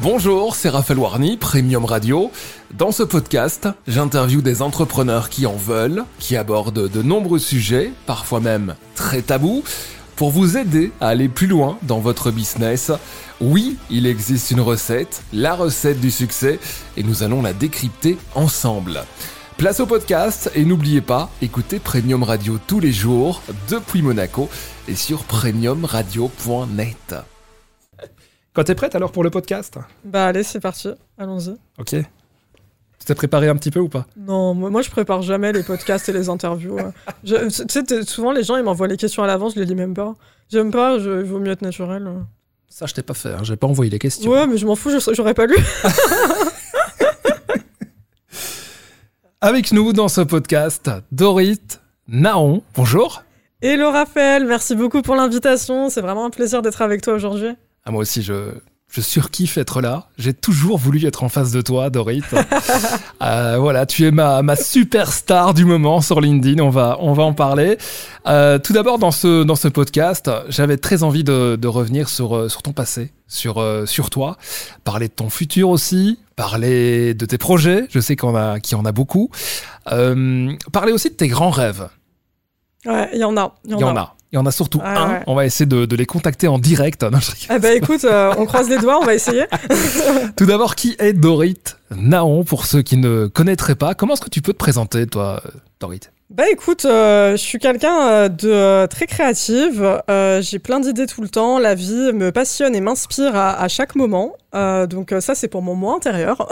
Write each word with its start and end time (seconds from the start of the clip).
Bonjour, 0.00 0.54
c'est 0.54 0.68
Raphaël 0.68 1.00
Warny, 1.00 1.36
Premium 1.36 1.84
Radio. 1.84 2.30
Dans 2.72 2.92
ce 2.92 3.02
podcast, 3.02 3.66
j'interviewe 3.88 4.42
des 4.42 4.62
entrepreneurs 4.62 5.28
qui 5.28 5.44
en 5.44 5.56
veulent, 5.56 6.04
qui 6.20 6.36
abordent 6.36 6.88
de 6.88 7.02
nombreux 7.02 7.40
sujets, 7.40 7.90
parfois 8.06 8.38
même 8.38 8.76
très 8.94 9.22
tabous, 9.22 9.64
pour 10.14 10.30
vous 10.30 10.56
aider 10.56 10.92
à 11.00 11.08
aller 11.08 11.28
plus 11.28 11.48
loin 11.48 11.78
dans 11.82 11.98
votre 11.98 12.30
business. 12.30 12.92
Oui, 13.40 13.76
il 13.90 14.06
existe 14.06 14.52
une 14.52 14.60
recette, 14.60 15.22
la 15.32 15.56
recette 15.56 16.00
du 16.00 16.12
succès, 16.12 16.60
et 16.96 17.02
nous 17.02 17.24
allons 17.24 17.42
la 17.42 17.52
décrypter 17.52 18.18
ensemble. 18.36 19.02
Place 19.56 19.80
au 19.80 19.86
podcast 19.86 20.48
et 20.54 20.64
n'oubliez 20.64 21.00
pas, 21.00 21.28
écoutez 21.42 21.80
Premium 21.80 22.22
Radio 22.22 22.60
tous 22.64 22.78
les 22.78 22.92
jours 22.92 23.42
depuis 23.68 24.02
Monaco 24.02 24.48
et 24.86 24.94
sur 24.94 25.24
premiumradio.net. 25.24 27.16
Quand 28.58 28.64
t'es 28.64 28.74
prête 28.74 28.96
alors 28.96 29.12
pour 29.12 29.22
le 29.22 29.30
podcast 29.30 29.78
Bah 30.04 30.26
allez, 30.26 30.42
c'est 30.42 30.58
parti, 30.58 30.88
allons-y. 31.16 31.54
Ok. 31.78 31.90
Tu 31.90 33.04
t'es 33.06 33.14
préparé 33.14 33.46
un 33.46 33.54
petit 33.54 33.70
peu 33.70 33.78
ou 33.78 33.88
pas 33.88 34.04
Non, 34.16 34.52
moi, 34.52 34.68
moi, 34.68 34.82
je 34.82 34.90
prépare 34.90 35.22
jamais 35.22 35.52
les 35.52 35.62
podcasts 35.62 36.08
et 36.08 36.12
les 36.12 36.28
interviews. 36.28 36.76
Je- 37.22 37.64
Tu 37.66 37.84
sais, 37.86 38.02
souvent 38.02 38.32
les 38.32 38.42
gens 38.42 38.56
ils 38.56 38.64
m'envoient 38.64 38.88
les 38.88 38.96
questions 38.96 39.22
à 39.22 39.28
l'avance, 39.28 39.54
je 39.54 39.60
les 39.60 39.64
lis 39.66 39.76
même 39.76 39.94
pas. 39.94 40.16
J'aime 40.50 40.72
pas, 40.72 40.98
je, 40.98 41.20
il 41.20 41.24
vaut 41.26 41.38
mieux 41.38 41.52
être 41.52 41.62
naturel. 41.62 42.10
Ça, 42.68 42.86
je 42.86 42.94
t'ai 42.94 43.02
pas 43.02 43.14
fait, 43.14 43.28
hein, 43.28 43.44
j'ai 43.44 43.54
pas 43.54 43.68
envoyé 43.68 43.92
les 43.92 44.00
questions. 44.00 44.28
Ouais, 44.28 44.48
mais 44.48 44.56
je 44.56 44.66
m'en 44.66 44.74
fous, 44.74 44.90
je- 44.90 45.14
j'aurais 45.14 45.34
pas 45.34 45.46
lu. 45.46 45.54
Avec 49.40 49.70
nous 49.70 49.92
dans 49.92 50.08
ce 50.08 50.22
podcast, 50.22 50.90
Dorit 51.12 51.60
Naon. 52.08 52.64
Bonjour. 52.74 53.22
Hello 53.62 53.92
Raphaël, 53.92 54.44
merci 54.46 54.74
beaucoup 54.74 55.02
pour 55.02 55.14
l'invitation. 55.14 55.90
C'est 55.90 56.00
vraiment 56.00 56.26
un 56.26 56.30
plaisir 56.30 56.60
d'être 56.60 56.82
avec 56.82 57.02
toi 57.02 57.14
aujourd'hui. 57.14 57.50
Ah, 57.88 57.90
moi 57.90 58.02
aussi, 58.02 58.22
je, 58.22 58.50
je 58.92 59.00
surkiffe 59.00 59.56
être 59.56 59.80
là. 59.80 60.08
J'ai 60.18 60.34
toujours 60.34 60.76
voulu 60.76 61.06
être 61.06 61.22
en 61.24 61.30
face 61.30 61.52
de 61.52 61.62
toi, 61.62 61.88
Dorit. 61.88 62.22
Euh, 63.20 63.56
voilà, 63.58 63.84
tu 63.84 64.06
es 64.06 64.12
ma, 64.12 64.42
ma 64.42 64.54
superstar 64.54 65.52
du 65.52 65.64
moment 65.64 66.00
sur 66.00 66.20
LinkedIn. 66.20 66.62
On 66.62 66.70
va, 66.70 66.98
on 67.00 67.14
va 67.14 67.24
en 67.24 67.32
parler. 67.32 67.76
Euh, 68.28 68.58
tout 68.60 68.72
d'abord, 68.72 68.98
dans 69.00 69.10
ce, 69.10 69.42
dans 69.42 69.56
ce 69.56 69.66
podcast, 69.66 70.30
j'avais 70.48 70.76
très 70.76 71.02
envie 71.02 71.24
de, 71.24 71.56
de 71.56 71.66
revenir 71.66 72.08
sur, 72.08 72.36
euh, 72.36 72.48
sur 72.48 72.62
ton 72.62 72.72
passé, 72.72 73.12
sur, 73.26 73.64
sur 73.86 74.10
toi, 74.10 74.36
parler 74.84 75.08
de 75.08 75.12
ton 75.14 75.30
futur 75.30 75.70
aussi, 75.70 76.20
parler 76.36 77.14
de 77.14 77.26
tes 77.26 77.38
projets. 77.38 77.86
Je 77.90 77.98
sais 77.98 78.14
qu'il 78.14 78.28
y 78.28 78.32
en 78.32 78.36
a, 78.36 78.60
qu'il 78.60 78.78
y 78.78 78.80
en 78.80 78.84
a 78.84 78.92
beaucoup. 78.92 79.30
Euh, 79.90 80.52
parler 80.72 80.92
aussi 80.92 81.08
de 81.10 81.14
tes 81.14 81.28
grands 81.28 81.50
rêves. 81.50 81.88
Ouais, 82.86 83.10
il 83.14 83.18
y 83.18 83.24
en 83.24 83.36
a. 83.36 83.56
Il 83.64 83.72
y 83.72 83.74
en, 83.74 83.78
Il 83.78 83.80
y 83.80 83.84
en 83.84 83.96
a. 83.96 84.14
Il 84.32 84.36
y 84.36 84.38
en 84.38 84.44
a 84.46 84.50
surtout 84.50 84.78
Ouais, 84.78 84.84
un. 84.86 85.08
ouais. 85.10 85.22
On 85.26 85.34
va 85.34 85.46
essayer 85.46 85.64
de, 85.66 85.86
de 85.86 85.96
les 85.96 86.04
contacter 86.04 86.48
en 86.48 86.58
direct. 86.58 87.02
Non, 87.02 87.18
je 87.18 87.30
rigole. 87.30 87.56
Eh 87.56 87.58
bah 87.60 87.74
écoute, 87.74 88.04
euh, 88.04 88.34
on 88.36 88.44
croise 88.44 88.68
les 88.68 88.76
doigts, 88.78 88.98
on 89.00 89.04
va 89.06 89.14
essayer. 89.14 89.44
Tout 90.36 90.44
d'abord, 90.46 90.74
qui 90.74 90.96
est 90.98 91.12
Dorit 91.14 91.56
Naon 91.96 92.44
pour 92.44 92.66
ceux 92.66 92.82
qui 92.82 92.96
ne 92.98 93.26
connaîtraient 93.26 93.74
pas? 93.74 93.94
Comment 93.94 94.12
est-ce 94.14 94.20
que 94.22 94.28
tu 94.30 94.42
peux 94.42 94.52
te 94.52 94.58
présenter, 94.58 95.06
toi, 95.06 95.40
euh, 95.46 95.50
Dorit? 95.80 96.00
Bah 96.30 96.44
écoute, 96.52 96.84
euh, 96.84 97.32
je 97.32 97.36
suis 97.42 97.58
quelqu'un 97.58 98.28
de 98.28 98.50
euh, 98.50 98.86
très 98.86 99.06
créative. 99.06 100.02
J'ai 100.40 100.58
plein 100.58 100.78
d'idées 100.80 101.06
tout 101.06 101.22
le 101.22 101.28
temps. 101.30 101.58
La 101.58 101.74
vie 101.74 102.12
me 102.12 102.30
passionne 102.30 102.76
et 102.76 102.82
m'inspire 102.82 103.34
à, 103.34 103.58
à 103.58 103.68
chaque 103.68 103.94
moment. 103.94 104.34
Euh, 104.54 104.86
donc 104.86 105.12
euh, 105.12 105.20
ça, 105.20 105.34
c'est 105.34 105.48
pour 105.48 105.62
mon 105.62 105.74
moi 105.74 105.94
intérieur. 105.96 106.48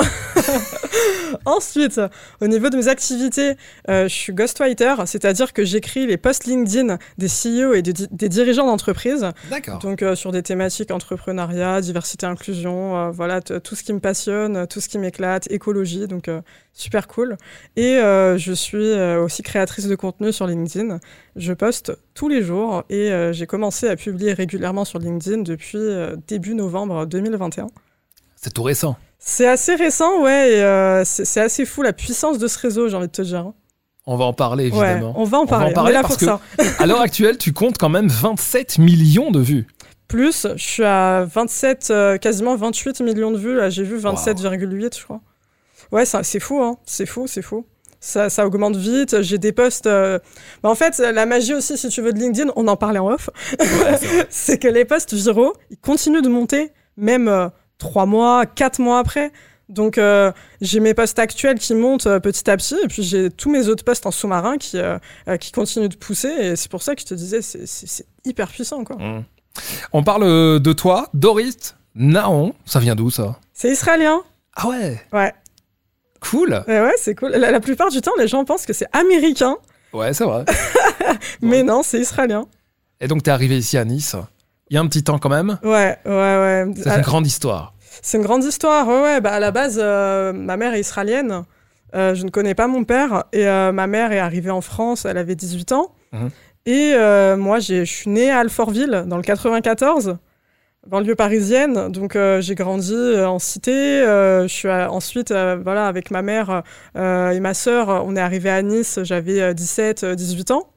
Ensuite, 1.44 2.00
au 2.40 2.46
niveau 2.46 2.68
de 2.70 2.76
mes 2.76 2.88
activités, 2.88 3.54
euh, 3.88 4.04
je 4.04 4.14
suis 4.14 4.32
ghostwriter, 4.32 4.94
c'est-à-dire 5.06 5.52
que 5.52 5.64
j'écris 5.64 6.06
les 6.06 6.16
posts 6.16 6.44
LinkedIn 6.44 6.98
des 7.18 7.26
CEO 7.28 7.74
et 7.74 7.82
des, 7.82 7.92
di- 7.92 8.08
des 8.10 8.28
dirigeants 8.28 8.66
d'entreprise. 8.66 9.26
D'accord. 9.50 9.78
Donc 9.78 10.02
euh, 10.02 10.14
sur 10.14 10.30
des 10.32 10.42
thématiques 10.42 10.90
entrepreneuriat, 10.90 11.80
diversité, 11.80 12.26
inclusion, 12.26 13.10
voilà 13.10 13.40
tout 13.40 13.74
ce 13.74 13.82
qui 13.82 13.92
me 13.92 14.00
passionne, 14.00 14.66
tout 14.66 14.80
ce 14.80 14.88
qui 14.88 14.98
m'éclate, 14.98 15.50
écologie, 15.50 16.06
donc 16.06 16.30
super 16.72 17.08
cool. 17.08 17.36
Et 17.76 17.96
je 18.36 18.52
suis 18.52 18.92
aussi 19.18 19.42
créatrice 19.42 19.86
de 19.86 19.94
contenu 19.96 20.32
sur 20.32 20.46
LinkedIn. 20.46 20.98
Je 21.36 21.52
poste 21.52 21.92
tous 22.14 22.28
les 22.28 22.42
jours 22.42 22.84
et 22.88 23.10
j'ai 23.32 23.46
commencé 23.46 23.88
à 23.88 23.96
publier 23.96 24.32
régulièrement 24.32 24.84
sur 24.84 24.98
LinkedIn 24.98 25.38
depuis 25.42 25.78
début 26.28 26.54
novembre 26.54 27.06
2021. 27.06 27.66
C'est 28.36 28.52
tout 28.52 28.62
récent. 28.62 28.96
C'est 29.18 29.46
assez 29.48 29.74
récent, 29.74 30.20
ouais, 30.22 30.52
et 30.52 30.62
euh, 30.62 31.02
c'est 31.04 31.40
assez 31.40 31.64
fou 31.64 31.82
la 31.82 31.92
puissance 31.92 32.38
de 32.38 32.46
ce 32.46 32.58
réseau, 32.58 32.88
j'ai 32.88 32.96
envie 32.96 33.06
de 33.08 33.12
te 33.12 33.22
dire. 33.22 33.50
On 34.06 34.16
va 34.16 34.24
en 34.26 34.32
parler, 34.32 34.70
Ouais, 34.70 34.92
évidemment. 34.92 35.14
on 35.16 35.24
va 35.24 35.38
en 35.38 35.44
va 35.46 35.56
en 35.56 35.58
parler, 35.58 35.70
on, 35.70 35.74
parler 35.74 35.90
est 35.90 35.94
là 35.94 36.02
parce 36.02 36.16
pour 36.16 36.38
que- 36.38 36.62
ça. 36.64 36.74
À 36.78 36.86
l'heure 36.86 37.00
actuelle, 37.00 37.38
tu 37.38 37.52
comptes 37.52 37.76
quand 37.78 37.88
même 37.88 38.06
27 38.08 38.78
millions 38.78 39.30
de 39.32 39.40
vues. 39.40 39.66
Plus, 40.06 40.46
je 40.54 40.62
suis 40.62 40.84
à 40.84 41.24
27, 41.24 41.88
euh, 41.90 42.16
quasiment 42.18 42.54
28 42.54 43.00
millions 43.00 43.32
de 43.32 43.38
vues. 43.38 43.56
Là, 43.56 43.68
j'ai 43.70 43.82
vu 43.82 43.98
27,8, 43.98 44.96
je 44.96 45.02
crois. 45.04 45.20
Ouais, 45.90 46.04
c'est 46.04 46.38
fou, 46.38 46.62
hein. 46.62 46.76
C'est 46.86 47.06
fou, 47.06 47.26
c'est 47.26 47.42
fou. 47.42 47.66
Ça, 47.98 48.30
ça 48.30 48.46
augmente 48.46 48.76
vite. 48.76 49.22
J'ai 49.22 49.38
des 49.38 49.50
posts. 49.50 49.88
euh, 49.88 50.20
bah, 50.62 50.68
en 50.70 50.76
fait, 50.76 50.98
la 51.00 51.26
magie 51.26 51.54
aussi, 51.54 51.76
si 51.76 51.88
tu 51.88 52.02
veux, 52.02 52.12
de 52.12 52.20
LinkedIn, 52.20 52.52
on 52.54 52.68
en 52.68 52.76
parlait 52.76 53.00
en 53.00 53.08
off, 53.10 53.30
c'est 54.30 54.58
que 54.58 54.68
les 54.68 54.84
posts 54.84 55.14
viraux, 55.14 55.54
ils 55.70 55.78
continuent 55.78 56.22
de 56.22 56.28
monter, 56.28 56.70
même 56.96 57.50
trois 57.78 58.06
mois, 58.06 58.46
quatre 58.46 58.78
mois 58.80 58.98
après. 58.98 59.32
Donc, 59.68 59.98
euh, 59.98 60.30
j'ai 60.60 60.78
mes 60.78 60.94
posts 60.94 61.18
actuels 61.18 61.58
qui 61.58 61.74
montent 61.74 62.06
euh, 62.06 62.20
petit 62.20 62.48
à 62.48 62.56
petit, 62.56 62.76
et 62.84 62.86
puis 62.86 63.02
j'ai 63.02 63.30
tous 63.30 63.50
mes 63.50 63.66
autres 63.68 63.84
posts 63.84 64.06
en 64.06 64.12
sous-marin 64.12 64.58
qui, 64.58 64.78
euh, 64.78 64.98
qui 65.40 65.50
continuent 65.50 65.88
de 65.88 65.96
pousser. 65.96 66.28
Et 66.28 66.56
c'est 66.56 66.70
pour 66.70 66.82
ça 66.82 66.94
que 66.94 67.00
je 67.00 67.06
te 67.06 67.14
disais, 67.14 67.42
c'est- 67.42 68.06
hyper 68.24 68.48
puissant, 68.48 68.84
quoi. 68.84 68.96
Mmh. 68.96 69.24
On 69.92 70.02
parle 70.04 70.60
de 70.60 70.72
toi, 70.72 71.08
Dorit 71.14 71.56
Naon. 71.94 72.54
Ça 72.64 72.78
vient 72.78 72.94
d'où, 72.94 73.10
ça? 73.10 73.40
C'est 73.52 73.70
israélien. 73.70 74.22
Ah 74.54 74.68
ouais? 74.68 75.00
Ouais. 75.12 75.32
Cool 76.20 76.64
Ouais, 76.68 76.80
ouais, 76.80 76.94
c'est 76.98 77.14
cool. 77.14 77.30
La, 77.32 77.50
la 77.50 77.60
plupart 77.60 77.90
du 77.90 78.00
temps, 78.00 78.12
les 78.18 78.28
gens 78.28 78.44
pensent 78.44 78.66
que 78.66 78.72
c'est 78.72 78.86
américain, 78.92 79.56
Ouais, 79.92 80.12
c'est 80.12 80.24
vrai. 80.24 80.44
mais 81.40 81.62
non, 81.62 81.82
c'est 81.82 81.98
israélien. 82.00 82.46
Et 83.00 83.08
donc, 83.08 83.22
t'es 83.22 83.30
arrivé 83.30 83.56
ici 83.56 83.78
à 83.78 83.84
Nice? 83.84 84.14
Il 84.70 84.74
y 84.74 84.76
a 84.78 84.80
un 84.80 84.86
petit 84.86 85.04
temps 85.04 85.18
quand 85.18 85.28
même. 85.28 85.58
Ouais, 85.62 85.96
ouais, 86.04 86.10
ouais. 86.10 86.66
C'est 86.76 86.96
une 86.96 87.02
grande 87.02 87.26
histoire. 87.26 87.74
C'est 88.02 88.18
une 88.18 88.24
grande 88.24 88.44
histoire. 88.44 88.86
Ouais, 88.88 89.02
ouais. 89.02 89.20
Bah, 89.20 89.32
à 89.32 89.40
la 89.40 89.50
base, 89.50 89.78
euh, 89.80 90.32
ma 90.32 90.56
mère 90.56 90.74
est 90.74 90.80
israélienne. 90.80 91.44
Euh, 91.94 92.14
je 92.14 92.24
ne 92.24 92.30
connais 92.30 92.54
pas 92.54 92.66
mon 92.66 92.84
père. 92.84 93.24
Et 93.32 93.46
euh, 93.46 93.72
ma 93.72 93.86
mère 93.86 94.12
est 94.12 94.18
arrivée 94.18 94.50
en 94.50 94.60
France, 94.60 95.04
elle 95.04 95.18
avait 95.18 95.36
18 95.36 95.72
ans. 95.72 95.92
Mhm. 96.12 96.30
Et 96.66 96.94
moi, 97.36 97.60
je 97.60 97.84
suis 97.84 98.10
née 98.10 98.30
à 98.30 98.40
Alfortville, 98.40 99.04
dans 99.06 99.16
le 99.16 99.22
94, 99.22 100.16
banlieue 100.88 101.14
parisienne. 101.14 101.92
Donc, 101.92 102.18
j'ai 102.40 102.54
grandi 102.56 102.92
en 102.92 103.38
cité. 103.38 104.00
Je 104.02 104.48
suis 104.48 104.68
ensuite, 104.68 105.30
voilà, 105.30 105.86
avec 105.86 106.10
ma 106.10 106.22
mère 106.22 106.64
et 106.96 107.40
ma 107.40 107.54
sœur, 107.54 107.88
on 108.04 108.16
est 108.16 108.20
arrivé 108.20 108.50
à 108.50 108.62
Nice, 108.62 108.98
j'avais 109.04 109.40
euh, 109.40 109.54
17, 109.54 110.02
euh, 110.02 110.14
18 110.16 110.50
ans. 110.50 110.68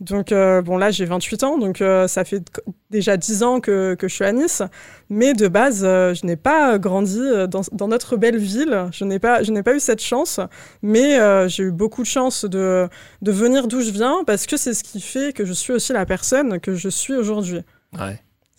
Donc, 0.00 0.32
euh, 0.32 0.62
bon, 0.62 0.76
là, 0.76 0.90
j'ai 0.90 1.04
28 1.04 1.44
ans, 1.44 1.58
donc 1.58 1.80
euh, 1.80 2.06
ça 2.08 2.24
fait 2.24 2.42
déjà 2.90 3.16
10 3.16 3.42
ans 3.42 3.60
que, 3.60 3.96
je 4.00 4.06
suis 4.08 4.24
à 4.24 4.32
Nice. 4.32 4.62
Mais 5.08 5.34
de 5.34 5.48
base, 5.48 5.82
euh, 5.84 6.14
je 6.14 6.26
n'ai 6.26 6.36
pas 6.36 6.78
grandi 6.78 7.20
dans, 7.48 7.88
notre 7.88 8.16
belle 8.16 8.38
ville. 8.38 8.88
Je 8.92 9.04
n'ai 9.04 9.18
pas, 9.18 9.40
pas 9.64 9.74
eu 9.74 9.80
cette 9.80 10.02
chance. 10.02 10.40
Mais 10.82 11.18
j'ai 11.48 11.64
eu 11.64 11.72
beaucoup 11.72 12.02
de 12.02 12.06
chance 12.06 12.44
de, 12.44 12.88
de 13.22 13.32
venir 13.32 13.68
d'où 13.68 13.80
je 13.80 13.90
viens 13.90 14.24
parce 14.26 14.46
que 14.46 14.56
c'est 14.56 14.74
ce 14.74 14.84
qui 14.84 15.00
fait 15.00 15.32
que 15.32 15.44
je 15.44 15.52
suis 15.52 15.72
aussi 15.72 15.92
la 15.92 16.06
personne 16.06 16.60
que 16.60 16.74
je 16.74 16.88
suis 16.88 17.14
aujourd'hui. 17.14 17.62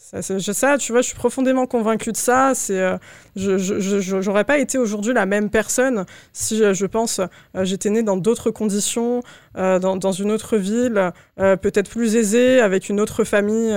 Ça, 0.09 0.22
je- 0.22 0.78
tu 0.78 0.94
vois, 0.94 1.01
je 1.01 1.07
suis 1.07 1.18
profondément 1.18 1.68
convaincue 1.68 2.13
de 2.13 2.18
ça. 2.18 2.53
C'est, 2.56 2.79
euh, 2.79 2.97
je, 3.35 3.57
j'aurais 4.22 4.45
pas 4.45 4.57
été 4.57 4.78
aujourd'hui 4.78 5.12
la 5.13 5.25
même 5.25 5.50
personne 5.50 6.06
si, 6.31 6.63
euh, 6.63 6.73
je 6.73 6.85
pense, 6.85 7.19
euh, 7.19 7.66
j'étais 7.66 7.90
née 7.90 8.03
dans 8.03 8.16
d'autres 8.16 8.50
conditions, 8.50 9.22
dans, 9.56 10.12
une 10.13 10.31
autre 10.31 10.56
ville, 10.57 11.12
peut-être 11.35 11.90
plus 11.90 12.16
aisée, 12.16 12.62
avec 12.62 12.90
une 12.90 13.01
autre 13.01 13.23
famille. 13.23 13.73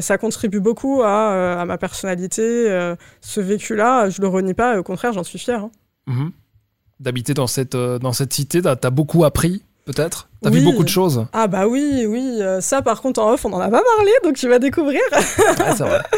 ça 0.00 0.18
contribue 0.18 0.60
beaucoup 0.60 1.02
à, 1.02 1.64
ma 1.66 1.78
personnalité. 1.78 2.66
ce 3.20 3.40
vécu-là, 3.40 4.10
je 4.10 4.20
le 4.20 4.28
renie 4.28 4.54
pas. 4.54 4.78
Au 4.78 4.82
contraire, 4.82 5.12
j'en 5.12 5.24
suis 5.24 5.38
fière. 5.38 5.64
hein. 5.64 5.70
Mhm. 6.06 6.30
D'habiter 7.00 7.34
dans 7.34 7.46
cette, 7.46 7.74
dans 7.76 8.12
cette 8.12 8.32
cité, 8.32 8.62
t'as 8.62 8.76
t'as 8.76 8.90
beaucoup 8.90 9.24
appris, 9.24 9.62
peut-être 9.84 10.28
T'as 10.42 10.50
vu 10.50 10.60
beaucoup 10.62 10.82
de 10.84 10.88
choses 10.90 11.24
Ah 11.32 11.46
bah 11.46 11.66
oui, 11.66 12.04
oui. 12.06 12.38
euh, 12.42 12.60
ça, 12.60 12.82
par 12.82 13.00
contre, 13.00 13.22
en 13.22 13.32
off, 13.32 13.46
on 13.46 13.52
en 13.54 13.60
a 13.60 13.70
pas 13.70 13.80
parlé, 13.96 14.10
donc 14.22 14.36
tu 14.36 14.46
vas 14.46 14.58
découvrir. 14.58 15.00
C'est 15.12 15.78
vrai. 15.84 16.00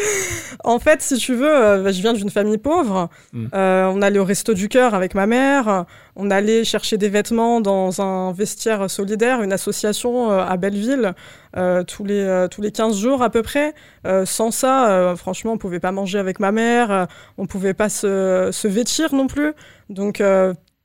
En 0.63 0.79
fait, 0.79 1.01
si 1.01 1.15
tu 1.17 1.33
veux, 1.33 1.47
euh, 1.49 1.91
je 1.93 2.01
viens 2.01 2.11
d'une 2.11 2.29
famille 2.31 2.57
pauvre. 2.57 3.09
Mm. 3.31 3.45
Euh, 3.53 3.85
on 3.93 4.01
allait 4.01 4.19
au 4.19 4.25
resto 4.25 4.53
du 4.53 4.67
cœur 4.67 4.93
avec 4.95 5.15
ma 5.15 5.27
mère. 5.27 5.85
On 6.17 6.29
allait 6.29 6.65
chercher 6.65 6.97
des 6.97 7.07
vêtements 7.07 7.61
dans 7.61 8.01
un 8.01 8.33
vestiaire 8.33 8.89
solidaire, 8.89 9.41
une 9.43 9.53
association 9.53 10.29
à 10.31 10.57
Belleville, 10.57 11.13
euh, 11.55 11.83
tous, 11.83 12.03
les, 12.03 12.47
tous 12.51 12.61
les 12.61 12.71
15 12.71 12.97
jours 12.97 13.21
à 13.21 13.29
peu 13.29 13.43
près. 13.43 13.73
Euh, 14.05 14.25
sans 14.25 14.51
ça, 14.51 15.13
franchement, 15.15 15.53
on 15.53 15.57
pouvait 15.57 15.79
pas 15.79 15.93
manger 15.93 16.19
avec 16.19 16.39
ma 16.41 16.51
mère. 16.51 17.07
on 17.37 17.45
pouvait 17.45 17.75
pas 17.75 17.87
se, 17.87 18.49
se 18.51 18.67
vêtir 18.67 19.13
non 19.15 19.27
plus. 19.27 19.53
Donc, 19.89 20.21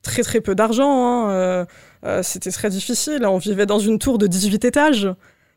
très 0.02 0.22
très 0.22 0.40
peu 0.40 0.54
d'argent. 0.54 1.28
hein, 1.28 1.66
euh, 2.04 2.18
euh, 2.18 2.22
C'était 2.22 2.50
très 2.50 2.70
difficile. 2.70 3.24
On 3.26 3.38
vivait 3.38 3.66
dans 3.66 3.78
une 3.78 3.98
tour 3.98 4.18
de 4.18 4.26
18 4.26 4.64
étages. 4.64 5.08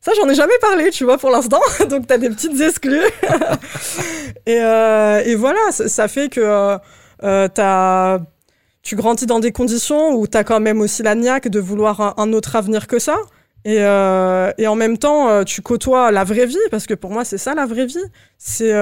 Ça, 0.06 0.12
j'en 0.16 0.30
ai 0.30 0.36
jamais 0.36 0.54
parlé, 0.62 0.92
tu 0.92 1.04
vois, 1.04 1.18
pour 1.18 1.32
l'instant. 1.32 1.62
Donc, 1.90 2.06
tu 2.06 2.14
as 2.14 2.20
des 2.20 2.30
petites 2.30 2.62
exclus. 2.62 3.02
et, 4.46 4.62
euh, 4.62 5.24
et, 5.26 5.34
voilà, 5.34 5.72
ça, 5.72 6.08
fait 6.08 6.30
que 6.30 6.78
euh, 7.24 7.48
as, 7.58 8.20
tu 8.84 8.96
grandis 8.96 9.26
dans 9.26 9.40
des 9.40 9.52
conditions 9.52 10.14
où 10.14 10.28
tu 10.28 10.38
as 10.38 10.44
quand 10.44 10.60
même 10.60 10.80
aussi 10.80 11.02
la 11.02 11.16
niaque 11.16 11.48
de 11.48 11.60
vouloir 11.60 12.20
un, 12.20 12.34
autre 12.34 12.56
avenir 12.56 12.86
que 12.86 13.00
ça. 13.00 13.18
Et, 13.64 13.78
euh, 13.80 14.52
en 14.68 14.76
même 14.76 15.00
temps, 15.00 15.44
tu 15.44 15.64
côtoies 15.64 16.12
la 16.12 16.24
vraie 16.24 16.46
vie, 16.46 16.58
parce 16.70 16.86
que 16.86 16.94
pour 16.94 17.10
moi, 17.10 17.26
c'est 17.26 17.40
ça 17.40 17.56
la 17.56 17.66
vraie 17.66 17.88
vie. 17.88 18.06
C'est 18.38 18.74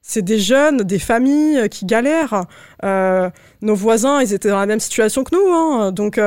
c'est 0.00 0.22
des 0.22 0.38
jeunes, 0.38 0.78
des 0.78 0.98
familles 0.98 1.68
qui 1.68 1.84
galèrent. 1.84 2.46
nos 2.82 3.74
voisins, 3.74 4.22
ils 4.22 4.32
étaient 4.32 4.48
dans 4.48 4.58
la 4.58 4.64
même 4.64 4.80
situation 4.80 5.22
que 5.22 5.36
nous. 5.36 5.52
Hein. 5.52 5.92
Donc, 5.92 6.18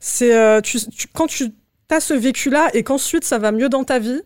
c'est 0.00 0.62
tu, 0.62 0.78
quand 1.14 1.26
tu 1.26 1.50
as 1.90 2.00
ce 2.00 2.14
vécu-là 2.14 2.70
et 2.74 2.82
qu'ensuite 2.82 3.24
ça 3.24 3.38
va 3.38 3.52
mieux 3.52 3.68
dans 3.68 3.84
ta 3.84 3.98
vie, 3.98 4.22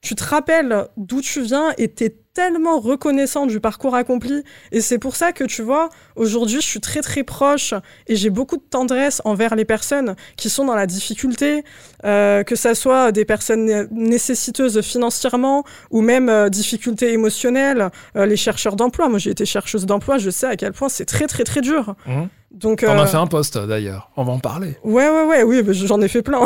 tu 0.00 0.14
te 0.14 0.24
rappelles 0.24 0.88
d'où 0.96 1.20
tu 1.20 1.42
viens 1.42 1.72
et 1.78 1.88
t'es 1.88 2.23
tellement 2.34 2.80
reconnaissant 2.80 3.46
du 3.46 3.60
parcours 3.60 3.94
accompli. 3.94 4.42
Et 4.72 4.80
c'est 4.80 4.98
pour 4.98 5.14
ça 5.14 5.32
que, 5.32 5.44
tu 5.44 5.62
vois, 5.62 5.88
aujourd'hui, 6.16 6.60
je 6.60 6.66
suis 6.66 6.80
très, 6.80 7.00
très 7.00 7.22
proche 7.22 7.74
et 8.08 8.16
j'ai 8.16 8.28
beaucoup 8.28 8.56
de 8.56 8.62
tendresse 8.68 9.22
envers 9.24 9.54
les 9.54 9.64
personnes 9.64 10.16
qui 10.36 10.50
sont 10.50 10.64
dans 10.64 10.74
la 10.74 10.86
difficulté, 10.86 11.64
euh, 12.04 12.42
que 12.42 12.56
ça 12.56 12.74
soit 12.74 13.12
des 13.12 13.24
personnes 13.24 13.88
nécessiteuses 13.92 14.80
financièrement 14.80 15.64
ou 15.90 16.00
même 16.00 16.28
euh, 16.28 16.48
difficultés 16.48 17.12
émotionnelles, 17.12 17.90
euh, 18.16 18.26
les 18.26 18.36
chercheurs 18.36 18.74
d'emploi. 18.74 19.08
Moi, 19.08 19.20
j'ai 19.20 19.30
été 19.30 19.46
chercheuse 19.46 19.86
d'emploi, 19.86 20.18
je 20.18 20.30
sais 20.30 20.46
à 20.46 20.56
quel 20.56 20.72
point 20.72 20.88
c'est 20.88 21.06
très, 21.06 21.28
très, 21.28 21.44
très 21.44 21.60
dur. 21.60 21.94
Mmh. 22.06 22.24
Donc, 22.50 22.84
on 22.86 22.98
a 23.00 23.06
fait 23.06 23.16
un 23.16 23.26
poste 23.26 23.58
d'ailleurs, 23.58 24.12
on 24.16 24.22
va 24.22 24.32
en 24.32 24.38
parler. 24.38 24.76
Ouais, 24.84 25.08
ouais, 25.08 25.24
ouais, 25.24 25.42
oui, 25.42 25.64
j'en 25.72 26.00
ai 26.00 26.06
fait 26.06 26.22
plein. 26.22 26.40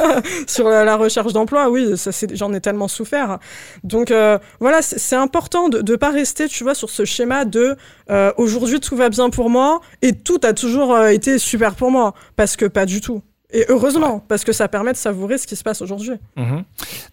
Sur 0.46 0.68
la, 0.68 0.96
recherche 0.96 1.32
d'emploi, 1.32 1.70
oui, 1.70 1.94
j'en 2.34 2.52
ai 2.52 2.60
tellement 2.60 2.86
souffert. 2.86 3.38
Donc 3.82 4.12
voilà, 4.60 4.82
c'est 4.82 5.16
un 5.16 5.26
important 5.34 5.68
de 5.68 5.82
ne 5.90 5.96
pas 5.96 6.10
rester, 6.10 6.46
tu 6.46 6.62
vois, 6.62 6.76
sur 6.76 6.90
ce 6.90 7.04
schéma 7.04 7.44
de 7.44 7.76
euh, 8.08 8.32
aujourd'hui 8.36 8.78
tout 8.78 8.94
va 8.94 9.08
bien 9.08 9.30
pour 9.30 9.50
moi 9.50 9.80
et 10.00 10.12
tout 10.12 10.38
a 10.44 10.52
toujours 10.52 10.94
euh, 10.94 11.08
été 11.08 11.40
super 11.40 11.74
pour 11.74 11.90
moi. 11.90 12.14
Parce 12.36 12.56
que 12.56 12.66
pas 12.66 12.86
du 12.86 13.00
tout. 13.00 13.20
Et 13.50 13.64
heureusement, 13.68 14.24
parce 14.28 14.44
que 14.44 14.52
ça 14.52 14.68
permet 14.68 14.92
de 14.92 14.96
savourer 14.96 15.38
ce 15.38 15.48
qui 15.48 15.56
se 15.56 15.64
passe 15.64 15.82
aujourd'hui. 15.82 16.14
Mhm. 16.36 16.62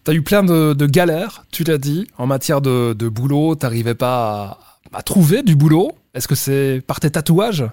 Tu 0.06 0.12
as 0.12 0.14
eu 0.14 0.22
plein 0.22 0.44
de, 0.44 0.86
galères, 0.86 1.46
tu 1.52 1.64
l'as 1.64 1.80
dit, 1.80 2.08
en 2.20 2.28
matière 2.28 2.62
de, 2.62 2.94
boulot. 3.10 3.56
Tu 3.56 3.66
n'arrivais 3.66 3.96
pas 3.96 4.60
à, 4.94 5.02
trouver 5.02 5.42
du 5.42 5.56
boulot. 5.56 5.92
Est-ce 6.14 6.28
que 6.28 6.36
c'est 6.36 6.84
par 6.86 7.00
tes 7.00 7.10
tatouages 7.10 7.66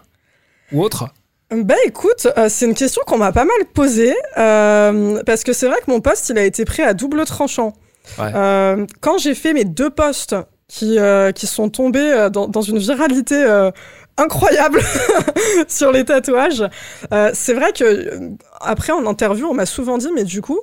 ou 0.73 0.83
autre? 0.83 1.09
Bah 1.51 1.75
écoute, 1.87 2.27
euh, 2.37 2.49
c'est 2.49 2.67
une 2.67 2.75
question 2.75 3.03
qu'on 3.07 3.19
m'a 3.19 3.33
pas 3.33 3.45
mal 3.45 3.67
posée, 3.75 4.15
parce 4.35 5.45
que 5.45 5.53
c'est 5.53 5.67
vrai 5.67 5.77
que 5.85 5.91
mon 5.91 6.01
poste, 6.01 6.31
il 6.31 6.39
a 6.39 6.45
été 6.45 6.65
pris 6.65 6.83
à 6.83 6.95
double 6.95 7.25
tranchant. 7.27 7.75
Euh, 8.19 8.87
quand 9.01 9.19
j'ai 9.19 9.35
fait 9.35 9.53
mes 9.53 9.65
deux 9.65 9.91
posts 9.91 10.37
qui, 10.69 10.99
euh, 10.99 11.33
qui 11.33 11.47
sont 11.47 11.71
tombés 11.71 12.01
euh, 12.01 12.31
dans, 12.31 12.49
dans 12.49 12.63
une 12.63 12.79
viralité 12.79 13.45
incroyable 14.17 14.81
sur 15.69 15.93
les 15.93 16.05
tatouages, 16.05 16.65
c'est 17.33 17.55
vrai 17.55 17.73
que 17.73 18.33
après 18.61 18.93
en 18.93 19.07
interview, 19.07 19.47
on 19.47 19.55
m'a 19.55 19.67
souvent 19.67 19.99
dit, 19.99 20.11
mais 20.15 20.25
du 20.25 20.43
coup, 20.43 20.61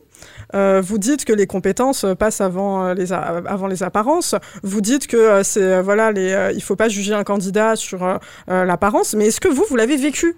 vous 0.53 0.97
dites 0.97 1.25
que 1.25 1.33
les 1.33 1.47
compétences 1.47 2.05
passent 2.19 2.41
avant 2.41 2.93
les, 2.93 3.13
avant 3.13 3.67
les 3.67 3.83
apparences. 3.83 4.35
Vous 4.63 4.81
dites 4.81 5.07
que 5.07 5.41
c'est 5.43 5.81
voilà, 5.81 6.11
les, 6.11 6.51
il 6.53 6.61
faut 6.61 6.75
pas 6.75 6.89
juger 6.89 7.13
un 7.13 7.23
candidat 7.23 7.75
sur 7.75 8.19
l'apparence. 8.47 9.13
Mais 9.15 9.27
est-ce 9.27 9.39
que 9.39 9.47
vous, 9.47 9.65
vous 9.69 9.75
l'avez 9.75 9.97
vécu? 9.97 10.35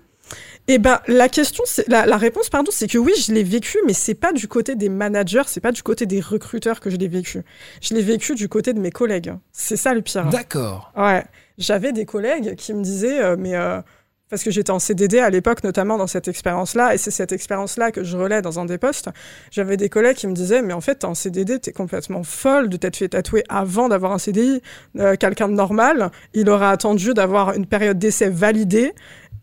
Eh 0.70 0.80
ben, 0.80 1.00
la 1.08 1.30
question, 1.30 1.64
la, 1.88 2.06
la, 2.06 2.18
réponse, 2.18 2.50
pardon, 2.50 2.72
c'est 2.74 2.88
que 2.88 2.98
oui, 2.98 3.14
je 3.18 3.32
l'ai 3.32 3.44
vécu, 3.44 3.78
mais 3.86 3.94
c'est 3.94 4.16
pas 4.16 4.34
du 4.34 4.50
côté 4.50 4.76
des 4.76 4.90
managers, 4.90 5.44
c'est 5.46 5.62
pas 5.62 5.72
du 5.72 5.82
côté 5.82 6.06
des 6.06 6.20
recruteurs 6.20 6.82
que 6.82 6.90
je 6.90 6.98
l'ai 6.98 7.08
vécu. 7.08 7.42
Je 7.82 7.94
l'ai 7.94 8.02
vécu 8.02 8.36
du 8.36 8.50
côté 8.50 8.74
de 8.74 8.80
mes 8.80 8.92
collègues. 8.92 9.34
C'est 9.54 9.78
ça 9.78 9.94
le 9.94 10.02
pire. 10.02 10.26
D'accord. 10.26 10.92
Ouais. 10.98 11.24
J'avais 11.58 11.94
des 11.94 12.06
collègues 12.06 12.56
qui 12.56 12.74
me 12.74 12.84
disaient, 12.84 13.24
euh, 13.24 13.38
mais 13.40 13.56
euh, 13.56 13.82
parce 14.30 14.44
que 14.44 14.52
j'étais 14.52 14.72
en 14.72 14.80
CDD 14.80 15.20
à 15.20 15.30
l'époque, 15.30 15.64
notamment 15.64 15.98
dans 15.98 16.08
cette 16.08 16.28
expérience-là, 16.28 16.94
et 16.94 16.98
c'est 16.98 17.12
cette 17.12 17.32
expérience-là 17.32 17.92
que 17.92 18.04
je 18.04 18.18
relais 18.18 18.42
dans 18.42 18.60
un 18.60 18.66
des 18.66 18.78
postes. 18.78 19.10
J'avais 19.52 19.78
des 19.78 19.90
collègues 19.90 20.18
qui 20.18 20.28
me 20.28 20.34
disaient, 20.34 20.62
mais 20.62 20.74
en 20.74 20.82
fait, 20.82 21.06
en 21.06 21.16
CDD, 21.16 21.60
t'es 21.60 21.72
complètement 21.72 22.24
folle 22.24 22.68
de 22.68 22.78
t'être 22.78 22.98
fait 22.98 23.10
tatouer 23.10 23.44
avant 23.48 23.88
d'avoir 23.88 24.12
un 24.12 24.18
CDI. 24.18 24.62
Euh, 24.98 25.16
quelqu'un 25.16 25.48
de 25.48 25.54
normal, 25.54 26.12
il 26.34 26.50
aurait 26.50 26.68
attendu 26.68 27.14
d'avoir 27.14 27.54
une 27.54 27.66
période 27.66 27.98
d'essai 27.98 28.30
validée 28.30 28.94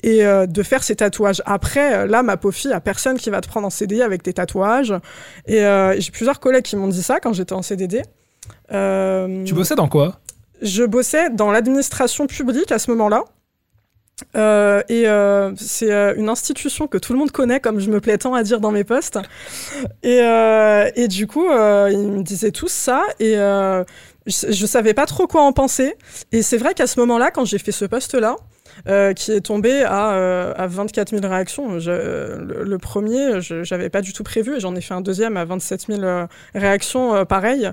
et 0.04 0.22
euh, 0.22 0.46
de 0.46 0.62
faire 0.62 0.84
ses 0.84 0.96
tatouages. 0.96 1.42
Après, 1.46 1.94
euh, 1.94 2.06
là, 2.06 2.22
ma 2.22 2.36
pauvre 2.36 2.54
fille, 2.54 2.70
il 2.70 2.74
a 2.74 2.80
personne 2.80 3.16
qui 3.16 3.30
va 3.30 3.40
te 3.40 3.48
prendre 3.48 3.66
en 3.66 3.70
CDI 3.70 4.02
avec 4.02 4.22
tes 4.22 4.34
tatouages. 4.34 4.92
Et 5.46 5.64
euh, 5.64 5.98
j'ai 5.98 6.10
plusieurs 6.10 6.40
collègues 6.40 6.64
qui 6.64 6.76
m'ont 6.76 6.88
dit 6.88 7.02
ça 7.02 7.20
quand 7.20 7.32
j'étais 7.32 7.54
en 7.54 7.62
CDD. 7.62 8.02
tu 8.68 9.54
bossais 9.54 9.74
dans 9.74 9.88
quoi? 9.88 10.20
Je 10.60 10.84
bossais 10.84 11.30
dans 11.30 11.50
l'administration 11.50 12.26
publique 12.26 12.70
à 12.70 12.78
ce 12.78 12.90
moment-là. 12.90 13.24
et 14.90 15.04
c'est 15.56 15.90
une 16.18 16.28
institution 16.28 16.86
que 16.86 16.98
tout 16.98 17.14
le 17.14 17.18
monde 17.18 17.32
connaît, 17.32 17.60
comme 17.60 17.80
je 17.80 17.90
me 17.90 18.00
plais 18.00 18.18
tant 18.18 18.34
à 18.34 18.42
dire 18.42 18.60
dans 18.60 18.72
mes 18.72 18.84
posts. 18.84 19.18
Et, 20.02 20.18
et 20.96 21.08
du 21.08 21.26
coup, 21.26 21.46
ils 21.46 22.08
me 22.08 22.22
disaient 22.22 22.52
tous 22.52 22.68
ça. 22.70 23.02
Et 23.20 23.36
je, 23.36 23.84
je 24.26 24.66
savais 24.66 24.92
pas 24.92 25.06
trop 25.06 25.26
quoi 25.26 25.42
en 25.42 25.52
penser. 25.52 25.94
Et 26.30 26.42
c'est 26.42 26.58
vrai 26.58 26.74
qu'à 26.74 26.86
ce 26.86 27.00
moment-là, 27.00 27.30
quand 27.30 27.46
j'ai 27.46 27.58
fait 27.58 27.72
ce 27.72 27.86
poste-là, 27.86 28.36
euh, 28.86 29.12
qui 29.12 29.32
est 29.32 29.40
tombé 29.40 29.82
à, 29.82 30.14
euh, 30.14 30.52
à 30.56 30.66
24 30.66 31.10
000 31.10 31.26
réactions. 31.26 31.78
le, 31.78 32.76
premier, 32.78 33.40
je 33.40 33.68
n'avais 33.74 33.88
pas 33.88 34.00
du 34.00 34.12
tout 34.12 34.22
prévu, 34.22 34.56
et 34.56 34.60
j'en 34.60 34.74
ai 34.74 34.80
fait 34.80 34.94
un 34.94 35.00
deuxième 35.00 35.36
à 35.36 35.44
27 35.44 35.86
000 35.88 36.02
euh, 36.02 36.26
réactions, 36.54 37.24
pareil. 37.24 37.70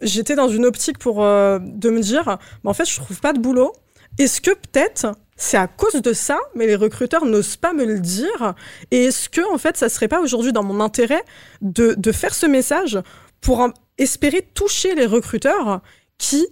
J'étais 0.00 0.34
dans 0.34 0.48
une 0.48 0.64
optique 0.64 0.98
pour 0.98 1.18
de 1.18 1.90
me 1.90 2.00
dire, 2.00 2.38
mais 2.64 2.70
en 2.70 2.74
fait, 2.74 2.88
je 2.88 2.96
trouve 2.96 3.20
pas 3.20 3.32
de 3.32 3.38
boulot. 3.38 3.72
Est-ce 4.18 4.40
que 4.40 4.50
peut-être 4.50 5.06
c'est 5.36 5.56
à 5.56 5.68
cause 5.68 6.02
de 6.02 6.12
ça, 6.12 6.38
mais 6.56 6.66
les 6.66 6.74
recruteurs 6.74 7.24
n'osent 7.24 7.56
pas 7.56 7.72
me 7.72 7.84
le 7.84 8.00
dire? 8.00 8.54
Et 8.90 9.04
est-ce 9.04 9.28
que, 9.28 9.40
en 9.52 9.58
fait, 9.58 9.76
ça 9.76 9.88
serait 9.88 10.08
pas 10.08 10.20
aujourd'hui 10.20 10.52
dans 10.52 10.64
mon 10.64 10.80
intérêt 10.80 11.22
de, 11.62 11.94
de 11.96 12.12
faire 12.12 12.34
ce 12.34 12.46
message 12.46 12.98
pour 13.40 13.68
espérer 13.98 14.42
toucher 14.54 14.94
les 14.94 15.06
recruteurs 15.06 15.80
qui 16.18 16.46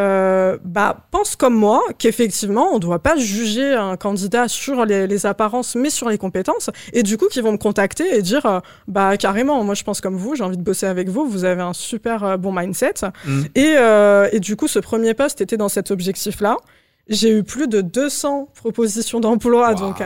euh, 0.00 0.56
bah, 0.64 1.06
pense 1.10 1.36
comme 1.36 1.54
moi 1.54 1.82
qu'effectivement, 1.98 2.70
on 2.72 2.76
ne 2.76 2.80
doit 2.80 3.00
pas 3.00 3.16
juger 3.16 3.74
un 3.74 3.96
candidat 3.96 4.48
sur 4.48 4.86
les, 4.86 5.26
apparences, 5.26 5.74
mais 5.74 5.90
sur 5.90 6.08
les 6.08 6.16
compétences. 6.16 6.70
Et 6.94 7.02
du 7.02 7.18
coup, 7.18 7.26
qui 7.26 7.40
vont 7.42 7.52
me 7.52 7.58
contacter 7.58 8.16
et 8.16 8.22
dire, 8.22 8.46
euh, 8.46 8.60
bah 8.88 9.18
carrément, 9.18 9.62
moi 9.62 9.74
je 9.74 9.84
pense 9.84 10.00
comme 10.00 10.16
vous, 10.16 10.34
j'ai 10.34 10.42
envie 10.42 10.56
de 10.56 10.62
bosser 10.62 10.86
avec 10.86 11.10
vous, 11.10 11.28
vous 11.28 11.44
avez 11.44 11.60
un 11.60 11.74
super 11.74 12.24
euh, 12.24 12.36
bon 12.38 12.52
mindset. 12.52 12.94
Mm. 13.26 13.42
Et, 13.54 13.74
et, 14.32 14.40
du 14.40 14.56
coup, 14.56 14.68
ce 14.68 14.78
premier 14.78 15.12
poste 15.12 15.42
était 15.42 15.58
dans 15.58 15.68
cet 15.68 15.90
objectif-là. 15.90 16.56
J'ai 17.08 17.30
eu 17.30 17.42
plus 17.42 17.68
de 17.68 17.82
200 17.82 18.48
propositions 18.54 19.20
d'emploi, 19.20 19.74
donc 19.74 20.02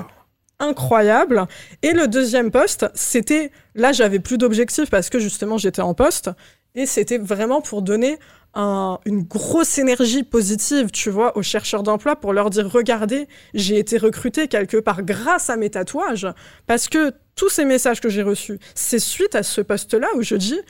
incroyable. 0.58 1.46
Et 1.82 1.92
le 1.92 2.08
deuxième 2.08 2.50
poste, 2.50 2.86
c'était, 2.94 3.50
là 3.74 3.92
j'avais 3.92 4.18
plus 4.18 4.38
d'objectifs 4.38 4.90
parce 4.90 5.10
que 5.10 5.18
justement 5.18 5.58
j'étais 5.58 5.82
en 5.82 5.94
poste. 5.94 6.30
Et 6.74 6.86
c'était 6.86 7.18
vraiment 7.18 7.60
pour 7.60 7.82
donner 7.82 8.18
une 8.56 9.22
grosse 9.22 9.78
énergie 9.78 10.22
positive, 10.22 10.90
tu 10.90 11.10
vois, 11.10 11.36
aux 11.36 11.42
chercheurs 11.42 11.82
d'emploi 11.82 12.16
pour 12.16 12.32
leur 12.32 12.50
dire, 12.50 12.70
regardez, 12.70 13.26
j'ai 13.52 13.78
été 13.78 13.98
recruté 13.98 14.48
quelque 14.48 14.76
part 14.76 15.02
grâce 15.02 15.50
à 15.50 15.56
mes 15.56 15.70
tatouages, 15.70 16.28
parce 16.66 16.88
que 16.88 17.12
tous 17.34 17.48
ces 17.48 17.64
messages 17.64 18.00
que 18.00 18.08
j'ai 18.08 18.22
reçus, 18.22 18.58
c'est 18.74 19.00
suite 19.00 19.34
à 19.34 19.42
ce 19.42 19.60
poste-là 19.60 20.06
où 20.16 20.22
je 20.22 20.36
dis, 20.36 20.60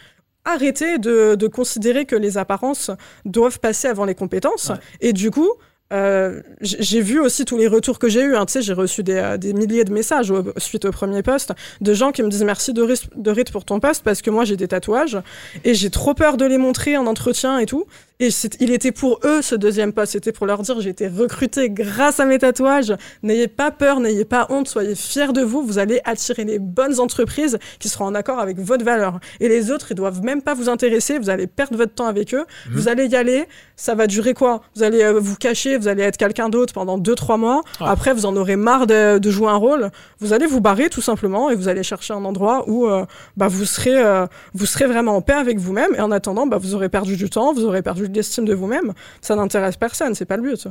arrêtez 0.45 0.99
de, 0.99 1.47
considérer 1.47 2.07
que 2.07 2.17
les 2.17 2.39
apparences 2.39 2.91
doivent 3.25 3.61
passer 3.61 3.89
avant 3.89 4.05
les 4.05 4.15
compétences. 4.15 4.73
Et 5.01 5.13
du 5.13 5.31
coup, 5.31 5.51
euh, 5.93 6.41
j'ai 6.61 7.01
vu 7.03 7.21
aussi 7.21 7.45
tous 7.45 7.59
les 7.59 7.69
retours 7.69 7.99
que 7.99 8.09
j'ai 8.09 8.23
eus. 8.23 8.37
Hein. 8.37 8.47
Tu 8.47 8.55
sais, 8.55 8.63
j'ai 8.63 8.73
reçu 8.73 9.03
des, 9.03 9.17
euh, 9.17 9.53
milliers 9.53 9.85
de 9.85 9.93
messages 9.93 10.33
suite 10.57 10.87
au 10.87 10.91
premier 10.91 11.23
poste 11.23 11.53
de 11.81 11.95
gens 11.95 12.11
qui 12.11 12.23
me 12.23 12.29
disent 12.29 12.45
merci 12.45 12.73
de 12.73 12.87
Dorit 13.17 13.45
pour 13.53 13.65
ton 13.65 13.81
poste 13.81 14.03
parce 14.03 14.23
que 14.23 14.31
moi 14.31 14.45
j'ai 14.45 14.57
des 14.57 14.69
tatouages 14.69 15.19
et 15.63 15.75
j'ai 15.75 15.91
trop 15.91 16.15
peur 16.15 16.37
de 16.37 16.47
les 16.47 16.59
montrer 16.59 16.97
en 16.97 17.07
entretien 17.07 17.59
et 17.59 17.67
tout. 17.67 17.87
Et 18.21 18.29
il 18.61 18.71
était 18.71 18.93
pour 18.93 19.19
eux 19.25 19.43
ce 19.43 19.57
deuxième 19.57 19.93
poste, 19.93 20.13
c'était 20.13 20.31
pour 20.31 20.47
leur 20.47 20.63
dire 20.63 20.81
j'ai 20.81 20.91
été 20.91 21.09
recruté 21.09 21.69
grâce 21.69 22.21
à 22.21 22.27
mes 22.27 22.39
tatouages. 22.39 22.95
N'ayez 23.25 23.49
pas 23.49 23.73
peur, 23.73 23.99
n'ayez 23.99 24.25
pas 24.25 24.47
honte, 24.51 24.69
soyez 24.69 24.95
fiers 24.95 25.33
de 25.33 25.43
vous. 25.43 25.67
Vous 25.67 25.79
allez 25.79 26.01
attirer 26.05 26.45
les 26.45 26.61
bonnes 26.61 27.01
entreprises 27.01 27.59
qui 27.81 27.89
seront 27.89 28.05
en 28.05 28.15
accord 28.15 28.39
avec 28.39 28.61
votre 28.61 28.85
valeur. 28.85 29.19
Et 29.41 29.49
les 29.49 29.73
autres, 29.73 29.89
ils 29.91 29.97
doivent 29.97 30.23
même 30.23 30.43
pas 30.43 30.55
vous 30.55 30.69
intéresser. 30.69 31.19
Vous 31.19 31.29
allez 31.29 31.49
perdre 31.49 31.77
votre 31.77 31.93
temps 31.93 32.07
avec 32.07 32.35
eux. 32.35 32.45
Mmh. 32.45 32.71
Vous 32.73 32.89
allez 32.89 33.07
y 33.07 33.17
aller. 33.17 33.47
Ça 33.75 33.97
va 33.97 34.07
durer 34.07 34.33
quoi? 34.33 34.63
Vous 34.77 34.85
allez 34.85 35.03
euh, 35.03 35.19
vous 35.19 35.35
cacher, 35.35 35.77
vous 35.77 35.89
allez 35.89 36.05
être 36.05 36.17
quelqu'un 36.17 36.49
d'autre 36.49 36.73
pendant 36.73 36.97
2-3 36.97 37.37
mois. 37.39 37.63
Après, 37.81 38.15
vous 38.15 38.27
en 38.27 38.37
aurez 38.37 38.55
marre 38.55 38.87
de, 38.87 39.21
jouer 39.29 39.49
un 39.49 39.57
rôle. 39.57 39.91
Vous 40.21 40.33
allez 40.33 40.47
vous 40.47 40.61
barrer 40.61 40.89
tout 40.89 41.03
simplement 41.03 41.51
et 41.51 41.57
vous 41.57 41.67
allez 41.67 41.83
chercher 41.83 42.15
un 42.15 42.25
endroit 42.25 42.69
où 42.69 42.87
euh, 42.87 43.05
bah, 43.37 43.49
vous 43.49 43.65
serez 43.65 43.99
euh, 43.99 44.27
vous 44.53 44.67
serez 44.67 44.87
vraiment 44.87 45.17
en 45.17 45.21
paix 45.21 45.33
avec 45.33 45.59
vous-même. 45.59 45.93
Et 45.97 46.01
en 46.01 46.13
attendant, 46.13 46.47
bah, 46.47 46.59
vous 46.59 46.77
aurez 46.77 46.89
perdu 46.89 47.17
du 47.17 47.29
temps, 47.29 47.53
vous 47.53 47.65
aurez 47.65 47.83
perdu 47.83 48.04
l'estime 48.07 48.45
de 48.45 48.55
vous-même, 48.55 48.93
ça 49.21 49.37
n'intéresse 49.37 49.77
personne, 49.77 50.15
c'est 50.15 50.25
pas 50.25 50.37
le 50.37 50.43
but. 50.43 50.69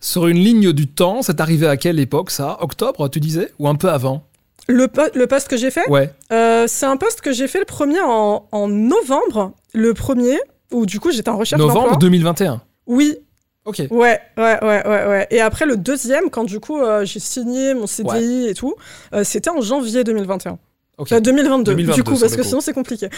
Sur 0.00 0.26
une 0.26 0.38
ligne 0.38 0.72
du 0.72 0.86
temps, 0.86 1.22
c'est 1.22 1.40
arrivé 1.40 1.66
à 1.66 1.76
quelle 1.76 1.98
époque 2.00 2.30
ça? 2.30 2.58
Octobre, 2.60 3.08
tu 3.08 3.20
disais? 3.20 3.52
Ou 3.58 3.68
un 3.68 3.74
peu 3.74 3.88
avant? 3.88 4.24
Le, 4.68 4.86
po- 4.88 5.02
le 5.14 5.26
post 5.26 5.48
que 5.48 5.56
j'ai 5.56 5.70
fait, 5.70 5.88
Ouais. 5.88 6.12
euh, 6.32 6.66
c'est 6.68 6.86
un 6.86 6.96
post 6.96 7.20
que 7.22 7.32
j'ai 7.32 7.48
fait 7.48 7.58
le 7.58 7.64
premier 7.64 8.00
en, 8.00 8.46
en 8.52 8.68
novembre. 8.68 9.52
Le 9.74 9.94
premier, 9.94 10.38
où 10.72 10.86
du 10.86 11.00
coup 11.00 11.10
j'étais 11.10 11.28
en 11.30 11.36
recherche 11.38 11.58
Novembre 11.60 11.80
d'emploi. 11.92 11.96
2021. 11.98 12.60
Oui, 12.86 13.16
Ok. 13.64 13.78
ouais, 13.78 13.88
ouais, 13.90 14.20
ouais, 14.36 14.58
ouais, 14.62 15.06
ouais. 15.06 15.26
Et 15.30 15.40
après 15.40 15.66
le 15.66 15.76
deuxième, 15.76 16.30
quand 16.30 16.44
du 16.44 16.60
coup 16.60 16.78
euh, 16.80 17.04
j'ai 17.04 17.20
signé 17.20 17.74
mon 17.74 17.86
CDI 17.86 18.46
et 18.48 18.54
tout, 18.54 18.74
euh, 19.12 19.24
c'était 19.24 19.50
en 19.50 19.60
janvier 19.60 20.04
2021. 20.04 20.58
Ok. 21.00 21.12
Euh, 21.12 21.20
2022, 21.20 21.72
2022, 21.72 21.94
du 21.94 22.04
coup, 22.04 22.18
parce 22.20 22.36
que 22.36 22.42
coup. 22.42 22.46
sinon 22.46 22.60
c'est 22.60 22.74
compliqué. 22.74 23.08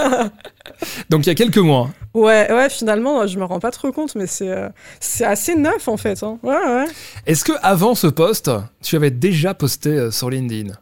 Donc 1.10 1.26
il 1.26 1.28
y 1.28 1.30
a 1.30 1.34
quelques 1.34 1.58
mois. 1.58 1.90
Ouais, 2.14 2.50
ouais, 2.50 2.70
finalement, 2.70 3.26
je 3.26 3.38
me 3.38 3.44
rends 3.44 3.60
pas 3.60 3.70
trop 3.70 3.92
compte, 3.92 4.14
mais 4.14 4.26
c'est 4.26 4.48
euh, 4.48 4.68
c'est 4.98 5.24
assez 5.24 5.54
neuf 5.54 5.88
en 5.88 5.96
fait. 5.96 6.22
hein. 6.22 6.38
Ouais, 6.42 6.56
ouais. 6.56 6.86
Est-ce 7.26 7.44
que 7.44 7.52
avant 7.62 7.94
ce 7.94 8.06
post, 8.06 8.50
tu 8.82 8.96
avais 8.96 9.10
déjà 9.10 9.52
posté 9.54 9.90
euh, 9.90 10.10
sur 10.10 10.30
LinkedIn? 10.30 10.72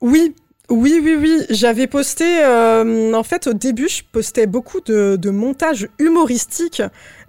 Oui, 0.00 0.34
oui, 0.70 1.00
oui, 1.02 1.16
oui. 1.18 1.42
J'avais 1.50 1.86
posté, 1.86 2.24
euh, 2.44 3.12
en 3.12 3.22
fait, 3.22 3.46
au 3.46 3.52
début, 3.52 3.88
je 3.88 4.02
postais 4.10 4.46
beaucoup 4.46 4.80
de, 4.80 5.16
de 5.16 5.30
montages 5.30 5.88
humoristiques. 5.98 6.82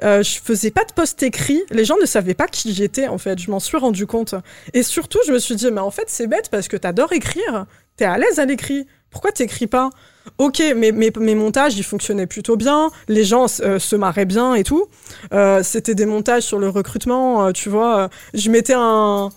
Euh, 0.03 0.22
je 0.24 0.39
faisais 0.44 0.72
pas 0.72 0.84
de 0.86 0.91
post 0.94 1.22
écrit. 1.24 1.63
Les 1.72 1.86
gens 1.86 1.98
ne 2.01 2.06
savaient 2.06 2.34
pas 2.34 2.48
qui 2.48 2.74
j'étais, 2.74 3.08
en 3.08 3.17
fait. 3.17 3.39
Je 3.39 3.50
m'en 3.51 3.60
suis 3.60 3.77
rendu 3.77 4.06
compte. 4.08 4.36
Et 4.74 4.84
surtout, 4.84 5.20
je 5.27 5.32
me 5.32 5.39
suis 5.39 5.56
dit, 5.56 5.70
mais 5.72 5.82
en 5.82 5.91
fait, 5.91 6.06
c'est 6.08 6.27
bête 6.27 6.50
parce 6.50 6.67
que 6.67 6.77
t'adores 6.77 7.13
écrire. 7.13 7.65
T'es 7.98 8.06
à 8.06 8.18
l'aise 8.18 8.39
à 8.39 8.46
l'écrit. 8.46 8.88
Pourquoi 9.10 9.32
t'écris 9.32 9.68
pas? 9.68 9.89
Ok, 10.38 10.62
mes, 10.75 10.92
mes, 10.92 11.36
montages, 11.36 11.77
ils 11.77 11.84
fonctionnaient 11.84 12.27
plutôt 12.27 12.58
bien. 12.58 12.92
Les 13.08 13.24
gens 13.24 13.46
euh, 13.62 13.80
se 13.80 13.96
marraient 13.96 14.25
bien 14.25 14.54
et 14.54 14.63
tout. 14.63 14.86
Euh, 15.34 15.63
C'était 15.63 15.96
des 15.96 16.06
montages 16.06 16.44
sur 16.44 16.60
le 16.60 16.70
recrutement, 16.70 17.48
euh, 17.48 17.51
tu 17.51 17.70
vois. 17.70 17.98
euh, 18.00 18.08
je 18.34 18.51
mettais 18.51 18.75
un, 18.75 19.30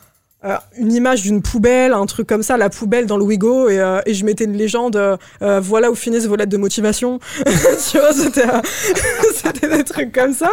euh, 0.45 0.57
une 0.79 0.93
image 0.93 1.23
d'une 1.23 1.43
poubelle, 1.43 1.93
un 1.93 2.07
truc 2.07 2.27
comme 2.27 2.43
ça, 2.43 2.57
la 2.57 2.71
poubelle 2.71 3.07
dans 3.07 3.19
le 3.19 3.25
Wigo, 3.25 3.69
et, 3.69 3.79
euh, 3.79 4.01
et 4.07 4.15
je 4.15 4.25
mettais 4.25 4.45
une 4.45 4.57
légende, 4.57 4.97
euh, 4.97 5.17
euh, 5.43 5.61
voilà 5.61 5.91
où 5.91 5.95
finissent 5.95 6.27
vos 6.27 6.37
lettres 6.37 6.51
de 6.51 6.57
motivation. 6.57 7.19
tu 7.45 7.99
vois, 7.99 8.13
c'était 8.13 8.49
euh, 8.49 8.61
c'était 9.35 9.69
des 9.69 9.85
trucs 9.85 10.13
comme 10.13 10.33
ça. 10.33 10.51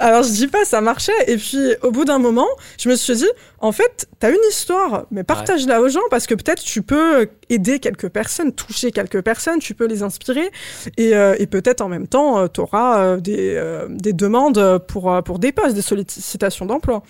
Alors 0.00 0.22
je 0.22 0.30
dis 0.30 0.48
pas, 0.48 0.64
ça 0.64 0.80
marchait. 0.80 1.12
Et 1.28 1.36
puis 1.36 1.74
au 1.82 1.90
bout 1.90 2.04
d'un 2.04 2.18
moment, 2.18 2.48
je 2.78 2.88
me 2.90 2.94
suis 2.94 3.14
dit, 3.14 3.28
en 3.60 3.72
fait, 3.72 4.06
t'as 4.20 4.30
une 4.30 4.36
histoire, 4.50 5.06
mais 5.10 5.24
partage-la 5.24 5.80
aux 5.80 5.88
gens 5.88 6.00
parce 6.10 6.26
que 6.26 6.34
peut-être 6.34 6.62
tu 6.62 6.82
peux 6.82 7.28
aider 7.48 7.78
quelques 7.78 8.08
personnes, 8.08 8.52
toucher 8.52 8.90
quelques 8.90 9.22
personnes, 9.22 9.58
tu 9.58 9.74
peux 9.74 9.86
les 9.86 10.02
inspirer, 10.02 10.50
et, 10.96 11.14
euh, 11.14 11.34
et 11.38 11.46
peut-être 11.46 11.80
en 11.80 11.88
même 11.88 12.06
temps, 12.06 12.48
tu 12.48 12.60
auras 12.60 13.16
des, 13.18 13.54
euh, 13.54 13.86
des 13.88 14.12
demandes 14.12 14.78
pour, 14.86 15.12
euh, 15.12 15.22
pour 15.22 15.38
des 15.38 15.52
postes, 15.52 15.74
des 15.74 15.82
sollicitations 15.82 16.66
d'emploi. 16.66 17.02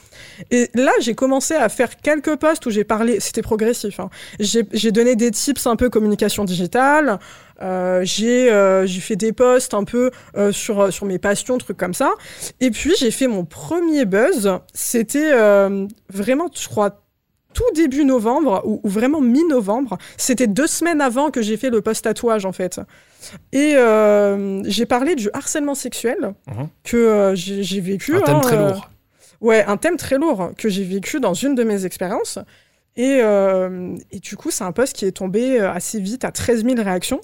Et 0.50 0.70
là, 0.74 0.92
j'ai 1.00 1.14
commencé 1.14 1.54
à 1.54 1.68
faire 1.68 1.96
quelques 1.96 2.36
posts 2.36 2.66
où 2.66 2.70
j'ai 2.70 2.84
parlé, 2.84 3.20
c'était 3.20 3.42
progressif, 3.42 4.00
hein. 4.00 4.10
j'ai 4.40 4.92
donné 4.92 5.16
des 5.16 5.30
tips 5.30 5.66
un 5.66 5.76
peu 5.76 5.90
communication 5.90 6.44
digitale, 6.44 7.18
euh, 7.62 8.02
j'ai 8.04 8.50
euh, 8.52 8.86
fait 8.86 9.16
des 9.16 9.32
posts 9.32 9.72
un 9.72 9.84
peu 9.84 10.10
euh, 10.36 10.52
sur, 10.52 10.92
sur 10.92 11.06
mes 11.06 11.18
passions, 11.18 11.56
trucs 11.58 11.76
comme 11.78 11.94
ça. 11.94 12.12
Et 12.60 12.70
puis 12.70 12.92
j'ai 12.98 13.10
fait 13.10 13.28
mon 13.28 13.44
premier 13.44 14.04
buzz, 14.04 14.58
c'était 14.74 15.30
euh, 15.32 15.86
vraiment, 16.12 16.50
je 16.54 16.68
crois, 16.68 17.02
tout 17.56 17.64
début 17.74 18.04
novembre, 18.04 18.60
ou, 18.66 18.80
ou 18.84 18.88
vraiment 18.88 19.22
mi-novembre. 19.22 19.96
C'était 20.18 20.46
deux 20.46 20.66
semaines 20.66 21.00
avant 21.00 21.30
que 21.30 21.40
j'ai 21.40 21.56
fait 21.56 21.70
le 21.70 21.80
post 21.80 22.04
tatouage, 22.04 22.44
en 22.44 22.52
fait. 22.52 22.80
Et 23.52 23.72
euh, 23.76 24.62
j'ai 24.64 24.84
parlé 24.84 25.14
du 25.14 25.30
harcèlement 25.32 25.74
sexuel 25.74 26.34
Mhm. 26.46 26.68
que 26.84 26.96
euh, 26.98 27.34
j'ai 27.34 27.80
vécu. 27.80 28.14
Un 28.14 28.20
thème 28.20 28.36
hein, 28.36 28.40
très 28.40 28.56
euh, 28.58 28.68
lourd. 28.72 28.90
Ouais, 29.40 29.64
un 29.64 29.78
thème 29.78 29.96
très 29.96 30.18
lourd 30.18 30.50
que 30.58 30.68
j'ai 30.68 30.84
vécu 30.84 31.18
dans 31.18 31.32
une 31.32 31.54
de 31.54 31.64
mes 31.64 31.86
expériences. 31.86 32.38
Et, 32.98 33.20
euh, 33.22 33.94
et 34.10 34.18
du 34.18 34.36
coup, 34.36 34.50
c'est 34.50 34.64
un 34.64 34.72
post 34.72 34.92
qui 34.94 35.06
est 35.06 35.12
tombé 35.12 35.58
assez 35.58 35.98
vite 35.98 36.24
à 36.24 36.32
13 36.32 36.62
000 36.64 36.76
réactions. 36.82 37.20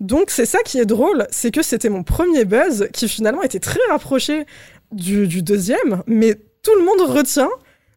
Donc, 0.00 0.30
c'est 0.30 0.46
ça 0.46 0.60
qui 0.64 0.78
est 0.78 0.86
drôle, 0.86 1.26
c'est 1.30 1.50
que 1.50 1.62
c'était 1.62 1.90
mon 1.90 2.02
premier 2.04 2.46
buzz 2.46 2.88
qui 2.94 3.06
finalement 3.08 3.42
était 3.42 3.60
très 3.60 3.80
rapproché 3.90 4.46
du, 4.92 5.26
du 5.28 5.42
deuxième, 5.42 6.02
mais 6.06 6.34
tout 6.62 6.72
le 6.78 6.84
monde 6.84 7.10
retient 7.10 7.50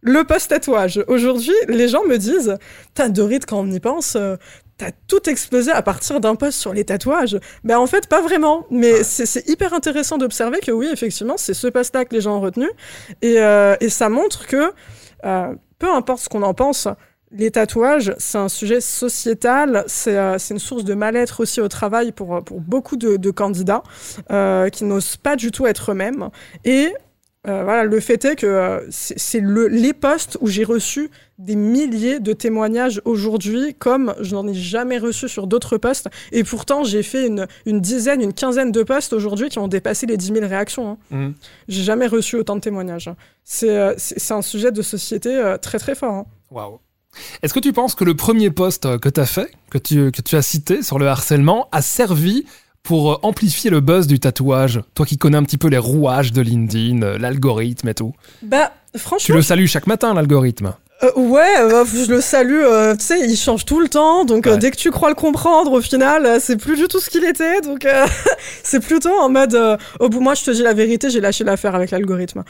le 0.07 0.23
post 0.23 0.49
tatouage. 0.49 1.03
Aujourd'hui, 1.07 1.53
les 1.67 1.87
gens 1.87 2.03
me 2.05 2.17
disent 2.17 2.57
T'as 2.93 3.09
Dorit, 3.09 3.39
quand 3.39 3.59
on 3.59 3.71
y 3.71 3.79
pense, 3.79 4.15
euh, 4.15 4.35
t'as 4.77 4.91
tout 5.07 5.29
explosé 5.29 5.71
à 5.71 5.81
partir 5.81 6.19
d'un 6.19 6.35
post 6.35 6.57
sur 6.59 6.73
les 6.73 6.85
tatouages. 6.85 7.37
Ben 7.63 7.77
en 7.77 7.87
fait, 7.87 8.07
pas 8.07 8.21
vraiment. 8.21 8.65
Mais 8.71 8.93
Ouais. 8.93 9.03
c'est 9.03 9.47
hyper 9.49 9.73
intéressant 9.73 10.17
d'observer 10.17 10.59
que 10.59 10.71
oui, 10.71 10.87
effectivement, 10.91 11.35
c'est 11.37 11.53
ce 11.53 11.67
post-là 11.67 12.05
que 12.05 12.15
les 12.15 12.21
gens 12.21 12.37
ont 12.37 12.41
retenu. 12.41 12.69
Et, 13.21 13.39
euh, 13.39 13.75
et 13.81 13.89
ça 13.89 14.09
montre 14.09 14.47
que, 14.47 14.71
euh, 15.25 15.53
peu 15.79 15.91
importe 15.93 16.21
ce 16.21 16.29
qu'on 16.29 16.43
en 16.43 16.53
pense, 16.53 16.87
les 17.33 17.51
tatouages, 17.51 18.13
c'est 18.19 18.37
un 18.37 18.47
sujet 18.47 18.79
sociétal, 18.79 19.83
c'est 19.87 20.17
euh, 20.17 20.37
une 20.49 20.59
source 20.59 20.85
de 20.85 20.93
mal-être 20.93 21.41
aussi 21.41 21.59
au 21.59 21.67
travail 21.67 22.13
pour, 22.13 22.41
pour 22.43 22.61
beaucoup 22.61 22.95
de, 22.95 23.17
de 23.17 23.31
candidats 23.31 23.83
euh, 24.31 24.69
qui 24.69 24.85
n'osent 24.85 25.17
pas 25.17 25.35
du 25.35 25.51
tout 25.51 25.67
être 25.67 25.91
eux-mêmes. 25.91 26.29
Et 26.63 26.93
euh, 27.47 27.63
voilà, 27.63 27.83
le 27.85 27.99
fait 27.99 28.25
est 28.25 28.35
que 28.35 28.45
euh, 28.45 28.79
c'est 28.89 29.17
c'est 29.17 29.39
le, 29.39 29.67
les 29.67 29.93
postes 29.93 30.37
où 30.41 30.47
j'ai 30.47 30.63
reçu 30.63 31.09
des 31.37 31.55
milliers 31.55 32.19
de 32.19 32.33
témoignages 32.33 33.01
aujourd'hui, 33.05 33.73
comme 33.75 34.15
je 34.19 34.33
n'en 34.35 34.47
ai 34.47 34.53
jamais 34.53 34.97
reçu 34.97 35.29
sur 35.29 35.47
d'autres 35.47 35.77
postes. 35.77 36.07
Et 36.31 36.43
pourtant, 36.43 36.83
j'ai 36.83 37.03
fait 37.03 37.27
une, 37.27 37.47
une 37.65 37.79
dizaine, 37.79 38.21
une 38.21 38.33
quinzaine 38.33 38.71
de 38.71 38.83
postes 38.83 39.13
aujourd'hui 39.13 39.49
qui 39.49 39.59
ont 39.59 39.67
dépassé 39.67 40.05
les 40.07 40.17
10 40.17 40.33
000 40.33 40.47
réactions. 40.47 40.89
hein. 40.91 40.97
Mhm. 41.11 41.33
J'ai 41.69 41.83
jamais 41.83 42.07
reçu 42.07 42.35
autant 42.37 42.55
de 42.55 42.61
témoignages. 42.61 43.09
C'est 43.43 43.69
euh, 43.69 43.93
c'est 43.97 44.19
c'est 44.19 44.33
un 44.33 44.41
sujet 44.41 44.71
de 44.71 44.81
société 44.81 45.33
euh, 45.35 45.57
très 45.57 45.77
très 45.79 45.95
fort. 45.95 46.13
hein. 46.13 46.25
Waouh. 46.51 46.79
Est-ce 47.41 47.53
que 47.53 47.59
tu 47.59 47.71
penses 47.73 47.95
que 47.95 48.03
le 48.03 48.15
premier 48.15 48.51
post 48.51 48.99
que 48.99 49.09
tu 49.09 49.19
as 49.19 49.25
fait, 49.25 49.51
que 49.71 49.77
tu, 49.79 50.11
que 50.11 50.21
tu 50.21 50.35
as 50.35 50.41
cité 50.43 50.83
sur 50.83 50.99
le 50.99 51.07
harcèlement, 51.07 51.67
a 51.71 51.81
servi 51.81 52.45
pour 52.87 53.11
euh, 53.11 53.17
amplifier 53.21 53.69
le 53.69 53.81
buzz 53.81 54.07
du 54.07 54.17
tatouage 54.17 54.81
Toi 54.95 55.05
qui 55.05 55.17
connais 55.17 55.37
un 55.37 55.43
petit 55.43 55.57
peu 55.57 55.67
les 55.67 55.77
rouages 55.77 56.31
de 56.31 56.41
LinkedIn, 56.41 57.01
euh, 57.01 57.17
l'algorithme 57.17 57.89
et 57.89 57.93
tout. 57.93 58.13
Bah, 58.41 58.71
Tu 58.93 58.99
franchement, 58.99 59.35
le 59.35 59.41
salues 59.41 59.67
chaque 59.67 59.87
matin, 59.87 60.13
l'algorithme. 60.13 60.73
Euh, 61.03 61.11
ouais, 61.15 61.59
euh, 61.59 61.85
je 61.85 62.11
le 62.11 62.21
salue. 62.21 62.63
euh, 62.63 62.95
tu 62.95 63.05
sais, 63.05 63.19
il 63.19 63.37
change 63.37 63.65
tout 63.65 63.79
le 63.79 63.87
temps, 63.87 64.25
donc 64.25 64.47
euh, 64.47 64.57
dès 64.57 64.71
que 64.71 64.77
tu 64.77 64.89
crois 64.89 65.09
le 65.09 65.15
comprendre, 65.15 65.71
au 65.73 65.79
final, 65.81 66.41
c'est 66.41 66.55
plus 66.57 66.75
du 66.75 66.87
tout 66.87 66.99
ce 66.99 67.11
qu'il 67.11 67.23
était. 67.23 67.61
Donc, 67.61 67.85
euh, 67.85 68.07
c'est 68.63 68.79
plutôt 68.79 69.13
en 69.19 69.29
mode. 69.29 69.53
euh, 69.53 69.77
au 69.99 70.09
bout, 70.09 70.21
moi, 70.21 70.33
je 70.33 70.43
te 70.43 70.49
dis 70.49 70.63
la 70.63 70.73
vérité, 70.73 71.11
j'ai 71.11 71.21
lâché 71.21 71.43
l'affaire 71.43 71.75
avec 71.75 71.91
l'algorithme. 71.91 72.43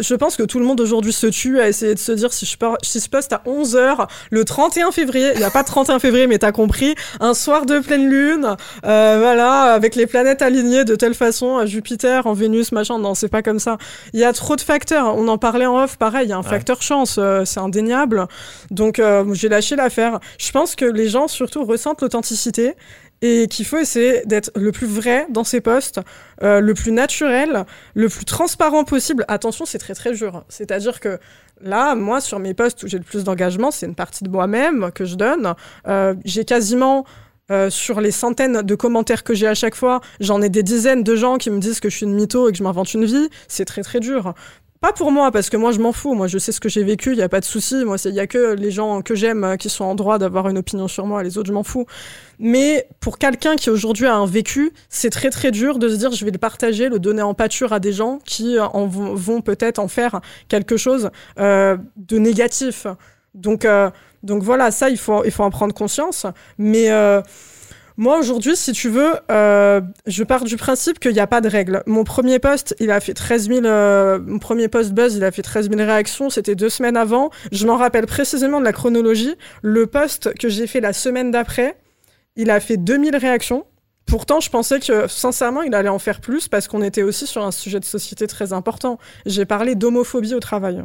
Je 0.00 0.14
pense 0.16 0.36
que 0.36 0.42
tout 0.42 0.58
le 0.58 0.66
monde 0.66 0.82
aujourd'hui 0.82 1.14
se 1.14 1.26
tue 1.28 1.58
à 1.60 1.68
essayer 1.68 1.94
de 1.94 1.98
se 1.98 2.12
dire 2.12 2.30
si 2.34 2.44
je, 2.44 2.58
par- 2.58 2.76
si 2.82 3.00
je 3.00 3.08
poste 3.08 3.32
à 3.32 3.40
11h 3.46 4.06
le 4.30 4.44
31 4.44 4.90
février, 4.92 5.30
il 5.32 5.38
n'y 5.38 5.44
a 5.44 5.50
pas 5.50 5.62
de 5.62 5.68
31 5.68 5.98
février, 5.98 6.26
mais 6.26 6.36
t'as 6.38 6.52
compris, 6.52 6.94
un 7.20 7.32
soir 7.32 7.64
de 7.64 7.78
pleine 7.78 8.06
lune, 8.10 8.54
euh, 8.84 9.16
voilà, 9.18 9.72
avec 9.72 9.96
les 9.96 10.06
planètes 10.06 10.42
alignées 10.42 10.84
de 10.84 10.94
telle 10.94 11.14
façon, 11.14 11.56
à 11.56 11.64
Jupiter, 11.64 12.26
en 12.26 12.34
Vénus, 12.34 12.70
machin. 12.70 12.98
Non, 12.98 13.14
c'est 13.14 13.28
pas 13.28 13.40
comme 13.40 13.60
ça. 13.60 13.78
Il 14.12 14.20
y 14.20 14.24
a 14.24 14.32
trop 14.34 14.56
de 14.56 14.60
facteurs. 14.60 15.16
On 15.16 15.26
en 15.28 15.38
parlait 15.38 15.64
en 15.64 15.82
off, 15.82 15.96
pareil, 15.96 16.26
il 16.26 16.28
y 16.28 16.32
a 16.34 16.36
un 16.36 16.42
Ouais. 16.42 16.50
facteur 16.50 16.82
chance, 16.82 17.16
euh, 17.18 17.46
c'est 17.46 17.60
Donc 18.70 18.98
euh, 18.98 19.24
j'ai 19.34 19.48
lâché 19.48 19.76
l'affaire. 19.76 20.20
Je 20.38 20.50
pense 20.50 20.74
que 20.74 20.84
les 20.84 21.08
gens 21.08 21.28
surtout 21.28 21.64
ressentent 21.64 22.02
l'authenticité 22.02 22.74
et 23.22 23.46
qu'il 23.48 23.64
faut 23.64 23.78
essayer 23.78 24.22
d'être 24.26 24.50
le 24.56 24.70
plus 24.72 24.86
vrai 24.86 25.26
dans 25.30 25.44
ses 25.44 25.60
posts, 25.60 26.00
euh, 26.42 26.60
le 26.60 26.74
plus 26.74 26.92
naturel, 26.92 27.64
le 27.94 28.08
plus 28.08 28.24
transparent 28.24 28.84
possible. 28.84 29.24
Attention, 29.28 29.64
c'est 29.64 29.78
très 29.78 29.94
très 29.94 30.12
dur. 30.12 30.44
C'est-à-dire 30.48 31.00
que 31.00 31.18
là, 31.60 31.94
moi, 31.94 32.20
sur 32.20 32.38
mes 32.38 32.54
posts 32.54 32.82
où 32.82 32.88
j'ai 32.88 32.98
le 32.98 33.04
plus 33.04 33.24
d'engagement, 33.24 33.70
c'est 33.70 33.86
une 33.86 33.94
partie 33.94 34.24
de 34.24 34.28
moi-même 34.28 34.90
que 34.92 35.04
je 35.04 35.14
donne. 35.14 35.54
Euh, 35.88 36.14
j'ai 36.24 36.44
quasiment 36.44 37.04
sur 37.68 38.00
les 38.00 38.10
centaines 38.10 38.62
de 38.62 38.74
commentaires 38.74 39.22
que 39.22 39.34
j'ai 39.34 39.46
à 39.46 39.52
chaque 39.52 39.74
fois, 39.74 40.00
j'en 40.18 40.40
ai 40.40 40.48
des 40.48 40.62
dizaines 40.62 41.02
de 41.02 41.14
gens 41.14 41.36
qui 41.36 41.50
me 41.50 41.58
disent 41.58 41.78
que 41.78 41.90
je 41.90 41.96
suis 41.98 42.06
une 42.06 42.14
mytho 42.14 42.48
et 42.48 42.52
que 42.52 42.56
je 42.56 42.62
m'invente 42.62 42.94
une 42.94 43.04
vie. 43.04 43.28
C'est 43.48 43.66
très 43.66 43.82
très 43.82 44.00
dur. 44.00 44.32
Pas 44.84 44.92
pour 44.92 45.12
moi, 45.12 45.30
parce 45.30 45.48
que 45.48 45.56
moi 45.56 45.72
je 45.72 45.78
m'en 45.80 45.92
fous. 45.92 46.12
Moi 46.12 46.26
je 46.26 46.36
sais 46.36 46.52
ce 46.52 46.60
que 46.60 46.68
j'ai 46.68 46.84
vécu, 46.84 47.12
il 47.12 47.16
n'y 47.16 47.22
a 47.22 47.28
pas 47.30 47.40
de 47.40 47.46
souci. 47.46 47.86
Moi, 47.86 47.96
il 48.04 48.12
n'y 48.12 48.20
a 48.20 48.26
que 48.26 48.52
les 48.52 48.70
gens 48.70 49.00
que 49.00 49.14
j'aime 49.14 49.42
euh, 49.42 49.56
qui 49.56 49.70
sont 49.70 49.86
en 49.86 49.94
droit 49.94 50.18
d'avoir 50.18 50.46
une 50.50 50.58
opinion 50.58 50.88
sur 50.88 51.06
moi, 51.06 51.22
les 51.22 51.38
autres, 51.38 51.48
je 51.48 51.54
m'en 51.54 51.62
fous. 51.62 51.86
Mais 52.38 52.86
pour 53.00 53.16
quelqu'un 53.16 53.56
qui 53.56 53.70
aujourd'hui 53.70 54.06
a 54.06 54.14
un 54.14 54.26
vécu, 54.26 54.74
c'est 54.90 55.08
très 55.08 55.30
très 55.30 55.52
dur 55.52 55.78
de 55.78 55.88
se 55.88 55.94
dire 55.94 56.12
je 56.12 56.22
vais 56.22 56.32
le 56.32 56.36
partager, 56.36 56.90
le 56.90 56.98
donner 56.98 57.22
en 57.22 57.32
pâture 57.32 57.72
à 57.72 57.80
des 57.80 57.94
gens 57.94 58.18
qui 58.26 58.58
euh, 58.58 58.66
vont, 58.74 59.40
peut-être 59.40 59.78
en 59.78 59.88
faire 59.88 60.20
quelque 60.48 60.76
chose 60.76 61.08
euh, 61.38 61.78
de 61.96 62.18
négatif. 62.18 62.86
Donc, 63.32 63.66
donc 64.22 64.42
voilà, 64.42 64.70
ça, 64.70 64.90
il 64.90 64.98
faut, 64.98 65.24
il 65.24 65.30
faut 65.30 65.44
en 65.44 65.50
prendre 65.50 65.72
conscience. 65.72 66.26
Mais. 66.58 66.90
Moi, 67.96 68.18
aujourd'hui, 68.18 68.56
si 68.56 68.72
tu 68.72 68.88
veux, 68.88 69.14
euh, 69.30 69.80
je 70.06 70.24
pars 70.24 70.44
du 70.44 70.56
principe 70.56 70.98
qu'il 70.98 71.12
n'y 71.12 71.20
a 71.20 71.28
pas 71.28 71.40
de 71.40 71.48
règle. 71.48 71.84
Mon 71.86 72.02
premier 72.02 72.40
post, 72.40 72.74
il 72.80 72.90
a 72.90 72.98
fait 72.98 73.14
13 73.14 73.48
000, 73.48 73.64
euh, 73.64 74.18
mon 74.18 74.40
premier 74.40 74.66
post 74.66 74.92
buzz, 74.92 75.14
il 75.14 75.22
a 75.22 75.30
fait 75.30 75.42
13 75.42 75.70
000 75.70 75.80
réactions. 75.80 76.28
C'était 76.28 76.56
deux 76.56 76.70
semaines 76.70 76.96
avant. 76.96 77.30
Je 77.52 77.66
m'en 77.66 77.76
rappelle 77.76 78.06
précisément 78.06 78.58
de 78.58 78.64
la 78.64 78.72
chronologie. 78.72 79.36
Le 79.62 79.86
post 79.86 80.34
que 80.34 80.48
j'ai 80.48 80.66
fait 80.66 80.80
la 80.80 80.92
semaine 80.92 81.30
d'après, 81.30 81.78
il 82.34 82.50
a 82.50 82.58
fait 82.58 82.76
2000 82.76 83.14
réactions. 83.16 83.64
Pourtant, 84.06 84.40
je 84.40 84.50
pensais 84.50 84.80
que, 84.80 85.06
sincèrement, 85.06 85.62
il 85.62 85.74
allait 85.74 85.88
en 85.88 86.00
faire 86.00 86.20
plus 86.20 86.48
parce 86.48 86.66
qu'on 86.66 86.82
était 86.82 87.02
aussi 87.02 87.26
sur 87.26 87.44
un 87.44 87.52
sujet 87.52 87.78
de 87.78 87.84
société 87.84 88.26
très 88.26 88.52
important. 88.52 88.98
J'ai 89.24 89.44
parlé 89.44 89.76
d'homophobie 89.76 90.34
au 90.34 90.40
travail. 90.40 90.82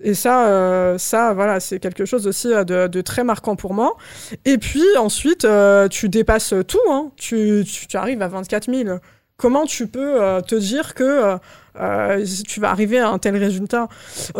Et 0.00 0.14
ça, 0.14 0.48
euh, 0.48 0.98
ça, 0.98 1.32
voilà, 1.34 1.60
c'est 1.60 1.78
quelque 1.78 2.04
chose 2.04 2.26
aussi 2.26 2.52
euh, 2.52 2.64
de, 2.64 3.00
très 3.00 3.24
marquant 3.24 3.56
pour 3.56 3.74
moi. 3.74 3.96
Et 4.44 4.58
puis 4.58 4.84
ensuite, 4.98 5.44
euh, 5.44 5.88
tu 5.88 6.08
dépasses 6.08 6.54
tout. 6.66 6.78
Hein. 6.90 7.10
Tu, 7.16 7.64
arrives 7.94 8.22
à 8.22 8.28
24 8.28 8.72
000. 8.72 8.98
Comment 9.36 9.66
tu 9.66 9.86
peux 9.86 10.18
te 10.46 10.54
dire 10.54 10.94
que 10.94 11.36
tu 12.46 12.60
vas 12.60 12.70
arriver 12.70 12.98
à 12.98 13.08
un 13.08 13.18
tel 13.18 13.36
résultat? 13.36 13.88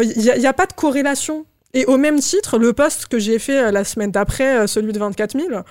Il 0.01 0.19
n'y 0.19 0.47
a, 0.47 0.53
pas 0.53 0.67
de 0.67 0.73
corrélation. 0.73 1.47
Et 1.73 1.85
au 1.87 1.97
même 1.97 2.21
titre, 2.21 2.59
le 2.59 2.73
poste 2.73 3.07
que 3.07 3.19
j'ai 3.19 3.41
fait 3.41 3.73
la 3.73 3.83
semaine 3.83 4.13
d'après, 4.13 4.69
celui 4.69 4.93
de 4.93 4.99
24 5.01 5.37
000, 5.37 5.63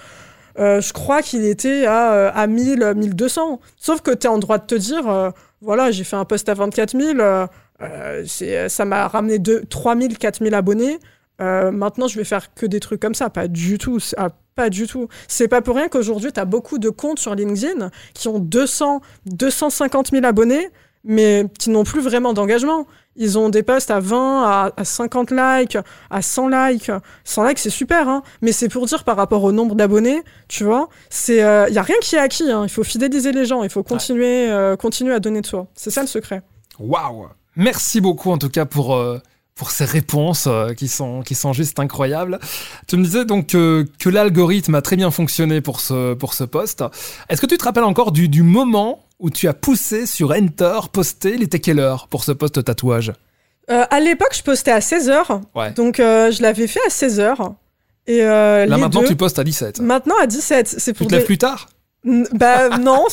euh, 0.60 0.82
je 0.82 0.94
crois 0.94 1.22
qu'il 1.22 1.46
était 1.46 1.86
à, 1.86 2.28
à 2.30 2.48
1000, 2.48 2.94
1200. 2.98 3.62
Sauf 3.78 4.02
que 4.02 4.12
tu 4.12 4.28
es 4.28 4.30
en 4.30 4.40
droit 4.40 4.58
de 4.58 4.66
te 4.66 4.76
dire, 4.76 5.32
voilà, 5.64 5.92
j'ai 5.92 6.04
fait 6.04 6.18
un 6.18 6.26
poste 6.26 6.50
à 6.50 6.54
24 6.54 7.00
000, 7.00 7.20
euh, 7.20 7.48
ça 8.28 8.86
m'a 8.86 9.08
ramené 9.08 9.40
2, 9.40 9.66
3000, 9.66 10.18
4000 10.18 10.54
abonnés. 10.54 11.00
maintenant, 11.40 12.08
je 12.08 12.18
vais 12.18 12.24
faire 12.24 12.54
que 12.54 12.66
des 12.66 12.80
trucs 12.80 13.02
comme 13.02 13.16
ça. 13.16 13.30
Pas 13.30 13.48
du 13.48 13.78
tout. 13.78 14.00
Ah, 14.18 14.30
pas 14.56 14.70
du 14.70 14.88
tout. 14.88 15.08
C'est 15.28 15.48
pas 15.48 15.62
pour 15.62 15.76
rien 15.76 15.88
qu'aujourd'hui, 15.90 16.32
tu 16.32 16.40
as 16.40 16.46
beaucoup 16.46 16.78
de 16.78 16.90
comptes 16.90 17.20
sur 17.20 17.36
LinkedIn 17.36 17.90
qui 18.14 18.28
ont 18.28 18.40
200, 18.40 19.02
250 19.26 20.12
000 20.12 20.26
abonnés, 20.26 20.70
mais 21.04 21.46
qui 21.60 21.70
n'ont 21.70 21.84
plus 21.84 22.02
vraiment 22.02 22.34
d'engagement. 22.34 22.88
Ils 23.16 23.38
ont 23.38 23.50
des 23.50 23.62
posts 23.62 23.92
à 23.92 24.00
20, 24.00 24.72
à, 24.76 24.84
50 24.84 25.32
likes, 25.32 25.78
à 26.10 26.22
100 26.22 26.48
likes. 26.48 26.92
100 27.24 27.48
likes, 27.48 27.60
c'est 27.60 27.70
super, 27.70 28.08
hein. 28.10 28.24
Mais 28.42 28.52
c'est 28.52 28.70
pour 28.70 28.86
dire 28.86 29.04
par 29.04 29.18
rapport 29.18 29.44
au 29.44 29.52
nombre 29.52 29.76
d'abonnés, 29.76 30.24
tu 30.48 30.64
vois. 30.64 30.90
Il 31.28 31.40
euh, 31.40 31.70
y 31.70 31.78
a 31.78 31.84
rien 31.84 31.96
qui 32.02 32.16
est 32.16 32.20
acquis. 32.20 32.50
Hein. 32.50 32.64
Il 32.64 32.70
faut 32.70 32.84
fidéliser 32.84 33.32
les 33.32 33.46
gens. 33.46 33.64
Il 33.64 33.70
faut 33.70 33.84
continuer, 33.84 34.50
euh, 34.50 34.76
continuer 34.76 35.14
à 35.14 35.20
donner 35.20 35.42
de 35.42 35.46
soi. 35.46 35.68
C'est 35.76 35.92
ça 35.92 36.02
le 36.02 36.08
secret. 36.08 36.42
Waouh. 36.80 37.28
Merci 37.56 38.02
beaucoup 38.02 38.32
en 38.32 38.38
tout 38.38 38.50
cas 38.50 38.66
pour. 38.66 38.96
Euh, 38.96 39.20
pour 39.56 39.70
ces 39.70 39.86
réponses 39.86 40.50
qui, 40.78 40.88
sont, 40.88 41.22
qui 41.22 41.36
sont 41.36 41.54
juste 41.54 41.80
incroyables. 41.80 42.40
Tu 42.88 42.98
me 42.98 43.04
disais 43.04 43.24
donc 43.24 43.50
que, 43.50 43.86
que 44.00 44.10
l'algorithme 44.10 44.74
a 44.74 44.82
très 44.82 44.96
bien 44.96 45.12
fonctionné 45.12 45.62
pour 45.62 45.80
ce, 45.80 46.16
pour 46.16 46.34
ce 46.34 46.44
poste. 46.44 46.84
Est-ce 47.30 47.40
que 47.40 47.46
tu 47.46 47.60
te 47.60 47.64
rappelles 47.64 47.84
encore 47.84 48.12
du, 48.12 48.30
du 48.30 48.42
moment 48.42 49.06
où 49.20 49.30
tu 49.30 49.48
as 49.48 49.54
poussé 49.54 50.08
sur 50.08 50.32
Enter, 50.32 50.80
posté, 50.92 51.36
il 51.36 51.44
était 51.44 51.60
quelle 51.60 51.78
heure 51.80 52.08
pour 52.08 52.24
ce 52.24 52.32
poste 52.32 52.64
tatouage? 52.64 53.14
Euh, 53.70 53.86
À 53.92 54.00
l'époque, 54.00 54.36
je 54.36 54.42
postais 54.42 54.72
à 54.72 54.80
16h. 54.80 55.74
Donc, 55.76 56.00
euh, 56.00 56.32
je 56.32 56.42
l'avais 56.42 56.68
fait 56.68 56.82
à 56.88 56.90
16h. 56.90 57.54
Et 58.08 58.24
euh, 58.24 58.66
Là, 58.66 58.78
maintenant, 58.78 59.04
tu 59.04 59.16
postes 59.16 59.38
à 59.40 59.44
17. 59.44 59.80
Maintenant, 59.80 60.16
à 60.20 60.26
17. 60.28 60.68
C'est 60.68 60.94
pour 60.94 61.06
tu 61.06 61.12
te 61.12 61.16
lèves 61.16 61.26
plus 61.26 61.38
tard? 61.38 61.70
Bah 62.06 62.78
non, 62.80 63.06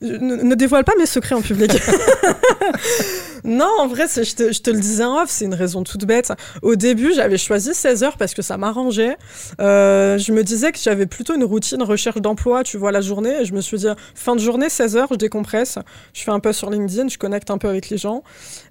ne, 0.00 0.54
dévoile 0.54 0.84
pas 0.84 0.92
mes 0.96 1.06
secrets 1.06 1.34
en 1.34 1.42
public. 1.42 1.72
non, 3.44 3.68
en 3.80 3.88
vrai, 3.88 4.06
je 4.06 4.34
te, 4.34 4.70
le 4.70 4.78
disais 4.78 5.02
en 5.02 5.20
off, 5.20 5.30
c'est 5.30 5.46
une 5.46 5.54
raison 5.54 5.82
toute 5.82 6.04
bête. 6.04 6.32
Au 6.62 6.76
début, 6.76 7.12
j'avais 7.12 7.38
choisi 7.38 7.74
16 7.74 8.04
heures 8.04 8.16
parce 8.16 8.32
que 8.32 8.40
ça 8.40 8.56
m'arrangeait. 8.56 9.16
Euh, 9.60 10.16
je 10.16 10.30
me 10.30 10.44
disais 10.44 10.70
que 10.70 10.78
j'avais 10.78 11.06
plutôt 11.06 11.34
une 11.34 11.42
routine 11.42 11.82
recherche 11.82 12.20
d'emploi, 12.20 12.62
tu 12.62 12.76
vois, 12.76 12.92
la 12.92 13.00
journée. 13.00 13.40
Et 13.40 13.44
je 13.44 13.52
me 13.52 13.60
suis 13.60 13.78
dit, 13.78 13.88
fin 14.14 14.36
de 14.36 14.40
journée, 14.40 14.68
16 14.68 14.96
heures, 14.96 15.08
je 15.10 15.16
décompresse. 15.16 15.80
Je 16.12 16.22
fais 16.22 16.30
un 16.30 16.40
peu 16.40 16.52
sur 16.52 16.70
LinkedIn, 16.70 17.08
je 17.08 17.18
connecte 17.18 17.50
un 17.50 17.58
peu 17.58 17.68
avec 17.68 17.88
les 17.88 17.98
gens. 17.98 18.22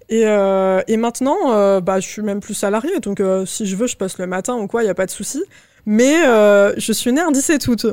Et, 0.07 0.23
euh, 0.25 0.81
maintenant, 0.97 1.51
euh, 1.51 1.81
bah, 1.81 1.99
je 1.99 2.07
suis 2.07 2.21
même 2.21 2.39
plus 2.39 2.53
salarié. 2.53 3.01
Donc, 3.01 3.21
si 3.45 3.65
je 3.65 3.75
veux, 3.75 3.87
je 3.87 3.97
passe 3.97 4.17
le 4.19 4.27
matin 4.27 4.55
ou 4.55 4.67
quoi, 4.67 4.83
il 4.83 4.85
n'y 4.85 4.91
a 4.91 4.95
pas 4.95 5.05
de 5.05 5.11
souci. 5.11 5.43
Mais 5.85 6.23
je 6.77 6.93
suis 6.93 7.11
née 7.11 7.19
un 7.19 7.31
17 7.31 7.67
août. 7.67 7.87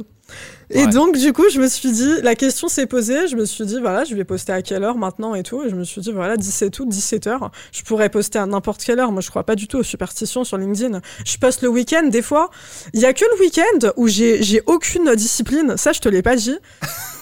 Et 0.73 0.87
donc, 0.87 1.17
du 1.17 1.33
coup, 1.33 1.49
je 1.51 1.61
me 1.61 1.67
suis 1.67 1.91
dit, 1.91 2.15
la 2.23 2.37
question 2.37 2.69
s'est 2.69 2.87
posée, 2.87 3.27
je 3.27 3.35
me 3.35 3.45
suis 3.45 3.65
dit, 3.65 3.81
voilà, 3.81 4.05
je 4.05 4.15
vais 4.15 4.25
poster 4.25 4.53
à 4.53 4.63
quelle 4.63 4.85
heure 4.85 4.97
maintenant 4.97 5.35
et 5.35 5.43
tout. 5.43 5.65
Et 5.65 5.69
je 5.69 5.75
me 5.75 5.83
suis 5.83 6.01
dit, 6.01 6.13
voilà, 6.13 6.37
17 6.37 6.79
août, 6.79 6.89
17 6.89 7.27
heures. 7.27 7.51
Je 7.73 7.83
pourrais 7.83 8.09
poster 8.09 8.39
à 8.39 8.47
n'importe 8.47 8.85
quelle 8.85 9.01
heure. 9.01 9.11
Moi, 9.11 9.21
je 9.21 9.31
crois 9.31 9.43
pas 9.43 9.57
du 9.57 9.67
tout 9.67 9.79
aux 9.79 9.83
superstitions 9.83 10.45
sur 10.45 10.59
LinkedIn. 10.59 11.01
Je 11.27 11.37
poste 11.39 11.63
le 11.63 11.69
week-end, 11.69 12.07
des 12.07 12.23
fois. 12.23 12.51
Il 12.95 13.01
y 13.01 13.05
a 13.05 13.13
que 13.13 13.25
le 13.35 13.41
week-end 13.41 13.93
où 13.97 14.07
j'ai 14.07 14.63
aucune 14.67 15.15
discipline. 15.17 15.77
Ça, 15.77 15.93
je 15.93 16.01
te 16.01 16.09
l'ai 16.09 16.23
pas 16.23 16.37
dit. 16.37 16.57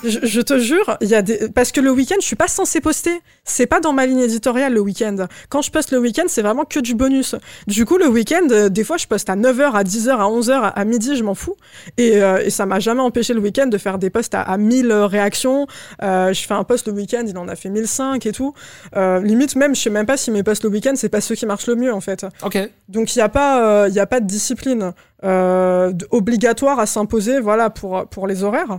je, 0.04 0.40
te 0.40 0.58
jure, 0.58 0.96
il 1.00 1.08
y 1.08 1.14
a 1.14 1.22
des, 1.22 1.48
parce 1.48 1.72
que 1.72 1.80
le 1.80 1.90
week-end, 1.90 2.16
je 2.20 2.26
suis 2.26 2.36
pas 2.36 2.48
censé 2.48 2.80
poster. 2.80 3.20
C'est 3.44 3.66
pas 3.66 3.80
dans 3.80 3.94
ma 3.94 4.04
ligne 4.04 4.20
éditoriale 4.20 4.74
le 4.74 4.80
week-end. 4.80 5.26
Quand 5.48 5.62
je 5.62 5.70
poste 5.70 5.90
le 5.90 5.98
week-end, 5.98 6.24
c'est 6.28 6.42
vraiment 6.42 6.64
que 6.64 6.80
du 6.80 6.94
bonus. 6.94 7.34
Du 7.66 7.86
coup, 7.86 7.96
le 7.96 8.08
week-end, 8.08 8.46
euh, 8.50 8.68
des 8.68 8.84
fois, 8.84 8.98
je 8.98 9.06
poste 9.06 9.30
à 9.30 9.36
9h, 9.36 9.72
à 9.72 9.84
10h, 9.84 10.10
à 10.10 10.28
11h, 10.28 10.72
à 10.74 10.84
midi, 10.84 11.16
je 11.16 11.24
m'en 11.24 11.34
fous. 11.34 11.56
Et, 11.96 12.22
euh, 12.22 12.44
et 12.44 12.50
ça 12.50 12.66
m'a 12.66 12.78
jamais 12.78 13.00
empêché 13.00 13.32
le 13.38 13.44
week-end 13.44 13.66
de 13.66 13.78
faire 13.78 13.98
des 13.98 14.10
posts 14.10 14.34
à, 14.34 14.56
1000 14.56 14.92
réactions. 14.92 15.66
Euh, 16.02 16.32
je 16.32 16.46
fais 16.46 16.54
un 16.54 16.64
post 16.64 16.86
le 16.86 16.92
week-end, 16.92 17.24
il 17.26 17.36
en 17.38 17.48
a 17.48 17.56
fait 17.56 17.70
1005 17.70 18.26
et 18.26 18.32
tout. 18.32 18.54
Euh, 18.96 19.20
limite, 19.20 19.56
même, 19.56 19.74
je 19.74 19.80
sais 19.80 19.90
même 19.90 20.06
pas 20.06 20.16
si 20.16 20.30
mes 20.30 20.42
posts 20.42 20.64
le 20.64 20.70
week-end, 20.70 20.92
c'est 20.94 21.08
pas 21.08 21.20
ceux 21.20 21.34
qui 21.34 21.46
marchent 21.46 21.66
le 21.66 21.76
mieux, 21.76 21.92
en 21.92 22.00
fait. 22.00 22.26
Ok. 22.42 22.58
Donc, 22.88 23.14
il 23.14 23.18
n'y 23.18 23.22
a, 23.22 23.28
pas, 23.28 23.88
y 23.88 24.00
a 24.00 24.06
pas 24.06 24.20
de 24.20 24.26
discipline 24.26 24.92
obligatoire 25.22 26.78
à 26.78 26.86
s'imposer, 26.86 27.40
voilà, 27.40 27.70
pour, 27.70 28.06
pour 28.08 28.26
les 28.26 28.44
horaires. 28.44 28.78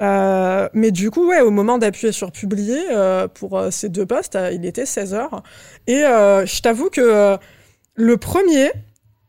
Euh, 0.00 0.68
mais 0.72 0.90
du 0.90 1.10
coup, 1.10 1.28
ouais, 1.28 1.40
au 1.40 1.50
moment 1.50 1.78
d'appuyer 1.78 2.12
sur 2.12 2.32
publier 2.32 2.80
euh, 2.90 3.28
pour 3.28 3.58
euh, 3.58 3.70
ces 3.70 3.88
deux 3.88 4.06
postes, 4.06 4.38
il 4.52 4.64
était 4.64 4.84
16h. 4.84 5.42
Et 5.86 6.00
je 6.00 6.62
t'avoue 6.62 6.90
que 6.90 7.36
le 7.94 8.16
premier, 8.16 8.70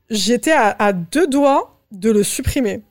j'étais 0.09 0.53
à, 0.53 0.93
deux 0.93 1.27
doigts 1.27 1.79
de 1.91 2.11
le 2.11 2.23
supprimer. 2.23 2.81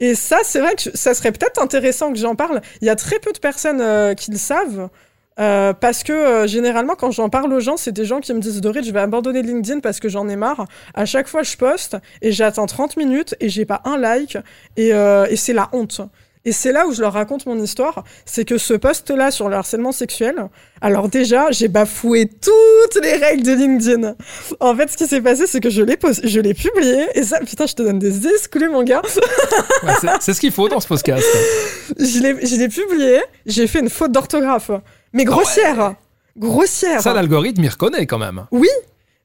Et 0.00 0.14
ça, 0.14 0.38
c'est 0.44 0.60
vrai 0.60 0.74
que 0.74 0.96
ça 0.96 1.14
serait 1.14 1.32
peut-être 1.32 1.60
intéressant 1.60 2.12
que 2.12 2.18
j'en 2.18 2.34
parle. 2.34 2.60
Il 2.80 2.86
y 2.86 2.90
a 2.90 2.96
très 2.96 3.18
peu 3.18 3.32
de 3.32 3.38
personnes 3.38 4.14
qui 4.14 4.30
le 4.30 4.36
savent. 4.36 4.88
parce 5.36 6.02
que 6.02 6.46
généralement, 6.46 6.94
quand 6.94 7.10
j'en 7.10 7.28
parle 7.28 7.52
aux 7.52 7.60
gens, 7.60 7.76
c'est 7.76 7.92
des 7.92 8.04
gens 8.04 8.20
qui 8.20 8.32
me 8.32 8.40
disent 8.40 8.60
Dorit, 8.60 8.84
je 8.84 8.92
vais 8.92 9.00
abandonner 9.00 9.42
LinkedIn 9.42 9.80
parce 9.80 10.00
que 10.00 10.08
j'en 10.08 10.28
ai 10.28 10.36
marre. 10.36 10.66
À 10.94 11.04
chaque 11.04 11.28
fois, 11.28 11.42
je 11.42 11.56
poste 11.56 11.96
et 12.22 12.32
j'attends 12.32 12.66
30 12.66 12.96
minutes 12.96 13.34
et 13.40 13.48
j'ai 13.48 13.64
pas 13.64 13.80
un 13.84 13.98
like 13.98 14.38
et 14.76 14.92
c'est 15.36 15.52
la 15.52 15.68
honte. 15.72 16.00
Et 16.44 16.52
c'est 16.52 16.72
là 16.72 16.86
où 16.86 16.92
je 16.92 17.00
leur 17.00 17.12
raconte 17.12 17.46
mon 17.46 17.60
histoire, 17.60 18.04
c'est 18.24 18.44
que 18.44 18.58
ce 18.58 18.74
post-là 18.74 19.30
sur 19.30 19.48
le 19.48 19.56
harcèlement 19.56 19.92
sexuel, 19.92 20.48
alors 20.80 21.08
déjà, 21.08 21.50
j'ai 21.50 21.68
bafoué 21.68 22.26
toutes 22.28 23.02
les 23.02 23.14
règles 23.14 23.42
de 23.42 23.52
LinkedIn. 23.52 24.14
En 24.60 24.74
fait, 24.76 24.90
ce 24.90 24.96
qui 24.96 25.06
s'est 25.06 25.20
passé, 25.20 25.46
c'est 25.46 25.60
que 25.60 25.70
je 25.70 25.82
l'ai 25.82 25.98
je 26.24 26.40
l'ai 26.40 26.54
publié, 26.54 27.06
et 27.14 27.22
ça, 27.22 27.40
putain, 27.40 27.66
je 27.66 27.74
te 27.74 27.82
donne 27.82 27.98
des 27.98 28.26
exclus, 28.26 28.68
mon 28.68 28.82
gars. 28.82 29.02
c'est 30.20 30.34
ce 30.34 30.40
qu'il 30.40 30.52
faut 30.52 30.68
dans 30.68 30.80
ce 30.80 30.88
podcast. 30.88 31.26
je 31.98 32.56
l'ai 32.56 32.68
publié, 32.68 33.20
j'ai 33.46 33.66
fait 33.66 33.80
une 33.80 33.90
faute 33.90 34.12
d'orthographe, 34.12 34.70
mais 35.12 35.24
ah 35.26 35.30
grossière. 35.30 35.94
Grossière. 36.36 37.02
Ça, 37.02 37.14
l'algorithme, 37.14 37.64
il 37.64 37.68
reconnaît 37.68 38.06
quand 38.06 38.18
même. 38.18 38.46
Oui, 38.52 38.68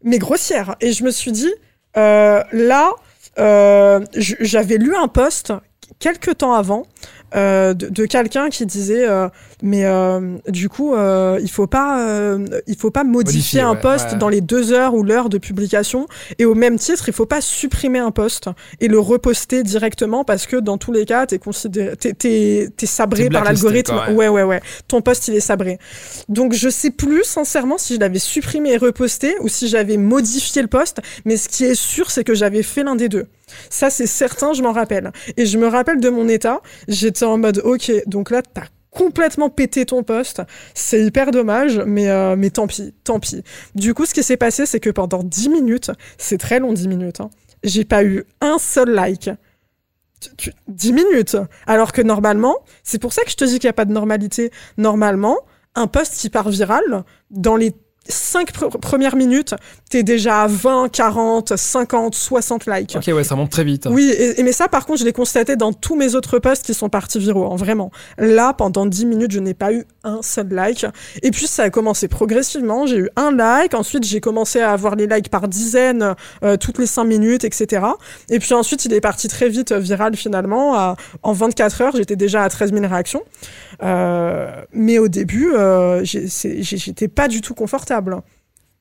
mais 0.03 0.17
grossière. 0.17 0.75
Et 0.81 0.93
je 0.93 1.03
me 1.03 1.11
suis 1.11 1.31
dit, 1.31 1.53
euh, 1.95 2.43
là, 2.51 2.91
euh, 3.39 3.99
j'avais 4.15 4.77
lu 4.77 4.95
un 4.95 5.07
post 5.07 5.53
quelques 6.03 6.37
temps 6.37 6.53
avant 6.53 6.85
euh, 7.33 7.73
de, 7.73 8.05
quelqu'un 8.05 8.49
qui 8.49 8.65
disait 8.67 9.07
euh, 9.07 9.27
mais 9.63 9.85
euh, 9.85 10.37
du 10.49 10.69
coup 10.69 10.93
il 10.93 11.49
faut 11.49 11.65
pas 11.65 12.37
il 12.67 12.75
faut 12.77 12.91
pas 12.91 13.05
modifier, 13.05 13.61
un 13.61 13.75
poste 13.75 14.15
dans 14.17 14.27
les 14.27 14.41
deux 14.41 14.73
heures 14.73 14.93
ou 14.93 15.03
l'heure 15.03 15.29
de 15.29 15.37
publication. 15.37 16.07
Et 16.39 16.45
au 16.45 16.55
même 16.55 16.77
titre 16.77 17.05
il 17.07 17.13
faut 17.13 17.25
pas 17.25 17.39
supprimer 17.39 17.99
un 17.99 18.11
poste 18.11 18.49
et 18.81 18.89
le 18.89 18.99
reposter 18.99 19.63
directement 19.63 20.25
parce 20.25 20.45
que 20.45 20.57
dans 20.57 20.77
tous 20.77 20.91
les 20.91 21.05
cas 21.05 21.25
t'es 21.25 21.39
considéré 21.39 21.95
t'es, 21.95 22.85
sabré 22.85 23.29
par 23.29 23.45
l'algorithme. 23.45 23.95
ouais. 24.09 24.27
ouais 24.27 24.43
ouais. 24.43 24.61
Ton 24.89 25.01
poste 25.01 25.29
il 25.29 25.35
est 25.35 25.39
sabré. 25.39 25.79
Donc 26.27 26.53
je 26.53 26.67
sais 26.67 26.91
plus 26.91 27.23
sincèrement 27.23 27.77
si 27.77 27.95
je 27.95 27.99
l'avais 28.01 28.19
supprimé 28.19 28.73
et 28.73 28.77
reposté 28.77 29.35
ou 29.39 29.47
si 29.47 29.69
j'avais 29.69 29.97
modifié 29.97 30.61
le 30.61 30.67
poste 30.67 30.99
mais 31.23 31.37
ce 31.37 31.47
qui 31.47 31.63
est 31.63 31.75
sûr 31.75 32.11
c'est 32.11 32.25
que 32.25 32.35
j'avais 32.35 32.63
fait 32.63 32.83
l'un 32.83 32.95
des 32.95 33.07
deux 33.07 33.27
ça, 33.69 33.89
c'est 33.89 34.07
certain, 34.07 34.53
je 34.53 34.61
m'en 34.61 34.71
rappelle. 34.71 35.11
Et 35.37 35.45
je 35.45 35.57
me 35.57 35.67
rappelle 35.67 35.99
de 35.99 36.09
mon 36.09 36.27
état. 36.27 36.61
J'étais 36.87 37.25
en 37.25 37.37
mode, 37.37 37.61
ok, 37.63 37.91
donc 38.07 38.31
là, 38.31 38.41
t'as 38.41 38.65
complètement 38.93 39.49
pété 39.49 39.85
ton 39.85 40.03
poste. 40.03 40.41
C'est 40.73 41.03
hyper 41.03 41.31
dommage, 41.31 41.81
mais, 41.85 42.09
euh, 42.09 42.35
mais 42.37 42.49
tant 42.49 42.67
pis, 42.67 42.93
tant 43.03 43.19
pis. 43.19 43.43
Du 43.75 43.93
coup, 43.93 44.05
ce 44.05 44.13
qui 44.13 44.23
s'est 44.23 44.37
passé, 44.37 44.65
c'est 44.65 44.79
que 44.79 44.89
pendant 44.89 45.23
10 45.23 45.49
minutes, 45.49 45.91
c'est 46.17 46.37
très 46.37 46.59
long 46.59 46.73
10 46.73 46.87
minutes, 46.87 47.19
hein, 47.19 47.29
j'ai 47.63 47.85
pas 47.85 48.03
eu 48.03 48.23
un 48.41 48.57
seul 48.59 48.89
like. 48.89 49.29
10 50.67 50.93
minutes. 50.93 51.37
Alors 51.67 51.91
que 51.91 52.01
normalement, 52.01 52.55
c'est 52.83 52.99
pour 52.99 53.11
ça 53.11 53.23
que 53.23 53.29
je 53.29 53.35
te 53.35 53.43
dis 53.43 53.59
qu'il 53.59 53.67
n'y 53.67 53.71
a 53.71 53.73
pas 53.73 53.83
de 53.83 53.91
normalité. 53.91 54.51
Normalement, 54.77 55.37
un 55.75 55.87
post 55.87 56.15
qui 56.15 56.29
part 56.29 56.49
viral, 56.49 57.03
dans 57.29 57.57
les 57.57 57.73
5 58.07 58.51
premières 58.79 59.15
minutes, 59.15 59.55
t'es 59.89 60.03
déjà 60.03 60.41
à 60.43 60.47
20, 60.47 60.89
40, 60.89 61.55
50, 61.55 62.15
60 62.15 62.65
likes. 62.65 62.95
Ok, 62.97 63.13
ouais, 63.13 63.23
ça 63.23 63.35
monte 63.35 63.49
très 63.49 63.63
vite. 63.63 63.87
Oui, 63.89 64.13
et, 64.17 64.41
mais 64.43 64.51
ça, 64.51 64.67
par 64.67 64.85
contre, 64.85 64.99
je 64.99 65.05
l'ai 65.05 65.13
constaté 65.13 65.55
dans 65.55 65.71
tous 65.71 65.95
mes 65.95 66.15
autres 66.15 66.39
posts 66.39 66.65
qui 66.65 66.73
sont 66.73 66.89
partis 66.89 67.19
viraux, 67.19 67.51
hein, 67.51 67.55
vraiment. 67.55 67.91
Là, 68.17 68.53
pendant 68.53 68.85
10 68.85 69.05
minutes, 69.05 69.31
je 69.31 69.39
n'ai 69.39 69.53
pas 69.53 69.71
eu 69.71 69.85
un 70.03 70.21
seul 70.21 70.49
like. 70.49 70.85
Et 71.21 71.31
puis, 71.31 71.47
ça 71.47 71.63
a 71.63 71.69
commencé 71.69 72.07
progressivement. 72.07 72.85
J'ai 72.87 72.97
eu 72.97 73.09
un 73.15 73.31
like. 73.31 73.73
Ensuite, 73.73 74.03
j'ai 74.03 74.19
commencé 74.19 74.59
à 74.59 74.71
avoir 74.71 74.95
les 74.95 75.07
likes 75.07 75.29
par 75.29 75.47
dizaines, 75.47 76.15
euh, 76.43 76.57
toutes 76.57 76.79
les 76.79 76.87
5 76.87 77.05
minutes, 77.05 77.43
etc. 77.43 77.85
Et 78.29 78.39
puis 78.39 78.53
ensuite, 78.53 78.85
il 78.85 78.93
est 78.93 79.01
parti 79.01 79.27
très 79.27 79.49
vite 79.49 79.71
euh, 79.71 79.79
viral, 79.79 80.15
finalement. 80.15 80.95
en 81.23 81.33
24 81.33 81.81
heures, 81.81 81.95
j'étais 81.95 82.15
déjà 82.15 82.43
à 82.43 82.49
13 82.49 82.73
000 82.73 82.85
réactions. 82.87 83.23
Euh, 83.81 84.49
mais 84.73 84.99
au 84.99 85.07
début, 85.07 85.53
j'étais 86.03 87.07
pas 87.07 87.27
du 87.27 87.41
tout 87.41 87.53
confortable. 87.53 87.92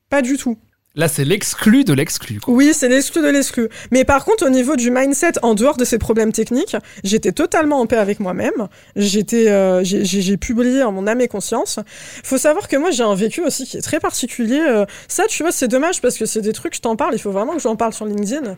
Pas 0.09 0.21
du 0.21 0.37
tout. 0.37 0.57
Là, 0.95 1.07
c'est 1.07 1.25
l'exclu 1.25 1.83
de 1.83 1.93
l'exclu. 1.93 2.39
Oui, 2.47 2.71
c'est 2.71 2.87
l'exclu 2.87 3.23
de 3.23 3.27
l'exclu. 3.27 3.67
Mais 3.89 4.05
par 4.05 4.25
contre, 4.25 4.45
au 4.45 4.49
niveau 4.49 4.75
du 4.75 4.91
mindset, 4.91 5.33
en 5.41 5.55
dehors 5.55 5.75
de 5.75 5.85
ces 5.85 5.97
problèmes 5.97 6.31
techniques, 6.31 6.77
j'étais 7.03 7.31
totalement 7.31 7.79
en 7.79 7.87
paix 7.87 7.97
avec 7.97 8.19
moi-même. 8.19 8.67
J'étais, 8.95 9.49
euh, 9.49 9.83
j'ai 9.83 10.37
publié 10.37 10.83
en 10.83 10.91
mon 10.91 11.07
âme 11.07 11.19
et 11.21 11.27
conscience. 11.27 11.79
Faut 12.23 12.37
savoir 12.37 12.67
que 12.67 12.75
moi, 12.77 12.91
j'ai 12.91 13.01
un 13.01 13.15
vécu 13.15 13.41
aussi 13.41 13.65
qui 13.65 13.77
est 13.77 13.81
très 13.81 13.99
particulier. 13.99 14.59
Euh, 14.59 14.85
ça, 15.07 15.23
tu 15.27 15.41
vois, 15.41 15.51
c'est 15.51 15.67
dommage 15.67 15.99
parce 15.99 16.15
que 16.15 16.27
c'est 16.27 16.41
des 16.41 16.53
trucs, 16.53 16.75
je 16.75 16.81
t'en 16.81 16.95
parle. 16.95 17.15
Il 17.15 17.19
faut 17.19 17.31
vraiment 17.31 17.55
que 17.55 17.61
j'en 17.61 17.75
parle 17.75 17.93
sur 17.93 18.05
LinkedIn. 18.05 18.55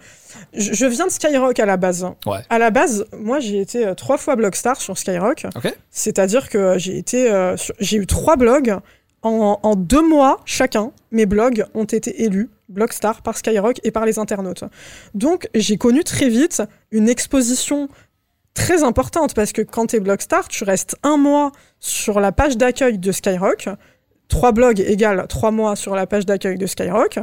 Je, 0.54 0.86
viens 0.88 1.08
de 1.08 1.12
Skyrock 1.12 1.58
à 1.58 1.66
la 1.66 1.78
base. 1.78 2.06
Ouais. 2.26 2.40
À 2.50 2.60
la 2.60 2.70
base, 2.70 3.06
moi, 3.18 3.40
j'ai 3.40 3.62
été 3.62 3.88
euh, 3.88 3.94
trois 3.94 4.18
fois 4.18 4.36
blogstar 4.36 4.82
sur 4.82 4.98
Skyrock. 4.98 5.46
Ok. 5.56 5.74
C'est-à-dire 5.90 6.50
que 6.50 6.78
j'ai 6.78 6.98
été, 6.98 7.32
j'ai 7.80 7.96
eu 7.96 8.08
trois 8.08 8.36
blogs 8.36 8.78
en, 9.26 9.76
deux 9.76 10.08
mois 10.08 10.40
chacun, 10.46 10.92
mes 11.12 11.26
blogs 11.26 11.66
ont 11.74 11.86
été 11.86 12.24
élus 12.24 12.50
Blogstar 12.70 13.22
par 13.22 13.38
Skyrock 13.38 13.80
et 13.84 13.92
par 13.92 14.06
les 14.06 14.20
internautes. 14.20 14.64
Donc 15.14 15.48
j'ai 15.54 15.78
connu 15.78 16.04
très 16.04 16.30
vite 16.30 16.64
une 16.92 17.10
exposition 17.10 17.90
très 18.54 18.84
importante 18.84 19.34
parce 19.34 19.52
que 19.52 19.62
quand 19.62 19.88
tu 19.88 19.98
es 19.98 20.00
Blogstar, 20.00 20.48
tu 20.48 20.64
restes 20.64 20.96
un 21.04 21.18
mois 21.18 21.52
sur 21.80 22.20
la 22.20 22.32
page 22.32 22.58
d'accueil 22.58 22.98
de 22.98 23.12
Skyrock. 23.12 23.70
Trois 24.28 24.52
blogs 24.52 24.80
égale 24.80 25.26
trois 25.28 25.52
mois 25.52 25.76
sur 25.76 25.96
la 25.96 26.08
page 26.08 26.26
d'accueil 26.26 26.58
de 26.58 26.66
Skyrock. 26.66 27.20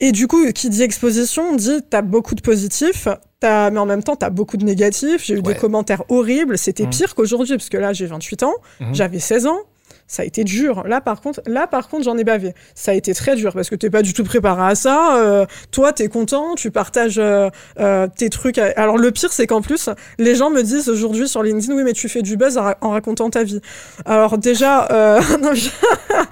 Et 0.00 0.12
du 0.12 0.28
coup, 0.28 0.44
qui 0.52 0.68
dit 0.68 0.82
exposition 0.82 1.56
dit 1.56 1.80
t'as 1.88 2.02
beaucoup 2.02 2.36
de 2.36 2.40
positifs, 2.40 3.08
as, 3.42 3.70
mais 3.70 3.78
en 3.78 3.86
même 3.86 4.02
temps 4.02 4.16
t'as 4.16 4.30
beaucoup 4.30 4.56
de 4.56 4.64
négatifs. 4.64 5.24
J'ai 5.24 5.34
eu 5.34 5.42
des 5.42 5.54
commentaires 5.54 6.02
horribles. 6.08 6.58
C'était 6.58 6.86
mmh. 6.86 6.90
pire 6.90 7.14
qu'aujourd'hui 7.14 7.56
parce 7.56 7.68
que 7.68 7.76
là 7.76 7.92
j'ai 7.92 8.06
28 8.06 8.42
ans, 8.44 8.54
mmh. 8.80 8.94
j'avais 8.94 9.18
16 9.18 9.46
ans 9.46 9.60
ça 10.08 10.22
a 10.22 10.24
été 10.24 10.42
dur. 10.42 10.84
Là, 10.88 11.02
par 11.02 11.20
contre, 11.20 11.42
là, 11.46 11.66
par 11.66 11.88
contre, 11.88 12.04
j'en 12.04 12.16
ai 12.16 12.24
bavé. 12.24 12.54
Ça 12.74 12.92
a 12.92 12.94
été 12.94 13.12
très 13.14 13.36
dur 13.36 13.52
parce 13.52 13.68
que 13.68 13.74
t'es 13.74 13.90
pas 13.90 14.00
du 14.00 14.14
tout 14.14 14.24
préparé 14.24 14.62
à 14.62 14.74
ça. 14.74 15.18
Euh, 15.18 15.44
toi, 15.70 15.92
t'es 15.92 16.08
content, 16.08 16.54
tu 16.54 16.70
partages 16.70 17.18
euh, 17.18 17.50
euh, 17.78 18.08
tes 18.16 18.30
trucs. 18.30 18.56
Alors, 18.58 18.96
le 18.96 19.12
pire, 19.12 19.32
c'est 19.32 19.46
qu'en 19.46 19.60
plus, 19.60 19.90
les 20.18 20.34
gens 20.34 20.48
me 20.48 20.62
disent 20.62 20.88
aujourd'hui 20.88 21.28
sur 21.28 21.42
LinkedIn, 21.42 21.74
oui, 21.74 21.82
mais 21.84 21.92
tu 21.92 22.08
fais 22.08 22.22
du 22.22 22.38
buzz 22.38 22.58
en 22.58 22.90
racontant 22.90 23.28
ta 23.28 23.44
vie. 23.44 23.60
Alors 24.06 24.38
déjà, 24.38 24.78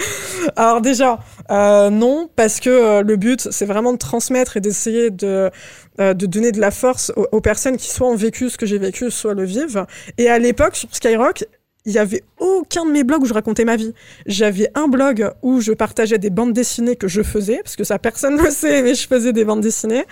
alors 0.57 0.81
déjà, 0.81 1.19
non, 1.51 2.31
parce 2.35 2.61
que 2.61 3.03
le 3.03 3.17
but, 3.17 3.49
c'est 3.51 3.67
vraiment 3.67 3.93
de 3.93 3.99
transmettre 3.99 4.57
et 4.57 4.61
d'essayer 4.61 5.11
de 5.11 5.51
de 5.99 6.27
donner 6.27 6.53
de 6.53 6.61
la 6.61 6.71
force 6.71 7.11
aux, 7.17 7.27
aux, 7.33 7.41
personnes 7.41 7.79
qui 7.79 7.89
soit 7.89 8.07
ont 8.07 8.17
vécu 8.17 8.51
ce 8.51 8.59
que 8.59 8.67
j'ai 8.67 8.77
vécu, 8.77 9.11
soit 9.11 9.33
le 9.33 9.45
vivent. 9.45 9.87
Et 10.19 10.29
à 10.29 10.39
l'époque, 10.39 10.77
sur 10.77 10.95
Skyrock, 10.95 11.47
il 11.87 11.93
y 11.93 11.99
avait 11.99 12.23
aucun 12.39 12.85
de 12.85 12.91
mes 12.91 13.05
blogs 13.05 13.23
où 13.23 13.27
je 13.27 13.33
racontais 13.33 13.65
ma 13.65 13.77
vie. 13.77 13.95
J'avais 14.27 14.69
un 14.75 14.89
blog 14.89 15.31
où 15.43 15.61
je 15.61 15.73
partageais 15.73 16.19
des 16.19 16.31
bandes 16.31 16.53
dessinées 16.53 16.97
que 16.97 17.07
je 17.07 17.23
faisais, 17.23 17.61
parce 17.63 17.77
que 17.77 17.85
ça 17.85 17.99
personne 17.99 18.37
ne 18.37 18.43
le 18.45 18.51
sait, 18.51 18.83
mais 18.83 18.95
je 18.95 19.07
faisais 19.07 19.33
des 19.33 19.45
bandes 19.45 19.61
dessinées. 19.61 20.05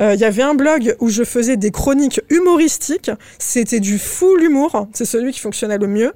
Euh, 0.00 0.14
il 0.14 0.20
y 0.20 0.24
avait 0.24 0.42
un 0.42 0.54
blog 0.54 0.96
où 0.98 1.10
je 1.10 1.22
faisais 1.22 1.58
des 1.58 1.70
chroniques 1.70 2.20
humoristiques. 2.30 3.10
C'était 3.38 3.80
du 3.80 3.98
full 3.98 4.42
humour, 4.42 4.88
c'est 4.94 5.04
celui 5.04 5.32
qui 5.32 5.40
fonctionnait 5.40 5.78
le 5.78 5.86
mieux. 5.86 6.12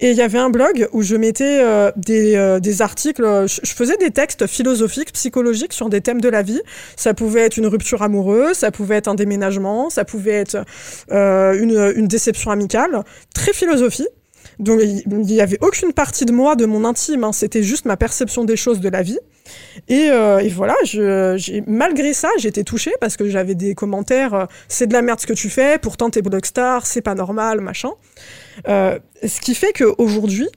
Et 0.00 0.10
il 0.10 0.16
y 0.16 0.22
avait 0.22 0.38
un 0.38 0.50
blog 0.50 0.86
où 0.92 1.02
je 1.02 1.16
mettais 1.16 1.60
euh, 1.62 1.90
des, 1.96 2.36
euh, 2.36 2.60
des, 2.60 2.82
articles, 2.82 3.46
je, 3.46 3.60
je, 3.62 3.72
faisais 3.72 3.96
des 3.96 4.10
textes 4.10 4.46
philosophiques, 4.46 5.12
psychologiques 5.12 5.72
sur 5.72 5.88
des 5.88 6.02
thèmes 6.02 6.20
de 6.20 6.28
la 6.28 6.42
vie. 6.42 6.60
Ça 6.96 7.14
pouvait 7.14 7.40
être 7.40 7.56
une 7.56 7.66
rupture 7.66 8.02
amoureuse, 8.02 8.58
ça 8.58 8.70
pouvait 8.70 8.96
être 8.96 9.08
un 9.08 9.14
déménagement, 9.14 9.88
ça 9.88 10.04
pouvait 10.04 10.32
être 10.32 10.64
une, 11.10 11.92
une 11.96 12.06
déception 12.06 12.50
amicale, 12.50 13.02
très 13.34 13.54
philosophie. 13.54 14.08
Donc 14.58 14.80
il 14.82 15.18
n'y 15.20 15.40
avait 15.40 15.58
aucune 15.60 15.92
partie 15.92 16.24
de 16.24 16.32
moi, 16.32 16.56
de 16.56 16.66
mon 16.66 16.84
intime, 16.84 17.24
hein. 17.24 17.32
c'était 17.32 17.62
juste 17.62 17.84
ma 17.84 17.96
perception 17.96 18.44
des 18.44 18.56
choses 18.56 18.80
de 18.80 18.88
la 18.88 19.02
vie. 19.02 19.18
Et, 19.88 20.08
euh, 20.10 20.42
voilà, 20.52 20.74
malgré 21.66 22.12
ça, 22.12 22.28
j'étais 22.38 22.64
touchée 22.64 22.92
parce 23.00 23.16
que 23.16 23.28
j'avais 23.28 23.54
des 23.54 23.74
commentaires 23.74 24.34
euh, 24.34 24.46
c'est 24.68 24.86
de 24.86 24.92
la 24.92 25.02
merde 25.02 25.20
ce 25.20 25.26
que 25.26 25.32
tu 25.32 25.50
fais, 25.50 25.78
pourtant 25.78 26.10
t'es 26.10 26.22
blockstar, 26.22 26.86
c'est 26.86 27.02
pas 27.02 27.14
normal, 27.14 27.60
machin. 27.60 27.90
Euh, 28.68 28.98
ce 29.26 29.40
qui 29.40 29.54
fait 29.54 29.72
qu'aujourd'hui, 29.72 30.48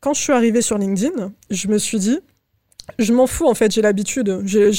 quand 0.00 0.14
je 0.14 0.20
suis 0.20 0.32
arrivée 0.32 0.62
sur 0.62 0.78
LinkedIn, 0.78 1.32
je 1.50 1.68
me 1.68 1.78
suis 1.78 1.98
dit 1.98 2.20
je 2.98 3.12
m'en 3.12 3.26
fous 3.26 3.46
en 3.46 3.54
fait, 3.54 3.72
j'ai 3.72 3.82
l'habitude, 3.82 4.42
j'ai 4.44 4.70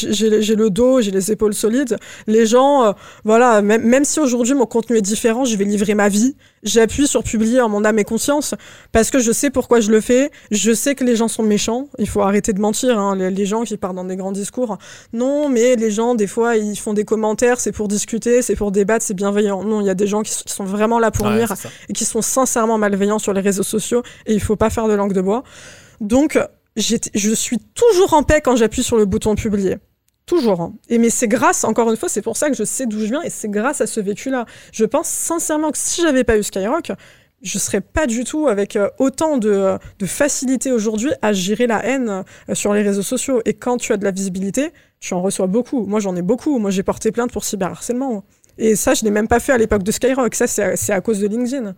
le 0.56 0.70
dos, 0.70 1.02
j'ai 1.02 1.12
les 1.12 1.32
épaules 1.32 1.54
solides. 1.54 1.98
Les 2.28 2.46
gens, 2.46 2.86
euh, 2.86 2.92
voilà, 3.24 3.62
même, 3.62 3.84
même 3.84 4.06
si 4.06 4.20
aujourd'hui 4.20 4.54
mon 4.54 4.66
contenu 4.66 4.98
est 4.98 5.02
différent, 5.02 5.44
je 5.46 5.56
vais 5.58 5.66
livrer 5.66 5.96
ma 5.96 6.08
vie. 6.08 6.36
J'appuie 6.64 7.08
sur 7.08 7.24
publier 7.24 7.62
en 7.62 7.70
mon 7.70 7.84
âme 7.84 8.00
et 8.00 8.04
conscience 8.04 8.56
parce 8.92 9.10
que 9.10 9.20
je 9.20 9.32
sais 9.32 9.50
pourquoi 9.50 9.80
je 9.80 9.92
le 9.92 10.02
fais. 10.02 10.32
Je 10.52 10.72
sais 10.74 10.96
que 10.96 11.04
les 11.04 11.16
gens 11.16 11.28
sont 11.28 11.44
méchants. 11.44 11.90
Il 11.98 12.08
faut 12.08 12.22
arrêter 12.22 12.54
de 12.54 12.60
mentir. 12.60 12.98
Hein. 13.00 13.16
Les, 13.16 13.46
gens 13.46 13.64
qui 13.64 13.78
partent 13.78 13.96
dans 13.96 14.06
des 14.06 14.16
grands 14.16 14.32
discours, 14.32 14.78
non, 15.14 15.50
mais 15.50 15.76
les 15.76 15.92
gens 15.92 16.16
des 16.16 16.28
fois 16.28 16.58
ils 16.58 16.78
font 16.78 16.94
des 16.94 17.06
commentaires, 17.06 17.60
c'est 17.60 17.72
pour 17.72 17.88
discuter, 17.88 18.42
c'est 18.42 18.56
pour 18.56 18.72
débattre, 18.72 19.06
c'est 19.06 19.14
bienveillant. 19.14 19.64
Non, 19.64 19.82
il 19.82 19.88
y 19.88 19.90
a 19.90 19.96
des 19.96 20.08
gens 20.08 20.24
qui, 20.24 20.34
sont 20.46 20.64
vraiment 20.64 21.00
là 21.00 21.12
pour 21.12 21.30
lire 21.30 21.54
et 21.90 21.94
qui 21.94 22.06
sont 22.06 22.22
sincèrement 22.22 22.78
malveillants 22.78 23.20
sur 23.20 23.34
les 23.34 23.42
réseaux 23.42 23.64
sociaux 23.64 24.04
et 24.26 24.34
il 24.34 24.42
faut 24.42 24.56
pas 24.56 24.70
faire 24.70 24.88
de 24.88 24.94
langue 24.94 25.14
de 25.14 25.22
bois. 25.22 25.44
Donc 26.02 26.40
je 26.76 27.34
suis 27.34 27.58
toujours 27.58 28.14
en 28.14 28.24
paix 28.24 28.42
quand 28.42 28.56
j'appuie 28.56 28.84
sur 28.84 28.98
le 28.98 29.06
bouton 29.06 29.36
publier. 29.36 29.78
Toujours. 30.26 30.62
Hein. 30.62 30.74
Et 30.90 30.98
mais 30.98 31.10
c'est 31.10 31.28
grâce, 31.28 31.64
encore 31.64 31.90
une 31.90 31.98
fois, 31.98 32.10
c'est 32.10 32.24
pour 32.24 32.36
ça 32.36 32.50
que 32.50 32.56
je 32.56 32.64
sais 32.64 32.88
d'où 32.88 33.00
je 33.00 33.06
viens 33.06 33.22
et 33.22 33.30
c'est 33.30 33.50
grâce 33.50 33.82
à 33.82 33.88
ce 33.88 34.00
vécu-là. 34.00 34.46
Je 34.72 34.86
pense 34.86 35.08
sincèrement 35.08 35.72
que 35.72 35.78
si 35.78 36.02
j'avais 36.02 36.24
pas 36.24 36.38
eu 36.38 36.44
Skyrock, 36.44 36.92
je 37.44 37.60
serais 37.60 37.82
pas 37.82 38.08
du 38.08 38.24
tout 38.24 38.48
avec 38.48 38.76
euh, 38.76 38.90
autant 38.98 39.38
de, 39.38 39.78
de 40.00 40.06
facilité 40.08 40.72
aujourd'hui 40.72 41.12
à 41.22 41.32
gérer 41.32 41.68
la 41.68 41.86
haine 41.86 42.24
euh, 42.50 42.56
sur 42.56 42.74
les 42.74 42.82
réseaux 42.82 43.04
sociaux. 43.04 43.42
Et 43.46 43.54
quand 43.54 43.78
tu 43.78 43.94
as 43.94 43.98
de 43.98 44.04
la 44.04 44.10
visibilité, 44.10 44.72
tu 45.00 45.14
en 45.14 45.22
reçois 45.22 45.46
beaucoup. 45.46 45.86
Moi, 45.86 46.00
j'en 46.00 46.16
ai 46.16 46.24
beaucoup. 46.24 46.58
Moi, 46.58 46.72
j'ai 46.72 46.82
porté 46.82 47.12
plainte 47.12 47.32
pour 47.32 47.44
cyberharcèlement. 47.44 48.24
Et 48.58 48.76
ça, 48.76 48.96
je 48.96 49.04
n'ai 49.04 49.12
même 49.12 49.28
pas 49.28 49.40
fait 49.40 49.52
à 49.52 49.58
l'époque 49.60 49.84
de 49.84 49.92
Skyrock. 49.92 50.34
Ça, 50.34 50.48
c'est 50.48 50.92
à, 50.92 51.02
cause 51.02 51.20
de 51.20 51.28
LinkedIn. 51.28 51.76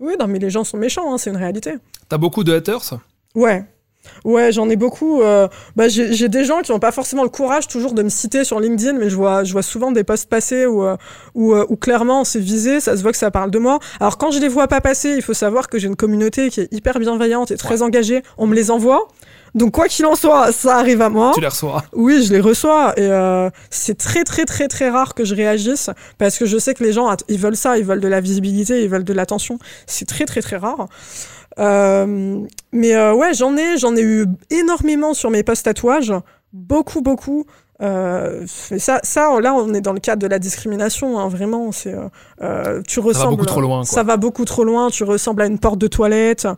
Oui, 0.00 0.14
non, 0.20 0.26
mais 0.26 0.38
les 0.38 0.50
gens 0.50 0.64
sont 0.64 0.76
méchants, 0.76 1.14
hein, 1.14 1.16
c'est 1.16 1.30
une 1.30 1.36
réalité. 1.36 1.74
T'as 2.10 2.18
beaucoup 2.18 2.44
de 2.44 2.54
haters? 2.54 3.00
Ouais, 3.34 3.64
Ouais, 4.24 4.52
j'en 4.52 4.68
ai 4.68 4.76
beaucoup. 4.76 5.22
Euh, 5.22 5.48
bah, 5.76 5.88
j'ai 5.88 6.28
des 6.28 6.44
gens 6.44 6.60
qui 6.60 6.72
n'ont 6.72 6.78
pas 6.78 6.92
forcément 6.92 7.22
le 7.22 7.28
courage 7.28 7.68
toujours 7.68 7.92
de 7.92 8.02
me 8.02 8.08
citer 8.08 8.44
sur 8.44 8.60
LinkedIn, 8.60 8.94
mais 8.94 9.10
je 9.10 9.16
vois, 9.16 9.44
je 9.44 9.52
vois 9.52 9.62
souvent 9.62 9.92
des 9.92 10.04
posts 10.04 10.28
passer 10.28 10.66
où, 10.66 10.84
euh, 10.84 10.96
où, 11.34 11.54
euh, 11.54 11.66
où 11.68 11.76
clairement 11.76 12.24
c'est 12.24 12.40
visé, 12.40 12.80
ça 12.80 12.96
se 12.96 13.02
voit 13.02 13.12
que 13.12 13.18
ça 13.18 13.30
parle 13.30 13.50
de 13.50 13.58
moi. 13.58 13.78
Alors 14.00 14.18
quand 14.18 14.30
je 14.30 14.40
les 14.40 14.48
vois 14.48 14.68
pas 14.68 14.80
passer, 14.80 15.14
il 15.16 15.22
faut 15.22 15.34
savoir 15.34 15.68
que 15.68 15.78
j'ai 15.78 15.86
une 15.86 15.96
communauté 15.96 16.50
qui 16.50 16.60
est 16.60 16.72
hyper 16.72 16.98
bienveillante 16.98 17.50
et 17.50 17.56
très 17.56 17.82
engagée. 17.82 18.22
On 18.38 18.46
me 18.46 18.54
les 18.54 18.70
envoie. 18.70 19.08
Donc 19.56 19.72
quoi 19.72 19.88
qu'il 19.88 20.04
en 20.04 20.14
soit, 20.14 20.52
ça 20.52 20.76
arrive 20.76 21.00
à 21.00 21.08
moi. 21.08 21.32
Tu 21.34 21.40
les 21.40 21.48
reçois 21.48 21.82
Oui, 21.94 22.22
je 22.22 22.32
les 22.32 22.40
reçois 22.40 22.92
et 22.98 23.08
euh, 23.10 23.48
c'est 23.70 23.96
très 23.96 24.22
très 24.22 24.44
très 24.44 24.68
très 24.68 24.90
rare 24.90 25.14
que 25.14 25.24
je 25.24 25.34
réagisse 25.34 25.88
parce 26.18 26.36
que 26.36 26.44
je 26.44 26.58
sais 26.58 26.74
que 26.74 26.84
les 26.84 26.92
gens 26.92 27.10
ils 27.28 27.38
veulent 27.38 27.56
ça, 27.56 27.78
ils 27.78 27.84
veulent 27.84 28.02
de 28.02 28.08
la 28.08 28.20
visibilité, 28.20 28.82
ils 28.84 28.90
veulent 28.90 29.04
de 29.04 29.14
l'attention. 29.14 29.58
C'est 29.86 30.06
très 30.06 30.26
très 30.26 30.42
très 30.42 30.56
rare. 30.56 30.88
Euh, 31.58 32.38
mais 32.72 32.94
euh, 32.94 33.14
ouais, 33.14 33.32
j'en 33.32 33.56
ai, 33.56 33.78
j'en 33.78 33.96
ai 33.96 34.02
eu 34.02 34.26
énormément 34.50 35.14
sur 35.14 35.30
mes 35.30 35.42
posts 35.42 35.64
tatouages, 35.64 36.12
beaucoup, 36.52 37.00
beaucoup. 37.00 37.46
Euh, 37.82 38.46
ça, 38.46 39.00
ça, 39.02 39.38
là, 39.40 39.52
on 39.54 39.74
est 39.74 39.82
dans 39.82 39.92
le 39.92 40.00
cadre 40.00 40.22
de 40.22 40.26
la 40.26 40.38
discrimination, 40.38 41.18
hein, 41.18 41.28
vraiment. 41.28 41.72
C'est, 41.72 41.92
euh, 41.92 42.08
euh 42.40 42.82
tu 42.86 43.00
ressembles. 43.00 43.14
Ça 43.14 43.24
va 43.24 43.30
beaucoup 43.30 43.46
trop 43.46 43.60
loin. 43.60 43.76
Quoi. 43.78 43.84
Ça 43.84 44.02
va 44.02 44.16
beaucoup 44.16 44.44
trop 44.44 44.64
loin. 44.64 44.90
Tu 44.90 45.04
ressembles 45.04 45.42
à 45.42 45.46
une 45.46 45.58
porte 45.58 45.78
de 45.78 45.86
toilette. 45.86 46.48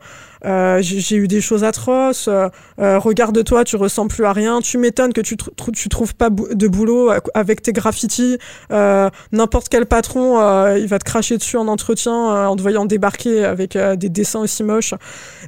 Euh, 0.45 0.79
j'ai 0.81 1.17
eu 1.17 1.29
des 1.29 1.41
choses 1.41 1.65
atroces. 1.65 2.29
Euh, 2.29 2.49
euh, 2.79 2.99
regarde-toi, 2.99 3.65
tu 3.65 3.77
ressembles 3.77 4.11
plus 4.11 4.25
à 4.25 4.33
rien. 4.33 4.61
Tu 4.61 4.79
m'étonnes 4.79 5.13
que 5.13 5.21
tu, 5.21 5.37
tu 5.75 5.89
trouves 5.89 6.15
pas 6.15 6.31
de 6.31 6.69
boulot 6.69 7.11
avec 7.35 7.63
tes 7.63 7.73
graffitis. 7.73 8.39
N'importe 8.71 9.69
quel 9.69 9.87
patron, 9.87 10.39
il 10.77 10.87
va 10.87 10.99
te 10.99 11.05
cracher 11.05 11.37
dessus 11.37 11.57
en 11.57 11.69
entretien 11.69 12.49
en 12.49 12.57
te 12.57 12.63
voyant 12.63 12.85
débarquer 12.85 13.45
avec 13.45 13.77
des 13.77 14.09
dessins 14.09 14.41
aussi 14.41 14.63
moches. 14.63 14.95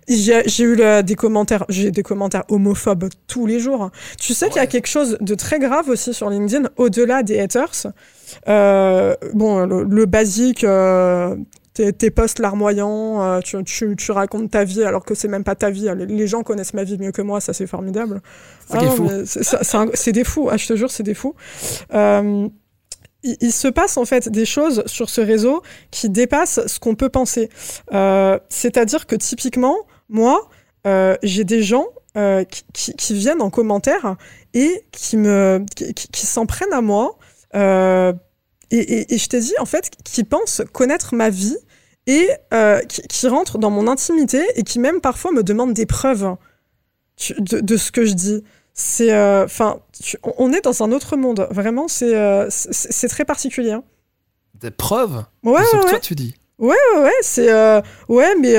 J'ai 0.09 0.65
eu 0.65 0.77
des 1.03 1.15
commentaires, 1.15 1.65
j'ai 1.69 1.91
des 1.91 2.03
commentaires 2.03 2.45
homophobes 2.49 3.09
tous 3.27 3.47
les 3.47 3.61
jours. 3.61 3.91
Tu 4.19 4.35
sais 4.35 4.49
qu'il 4.49 4.57
y 4.57 4.65
a 4.65 4.67
quelque 4.67 4.89
chose 4.89 5.17
de 5.21 5.35
très 5.35 5.59
grave 5.59 5.89
aussi 5.89 6.15
sur 6.15 6.31
LinkedIn, 6.31 6.69
au-delà 6.77 7.23
des 7.23 7.41
haters. 7.41 7.87
bon, 8.47 9.67
le, 9.67 10.07
basique, 10.07 10.65
tes, 11.97 12.11
posts 12.11 12.39
larmoyants, 12.39 13.23
euh, 13.23 13.41
tu, 13.41 13.95
tu, 13.97 14.13
racontes 14.13 14.51
ta 14.51 14.65
vie 14.65 14.85
alors 14.85 15.05
que 15.05 15.15
c'est 15.15 15.29
même 15.29 15.45
pas 15.45 15.55
ta 15.55 15.71
vie. 15.71 15.89
Les, 15.97 16.27
gens 16.27 16.43
connaissent 16.43 16.75
ma 16.75 16.85
vie 16.85 16.99
mieux 16.99 17.13
que 17.13 17.23
moi, 17.23 17.41
ça 17.41 17.53
c'est 17.53 17.67
formidable. 17.67 18.21
C'est 19.95 20.13
des 20.13 20.25
fous, 20.25 20.49
ah, 20.51 20.57
je 20.57 20.67
te 20.67 20.77
jure, 20.77 20.91
c'est 20.91 21.03
des 21.03 21.15
fous. 21.15 21.35
Euh, 21.95 22.49
il, 23.23 23.53
se 23.53 23.69
passe 23.69 23.97
en 23.97 24.05
fait 24.05 24.29
des 24.31 24.47
choses 24.47 24.83
sur 24.87 25.11
ce 25.11 25.21
réseau 25.21 25.63
qui 25.91 26.09
dépassent 26.09 26.67
ce 26.67 26.79
qu'on 26.79 26.95
peut 26.95 27.11
penser. 27.11 27.51
Euh, 27.93 28.39
c'est-à-dire 28.49 29.07
que 29.07 29.17
typiquement, 29.17 29.77
moi, 30.09 30.49
j'ai 31.23 31.45
des 31.45 31.63
gens 31.63 31.87
qui, 32.15 32.95
qui, 32.95 33.15
viennent 33.15 33.43
en 33.43 33.51
commentaire 33.51 34.17
et 34.55 34.85
qui, 34.91 35.17
me, 35.17 35.65
qui, 35.77 35.93
qui 35.93 36.27
s'en 36.27 36.47
prennent 36.47 36.73
à 36.73 36.81
moi. 36.81 37.19
Et, 38.71 39.15
et, 39.15 39.19
je 39.19 39.29
t'ai 39.29 39.41
dit, 39.41 39.55
en 39.59 39.65
fait, 39.65 39.91
qui 40.05 40.23
pensent 40.25 40.63
connaître 40.73 41.15
ma 41.15 41.29
vie 41.29 41.57
et 42.11 42.29
euh, 42.53 42.81
qui, 42.83 43.03
qui, 43.03 43.29
rentrent 43.29 43.59
dans 43.59 43.71
mon 43.71 43.87
intimité 43.87 44.45
et 44.57 44.65
qui 44.65 44.81
même 44.81 45.01
parfois 45.01 45.31
me 45.31 45.45
demandent 45.45 45.75
des 45.75 45.87
preuves 45.87 46.37
de, 47.39 47.61
de 47.61 47.77
ce 47.77 47.93
que 47.93 48.05
je 48.05 48.15
dis. 48.15 48.43
c'est, 48.75 49.15
enfin, 49.45 49.79
on 50.39 50.53
est 50.53 50.63
dans 50.63 50.83
un 50.83 50.91
autre 50.91 51.17
monde. 51.17 51.47
Vraiment, 51.51 51.87
c'est, 51.87 52.49
c'est 52.51 53.09
très 53.09 53.25
particulier. 53.25 53.73
Hein. 53.73 53.85
Des 54.55 54.71
preuves? 54.71 55.25
Ouais, 55.45 55.61
ouais. 55.61 55.81
Toi, 55.89 56.01
tu 56.01 56.15
dis? 56.15 56.35
Ouais, 56.59 56.77
ouais, 56.95 57.03
ouais, 57.03 57.13
c'est 57.23 57.51
ouais, 58.09 58.35
mais 58.41 58.57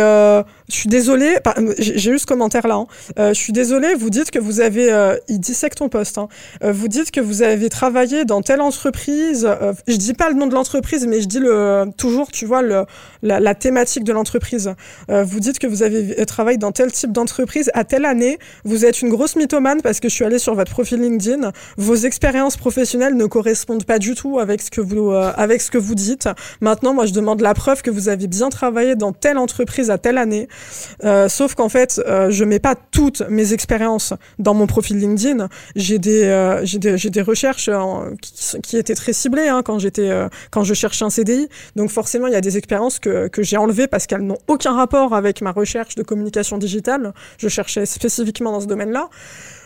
je 0.71 0.77
suis 0.77 0.89
désolée, 0.89 1.38
j'ai 1.77 2.12
eu 2.12 2.19
ce 2.19 2.25
commentaire 2.25 2.67
là. 2.67 2.75
Hein. 2.75 2.88
Euh, 3.19 3.34
je 3.34 3.39
suis 3.39 3.53
désolée, 3.53 3.93
vous 3.95 4.10
dites 4.10 4.31
que 4.31 4.39
vous 4.39 4.62
avez, 4.62 4.91
euh, 4.91 5.15
il 5.27 5.39
dissèque 5.39 5.75
ton 5.75 5.89
poste. 5.89 6.17
Hein. 6.17 6.27
Euh, 6.63 6.71
vous 6.71 6.88
dites 6.88 7.12
que 7.12 7.19
vous 7.19 7.41
avez 7.41 7.69
travaillé 7.69 8.25
dans 8.25 8.41
telle 8.41 8.62
entreprise. 8.62 9.45
Euh, 9.45 9.73
je 9.88 9.95
dis 9.95 10.13
pas 10.13 10.29
le 10.29 10.36
nom 10.36 10.47
de 10.47 10.53
l'entreprise, 10.53 11.05
mais 11.07 11.21
je 11.21 11.27
dis 11.27 11.39
le 11.39 11.86
toujours, 11.97 12.31
tu 12.31 12.45
vois, 12.45 12.62
la, 12.62 12.86
la 13.21 13.55
thématique 13.55 14.03
de 14.03 14.13
l'entreprise. 14.13 14.73
Euh, 15.10 15.23
vous 15.23 15.39
dites 15.39 15.60
que 15.60 15.67
vous 15.67 15.84
avez 15.84 16.25
travaillé 16.25 16.57
dans 16.57 16.71
tel 16.71 16.91
type 16.91 17.12
d'entreprise 17.12 17.69
à 17.73 17.84
telle 17.84 18.05
année. 18.05 18.39
Vous 18.63 18.86
êtes 18.86 19.01
une 19.01 19.10
grosse 19.10 19.36
mythomane 19.36 19.81
parce 19.81 19.99
que 19.99 20.10
je 20.10 20.15
suis 20.15 20.25
allée 20.25 20.39
sur 20.39 20.55
votre 20.55 20.71
profil 20.71 21.01
LinkedIn. 21.01 21.51
Vos 21.77 21.95
expériences 21.95 22.57
professionnelles 22.57 23.15
ne 23.15 23.25
correspondent 23.25 23.86
pas 23.86 23.99
du 23.99 24.15
tout 24.15 24.39
avec 24.39 24.62
ce 24.62 24.71
que 24.71 24.81
vous, 24.81 25.12
avec 25.12 25.62
ce 25.62 25.69
que 25.71 25.77
vous 25.77 25.95
dites. 25.95 26.29
Maintenant, 26.62 26.93
moi, 26.93 27.05
je 27.05 27.13
demande 27.13 27.41
la 27.41 27.53
preuve 27.53 27.81
que 27.81 27.91
vous 27.91 28.10
avez 28.10 28.27
bien 28.27 28.49
travaillé 28.49 28.95
dans 28.95 29.12
telle 29.12 29.38
entreprise 29.38 29.89
à 29.89 29.97
telle 29.97 30.17
année. 30.17 30.47
Euh, 31.04 31.30
sauf 31.30 31.56
qu'en 31.56 31.69
fait, 31.69 32.02
euh, 32.06 32.30
je 32.30 32.43
mets 32.43 32.60
pas 32.60 32.76
toutes 32.76 33.21
mes 33.30 33.54
expériences 33.54 34.13
dans 34.39 34.54
mon 34.54 34.67
profil 34.67 34.97
LinkedIn. 34.97 35.47
J'ai 35.76 36.00
des, 36.00 36.24
euh, 36.24 36.65
j'ai 36.65 36.80
des, 36.80 36.97
des, 36.97 37.21
recherches 37.21 37.69
qui, 38.21 38.62
qui, 38.62 38.78
étaient 38.78 38.95
très 38.95 39.13
ciblées 39.13 39.47
hein, 39.47 39.62
quand 39.63 39.80
j'étais, 39.80 40.12
quand 40.52 40.63
je 40.63 40.74
cherchais 40.74 41.06
un 41.06 41.10
CDI. 41.10 41.47
Donc 41.76 41.89
forcément, 41.89 42.28
il 42.28 42.34
y 42.34 42.38
a 42.38 42.41
des 42.41 42.58
expériences 42.58 43.00
que, 43.00 43.28
que 43.28 43.43
j'ai 43.43 43.58
enlevées 43.58 43.88
parce 43.88 44.08
qu'elles 44.08 44.21
n'ont 44.21 44.38
aucun 44.47 44.74
rapport 44.74 45.13
avec 45.13 45.41
ma 45.41 45.52
recherche 45.52 45.95
de 45.95 46.04
communication 46.04 46.58
digitale. 46.58 47.13
Je 47.38 47.47
cherchais 47.47 47.86
spécifiquement 47.86 48.52
dans 48.52 48.62
ce 48.62 48.67
domaine-là. 48.67 49.10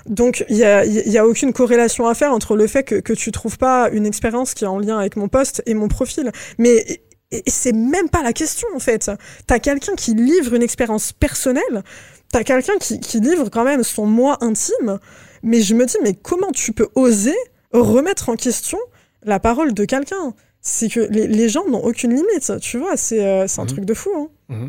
Donc 0.07 0.45
il 0.49 0.57
y 0.57 0.63
a, 0.63 0.85
y 0.85 1.17
a, 1.17 1.25
aucune 1.25 1.51
corrélation 1.51 2.07
à 2.07 2.13
faire 2.13 2.31
entre 2.31 2.55
le 2.55 2.67
fait 2.67 2.83
que, 2.83 2.95
que 2.95 3.13
tu 3.13 3.31
trouves 3.31 3.57
pas 3.57 3.89
une 3.91 4.05
expérience 4.05 4.53
qui 4.53 4.63
est 4.63 4.67
en 4.67 4.77
lien 4.77 4.99
avec 4.99 5.15
mon 5.15 5.27
poste 5.27 5.63
et 5.65 5.73
mon 5.73 5.87
profil. 5.87 6.31
Mais 6.59 7.01
et, 7.31 7.43
c'est 7.47 7.73
même 7.73 8.09
pas 8.09 8.23
la 8.23 8.33
question 8.33 8.67
en 8.75 8.79
fait. 8.79 9.11
T'as 9.47 9.59
quelqu'un 9.59 9.95
qui 9.95 10.13
livre 10.13 10.53
une 10.53 10.63
expérience 10.63 11.11
personnelle, 11.11 11.83
t'as 12.31 12.43
quelqu'un 12.43 12.77
qui, 12.79 13.19
livre 13.19 13.49
quand 13.49 13.63
même 13.63 13.83
son 13.83 14.05
moi 14.05 14.37
intime, 14.41 14.99
mais 15.43 15.61
je 15.61 15.75
me 15.75 15.85
dis, 15.85 15.97
mais 16.03 16.13
comment 16.13 16.51
tu 16.51 16.73
peux 16.73 16.89
oser 16.95 17.35
remettre 17.71 18.29
en 18.29 18.35
question 18.35 18.79
la 19.23 19.39
parole 19.39 19.73
de 19.73 19.85
quelqu'un? 19.85 20.33
C'est 20.67 20.89
que 20.89 20.99
les, 21.11 21.27
les 21.27 21.47
gens 21.47 21.63
n'ont 21.69 21.83
aucune 21.83 22.09
limite, 22.09 22.51
tu 22.59 22.79
vois, 22.79 22.97
c'est 22.97 23.23
euh, 23.23 23.45
un 23.45 23.63
mmh. 23.63 23.67
truc 23.67 23.85
de 23.85 23.93
fou. 23.93 24.09
Hein. 24.17 24.27
Mmh. 24.49 24.67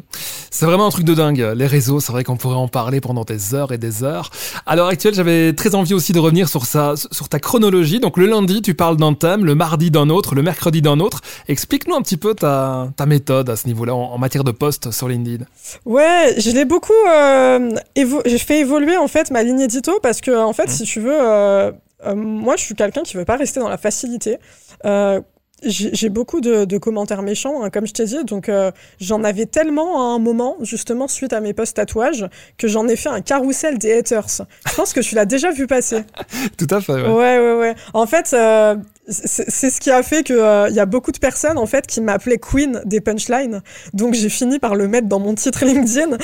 C'est 0.50 0.66
vraiment 0.66 0.86
un 0.86 0.90
truc 0.90 1.06
de 1.06 1.14
dingue. 1.14 1.52
Les 1.56 1.66
réseaux, 1.66 2.00
c'est 2.00 2.12
vrai 2.12 2.22
qu'on 2.22 2.36
pourrait 2.36 2.56
en 2.56 2.68
parler 2.68 3.00
pendant 3.00 3.24
des 3.24 3.54
heures 3.54 3.72
et 3.72 3.78
des 3.78 4.04
heures. 4.04 4.28
À 4.66 4.76
l'heure 4.76 4.88
actuelle, 4.88 5.14
j'avais 5.14 5.54
très 5.54 5.74
envie 5.74 5.94
aussi 5.94 6.12
de 6.12 6.18
revenir 6.18 6.50
sur, 6.50 6.66
ça, 6.66 6.94
sur 6.96 7.30
ta 7.30 7.40
chronologie. 7.40 7.98
Donc 7.98 8.18
le 8.18 8.26
lundi, 8.26 8.60
tu 8.60 8.74
parles 8.74 8.98
d'un 8.98 9.14
thème, 9.14 9.46
le 9.46 9.54
mardi 9.54 9.90
d'un 9.90 10.10
autre, 10.10 10.34
le 10.34 10.42
mercredi 10.42 10.82
d'un 10.82 11.00
autre. 11.00 11.22
Explique-nous 11.48 11.94
un 11.94 12.02
petit 12.02 12.18
peu 12.18 12.34
ta, 12.34 12.90
ta 12.94 13.06
méthode 13.06 13.48
à 13.48 13.56
ce 13.56 13.66
niveau-là 13.66 13.94
en, 13.94 14.18
matière 14.18 14.44
de 14.44 14.50
poste 14.50 14.90
sur 14.90 15.08
LinkedIn. 15.08 15.46
Ouais, 15.86 16.34
je 16.36 16.50
l'ai 16.50 16.66
beaucoup... 16.66 16.92
Euh, 17.08 17.70
j'ai 17.96 18.38
fait 18.38 18.60
évoluer 18.60 18.98
en 18.98 19.08
fait 19.08 19.30
ma 19.30 19.42
ligne 19.42 19.60
édito 19.60 19.98
parce 20.02 20.20
que 20.20 20.44
en 20.44 20.52
fait, 20.52 20.66
mmh. 20.66 20.72
si 20.72 20.84
tu 20.84 21.00
veux... 21.00 21.18
Euh, 21.18 21.72
euh, 22.04 22.14
moi, 22.14 22.56
je 22.56 22.64
suis 22.64 22.74
quelqu'un 22.74 23.02
qui 23.02 23.16
veut 23.16 23.24
pas 23.24 23.36
rester 23.36 23.60
dans 23.60 23.68
la 23.68 23.78
facilité. 23.78 24.38
Euh, 24.84 25.20
j'ai 25.62 26.10
beaucoup 26.10 26.42
de, 26.42 26.66
de, 26.66 26.78
commentaires 26.78 27.22
méchants, 27.22 27.62
hein, 27.62 27.70
comme 27.70 27.86
je 27.86 27.92
t'ai 27.94 28.04
dit. 28.04 28.24
Donc, 28.24 28.48
euh, 28.48 28.70
j'en 29.00 29.24
avais 29.24 29.46
tellement 29.46 30.12
à 30.12 30.14
un 30.14 30.18
moment, 30.18 30.56
justement, 30.60 31.08
suite 31.08 31.32
à 31.32 31.40
mes 31.40 31.54
posts 31.54 31.76
tatouages, 31.76 32.26
que 32.58 32.68
j'en 32.68 32.86
ai 32.88 32.96
fait 32.96 33.08
un 33.08 33.22
carrousel 33.22 33.78
des 33.78 33.96
haters. 33.96 34.42
Je 34.68 34.74
pense 34.74 34.92
que 34.92 35.00
tu 35.00 35.14
l'as 35.14 35.24
déjà 35.24 35.50
vu 35.50 35.66
passer. 35.66 36.04
Tout 36.58 36.66
à 36.70 36.80
fait, 36.80 36.92
ouais. 36.92 37.08
Ouais, 37.08 37.38
ouais, 37.38 37.54
ouais. 37.54 37.74
En 37.94 38.06
fait, 38.06 38.34
euh, 38.34 38.76
c'est 39.08 39.70
ce 39.70 39.80
qui 39.80 39.90
a 39.90 40.02
fait 40.02 40.24
qu'il 40.24 40.36
euh, 40.36 40.68
y 40.68 40.80
a 40.80 40.86
beaucoup 40.86 41.12
de 41.12 41.18
personnes, 41.18 41.56
en 41.56 41.66
fait, 41.66 41.86
qui 41.86 42.02
m'appelaient 42.02 42.38
Queen 42.38 42.82
des 42.84 43.00
punchlines. 43.00 43.62
Donc, 43.94 44.12
j'ai 44.12 44.28
fini 44.28 44.58
par 44.58 44.74
le 44.74 44.88
mettre 44.88 45.08
dans 45.08 45.20
mon 45.20 45.34
titre 45.34 45.64
LinkedIn. 45.64 46.18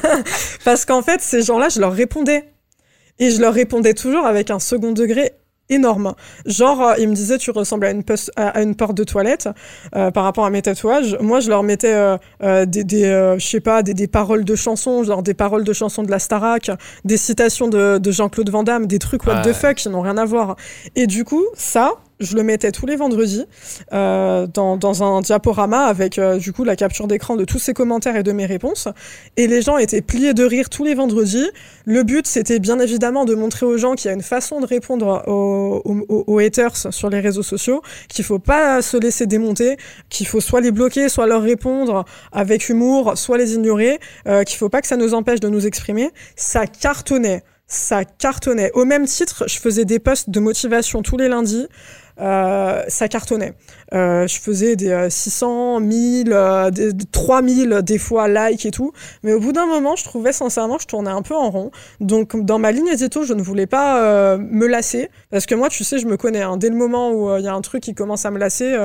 Parce 0.64 0.86
qu'en 0.86 1.02
fait, 1.02 1.20
ces 1.20 1.42
gens-là, 1.42 1.68
je 1.68 1.80
leur 1.80 1.92
répondais. 1.92 2.48
Et 3.18 3.30
je 3.30 3.42
leur 3.42 3.52
répondais 3.52 3.92
toujours 3.92 4.24
avec 4.24 4.50
un 4.50 4.58
second 4.58 4.92
degré 4.92 5.32
énorme. 5.70 6.14
Genre, 6.46 6.82
euh, 6.82 6.94
ils 6.98 7.08
me 7.08 7.14
disaient, 7.14 7.38
tu 7.38 7.50
ressembles 7.50 7.86
à 7.86 7.90
une, 7.90 8.02
à 8.36 8.62
une 8.62 8.74
porte 8.74 8.94
de 8.94 9.04
toilette 9.04 9.48
euh, 9.96 10.10
par 10.10 10.24
rapport 10.24 10.44
à 10.44 10.50
mes 10.50 10.62
tatouages. 10.62 11.16
Moi, 11.20 11.40
je 11.40 11.48
leur 11.48 11.62
mettais 11.62 11.94
euh, 11.94 12.66
des, 12.66 12.84
des 12.84 13.36
je 13.38 13.46
sais 13.46 13.60
pas, 13.60 13.82
des, 13.82 13.94
des, 13.94 14.08
paroles 14.08 14.44
de 14.44 14.54
chansons, 14.54 15.04
genre 15.04 15.22
des 15.22 15.34
paroles 15.34 15.64
de 15.64 15.72
chansons 15.72 16.02
de 16.02 16.10
la 16.10 16.18
Starac, 16.18 16.70
des 17.04 17.16
citations 17.16 17.68
de, 17.68 17.98
de 17.98 18.10
Jean-Claude 18.10 18.50
Van 18.50 18.62
Damme, 18.62 18.86
des 18.86 18.98
trucs 18.98 19.24
what 19.26 19.42
the 19.42 19.52
fuck 19.52 19.76
qui 19.76 19.88
n'ont 19.88 20.02
rien 20.02 20.18
à 20.18 20.24
voir. 20.24 20.56
Et 20.96 21.06
du 21.06 21.24
coup, 21.24 21.44
ça, 21.54 21.92
je 22.20 22.36
le 22.36 22.42
mettais 22.42 22.70
tous 22.70 22.86
les 22.86 22.96
vendredis 22.96 23.44
euh, 23.92 24.46
dans, 24.46 24.76
dans, 24.76 25.02
un 25.02 25.20
diaporama 25.22 25.84
avec 25.84 26.18
euh, 26.18 26.38
du 26.38 26.52
coup 26.52 26.64
la 26.64 26.76
capture 26.76 27.06
d'écran 27.06 27.36
de 27.36 27.44
tous 27.44 27.58
ces 27.58 27.72
commentaires 27.72 28.16
et 28.16 28.22
de 28.22 28.32
mes 28.32 28.46
réponses. 28.46 28.88
Et 29.36 29.46
les 29.46 29.62
gens 29.62 29.78
étaient 29.78 30.02
pliés 30.02 30.34
de 30.34 30.44
rire 30.44 30.68
tous 30.68 30.84
les 30.84 30.94
vendredis. 30.94 31.48
Le 31.86 32.02
but, 32.02 32.26
c'était 32.26 32.58
bien 32.58 32.78
évidemment 32.78 33.24
de 33.24 33.34
montrer 33.34 33.66
aux 33.66 33.78
gens 33.78 33.94
qu'il 33.94 34.08
y 34.08 34.10
a 34.10 34.14
une 34.14 34.22
façon 34.22 34.60
de 34.60 34.66
répondre 34.66 35.24
aux, 35.26 35.82
aux, 35.84 36.24
aux 36.26 36.38
haters 36.38 36.92
sur 36.92 37.08
les 37.08 37.20
réseaux 37.20 37.42
sociaux, 37.42 37.82
qu'il 38.08 38.24
faut 38.24 38.38
pas 38.38 38.82
se 38.82 38.96
laisser 38.96 39.26
démonter, 39.26 39.76
qu'il 40.10 40.26
faut 40.26 40.40
soit 40.40 40.60
les 40.60 40.70
bloquer, 40.70 41.08
soit 41.08 41.26
leur 41.26 41.42
répondre 41.42 42.04
avec 42.32 42.68
humour, 42.68 43.16
soit 43.16 43.38
les 43.38 43.54
ignorer, 43.54 43.98
euh, 44.26 44.44
qu'il 44.44 44.58
faut 44.58 44.68
pas 44.68 44.82
que 44.82 44.86
ça 44.86 44.96
nous 44.96 45.14
empêche 45.14 45.40
de 45.40 45.48
nous 45.48 45.66
exprimer. 45.66 46.10
Ça 46.36 46.66
cartonnait 46.66 47.42
ça 47.70 48.04
cartonnait. 48.04 48.72
Au 48.74 48.84
même 48.84 49.06
titre, 49.06 49.44
je 49.46 49.56
faisais 49.58 49.84
des 49.84 50.00
posts 50.00 50.28
de 50.28 50.40
motivation 50.40 51.02
tous 51.02 51.16
les 51.16 51.28
lundis. 51.28 51.68
Euh, 52.20 52.82
ça 52.88 53.08
cartonnait. 53.08 53.54
Euh, 53.94 54.26
je 54.26 54.38
faisais 54.38 54.76
des 54.76 55.08
600, 55.08 55.80
1000, 55.80 56.36
3000 57.12 57.80
des 57.82 57.98
fois 57.98 58.28
likes 58.28 58.66
et 58.66 58.70
tout. 58.70 58.92
Mais 59.22 59.32
au 59.32 59.40
bout 59.40 59.52
d'un 59.52 59.66
moment, 59.66 59.96
je 59.96 60.04
trouvais 60.04 60.32
sincèrement 60.32 60.78
je 60.78 60.86
tournais 60.86 61.10
un 61.10 61.22
peu 61.22 61.34
en 61.34 61.50
rond. 61.50 61.70
Donc 62.00 62.36
dans 62.44 62.58
ma 62.58 62.72
ligne 62.72 62.88
édito, 62.88 63.24
je 63.24 63.32
ne 63.32 63.42
voulais 63.42 63.66
pas 63.66 64.02
euh, 64.02 64.38
me 64.38 64.66
lasser. 64.66 65.08
Parce 65.30 65.46
que 65.46 65.54
moi, 65.54 65.68
tu 65.68 65.84
sais, 65.84 65.98
je 65.98 66.06
me 66.06 66.16
connais. 66.16 66.42
Hein. 66.42 66.56
Dès 66.56 66.68
le 66.68 66.76
moment 66.76 67.12
où 67.12 67.36
il 67.36 67.44
y 67.44 67.48
a 67.48 67.54
un 67.54 67.60
truc 67.62 67.82
qui 67.82 67.94
commence 67.94 68.26
à 68.26 68.30
me 68.30 68.38
lasser, 68.38 68.76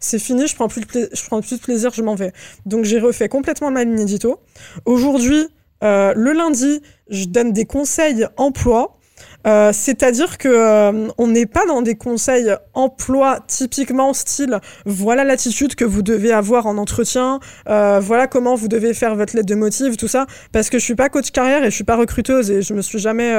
c'est 0.00 0.18
fini, 0.18 0.46
je 0.46 0.54
prends, 0.54 0.68
plus 0.68 0.80
de 0.80 1.10
prends 1.26 1.40
plus 1.40 1.56
de 1.56 1.62
plaisir, 1.62 1.92
je 1.94 2.02
m'en 2.02 2.14
vais. 2.14 2.32
Donc 2.66 2.84
j'ai 2.84 2.98
refait 2.98 3.28
complètement 3.28 3.70
ma 3.70 3.84
ligne 3.84 4.00
édito. 4.00 4.40
Aujourd'hui, 4.84 5.48
le 5.82 6.32
lundi, 6.32 6.82
je 7.08 7.26
donne 7.26 7.52
des 7.52 7.66
conseils 7.66 8.26
emploi. 8.36 8.99
Euh, 9.46 9.70
c'est-à-dire 9.72 10.38
que 10.38 10.48
euh, 10.48 11.08
on 11.16 11.26
n'est 11.28 11.46
pas 11.46 11.64
dans 11.66 11.82
des 11.82 11.94
conseils 11.94 12.54
emploi 12.74 13.38
typiquement 13.46 14.12
style 14.12 14.58
voilà 14.84 15.24
l'attitude 15.24 15.74
que 15.74 15.84
vous 15.84 16.02
devez 16.02 16.32
avoir 16.32 16.66
en 16.66 16.76
entretien, 16.76 17.40
euh, 17.68 18.00
voilà 18.00 18.26
comment 18.26 18.54
vous 18.54 18.68
devez 18.68 18.92
faire 18.92 19.14
votre 19.14 19.34
lettre 19.34 19.48
de 19.48 19.54
motive, 19.54 19.96
tout 19.96 20.08
ça, 20.08 20.26
parce 20.52 20.68
que 20.68 20.78
je 20.78 20.84
suis 20.84 20.94
pas 20.94 21.08
coach 21.08 21.30
carrière 21.30 21.62
et 21.62 21.70
je 21.70 21.74
suis 21.74 21.84
pas 21.84 21.96
recruteuse 21.96 22.50
et 22.50 22.62
je 22.62 22.74
me 22.74 22.82
suis 22.82 22.98
jamais, 22.98 23.34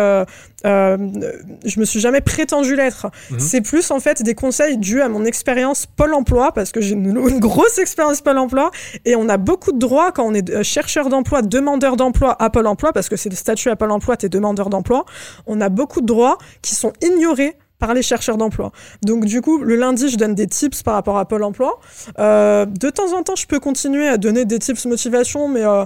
je 0.63 1.79
me 1.79 1.85
suis 1.85 1.99
jamais 1.99 2.21
prétendu 2.21 2.75
l'être. 2.75 3.07
Mhm. 3.29 3.39
C'est 3.39 3.61
plus 3.61 3.91
en 3.91 3.99
fait 3.99 4.21
des 4.23 4.35
conseils 4.35 4.77
dus 4.77 5.01
à 5.01 5.09
mon 5.09 5.25
expérience 5.25 5.85
Pôle 5.85 6.13
Emploi 6.13 6.51
parce 6.53 6.71
que 6.71 6.81
j'ai 6.81 6.93
une, 6.93 7.17
une, 7.17 7.39
grosse 7.39 7.77
expérience 7.77 8.21
Pôle 8.21 8.37
Emploi 8.37 8.71
et 9.05 9.15
on 9.15 9.29
a 9.29 9.37
beaucoup 9.37 9.71
de 9.71 9.79
droits 9.79 10.11
quand 10.11 10.23
on 10.23 10.33
est 10.33 10.63
chercheur 10.63 11.09
d'emploi, 11.09 11.41
demandeur 11.41 11.95
d'emploi 11.97 12.35
à 12.41 12.49
Pôle 12.49 12.67
Emploi 12.67 12.93
parce 12.93 13.09
que 13.09 13.15
c'est 13.15 13.29
le 13.29 13.35
statut 13.35 13.69
à 13.69 13.75
Pôle 13.75 13.91
Emploi, 13.91 14.17
t'es 14.17 14.29
demandeur 14.29 14.69
d'emploi. 14.69 15.05
On 15.47 15.61
a 15.61 15.69
beaucoup 15.69 16.01
de 16.01 16.05
droits 16.05 16.37
qui 16.61 16.75
sont 16.75 16.93
ignorés 17.01 17.55
par 17.81 17.93
les 17.95 18.03
chercheurs 18.03 18.37
d'emploi. 18.37 18.71
Donc 19.03 19.25
du 19.25 19.41
coup, 19.41 19.57
le 19.57 19.75
lundi, 19.75 20.07
je 20.07 20.15
donne 20.15 20.35
des 20.35 20.47
tips 20.47 20.83
par 20.83 20.93
rapport 20.93 21.17
à 21.17 21.25
Pôle 21.25 21.43
Emploi. 21.43 21.79
Euh, 22.19 22.65
de 22.65 22.89
temps 22.91 23.11
en 23.17 23.23
temps, 23.23 23.35
je 23.35 23.47
peux 23.47 23.59
continuer 23.59 24.07
à 24.07 24.17
donner 24.17 24.45
des 24.45 24.59
tips 24.59 24.85
motivation, 24.85 25.47
mais 25.47 25.65
euh, 25.65 25.83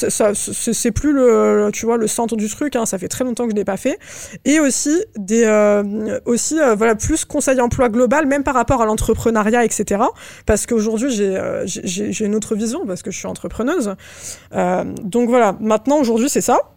c'est 0.00 0.90
plus 0.90 1.12
le, 1.12 1.68
tu 1.70 1.84
vois, 1.84 1.98
le 1.98 2.06
centre 2.06 2.34
du 2.34 2.48
truc. 2.48 2.74
Hein, 2.76 2.86
ça 2.86 2.96
fait 2.96 3.08
très 3.08 3.24
longtemps 3.24 3.44
que 3.44 3.50
je 3.50 3.56
l'ai 3.56 3.64
pas 3.64 3.76
fait. 3.76 3.98
Et 4.46 4.58
aussi 4.58 5.04
des, 5.16 5.44
euh, 5.44 6.18
aussi 6.24 6.56
voilà, 6.76 6.94
plus 6.94 7.26
conseil 7.26 7.60
emploi 7.60 7.90
global, 7.90 8.26
même 8.26 8.42
par 8.42 8.54
rapport 8.54 8.80
à 8.80 8.86
l'entrepreneuriat, 8.86 9.66
etc. 9.66 10.02
Parce 10.46 10.64
qu'aujourd'hui, 10.64 11.10
j'ai 11.10 12.24
une 12.24 12.34
autre 12.34 12.54
vision 12.54 12.86
parce 12.86 13.02
que 13.02 13.10
je 13.10 13.18
suis 13.18 13.28
entrepreneuse. 13.28 13.94
donc 14.50 15.28
voilà. 15.28 15.56
Maintenant, 15.60 15.98
aujourd'hui, 15.98 16.30
c'est 16.30 16.40
ça. 16.40 16.73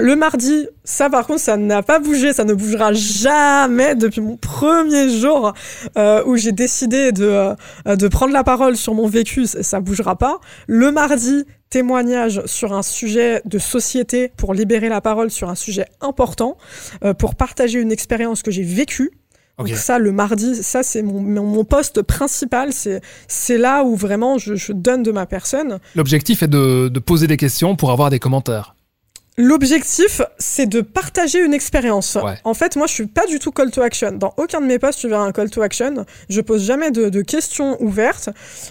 Le 0.00 0.14
mardi, 0.14 0.68
ça 0.84 1.10
par 1.10 1.26
contre, 1.26 1.40
ça 1.40 1.56
n'a 1.56 1.82
pas 1.82 1.98
bougé, 1.98 2.32
ça 2.32 2.44
ne 2.44 2.54
bougera 2.54 2.92
jamais 2.92 3.96
depuis 3.96 4.20
mon 4.20 4.36
premier 4.36 5.10
jour 5.10 5.52
euh, 5.96 6.22
où 6.24 6.36
j'ai 6.36 6.52
décidé 6.52 7.10
de, 7.10 7.24
euh, 7.24 7.96
de 7.96 8.06
prendre 8.06 8.32
la 8.32 8.44
parole 8.44 8.76
sur 8.76 8.94
mon 8.94 9.08
vécu, 9.08 9.46
ça, 9.46 9.80
bougera 9.80 10.16
pas. 10.16 10.38
Le 10.68 10.92
mardi, 10.92 11.44
témoignage 11.68 12.42
sur 12.46 12.74
un 12.74 12.82
sujet 12.82 13.42
de 13.44 13.58
société 13.58 14.30
pour 14.36 14.54
libérer 14.54 14.88
la 14.88 15.00
parole 15.00 15.32
sur 15.32 15.50
un 15.50 15.56
sujet 15.56 15.86
important, 16.00 16.56
euh, 17.04 17.12
pour 17.12 17.34
partager 17.34 17.80
une 17.80 17.90
expérience 17.90 18.44
que 18.44 18.52
j'ai 18.52 18.62
vécue. 18.62 19.10
Donc 19.58 19.70
ça, 19.70 19.98
le 19.98 20.12
mardi, 20.12 20.54
ça 20.62 20.84
c'est 20.84 21.02
mon, 21.02 21.20
mon, 21.20 21.64
poste 21.64 22.02
principal, 22.02 22.72
c'est 22.72 23.00
c'est 23.26 23.58
là 23.58 23.82
où 23.82 23.96
vraiment 23.96 24.38
je, 24.38 24.54
je 24.54 24.72
donne 24.72 25.02
de 25.02 25.10
ma 25.10 25.26
personne. 25.26 25.80
L'objectif 25.96 26.44
est 26.44 26.48
de, 26.48 26.86
de 26.86 27.00
poser 27.00 27.26
des 27.26 27.36
questions 27.36 27.74
pour 27.74 27.90
avoir 27.90 28.10
des 28.10 28.20
commentaires. 28.20 28.76
L'objectif, 29.40 30.20
c'est 30.38 30.66
de 30.66 30.80
partager 30.80 31.38
une 31.38 31.54
expérience. 31.54 32.18
En 32.42 32.54
fait, 32.54 32.74
moi, 32.74 32.88
je 32.88 32.92
suis 32.92 33.06
pas 33.06 33.24
du 33.26 33.38
tout 33.38 33.52
call 33.52 33.70
to 33.70 33.80
action. 33.82 34.10
Dans 34.10 34.34
aucun 34.36 34.60
de 34.60 34.66
mes 34.66 34.80
posts, 34.80 34.98
tu 34.98 35.08
verras 35.08 35.22
un 35.22 35.30
call 35.30 35.48
to 35.48 35.62
action. 35.62 36.04
Je 36.28 36.40
pose 36.40 36.64
jamais 36.64 36.90
de, 36.90 37.22
questions 37.22 37.80
ouvertes. 37.80 38.30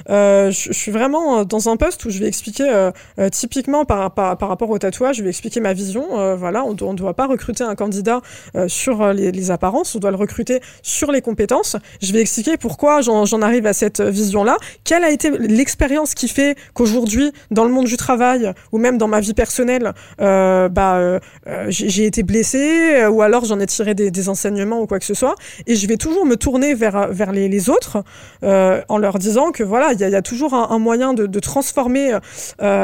Euh, 0.10 0.52
je, 0.52 0.74
suis 0.74 0.92
vraiment 0.92 1.46
dans 1.46 1.70
un 1.70 1.78
post 1.78 2.04
où 2.04 2.10
je 2.10 2.20
vais 2.20 2.28
expliquer, 2.28 2.70
euh, 2.70 2.92
euh, 3.18 3.30
typiquement 3.30 3.86
par, 3.86 4.14
par, 4.14 4.38
rapport 4.40 4.70
au 4.70 4.78
tatouage, 4.78 5.18
je 5.18 5.24
vais 5.24 5.30
expliquer 5.30 5.62
ma 5.62 5.72
vision. 5.72 6.36
voilà, 6.36 6.66
on 6.66 6.72
ne 6.72 6.98
doit 6.98 7.14
pas 7.14 7.28
recruter 7.28 7.64
un 7.64 7.76
candidat 7.76 8.22
sur 8.68 9.14
les, 9.14 9.52
apparences, 9.52 9.96
on 9.96 10.00
doit 10.00 10.12
le 10.12 10.18
recruter 10.18 10.60
sur 10.82 11.14
les 11.14 11.22
compétences. 11.22 11.78
Je 12.02 12.12
vais 12.12 12.20
expliquer 12.20 12.58
pourquoi 12.58 13.00
j'en 13.00 13.42
arrive 13.42 13.68
à 13.68 13.74
cette 13.74 14.02
vision-là. 14.02 14.58
Quelle 14.84 15.06
a 15.06 15.12
été 15.12 15.30
l'expérience 15.30 16.14
qui 16.14 16.28
fait 16.28 16.58
qu'aujourd'hui, 16.74 17.32
dans 17.52 17.64
le 17.64 17.72
monde 17.72 17.86
du 17.86 17.96
travail 17.96 18.52
ou 18.74 18.80
même 18.80 18.98
dans 18.98 19.08
ma 19.08 19.22
vie 19.22 19.34
personnelle, 19.34 19.94
euh, 20.20 20.57
bah, 20.70 20.96
euh, 20.96 21.20
euh, 21.48 21.66
j'ai 21.70 22.06
été 22.06 22.24
blessé 22.24 23.06
ou 23.08 23.22
alors 23.22 23.46
j'en 23.46 23.60
ai 23.60 23.66
tiré 23.66 23.94
des, 23.94 24.30
enseignements 24.30 24.82
ou 24.82 24.88
quoi 24.88 25.00
que 25.00 25.06
ce 25.06 25.14
soit. 25.14 25.36
Et 25.68 25.76
je 25.76 25.88
vais 25.88 25.98
toujours 25.98 26.26
me 26.26 26.36
tourner 26.36 26.74
vers, 26.74 27.10
vers 27.12 27.32
les, 27.32 27.70
autres 27.70 28.04
en 28.44 28.98
leur 28.98 29.20
disant 29.20 29.52
que 29.52 29.64
voilà, 29.64 29.94
il 29.94 30.00
y, 30.00 30.16
a 30.16 30.22
toujours 30.22 30.54
un, 30.54 30.80
moyen 30.80 31.14
de, 31.14 31.40
transformer 31.40 32.18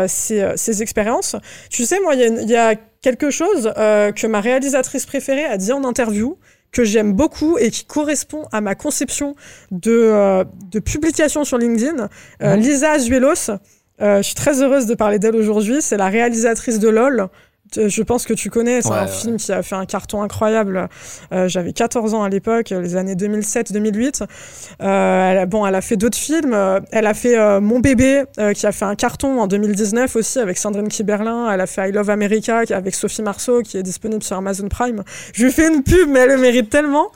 ces, 0.07 0.53
ces, 0.55 0.81
expériences. 0.81 1.35
Tu 1.69 1.85
sais, 1.85 1.99
moi, 2.01 2.15
il 2.15 2.49
y, 2.49 2.55
a 2.55 2.75
quelque 3.01 3.29
chose 3.29 3.71
que 3.75 4.27
ma 4.27 4.41
réalisatrice 4.41 5.05
préférée 5.05 5.45
a 5.45 5.57
dit 5.57 5.71
en 5.71 5.83
interview 5.83 6.37
que 6.71 6.83
j'aime 6.83 7.13
beaucoup 7.13 7.57
et 7.57 7.69
qui 7.69 7.85
correspond 7.85 8.45
à 8.51 8.61
ma 8.61 8.75
conception 8.75 9.35
de, 9.71 10.43
de 10.71 10.79
publication 10.79 11.43
sur 11.43 11.57
LinkedIn. 11.57 12.09
Mmh. 12.41 12.53
Lisa 12.55 12.91
Azuelos, 12.91 13.51
je 13.99 14.21
suis 14.21 14.35
très 14.35 14.61
heureuse 14.61 14.85
de 14.85 14.95
parler 14.95 15.19
d'elle 15.19 15.35
aujourd'hui. 15.35 15.81
C'est 15.81 15.97
la 15.97 16.09
réalisatrice 16.09 16.79
de 16.79 16.89
LOL, 16.89 17.27
je 17.75 18.01
pense 18.03 18.25
que 18.25 18.33
tu 18.33 18.49
connais, 18.49 18.81
c'est 18.81 18.91
un 18.91 19.07
film 19.07 19.37
qui 19.37 19.51
a 19.51 19.63
fait 19.63 19.75
un 19.75 19.85
carton 19.85 20.21
incroyable. 20.21 20.89
Euh, 21.31 21.47
j'avais 21.47 21.73
14 21.73 22.13
ans 22.13 22.23
à 22.23 22.29
l'époque, 22.29 22.69
les 22.69 22.95
années 22.95 23.15
2007-2008. 23.15 24.23
Euh, 24.23 25.31
elle, 25.31 25.37
a, 25.37 25.45
bon, 25.45 25.65
elle 25.65 25.75
a 25.75 25.81
fait 25.81 25.97
d'autres 25.97 26.17
films. 26.17 26.55
Elle 26.91 27.07
a 27.07 27.13
fait 27.13 27.37
euh, 27.37 27.61
Mon 27.61 27.79
bébé, 27.79 28.23
qui 28.55 28.65
a 28.65 28.71
fait 28.71 28.85
un 28.85 28.95
carton 28.95 29.39
en 29.39 29.47
2019 29.47 30.15
aussi 30.15 30.39
avec 30.39 30.57
Sandrine 30.57 30.87
Kiberlin. 30.87 31.51
Elle 31.51 31.61
a 31.61 31.67
fait 31.67 31.89
I 31.89 31.91
Love 31.91 32.09
America 32.09 32.61
avec 32.69 32.95
Sophie 32.95 33.21
Marceau, 33.21 33.61
qui 33.61 33.77
est 33.77 33.83
disponible 33.83 34.23
sur 34.23 34.37
Amazon 34.37 34.67
Prime. 34.67 35.03
Je 35.33 35.45
lui 35.45 35.51
fais 35.51 35.67
une 35.67 35.83
pub, 35.83 36.09
mais 36.09 36.19
elle 36.19 36.29
le 36.29 36.37
mérite 36.37 36.69
tellement. 36.69 37.11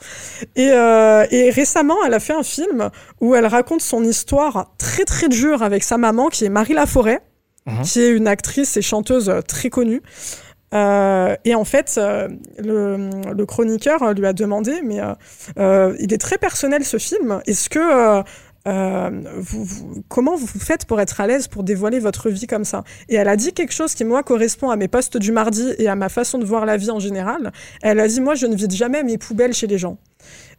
Et, 0.56 0.68
et 0.68 1.50
récemment, 1.50 1.96
elle 2.06 2.14
a 2.14 2.20
fait 2.20 2.34
un 2.34 2.42
film 2.42 2.90
où 3.20 3.34
elle 3.34 3.46
raconte 3.46 3.80
son 3.80 4.04
histoire 4.04 4.72
très 4.78 5.04
très 5.04 5.28
dure 5.28 5.62
avec 5.62 5.82
sa 5.82 5.98
maman, 5.98 6.28
qui 6.28 6.44
est 6.44 6.50
Marie 6.50 6.74
Laforêt. 6.74 7.20
Mhm. 7.68 7.82
qui 7.82 8.00
est 8.00 8.10
une 8.10 8.26
actrice 8.26 8.76
et 8.76 8.82
chanteuse 8.82 9.32
très 9.46 9.68
connue. 9.68 10.02
Euh, 10.74 11.36
et 11.44 11.54
en 11.54 11.64
fait, 11.64 11.94
euh, 11.98 12.28
le, 12.58 13.44
chroniqueur 13.46 14.12
lui 14.12 14.26
a 14.26 14.32
demandé, 14.32 14.80
mais 14.84 15.00
euh, 15.58 15.96
il 15.98 16.12
est 16.12 16.18
très 16.18 16.38
personnel 16.38 16.84
ce 16.84 16.98
film. 16.98 17.40
Est-ce 17.46 17.70
que 17.70 18.22
vous, 18.66 20.04
comment 20.08 20.36
vous 20.36 20.46
faites 20.46 20.84
pour 20.84 21.00
être 21.00 21.20
à 21.22 21.26
l'aise 21.26 21.48
pour 21.48 21.62
dévoiler 21.62 22.00
votre 22.00 22.28
vie 22.28 22.46
comme 22.46 22.64
ça? 22.64 22.84
Et 23.08 23.14
elle 23.14 23.28
a 23.28 23.36
dit 23.36 23.52
quelque 23.52 23.72
chose 23.72 23.94
qui 23.94 24.04
moi 24.04 24.22
correspond 24.22 24.70
à 24.70 24.76
mes 24.76 24.88
postes 24.88 25.16
du 25.16 25.32
mardi 25.32 25.74
et 25.78 25.88
à 25.88 25.94
ma 25.94 26.08
façon 26.08 26.38
de 26.38 26.44
voir 26.44 26.66
la 26.66 26.76
vie 26.76 26.90
en 26.90 27.00
général. 27.00 27.52
Elle 27.82 28.00
a 28.00 28.08
dit 28.08 28.20
moi 28.20 28.34
je 28.34 28.46
ne 28.46 28.54
vide 28.54 28.72
jamais 28.72 29.02
mes 29.02 29.16
poubelles 29.16 29.54
chez 29.54 29.66
les 29.66 29.78
gens. 29.78 29.96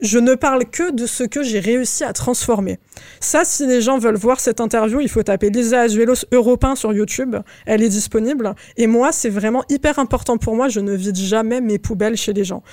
Je 0.01 0.17
ne 0.17 0.35
parle 0.35 0.65
que 0.65 0.91
de 0.91 1.05
ce 1.05 1.23
que 1.23 1.43
j'ai 1.43 1.59
réussi 1.59 2.05
à 2.05 2.13
transformer. 2.13 2.79
Ça, 3.19 3.43
si 3.43 3.67
les 3.67 3.81
gens 3.81 3.97
veulent 3.97 4.15
voir 4.15 4.39
cette 4.39 4.61
interview, 4.61 5.01
il 5.01 5.09
faut 5.09 5.23
taper 5.23 5.49
Lisa 5.49 5.81
Azuelos 5.81 6.25
Européen 6.31 6.75
sur 6.75 6.93
YouTube. 6.93 7.35
Elle 7.65 7.83
est 7.83 7.89
disponible. 7.89 8.55
Et 8.77 8.87
moi, 8.87 9.11
c'est 9.11 9.29
vraiment 9.29 9.63
hyper 9.69 9.99
important 9.99 10.37
pour 10.37 10.55
moi. 10.55 10.69
Je 10.69 10.79
ne 10.79 10.93
vide 10.93 11.17
jamais 11.17 11.59
mes 11.59 11.79
poubelles 11.79 12.15
chez 12.15 12.31
les 12.31 12.45
gens. 12.45 12.63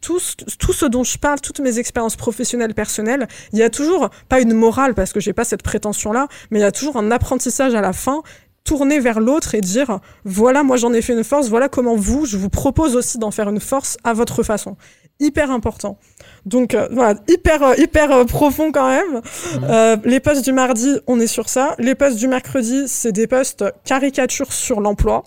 Tout, 0.00 0.18
tout, 0.58 0.72
ce 0.72 0.84
dont 0.84 1.04
je 1.04 1.16
parle, 1.16 1.40
toutes 1.40 1.60
mes 1.60 1.78
expériences 1.78 2.16
professionnelles, 2.16 2.74
personnelles, 2.74 3.28
il 3.52 3.60
y 3.60 3.62
a 3.62 3.70
toujours, 3.70 4.10
pas 4.28 4.40
une 4.40 4.52
morale 4.52 4.94
parce 4.94 5.12
que 5.12 5.20
j'ai 5.20 5.32
pas 5.32 5.44
cette 5.44 5.62
prétention-là, 5.62 6.26
mais 6.50 6.58
il 6.58 6.62
y 6.62 6.64
a 6.64 6.72
toujours 6.72 6.96
un 6.96 7.12
apprentissage 7.12 7.76
à 7.76 7.80
la 7.80 7.92
fin 7.92 8.22
tourner 8.64 9.00
vers 9.00 9.20
l'autre 9.20 9.54
et 9.54 9.60
dire 9.60 9.98
voilà 10.24 10.62
moi 10.62 10.76
j'en 10.76 10.92
ai 10.92 11.02
fait 11.02 11.14
une 11.14 11.24
force 11.24 11.48
voilà 11.48 11.68
comment 11.68 11.96
vous 11.96 12.26
je 12.26 12.36
vous 12.36 12.48
propose 12.48 12.94
aussi 12.94 13.18
d'en 13.18 13.30
faire 13.30 13.48
une 13.48 13.60
force 13.60 13.96
à 14.04 14.12
votre 14.12 14.42
façon 14.42 14.76
hyper 15.22 15.50
important 15.50 15.98
donc 16.44 16.74
euh, 16.74 16.88
voilà, 16.90 17.18
hyper 17.28 17.62
euh, 17.62 17.74
hyper 17.76 18.10
euh, 18.10 18.24
profond 18.24 18.72
quand 18.72 18.88
même. 18.88 20.00
Les 20.04 20.20
postes 20.20 20.44
du 20.44 20.52
mardi, 20.52 20.98
on 21.06 21.20
est 21.20 21.26
sur 21.26 21.48
ça. 21.48 21.74
Les 21.78 21.94
postes 21.94 22.18
du 22.18 22.28
mercredi, 22.28 22.84
c'est 22.86 23.12
des 23.12 23.26
postes 23.26 23.64
caricatures 23.84 24.52
sur 24.52 24.80
l'emploi 24.80 25.22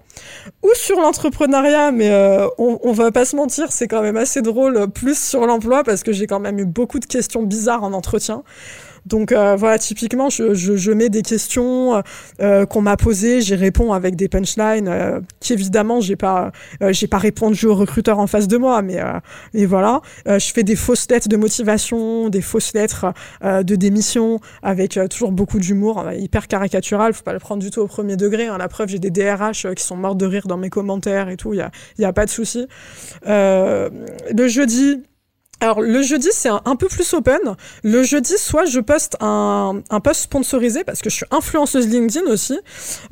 ou 0.63 0.69
sur 0.73 0.99
l'entrepreneuriat, 0.99 1.91
mais 1.91 2.11
on, 2.57 2.79
on 2.83 2.91
va 2.91 3.11
pas 3.11 3.25
se 3.25 3.35
mentir, 3.35 3.71
c'est 3.71 3.87
quand 3.87 4.01
même 4.01 4.17
assez 4.17 4.41
drôle 4.41 4.87
plus 4.91 5.17
sur 5.17 5.45
l'emploi 5.45 5.83
parce 5.83 6.03
que 6.03 6.11
j'ai 6.11 6.27
quand 6.27 6.39
même 6.39 6.59
eu 6.59 6.65
beaucoup 6.65 6.99
de 6.99 7.05
questions 7.05 7.43
bizarres 7.43 7.83
en 7.83 7.93
entretien. 7.93 8.43
Donc 9.05 9.31
euh, 9.31 9.55
voilà, 9.55 9.77
typiquement, 9.77 10.29
je, 10.29 10.53
je, 10.53 10.91
mets 10.91 11.09
des 11.09 11.21
questions 11.21 12.01
euh, 12.41 12.65
qu'on 12.65 12.81
m'a 12.81 12.97
posées, 12.97 13.41
j'y 13.41 13.55
réponds 13.55 13.93
avec 13.93 14.15
des 14.15 14.27
punchlines 14.27 14.87
euh, 14.87 15.19
qui 15.39 15.53
évidemment 15.53 16.01
j'ai 16.01 16.15
pas 16.15 16.51
euh, 16.81 16.91
j'ai 16.91 17.07
pas 17.07 17.19
répondu 17.19 17.67
au 17.67 17.75
recruteur 17.75 18.17
en 18.17 18.25
face 18.25 18.47
de 18.47 18.57
moi, 18.57 18.81
mais 18.81 18.99
mais 19.53 19.65
voilà, 19.65 20.01
je 20.25 20.51
fais 20.53 20.63
des 20.63 20.75
fausses 20.75 21.09
lettres 21.09 21.29
de 21.29 21.37
motivation, 21.37 22.29
des 22.29 22.41
fausses 22.41 22.73
lettres 22.73 23.13
de 23.43 23.75
démission 23.75 24.39
avec 24.63 24.99
toujours 25.09 25.31
beaucoup 25.31 25.59
d'humour, 25.59 26.05
hyper 26.13 26.47
caricatural, 26.47 27.13
faut 27.13 27.23
pas 27.23 27.33
le 27.33 27.39
prendre 27.39 27.61
du 27.61 27.69
tout 27.69 27.81
au 27.81 27.87
premier 27.87 28.15
degré. 28.15 28.47
Hein. 28.47 28.57
La 28.57 28.67
preuve, 28.67 28.89
j'ai 28.89 28.99
des 28.99 29.11
DRH 29.11 29.67
qui 29.75 29.83
sont 29.83 29.97
morts 29.97 30.15
de 30.15 30.25
rire 30.25 30.47
dans 30.47 30.57
mes 30.57 30.69
commentaires 30.69 31.29
et 31.29 31.37
tout, 31.37 31.53
il 31.53 31.57
y 31.57 31.61
a 31.61 31.71
y 31.99 32.05
a 32.05 32.13
pas 32.13 32.25
de 32.25 32.31
souci. 32.31 32.67
le 33.25 34.47
jeudi 34.47 35.03
alors 35.65 35.81
le 35.81 36.01
jeudi 36.03 36.29
c'est 36.31 36.49
un, 36.49 36.75
peu 36.75 36.87
plus 36.87 37.13
open. 37.13 37.39
Le 37.83 38.03
jeudi 38.03 38.37
soit 38.37 38.65
je 38.65 38.79
poste 38.79 39.17
un, 39.19 39.81
post 40.03 40.21
sponsorisé 40.21 40.83
parce 40.83 41.01
que 41.01 41.09
je 41.09 41.15
suis 41.15 41.25
influenceuse 41.31 41.87
LinkedIn 41.87 42.25
aussi. 42.27 42.59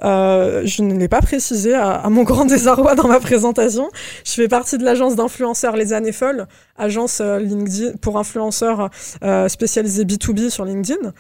Euh, 0.04 0.62
je 0.66 0.84
ne 0.84 0.98
l'ai 0.98 1.08
pas 1.08 1.22
précisé 1.22 1.74
à, 1.74 2.08
mon 2.10 2.24
grand 2.24 2.46
désarroi 2.54 2.96
dans 2.96 3.08
ma 3.08 3.20
présentation. 3.20 3.90
Je 4.24 4.34
fais 4.34 4.48
partie 4.48 4.78
de 4.78 4.84
l'agence 4.84 5.16
d'influenceurs 5.16 5.76
Les 5.76 5.94
Années 5.94 6.12
Folles, 6.12 6.48
agence 6.78 7.22
euh, 7.22 7.40
LinkedIn 7.40 7.98
pour 8.02 8.20
influenceurs 8.20 8.90
euh, 9.24 9.48
spécialisés 9.48 10.06
B2B 10.06 10.50
sur 10.50 10.66
LinkedIn. 10.66 11.14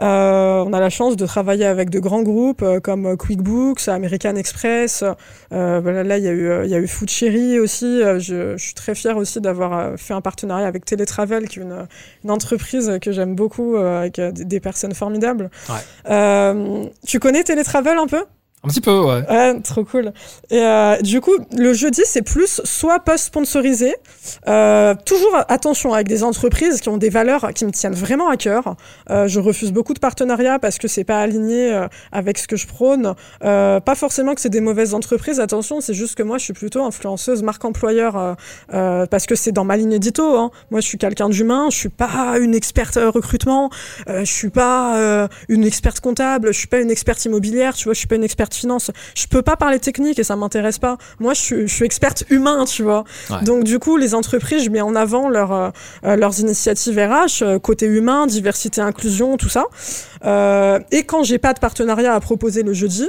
Euh, 0.00 0.64
on 0.66 0.72
a 0.72 0.80
la 0.80 0.90
chance 0.90 1.16
de 1.16 1.26
travailler 1.26 1.64
avec 1.64 1.90
de 1.90 1.98
grands 1.98 2.22
groupes 2.22 2.62
euh, 2.62 2.80
comme 2.80 3.16
QuickBooks, 3.16 3.88
American 3.88 4.36
Express. 4.36 5.04
Euh, 5.52 6.02
là, 6.02 6.18
il 6.18 6.24
y 6.24 6.28
a 6.28 6.32
eu, 6.32 6.64
il 6.64 6.70
y 6.70 6.74
a 6.74 6.78
eu 6.78 6.86
Food 6.86 7.08
Cherry 7.08 7.58
aussi. 7.58 8.00
Je, 8.02 8.54
je, 8.56 8.62
suis 8.62 8.74
très 8.74 8.94
fière 8.94 9.16
aussi 9.16 9.40
d'avoir 9.40 9.98
fait 9.98 10.14
un 10.14 10.20
partenariat 10.20 10.66
avec 10.66 10.84
Teletravel, 10.84 11.48
qui 11.48 11.60
est 11.60 11.62
une, 11.62 11.86
une 12.24 12.30
entreprise 12.30 12.98
que 13.00 13.12
j'aime 13.12 13.34
beaucoup, 13.34 13.76
avec 13.76 14.20
des, 14.20 14.60
personnes 14.60 14.94
formidables. 14.94 15.50
Ouais. 15.68 16.84
tu 17.06 17.18
connais 17.18 17.44
Teletravel 17.44 17.98
un 17.98 18.06
peu? 18.06 18.24
Un 18.66 18.68
petit 18.68 18.80
peu, 18.80 18.98
ouais. 18.98 19.60
Trop 19.62 19.84
cool. 19.84 20.12
Et 20.50 20.60
euh, 20.60 21.00
du 21.00 21.20
coup, 21.20 21.34
le 21.56 21.72
jeudi, 21.72 22.02
c'est 22.04 22.22
plus 22.22 22.60
soit 22.64 22.98
post 22.98 23.26
sponsorisé, 23.26 23.94
euh, 24.48 24.94
toujours 25.04 25.36
attention 25.48 25.94
avec 25.94 26.08
des 26.08 26.24
entreprises 26.24 26.80
qui 26.80 26.88
ont 26.88 26.96
des 26.96 27.08
valeurs 27.08 27.52
qui 27.54 27.64
me 27.64 27.70
tiennent 27.70 27.94
vraiment 27.94 28.28
à 28.28 28.36
cœur. 28.36 28.74
Euh, 29.10 29.28
je 29.28 29.38
refuse 29.38 29.72
beaucoup 29.72 29.94
de 29.94 30.00
partenariats 30.00 30.58
parce 30.58 30.78
que 30.78 30.88
c'est 30.88 31.04
pas 31.04 31.20
aligné 31.20 31.86
avec 32.10 32.38
ce 32.38 32.48
que 32.48 32.56
je 32.56 32.66
prône. 32.66 33.14
Pas 33.40 33.94
forcément 33.94 34.34
que 34.34 34.40
c'est 34.40 34.48
des 34.48 34.60
mauvaises 34.60 34.94
entreprises, 34.94 35.38
attention, 35.38 35.80
c'est 35.80 35.94
juste 35.94 36.16
que 36.16 36.24
moi, 36.24 36.38
je 36.38 36.44
suis 36.44 36.52
plutôt 36.52 36.82
influenceuse 36.84 37.44
marque 37.44 37.64
employeur 37.64 38.36
parce 38.68 39.26
que 39.26 39.36
c'est 39.36 39.52
dans 39.52 39.64
ma 39.64 39.76
ligne 39.76 39.92
édito. 39.92 40.36
Hein. 40.36 40.50
Moi, 40.72 40.80
je 40.80 40.86
suis 40.86 40.98
quelqu'un 40.98 41.28
d'humain, 41.28 41.68
je 41.70 41.76
suis 41.76 41.88
pas 41.88 42.38
une 42.40 42.54
experte 42.54 42.98
recrutement, 43.00 43.70
je 44.08 44.24
suis 44.24 44.50
pas 44.50 45.28
une 45.48 45.64
experte 45.64 46.00
comptable, 46.00 46.52
je 46.52 46.58
suis 46.58 46.66
pas 46.66 46.80
une 46.80 46.90
experte 46.90 47.24
immobilière, 47.24 47.74
tu 47.74 47.84
vois, 47.84 47.94
je 47.94 47.98
suis 47.98 48.08
pas 48.08 48.16
une 48.16 48.24
experte 48.24 48.55
finance. 48.56 48.90
Je 49.14 49.26
peux 49.26 49.42
pas 49.42 49.56
parler 49.56 49.78
technique 49.78 50.18
et 50.18 50.24
ça 50.24 50.36
m'intéresse 50.36 50.78
pas. 50.78 50.98
Moi, 51.20 51.34
je 51.34 51.40
suis, 51.40 51.68
je 51.68 51.74
suis 51.74 51.84
experte 51.84 52.24
humain, 52.30 52.64
tu 52.64 52.82
vois. 52.82 53.04
Donc, 53.42 53.64
du 53.64 53.78
coup, 53.78 53.96
les 53.96 54.14
entreprises, 54.14 54.64
je 54.64 54.70
mets 54.70 54.80
en 54.80 54.94
avant 54.94 55.28
leur, 55.28 55.52
euh, 55.52 55.70
euh, 56.04 56.16
leurs 56.16 56.40
initiatives 56.40 56.98
RH, 56.98 57.42
euh, 57.42 57.58
côté 57.58 57.86
humain, 57.86 58.26
diversité, 58.26 58.80
inclusion, 58.80 59.36
tout 59.36 59.48
ça. 59.48 59.64
Euh, 60.24 60.78
et 60.90 61.04
quand 61.04 61.22
j'ai 61.22 61.38
pas 61.38 61.52
de 61.52 61.58
partenariat 61.58 62.14
à 62.14 62.20
proposer 62.20 62.62
le 62.62 62.72
jeudi, 62.72 63.08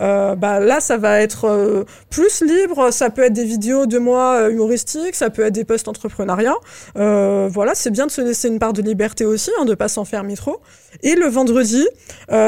euh, 0.00 0.34
bah 0.34 0.60
là, 0.60 0.80
ça 0.80 0.96
va 0.96 1.20
être 1.20 1.84
plus 2.10 2.42
libre. 2.42 2.90
Ça 2.90 3.10
peut 3.10 3.22
être 3.22 3.32
des 3.32 3.44
vidéos 3.44 3.86
de 3.86 3.98
moi 3.98 4.48
humoristiques, 4.50 5.14
ça 5.14 5.30
peut 5.30 5.42
être 5.42 5.54
des 5.54 5.64
posts 5.64 5.88
entrepreneuriat. 5.88 6.54
voilà, 6.94 7.74
c'est 7.74 7.90
bien 7.90 8.06
de 8.06 8.10
se 8.10 8.20
laisser 8.20 8.48
une 8.48 8.58
part 8.58 8.72
de 8.72 8.82
liberté 8.82 9.24
aussi, 9.24 9.50
hein, 9.60 9.64
de 9.64 9.74
pas 9.74 9.88
s'enfermer 9.88 10.36
trop. 10.36 10.60
Et 11.02 11.14
le 11.14 11.26
vendredi, 11.26 11.86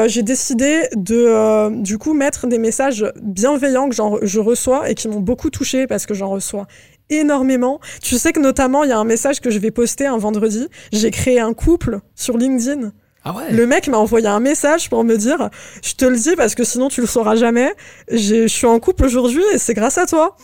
j'ai 0.07 0.23
décidé 0.23 0.81
de, 0.95 1.81
du 1.81 1.97
coup, 1.97 2.13
mettre 2.13 2.38
des 2.47 2.59
messages 2.59 3.05
bienveillants 3.21 3.89
que 3.89 3.95
je 3.95 4.39
reçois 4.39 4.89
et 4.89 4.95
qui 4.95 5.07
m'ont 5.07 5.19
beaucoup 5.19 5.49
touché 5.49 5.87
parce 5.87 6.05
que 6.05 6.13
j'en 6.13 6.29
reçois 6.29 6.67
énormément. 7.09 7.79
Tu 8.01 8.15
sais 8.15 8.31
que 8.31 8.39
notamment, 8.39 8.83
il 8.83 8.89
y 8.89 8.93
a 8.93 8.99
un 8.99 9.03
message 9.03 9.39
que 9.41 9.49
je 9.49 9.59
vais 9.59 9.71
poster 9.71 10.05
un 10.05 10.17
vendredi. 10.17 10.67
J'ai 10.91 11.11
créé 11.11 11.39
un 11.39 11.53
couple 11.53 11.99
sur 12.15 12.37
LinkedIn 12.37 12.91
Ah 13.25 13.33
ouais. 13.33 13.51
Le 13.51 13.67
mec 13.67 13.87
m'a 13.89 13.97
envoyé 13.97 14.27
un 14.27 14.39
message 14.39 14.89
pour 14.89 15.03
me 15.03 15.17
dire 15.17 15.49
Je 15.83 15.93
te 15.93 16.05
le 16.05 16.15
dis 16.15 16.35
parce 16.37 16.55
que 16.55 16.63
sinon 16.63 16.87
tu 16.87 17.01
le 17.01 17.07
sauras 17.07 17.35
jamais. 17.35 17.73
Je 18.09 18.47
suis 18.47 18.65
en 18.65 18.79
couple 18.79 19.05
aujourd'hui 19.05 19.43
et 19.53 19.57
c'est 19.57 19.73
grâce 19.73 19.97
à 19.97 20.05
toi. 20.05 20.37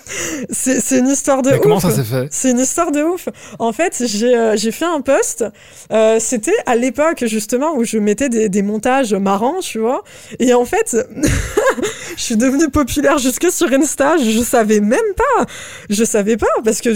C'est 0.49 0.97
une 0.99 1.07
histoire 1.07 1.41
de 1.41 1.51
Mais 1.51 1.55
ouf. 1.55 1.61
comment 1.61 1.79
ça 1.79 1.91
s'est 1.91 2.03
fait 2.03 2.27
C'est 2.31 2.51
une 2.51 2.59
histoire 2.59 2.91
de 2.91 3.01
ouf. 3.01 3.29
En 3.59 3.71
fait, 3.71 4.03
j'ai 4.05 4.35
euh, 4.35 4.57
fait 4.57 4.83
un 4.85 4.99
post. 4.99 5.45
Euh, 5.93 6.17
C'était 6.19 6.55
à 6.65 6.75
l'époque 6.75 7.23
justement 7.25 7.75
où 7.77 7.85
je 7.85 7.97
mettais 7.97 8.27
des, 8.27 8.49
des 8.49 8.61
montages 8.61 9.13
marrants, 9.13 9.59
tu 9.61 9.79
vois. 9.79 10.03
Et 10.39 10.53
en 10.53 10.65
fait, 10.65 10.97
je 12.17 12.21
suis 12.21 12.35
devenue 12.35 12.69
populaire 12.69 13.17
jusque 13.19 13.49
sur 13.51 13.71
Insta. 13.71 14.17
Je 14.17 14.39
savais 14.41 14.81
même 14.81 14.99
pas. 15.15 15.45
Je 15.89 16.03
savais 16.03 16.35
pas 16.35 16.47
parce 16.65 16.81
que 16.81 16.89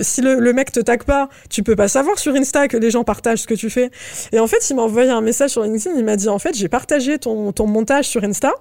si 0.00 0.20
le, 0.20 0.38
le 0.38 0.52
mec 0.52 0.70
te 0.70 0.78
tag 0.80 1.02
pas, 1.02 1.28
tu 1.50 1.64
peux 1.64 1.74
pas 1.76 1.88
savoir 1.88 2.18
sur 2.20 2.34
Insta 2.34 2.68
que 2.68 2.76
les 2.76 2.92
gens 2.92 3.02
partagent 3.02 3.40
ce 3.40 3.46
que 3.48 3.54
tu 3.54 3.68
fais. 3.68 3.90
Et 4.32 4.38
en 4.38 4.46
fait, 4.46 4.64
il 4.70 4.76
m'a 4.76 4.82
envoyé 4.82 5.10
un 5.10 5.23
message 5.24 5.50
sur 5.50 5.62
LinkedIn. 5.62 5.96
Il 5.96 6.04
m'a 6.04 6.16
dit 6.16 6.28
en 6.28 6.38
fait, 6.38 6.54
j'ai 6.54 6.68
partagé 6.68 7.18
ton, 7.18 7.52
ton 7.52 7.66
montage 7.66 8.06
sur 8.06 8.22
Insta. 8.22 8.52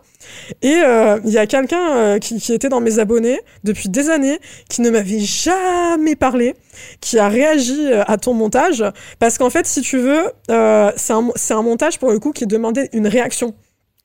Et 0.61 0.75
euh, 0.77 1.19
il 1.25 1.31
y 1.31 1.37
a 1.37 1.45
quelqu'un 1.45 1.95
euh, 1.95 2.19
qui, 2.19 2.39
qui 2.39 2.53
était 2.53 2.69
dans 2.69 2.79
mes 2.81 2.97
abonnés 2.99 3.39
depuis 3.63 3.89
des 3.89 4.09
années, 4.09 4.39
qui 4.69 4.81
ne 4.81 4.89
m'avait 4.89 5.19
jamais 5.19 6.15
parlé, 6.15 6.55
qui 7.01 7.19
a 7.19 7.27
réagi 7.27 7.87
euh, 7.91 8.03
à 8.07 8.17
ton 8.17 8.33
montage. 8.33 8.83
Parce 9.19 9.37
qu'en 9.37 9.49
fait, 9.49 9.67
si 9.67 9.81
tu 9.81 9.99
veux, 9.99 10.23
euh, 10.49 10.91
c'est 10.95 11.13
un, 11.13 11.29
un 11.51 11.61
montage 11.61 11.99
pour 11.99 12.11
le 12.11 12.19
coup 12.19 12.31
qui 12.31 12.47
demandait 12.47 12.89
une 12.93 13.07
réaction. 13.07 13.53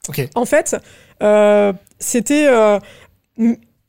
Ok. 0.09 0.28
En 0.34 0.44
fait, 0.44 0.76
euh, 1.22 1.72
c'était. 1.98 2.46
euh, 2.48 2.78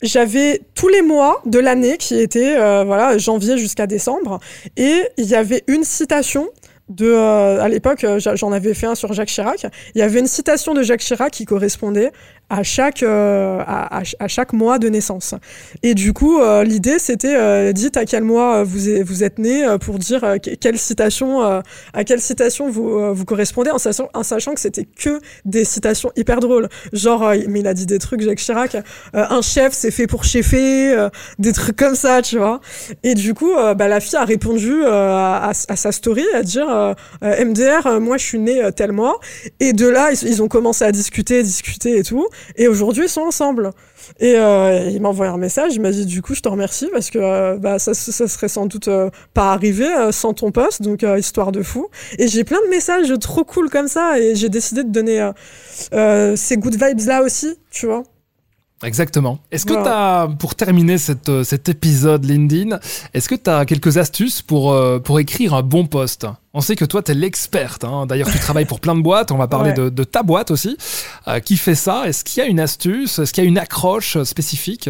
j'avais 0.02 0.62
tous 0.76 0.88
les 0.88 1.02
mois 1.02 1.42
de 1.46 1.60
l'année 1.60 1.98
qui 1.98 2.18
étaient 2.18 2.56
euh, 2.58 2.86
voilà 2.86 3.18
janvier 3.18 3.58
jusqu'à 3.58 3.86
décembre 3.86 4.40
et 4.78 5.02
il 5.18 5.26
y 5.26 5.36
avait 5.36 5.64
une 5.68 5.84
citation 5.84 6.48
de 6.90 7.06
euh, 7.06 7.62
à 7.62 7.70
l'époque 7.70 8.04
euh, 8.04 8.20
j'en 8.20 8.52
avais 8.52 8.74
fait 8.74 8.88
un 8.88 8.96
sur 8.96 9.14
Jacques 9.14 9.30
Chirac. 9.30 9.66
Il 9.96 10.00
y 10.00 10.02
avait 10.02 10.20
une 10.20 10.28
citation 10.28 10.74
de 10.74 10.84
Jacques 10.84 11.02
Chirac 11.02 11.32
qui 11.32 11.46
correspondait 11.46 12.12
à 12.50 12.64
chaque 12.64 13.04
euh, 13.04 13.60
à, 13.66 13.98
à 13.98 14.00
ch- 14.00 14.16
à 14.20 14.28
chaque 14.28 14.54
mois 14.54 14.80
de 14.80 14.90
naissance 14.90 15.36
et 15.84 15.94
du 15.94 16.14
coup 16.14 16.40
euh, 16.40 16.64
l'idée 16.64 17.00
c'était 17.00 17.36
euh, 17.36 17.72
dites 17.74 17.98
à 17.98 18.06
quel 18.06 18.24
mois 18.24 18.58
euh, 18.58 18.64
vous 18.64 18.90
êtes, 18.90 19.04
vous 19.04 19.24
êtes 19.24 19.40
né 19.40 19.66
euh, 19.66 19.78
pour 19.78 20.00
dire 20.00 20.22
que- 20.44 20.56
quelle 20.56 20.78
citation 20.80 21.42
à 21.42 22.04
quelle 22.06 22.22
citation 22.22 22.70
vous 22.70 23.14
vous 23.14 23.26
correspondez 23.26 23.72
en 23.72 23.78
sachant 23.78 24.10
en 24.14 24.24
sachant 24.24 24.54
que 24.54 24.60
c'était 24.62 24.86
que 24.86 25.20
des 25.46 25.64
citations 25.64 26.12
hyper 26.16 26.40
drôles 26.40 26.68
Genre, 26.94 27.32
mais 27.48 27.60
il 27.62 27.68
a 27.68 27.74
dit 27.74 27.86
des 27.86 28.00
trucs, 28.00 28.22
Jacques 28.22 28.40
Chirac, 28.40 28.78
un 29.14 29.42
chef, 29.42 29.74
c'est 29.74 29.92
fait 29.92 30.08
pour 30.08 30.24
chefer, 30.24 30.92
euh, 30.94 31.10
des 31.38 31.54
trucs 31.54 31.76
comme 31.76 31.96
ça, 31.96 32.22
tu 32.22 32.38
vois. 32.38 32.60
Et 33.04 33.14
du 33.14 33.34
coup, 33.34 33.52
bah, 33.76 33.88
la 33.88 34.00
fille 34.00 34.18
a 34.18 34.26
répondu 34.26 34.84
à, 34.86 35.50
à 35.50 35.76
sa 35.76 35.92
story, 35.92 36.26
à 36.34 36.42
dire 36.44 36.96
MDR, 37.22 38.00
moi 38.00 38.18
je 38.18 38.24
suis 38.26 38.40
né 38.40 38.62
tel 38.76 38.92
mois. 38.92 39.20
Et 39.60 39.74
de 39.74 39.88
là, 39.88 40.12
ils 40.12 40.42
ont 40.42 40.48
commencé 40.48 40.84
à 40.84 40.92
discuter, 40.92 41.44
discuter 41.44 41.98
et 41.98 42.04
tout. 42.04 42.28
Et 42.56 42.68
aujourd'hui, 42.68 43.06
ils 43.06 43.10
sont 43.10 43.22
ensemble. 43.22 43.72
Et 44.20 44.36
euh, 44.36 44.90
il 44.90 45.02
m'a 45.02 45.10
envoyé 45.10 45.32
un 45.32 45.38
message, 45.38 45.76
il 45.76 45.82
m'a 45.82 45.92
dit 45.92 46.06
du 46.06 46.22
coup 46.22 46.34
je 46.34 46.42
te 46.42 46.50
remercie 46.50 46.90
parce 46.92 47.10
que 47.10 47.20
euh, 47.20 47.58
bah, 47.58 47.80
ça, 47.80 47.94
serait 47.94 48.48
sans 48.48 48.66
doute 48.66 48.88
euh, 48.88 49.10
pas 49.34 49.54
arrivé 49.54 49.86
euh, 49.86 50.12
sans 50.12 50.34
ton 50.34 50.52
poste, 50.52 50.82
donc 50.82 51.06
histoire 51.18 51.52
de 51.52 51.62
fou. 51.62 51.88
Et 52.18 52.28
j'ai 52.28 52.44
plein 52.44 52.62
de 52.64 52.70
messages 52.70 53.14
trop 53.20 53.44
cool 53.44 53.70
comme 53.70 53.88
ça 53.88 54.20
et 54.20 54.36
j'ai 54.36 54.50
décidé 54.50 54.84
de 54.84 54.90
donner 54.90 55.30
ces 56.36 56.58
good 56.58 56.74
vibes 56.74 57.08
là 57.08 57.22
aussi, 57.22 57.58
tu 57.72 57.86
vois. 57.86 58.04
Exactement. 58.84 59.40
Est-ce 59.52 59.66
que 59.66 59.74
Voilà. 59.74 60.26
tu 60.28 60.32
as, 60.32 60.36
pour 60.38 60.56
terminer 60.56 60.98
cette, 60.98 61.28
euh, 61.30 61.44
cet 61.44 61.68
épisode 61.68 62.24
LinkedIn, 62.24 62.80
est-ce 63.14 63.28
que 63.28 63.36
tu 63.36 63.50
as 63.50 63.66
quelques 63.66 63.98
astuces 63.98 64.42
pour, 64.42 64.72
euh, 64.72 65.00
pour 65.00 65.20
écrire 65.20 65.54
un 65.54 65.64
bon 65.64 65.86
post 65.86 66.26
On 66.54 66.62
sait 66.62 66.76
que 66.78 66.86
toi, 66.86 67.04
tu 67.04 67.12
es 67.12 67.16
l'experte. 67.16 67.84
hein. 67.84 68.06
D'ailleurs, 68.06 68.30
tu 68.32 68.40
travailles 68.40 68.66
pour 68.66 68.80
plein 68.80 68.96
de 68.96 69.02
boîtes. 69.02 69.32
On 69.32 69.38
va 69.38 69.48
parler 69.48 69.72
Ouais. 69.72 69.76
de, 69.76 69.90
de 69.90 70.04
ta 70.06 70.24
boîte 70.24 70.50
aussi. 70.52 70.78
Euh, 71.28 71.40
qui 71.42 71.58
fait 71.58 71.76
ça? 71.76 72.08
Est-ce 72.08 72.24
qu'il 72.24 72.42
y 72.42 72.46
a 72.46 72.50
une 72.50 72.60
astuce? 72.60 73.20
Est-ce 73.20 73.34
qu'il 73.34 73.44
y 73.44 73.48
a 73.48 73.50
une 73.50 73.58
accroche 73.58 74.22
spécifique? 74.24 74.90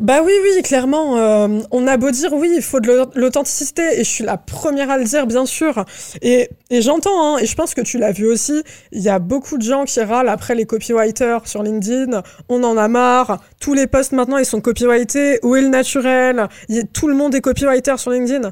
Bah 0.00 0.20
oui, 0.24 0.32
oui, 0.42 0.62
clairement. 0.62 1.18
euh, 1.18 1.60
on 1.70 1.86
a 1.86 1.96
beau 1.98 2.10
dire 2.10 2.32
oui, 2.32 2.50
il 2.56 2.62
faut 2.62 2.80
de 2.80 2.86
l'au- 2.90 3.10
l'authenticité, 3.14 3.82
et 4.00 4.04
je 4.04 4.08
suis 4.08 4.24
la 4.24 4.38
première 4.38 4.90
à 4.90 4.96
le 4.96 5.04
dire, 5.04 5.26
bien 5.26 5.44
sûr. 5.44 5.84
Et, 6.22 6.48
j'entends, 6.70 7.36
hein, 7.36 7.38
et 7.38 7.46
je 7.46 7.54
pense 7.54 7.74
que 7.74 7.82
tu 7.82 7.98
l'as 7.98 8.10
vu 8.12 8.26
aussi, 8.26 8.62
il 8.92 9.02
y 9.02 9.10
a 9.10 9.18
beaucoup 9.18 9.58
de 9.58 9.62
gens 9.62 9.84
qui 9.84 10.00
râlent 10.00 10.30
après 10.30 10.54
les 10.54 10.64
copywriters 10.64 11.46
sur 11.46 11.62
LinkedIn. 11.62 12.22
On 12.48 12.62
en 12.64 12.76
a 12.78 12.88
marre. 12.88 13.42
Tous 13.60 13.74
les 13.74 13.86
posts 13.86 14.12
maintenant, 14.12 14.38
ils 14.38 14.46
sont 14.46 14.60
copyrightés. 14.62 15.38
Où 15.42 15.54
est 15.54 15.60
le 15.62 15.68
naturel 15.68 16.48
y 16.70 16.78
a- 16.78 16.82
Tout 16.84 17.08
le 17.08 17.14
monde 17.14 17.34
est 17.34 17.40
copywriter 17.42 17.98
sur 17.98 18.10
LinkedIn. 18.10 18.50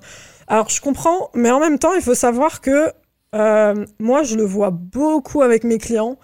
Alors 0.49 0.69
je 0.69 0.81
comprends, 0.83 1.31
mais 1.35 1.51
en 1.51 1.61
même 1.61 1.79
temps, 1.79 1.95
il 1.95 2.03
faut 2.03 2.15
savoir 2.15 2.61
que 2.61 2.89
euh, 3.35 3.87
moi, 3.99 4.23
je 4.23 4.37
le 4.37 4.45
vois 4.45 4.71
beaucoup 4.71 5.41
avec 5.41 5.65
mes 5.65 5.79
clients. 5.79 6.19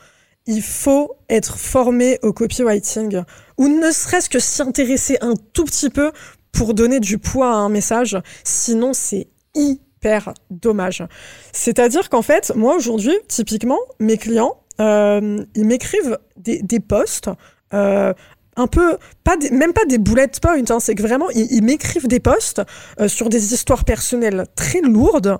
Il 0.47 0.63
faut 0.63 1.13
être 1.31 1.57
formé 1.59 2.19
au 2.23 2.33
copywriting 2.35 3.23
ou 3.59 3.69
ne 3.69 3.91
serait-ce 3.91 4.31
que 4.31 4.39
s'y 4.39 4.63
intéresser 4.63 5.19
un 5.21 5.35
tout 5.53 5.65
petit 5.65 5.91
peu 5.91 6.13
pour 6.53 6.75
donner 6.75 7.01
du 7.01 7.19
poids 7.19 7.51
à 7.51 7.57
un 7.57 7.69
message. 7.69 8.17
Sinon, 8.45 8.93
c'est 8.93 9.29
hyper 9.55 10.33
dommage. 10.51 11.05
C'est-à-dire 11.53 12.09
qu'en 12.09 12.23
fait, 12.23 12.53
moi 12.55 12.75
aujourd'hui, 12.77 13.15
typiquement, 13.29 13.79
mes 14.01 14.17
clients, 14.17 14.63
euh, 14.81 15.45
ils 15.55 15.67
m'écrivent 15.67 16.19
des, 16.37 16.81
posts. 16.81 17.31
euh, 17.75 18.15
un 18.59 18.67
peu, 18.67 18.99
pas 19.25 19.37
des- 19.37 19.51
même 19.51 19.73
pas 19.73 19.85
des 19.87 19.99
bullet 19.99 20.29
points, 20.43 20.63
hein, 20.69 20.79
c'est 20.81 20.95
que 20.95 21.03
vraiment, 21.03 21.31
ils, 21.31 21.47
ils 21.51 21.63
m'écrivent 21.63 22.09
des 22.09 22.21
posts 22.21 22.61
euh, 23.01 23.09
sur 23.09 23.29
des 23.29 23.55
histoires 23.55 23.85
personnelles 23.85 24.45
très 24.57 24.81
lourdes. 24.81 25.39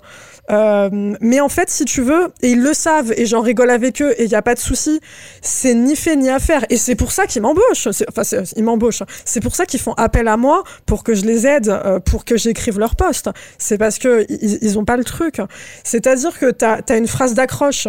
Euh, 0.51 0.89
mais 1.21 1.41
en 1.41 1.49
fait, 1.51 1.69
si 1.69 1.85
tu 1.85 2.01
veux, 2.01 2.29
et 2.41 2.53
ils 2.53 2.63
le 2.63 2.73
savent, 2.73 3.13
et 3.17 3.27
j'en 3.27 3.43
rigole 3.43 3.71
avec 3.71 4.01
eux, 4.01 4.15
et 4.17 4.25
il 4.25 4.29
n'y 4.29 4.35
a 4.35 4.41
pas 4.43 4.55
de 4.55 4.59
souci, 4.61 5.01
c'est 5.43 5.75
ni 5.75 5.95
fait 5.97 6.17
ni 6.17 6.31
à 6.31 6.39
faire. 6.39 6.65
Et 6.71 6.79
c'est 6.79 6.95
pour 6.95 7.13
ça 7.13 7.27
qu'ils 7.27 7.43
m'embauchent. 7.43 7.89
Enfin, 8.09 8.23
ils 8.57 8.65
m'embauchent. 8.65 9.03
C'est 9.27 9.41
pour 9.41 9.55
ça 9.55 9.67
qu'ils 9.67 9.81
font 9.81 9.93
appel 9.95 10.27
à 10.29 10.37
moi 10.39 10.65
pour 10.87 11.05
que 11.05 11.15
je 11.15 11.27
les 11.27 11.47
aide, 11.47 11.69
euh, 11.69 12.01
pour 12.01 12.25
que 12.25 12.39
j'écrive 12.39 12.79
leur 12.79 12.97
poste. 12.97 13.29
C'est 13.59 13.77
parce 13.77 13.99
que 13.99 14.25
ils, 14.31 14.59
ils 14.63 14.79
ont 14.79 14.85
pas 14.87 14.97
le 14.97 15.05
truc. 15.05 15.41
C'est-à-dire 15.85 16.39
que 16.39 16.51
tu 16.51 16.65
as, 16.65 16.97
une 16.97 17.09
phrase 17.09 17.35
d'accroche 17.35 17.89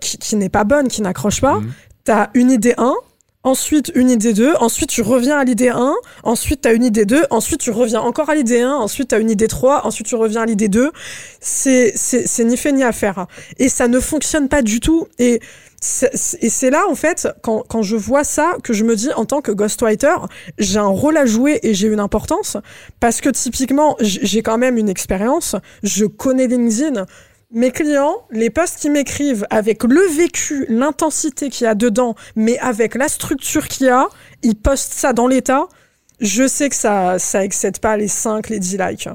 qui, 0.00 0.18
qui 0.18 0.36
n'est 0.36 0.48
pas 0.48 0.64
bonne, 0.64 0.88
qui 0.88 1.02
n'accroche 1.02 1.40
pas. 1.40 1.58
Mhm. 1.60 1.72
Tu 2.04 2.10
as 2.12 2.30
une 2.34 2.50
idée 2.50 2.74
1, 2.78 2.94
ensuite 3.44 3.90
une 3.94 4.10
idée 4.10 4.32
2, 4.32 4.54
ensuite 4.60 4.88
tu 4.90 5.02
reviens 5.02 5.38
à 5.38 5.44
l'idée 5.44 5.68
1, 5.68 5.94
ensuite 6.22 6.62
tu 6.62 6.68
as 6.68 6.72
une 6.72 6.84
idée 6.84 7.04
2, 7.04 7.24
ensuite 7.30 7.60
tu 7.60 7.70
reviens 7.70 8.00
encore 8.00 8.30
à 8.30 8.34
l'idée 8.34 8.60
1, 8.60 8.72
ensuite 8.72 9.08
tu 9.08 9.14
as 9.14 9.18
une 9.18 9.30
idée 9.30 9.48
3, 9.48 9.86
ensuite 9.86 10.06
tu 10.06 10.14
reviens 10.14 10.42
à 10.42 10.46
l'idée 10.46 10.68
2. 10.68 10.90
C'est 11.40 11.92
c'est- 11.96 12.26
c'est 12.26 12.44
ni 12.44 12.56
fait 12.56 12.72
ni 12.72 12.84
à 12.84 12.92
faire. 12.92 13.26
Et 13.58 13.68
ça 13.68 13.88
ne 13.88 13.98
fonctionne 14.00 14.48
pas 14.48 14.62
du 14.62 14.80
tout. 14.80 15.06
Et 15.18 15.40
c'est 15.80 16.10
et 16.40 16.48
c'est 16.48 16.70
là, 16.70 16.84
en 16.88 16.94
fait, 16.94 17.26
quand, 17.42 17.64
quand 17.68 17.82
je 17.82 17.96
vois 17.96 18.22
ça, 18.22 18.52
que 18.62 18.72
je 18.72 18.84
me 18.84 18.94
dis, 18.94 19.10
en 19.14 19.24
tant 19.24 19.40
que 19.40 19.50
ghostwriter, 19.50 20.14
j'ai 20.58 20.78
un 20.78 20.86
rôle 20.86 21.16
à 21.16 21.26
jouer 21.26 21.58
et 21.64 21.74
j'ai 21.74 21.88
une 21.88 21.98
importance. 21.98 22.56
Parce 23.00 23.20
que 23.20 23.28
typiquement, 23.30 23.96
j'ai 24.00 24.42
quand 24.42 24.58
même 24.58 24.78
une 24.78 24.88
expérience, 24.88 25.56
je 25.82 26.04
connais 26.06 26.46
LinkedIn. 26.46 27.06
Mes 27.54 27.70
clients, 27.70 28.16
les 28.30 28.48
posts 28.48 28.78
qui 28.78 28.88
m'écrivent 28.88 29.46
avec 29.50 29.84
le 29.84 30.00
vécu, 30.16 30.64
l'intensité 30.70 31.50
qu'il 31.50 31.66
y 31.66 31.68
a 31.68 31.74
dedans, 31.74 32.14
mais 32.34 32.58
avec 32.60 32.94
la 32.94 33.08
structure 33.08 33.68
qu'il 33.68 33.88
y 33.88 33.90
a, 33.90 34.08
ils 34.42 34.56
postent 34.56 34.94
ça 34.94 35.12
dans 35.12 35.26
l'état. 35.26 35.68
Je 36.18 36.48
sais 36.48 36.70
que 36.70 36.76
ça, 36.76 37.18
ça 37.18 37.44
excède 37.44 37.78
pas 37.78 37.98
les 37.98 38.08
5, 38.08 38.48
les 38.48 38.58
10 38.58 38.78
likes. 38.78 39.08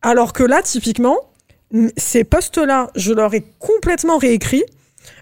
Alors 0.00 0.32
que 0.32 0.44
là, 0.44 0.62
typiquement, 0.62 1.18
ces 1.98 2.24
posts-là, 2.24 2.90
je 2.96 3.12
leur 3.12 3.34
ai 3.34 3.44
complètement 3.58 4.16
réécrit 4.16 4.64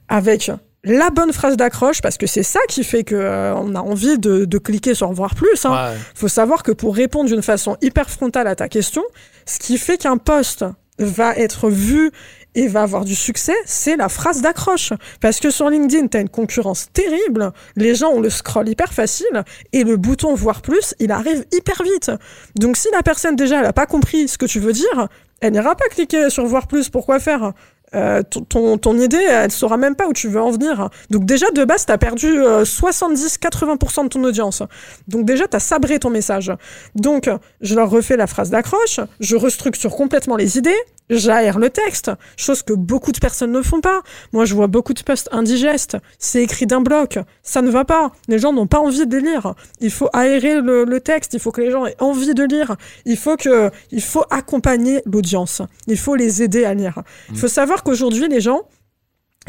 avec 0.08 0.52
la 0.84 1.10
bonne 1.10 1.32
phrase 1.32 1.56
d'accroche, 1.56 2.00
parce 2.00 2.16
que 2.16 2.28
c'est 2.28 2.44
ça 2.44 2.60
qui 2.68 2.84
fait 2.84 3.02
que 3.02 3.16
euh, 3.16 3.54
on 3.56 3.74
a 3.74 3.80
envie 3.80 4.20
de, 4.20 4.44
de 4.44 4.58
cliquer 4.58 4.94
sur 4.94 5.10
voir 5.10 5.34
plus. 5.34 5.64
Hein. 5.64 5.90
Ouais. 5.90 5.98
faut 6.14 6.28
savoir 6.28 6.62
que 6.62 6.70
pour 6.70 6.94
répondre 6.94 7.28
d'une 7.28 7.42
façon 7.42 7.76
hyper 7.82 8.08
frontale 8.08 8.46
à 8.46 8.54
ta 8.54 8.68
question, 8.68 9.02
ce 9.46 9.58
qui 9.58 9.78
fait 9.78 9.98
qu'un 9.98 10.16
post 10.16 10.64
va 10.98 11.34
être 11.36 11.68
vu 11.68 12.10
et 12.54 12.68
va 12.68 12.82
avoir 12.82 13.04
du 13.04 13.14
succès, 13.14 13.54
c'est 13.66 13.96
la 13.96 14.08
phrase 14.08 14.40
d'accroche. 14.40 14.92
Parce 15.20 15.40
que 15.40 15.50
sur 15.50 15.68
LinkedIn, 15.68 16.08
tu 16.08 16.18
une 16.18 16.28
concurrence 16.28 16.88
terrible, 16.92 17.52
les 17.76 17.94
gens 17.94 18.08
ont 18.08 18.20
le 18.20 18.30
scroll 18.30 18.68
hyper 18.68 18.92
facile, 18.92 19.44
et 19.72 19.84
le 19.84 19.96
bouton 19.96 20.34
voir 20.34 20.62
plus, 20.62 20.94
il 20.98 21.12
arrive 21.12 21.44
hyper 21.52 21.82
vite. 21.82 22.10
Donc 22.54 22.78
si 22.78 22.88
la 22.92 23.02
personne 23.02 23.36
déjà, 23.36 23.60
elle 23.60 23.66
a 23.66 23.74
pas 23.74 23.86
compris 23.86 24.26
ce 24.26 24.38
que 24.38 24.46
tu 24.46 24.58
veux 24.58 24.72
dire, 24.72 25.08
elle 25.40 25.52
n'ira 25.52 25.76
pas 25.76 25.88
cliquer 25.90 26.30
sur 26.30 26.46
voir 26.46 26.66
plus, 26.66 26.88
pourquoi 26.88 27.20
faire? 27.20 27.52
Euh, 27.94 28.22
ton, 28.22 28.78
ton, 28.78 28.98
idée, 28.98 29.16
elle 29.16 29.50
saura 29.50 29.76
même 29.76 29.94
pas 29.94 30.06
où 30.06 30.12
tu 30.12 30.28
veux 30.28 30.40
en 30.40 30.50
venir. 30.50 30.90
Donc 31.10 31.24
déjà, 31.24 31.50
de 31.50 31.64
base, 31.64 31.86
tu 31.86 31.92
as 31.92 31.98
perdu 31.98 32.26
euh, 32.26 32.64
70-80% 32.64 34.04
de 34.04 34.08
ton 34.08 34.24
audience. 34.24 34.62
Donc 35.08 35.24
déjà, 35.24 35.46
tu 35.46 35.56
as 35.56 35.60
sabré 35.60 35.98
ton 35.98 36.10
message. 36.10 36.52
Donc, 36.94 37.30
je 37.60 37.74
leur 37.74 37.88
refais 37.88 38.16
la 38.16 38.26
phrase 38.26 38.50
d'accroche, 38.50 39.00
je 39.20 39.36
restructure 39.36 39.94
complètement 39.94 40.36
les 40.36 40.58
idées, 40.58 40.76
j'aère 41.10 41.58
le 41.58 41.70
texte, 41.70 42.10
chose 42.36 42.62
que 42.62 42.72
beaucoup 42.72 43.12
de 43.12 43.18
personnes 43.18 43.52
ne 43.52 43.62
font 43.62 43.80
pas. 43.80 44.02
Moi, 44.32 44.44
je 44.44 44.54
vois 44.54 44.66
beaucoup 44.66 44.94
de 44.94 45.02
posts 45.02 45.28
indigestes, 45.32 45.96
c'est 46.18 46.42
écrit 46.42 46.66
d'un 46.66 46.80
bloc, 46.80 47.18
ça 47.42 47.62
ne 47.62 47.70
va 47.70 47.84
pas. 47.84 48.12
Les 48.28 48.38
gens 48.38 48.52
n'ont 48.52 48.66
pas 48.66 48.80
envie 48.80 49.06
de 49.06 49.16
les 49.16 49.22
lire. 49.22 49.54
Il 49.80 49.90
faut 49.90 50.08
aérer 50.12 50.60
le, 50.60 50.84
le 50.84 51.00
texte, 51.00 51.34
il 51.34 51.40
faut 51.40 51.52
que 51.52 51.60
les 51.60 51.70
gens 51.70 51.86
aient 51.86 51.96
envie 52.00 52.34
de 52.34 52.44
lire. 52.44 52.76
Il 53.04 53.16
faut 53.16 53.36
que, 53.36 53.70
il 53.90 54.02
faut 54.02 54.24
accompagner 54.30 55.02
l'audience. 55.06 55.62
Il 55.86 55.98
faut 55.98 56.14
les 56.14 56.42
aider 56.42 56.64
à 56.64 56.74
lire. 56.74 57.02
Il 57.30 57.38
faut 57.38 57.48
savoir 57.48 57.82
qu'aujourd'hui, 57.82 58.28
les 58.28 58.40
gens, 58.40 58.62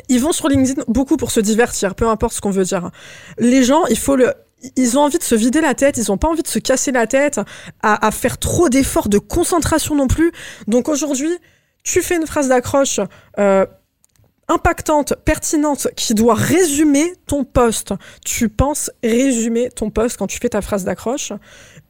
ils 0.09 0.19
vont 0.19 0.31
sur 0.31 0.47
LinkedIn 0.47 0.83
beaucoup 0.87 1.17
pour 1.17 1.31
se 1.31 1.39
divertir, 1.39 1.95
peu 1.95 2.07
importe 2.07 2.33
ce 2.33 2.41
qu'on 2.41 2.51
veut 2.51 2.63
dire. 2.63 2.91
Les 3.39 3.63
gens, 3.63 3.85
il 3.87 3.97
faut 3.97 4.15
le, 4.15 4.33
ils 4.75 4.97
ont 4.97 5.01
envie 5.01 5.17
de 5.17 5.23
se 5.23 5.35
vider 5.35 5.61
la 5.61 5.73
tête, 5.75 5.97
ils 5.97 6.11
ont 6.11 6.17
pas 6.17 6.27
envie 6.27 6.43
de 6.43 6.47
se 6.47 6.59
casser 6.59 6.91
la 6.91 7.07
tête, 7.07 7.39
à, 7.81 8.05
à 8.05 8.11
faire 8.11 8.37
trop 8.37 8.69
d'efforts 8.69 9.09
de 9.09 9.19
concentration 9.19 9.95
non 9.95 10.07
plus. 10.07 10.31
Donc 10.67 10.89
aujourd'hui, 10.89 11.31
tu 11.83 12.01
fais 12.01 12.15
une 12.15 12.27
phrase 12.27 12.49
d'accroche 12.49 12.99
euh, 13.39 13.65
impactante, 14.47 15.15
pertinente, 15.25 15.87
qui 15.95 16.13
doit 16.13 16.33
résumer 16.33 17.13
ton 17.27 17.43
poste. 17.43 17.93
Tu 18.25 18.49
penses 18.49 18.91
résumer 19.03 19.69
ton 19.69 19.89
poste 19.89 20.17
quand 20.17 20.27
tu 20.27 20.39
fais 20.39 20.49
ta 20.49 20.61
phrase 20.61 20.83
d'accroche. 20.83 21.33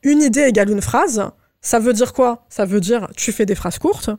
Une 0.03 0.21
idée 0.21 0.41
égale 0.41 0.69
une 0.69 0.81
phrase. 0.81 1.23
Ça 1.61 1.79
veut 1.79 1.93
dire 1.93 2.13
quoi? 2.13 2.45
Ça 2.49 2.65
veut 2.65 2.79
dire 2.79 3.07
tu 3.15 3.31
fais 3.31 3.45
des 3.45 3.55
phrases 3.55 3.79
courtes. 3.79 4.09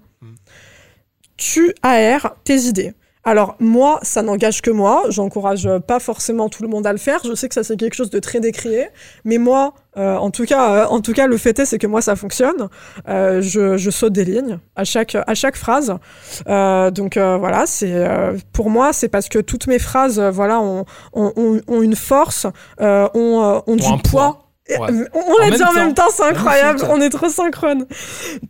Tu 1.36 1.72
aères 1.82 2.34
tes 2.44 2.62
idées. 2.62 2.94
Alors 3.28 3.56
moi, 3.60 3.98
ça 4.02 4.22
n'engage 4.22 4.62
que 4.62 4.70
moi. 4.70 5.04
J'encourage 5.10 5.68
pas 5.86 5.98
forcément 5.98 6.48
tout 6.48 6.62
le 6.62 6.68
monde 6.70 6.86
à 6.86 6.92
le 6.92 6.98
faire. 6.98 7.20
Je 7.28 7.34
sais 7.34 7.46
que 7.46 7.54
ça 7.54 7.62
c'est 7.62 7.76
quelque 7.76 7.92
chose 7.92 8.08
de 8.08 8.20
très 8.20 8.40
décrié, 8.40 8.88
mais 9.26 9.36
moi, 9.36 9.74
euh, 9.98 10.16
en 10.16 10.30
tout 10.30 10.46
cas, 10.46 10.70
euh, 10.72 10.86
en 10.86 11.02
tout 11.02 11.12
cas, 11.12 11.26
le 11.26 11.36
fait 11.36 11.58
est 11.58 11.66
c'est 11.66 11.76
que 11.76 11.86
moi 11.86 12.00
ça 12.00 12.16
fonctionne. 12.16 12.70
Euh, 13.06 13.42
je, 13.42 13.76
je 13.76 13.90
saute 13.90 14.14
des 14.14 14.24
lignes 14.24 14.58
à 14.76 14.84
chaque 14.84 15.14
à 15.14 15.34
chaque 15.34 15.56
phrase. 15.56 15.94
Euh, 16.48 16.90
donc 16.90 17.18
euh, 17.18 17.36
voilà, 17.36 17.66
c'est 17.66 17.92
euh, 17.92 18.38
pour 18.54 18.70
moi 18.70 18.94
c'est 18.94 19.08
parce 19.08 19.28
que 19.28 19.40
toutes 19.40 19.66
mes 19.66 19.78
phrases, 19.78 20.18
euh, 20.18 20.30
voilà, 20.30 20.60
ont, 20.60 20.86
ont, 21.12 21.82
une 21.82 21.96
force, 21.96 22.46
euh, 22.80 23.08
ont, 23.12 23.60
euh, 23.68 23.76
du 23.76 24.02
poids. 24.08 24.47
Ouais. 24.70 25.08
On, 25.14 25.38
l'a 25.38 25.56
dit 25.56 25.62
en 25.62 25.72
même 25.72 25.94
temps, 25.94 26.08
c'est 26.14 26.24
incroyable. 26.24 26.80
On 26.88 27.00
est 27.00 27.08
trop 27.10 27.28
synchrone. 27.28 27.86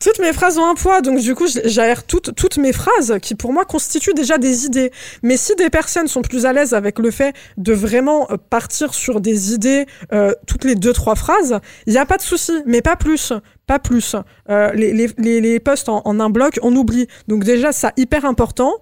Toutes 0.01 0.19
mes 0.19 0.33
phrases 0.33 0.59
ont 0.59 0.67
un 0.67 0.75
poids, 0.75 1.01
donc 1.01 1.21
du 1.21 1.35
coup, 1.35 1.47
j'aère 1.65 2.05
toutes, 2.05 2.35
toutes 2.35 2.59
mes 2.59 2.73
phrases 2.73 3.19
qui, 3.23 3.35
pour 3.35 3.53
moi, 3.53 3.65
constituent 3.65 4.15
déjà 4.15 4.39
des 4.39 4.65
idées. 4.65 4.91
Mais 5.23 5.37
si 5.37 5.55
des 5.55 5.71
personnes 5.71 6.09
sont 6.09 6.23
plus 6.23 6.45
à 6.47 6.53
l'aise 6.53 6.75
avec 6.75 6.99
le 6.99 7.11
fait 7.11 7.35
de 7.57 7.73
vraiment 7.73 8.29
euh, 8.31 8.37
partir 8.51 8.95
sur 8.95 9.21
des 9.21 9.53
idées 9.53 9.87
euh, 10.13 10.33
toutes 10.47 10.65
les 10.65 10.75
deux, 10.75 10.93
trois 10.93 11.15
phrases, 11.15 11.61
il 11.87 11.93
n'y 11.93 11.99
a 11.99 12.07
pas 12.07 12.17
de 12.17 12.23
souci, 12.23 12.53
mais 12.67 12.83
pas 12.83 12.97
plus. 12.97 13.33
Pas 13.69 13.79
plus. 13.79 14.17
Euh, 14.49 14.73
les, 14.73 14.93
les, 14.93 15.11
les, 15.19 15.41
les 15.43 15.61
posts 15.61 15.91
en, 15.91 16.03
un 16.21 16.31
bloc, 16.31 16.59
on 16.63 16.75
oublie. 16.75 17.07
Donc 17.29 17.45
déjà, 17.45 17.71
ça 17.71 17.93
hyper 17.99 18.25
important. 18.25 18.73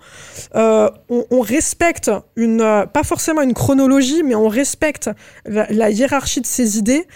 Euh, 0.54 0.88
on, 1.08 1.40
respecte 1.40 2.10
une, 2.36 2.60
euh, 2.60 2.86
pas 2.86 3.02
forcément 3.02 3.42
une 3.42 3.52
chronologie, 3.52 4.22
mais 4.22 4.36
on 4.36 4.48
respecte 4.48 5.10
la, 5.44 5.66
la 5.70 5.90
hiérarchie 5.90 6.40
de 6.40 6.46
ces 6.46 6.78
idées. 6.78 7.06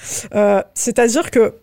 C'est-à-dire 0.75 1.31
que 1.31 1.55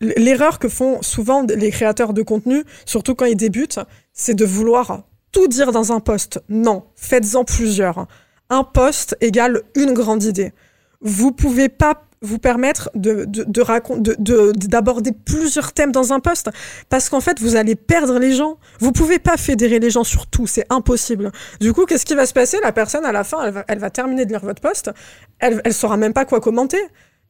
l'erreur 0.00 0.58
que 0.58 0.68
font 0.68 1.02
souvent 1.02 1.46
les 1.48 1.70
créateurs 1.70 2.12
de 2.12 2.22
contenu, 2.22 2.64
surtout 2.84 3.14
quand 3.14 3.26
ils 3.26 3.36
débutent, 3.36 3.80
c'est 4.12 4.34
de 4.34 4.44
vouloir 4.44 5.04
tout 5.30 5.46
dire 5.46 5.70
dans 5.70 5.92
un 5.92 6.00
post. 6.00 6.42
Non, 6.48 6.82
faites-en 6.96 7.44
plusieurs. 7.44 8.06
Un 8.50 8.64
post 8.64 9.16
égale 9.20 9.62
une 9.76 9.92
grande 9.92 10.24
idée. 10.24 10.52
Vous 11.00 11.30
pouvez 11.30 11.68
pas 11.68 12.02
vous 12.22 12.38
permettre 12.38 12.90
de, 12.94 13.24
de, 13.24 13.44
de 13.44 14.52
d'aborder 14.66 15.12
plusieurs 15.12 15.72
thèmes 15.72 15.92
dans 15.92 16.12
un 16.12 16.20
post 16.20 16.50
parce 16.88 17.08
qu'en 17.08 17.20
fait 17.20 17.40
vous 17.40 17.56
allez 17.56 17.74
perdre 17.74 18.18
les 18.18 18.32
gens. 18.32 18.58
Vous 18.78 18.92
pouvez 18.92 19.18
pas 19.18 19.36
fédérer 19.36 19.78
les 19.78 19.90
gens 19.90 20.04
sur 20.04 20.26
tout, 20.26 20.46
c'est 20.46 20.66
impossible. 20.70 21.32
Du 21.60 21.72
coup, 21.72 21.84
qu'est-ce 21.86 22.06
qui 22.06 22.14
va 22.14 22.26
se 22.26 22.32
passer? 22.32 22.58
La 22.62 22.72
personne 22.72 23.04
à 23.04 23.12
la 23.12 23.24
fin, 23.24 23.44
elle 23.44 23.52
va, 23.52 23.64
elle 23.68 23.78
va 23.78 23.90
terminer 23.90 24.24
de 24.24 24.30
lire 24.30 24.40
votre 24.40 24.62
post, 24.62 24.90
elle, 25.38 25.60
elle 25.64 25.74
saura 25.74 25.96
même 25.96 26.12
pas 26.12 26.24
quoi 26.24 26.40
commenter. 26.40 26.80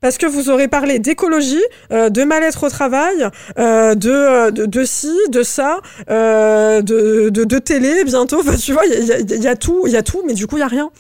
Parce 0.03 0.19
que 0.19 0.27
vous 0.27 0.51
aurez 0.51 0.69
parlé 0.69 0.99
d'écologie, 0.99 1.63
euh, 1.93 2.11
de 2.11 2.25
mal-être 2.25 2.65
au 2.65 2.69
travail, 2.69 3.29
euh, 3.59 3.95
de, 3.95 4.11
euh, 4.11 4.51
de, 4.51 4.67
de 4.67 4.85
ci, 4.85 5.17
de 5.31 5.43
ça, 5.43 5.81
euh, 6.11 6.83
de, 6.83 7.31
de, 7.31 7.45
de 7.45 7.59
télé 7.59 8.05
bientôt. 8.05 8.41
Enfin, 8.41 8.57
tu 8.57 8.73
vois, 8.73 8.85
il 8.85 9.05
y 9.05 9.13
a, 9.13 9.21
y 9.21 9.43
y 9.43 9.49
a 9.49 9.57
tout, 9.57 9.85
il 9.87 9.93
y 9.93 9.97
a 9.97 10.03
tout, 10.03 10.23
mais 10.27 10.35
du 10.35 10.47
coup, 10.47 10.57
il 10.57 10.61
y 10.61 10.65
a 10.65 10.69
rien. 10.69 10.91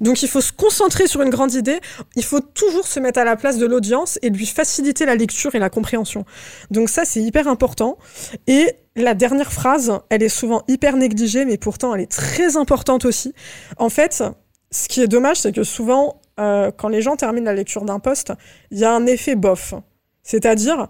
Donc, 0.00 0.22
il 0.22 0.28
faut 0.28 0.40
se 0.40 0.52
concentrer 0.52 1.08
sur 1.08 1.20
une 1.22 1.30
grande 1.30 1.52
idée. 1.54 1.80
Il 2.16 2.24
faut 2.24 2.40
toujours 2.40 2.86
se 2.86 3.00
mettre 3.00 3.18
à 3.18 3.24
la 3.24 3.36
place 3.36 3.58
de 3.58 3.66
l'audience 3.66 4.18
et 4.22 4.30
lui 4.30 4.46
faciliter 4.46 5.04
la 5.06 5.16
lecture 5.16 5.54
et 5.54 5.58
la 5.58 5.68
compréhension. 5.68 6.24
Donc, 6.70 6.88
ça, 6.88 7.04
c'est 7.04 7.20
hyper 7.20 7.48
important. 7.48 7.98
Et 8.46 8.70
la 8.94 9.14
dernière 9.14 9.52
phrase, 9.52 9.92
elle 10.08 10.22
est 10.22 10.28
souvent 10.28 10.62
hyper 10.68 10.96
négligée, 10.96 11.44
mais 11.44 11.58
pourtant, 11.58 11.94
elle 11.94 12.02
est 12.02 12.10
très 12.10 12.56
importante 12.56 13.04
aussi. 13.04 13.34
En 13.76 13.88
fait, 13.88 14.22
ce 14.70 14.88
qui 14.88 15.02
est 15.02 15.08
dommage, 15.08 15.38
c'est 15.38 15.52
que 15.52 15.64
souvent, 15.64 16.21
euh, 16.40 16.70
quand 16.76 16.88
les 16.88 17.02
gens 17.02 17.16
terminent 17.16 17.44
la 17.44 17.54
lecture 17.54 17.84
d'un 17.84 17.98
post, 17.98 18.32
il 18.70 18.78
y 18.78 18.84
a 18.84 18.92
un 18.92 19.06
effet 19.06 19.34
bof. 19.34 19.74
C'est-à-dire, 20.22 20.88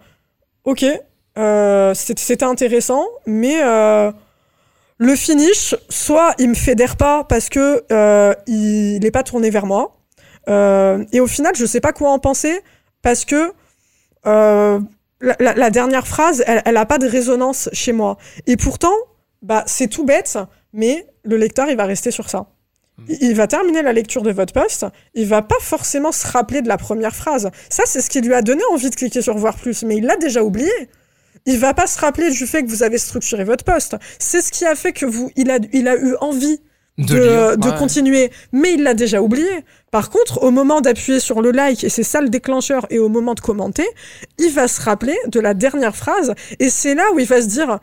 ok, 0.64 0.84
euh, 1.38 1.94
c'était 1.94 2.44
intéressant, 2.44 3.06
mais 3.26 3.62
euh, 3.62 4.12
le 4.98 5.16
finish, 5.16 5.74
soit 5.88 6.34
il 6.38 6.50
me 6.50 6.54
fédère 6.54 6.96
pas 6.96 7.24
parce 7.24 7.48
que 7.48 7.84
il 8.46 9.00
n'est 9.00 9.10
pas 9.10 9.22
tourné 9.22 9.50
vers 9.50 9.66
moi, 9.66 9.96
et 10.48 11.20
au 11.20 11.26
final, 11.26 11.54
je 11.56 11.66
sais 11.66 11.80
pas 11.80 11.92
quoi 11.92 12.10
en 12.10 12.18
penser 12.18 12.60
parce 13.00 13.24
que 13.24 13.52
la, 14.24 15.70
dernière 15.70 16.06
phrase, 16.06 16.44
elle, 16.46 16.62
elle 16.64 16.76
a 16.76 16.86
pas 16.86 16.98
de 16.98 17.08
résonance 17.08 17.68
chez 17.72 17.92
moi. 17.92 18.16
Et 18.46 18.56
pourtant, 18.56 18.94
bah 19.40 19.64
c'est 19.66 19.88
tout 19.88 20.04
bête, 20.04 20.38
mais 20.72 21.06
le 21.24 21.36
lecteur, 21.36 21.68
il 21.68 21.76
va 21.76 21.84
rester 21.84 22.10
sur 22.10 22.28
ça. 22.28 22.46
Il 23.08 23.34
va 23.34 23.46
terminer 23.46 23.82
la 23.82 23.92
lecture 23.92 24.22
de 24.22 24.30
votre 24.30 24.52
post, 24.52 24.86
il 25.14 25.26
va 25.26 25.42
pas 25.42 25.58
forcément 25.60 26.12
se 26.12 26.26
rappeler 26.26 26.62
de 26.62 26.68
la 26.68 26.76
première 26.76 27.14
phrase. 27.14 27.50
Ça, 27.68 27.82
c'est 27.86 28.00
ce 28.00 28.10
qui 28.10 28.20
lui 28.20 28.34
a 28.34 28.42
donné 28.42 28.62
envie 28.72 28.90
de 28.90 28.94
cliquer 28.94 29.22
sur 29.22 29.36
voir 29.36 29.56
plus, 29.56 29.82
mais 29.82 29.96
il 29.96 30.04
l'a 30.04 30.16
déjà 30.16 30.42
oublié. 30.42 30.72
Il 31.46 31.58
va 31.58 31.74
pas 31.74 31.86
se 31.86 31.98
rappeler 31.98 32.30
du 32.30 32.46
fait 32.46 32.62
que 32.62 32.68
vous 32.68 32.82
avez 32.82 32.98
structuré 32.98 33.44
votre 33.44 33.64
post. 33.64 33.96
C'est 34.18 34.40
ce 34.40 34.52
qui 34.52 34.64
a 34.64 34.76
fait 34.76 34.92
que 34.92 35.06
vous, 35.06 35.30
il 35.36 35.50
a, 35.50 35.58
il 35.72 35.88
a 35.88 35.96
eu 35.96 36.14
envie 36.20 36.60
de, 36.98 37.16
lire, 37.16 37.58
de 37.58 37.68
ouais. 37.68 37.78
continuer, 37.78 38.30
mais 38.52 38.74
il 38.74 38.82
l'a 38.82 38.94
déjà 38.94 39.22
oublié. 39.22 39.64
Par 39.90 40.10
contre, 40.10 40.42
au 40.42 40.50
moment 40.50 40.80
d'appuyer 40.80 41.20
sur 41.20 41.42
le 41.42 41.50
like, 41.50 41.84
et 41.84 41.88
c'est 41.88 42.02
ça 42.02 42.20
le 42.20 42.28
déclencheur, 42.28 42.86
et 42.90 42.98
au 42.98 43.08
moment 43.08 43.34
de 43.34 43.40
commenter, 43.40 43.86
il 44.38 44.52
va 44.52 44.68
se 44.68 44.80
rappeler 44.80 45.16
de 45.26 45.40
la 45.40 45.54
dernière 45.54 45.96
phrase, 45.96 46.34
et 46.58 46.70
c'est 46.70 46.94
là 46.94 47.04
où 47.14 47.18
il 47.18 47.26
va 47.26 47.42
se 47.42 47.46
dire, 47.46 47.78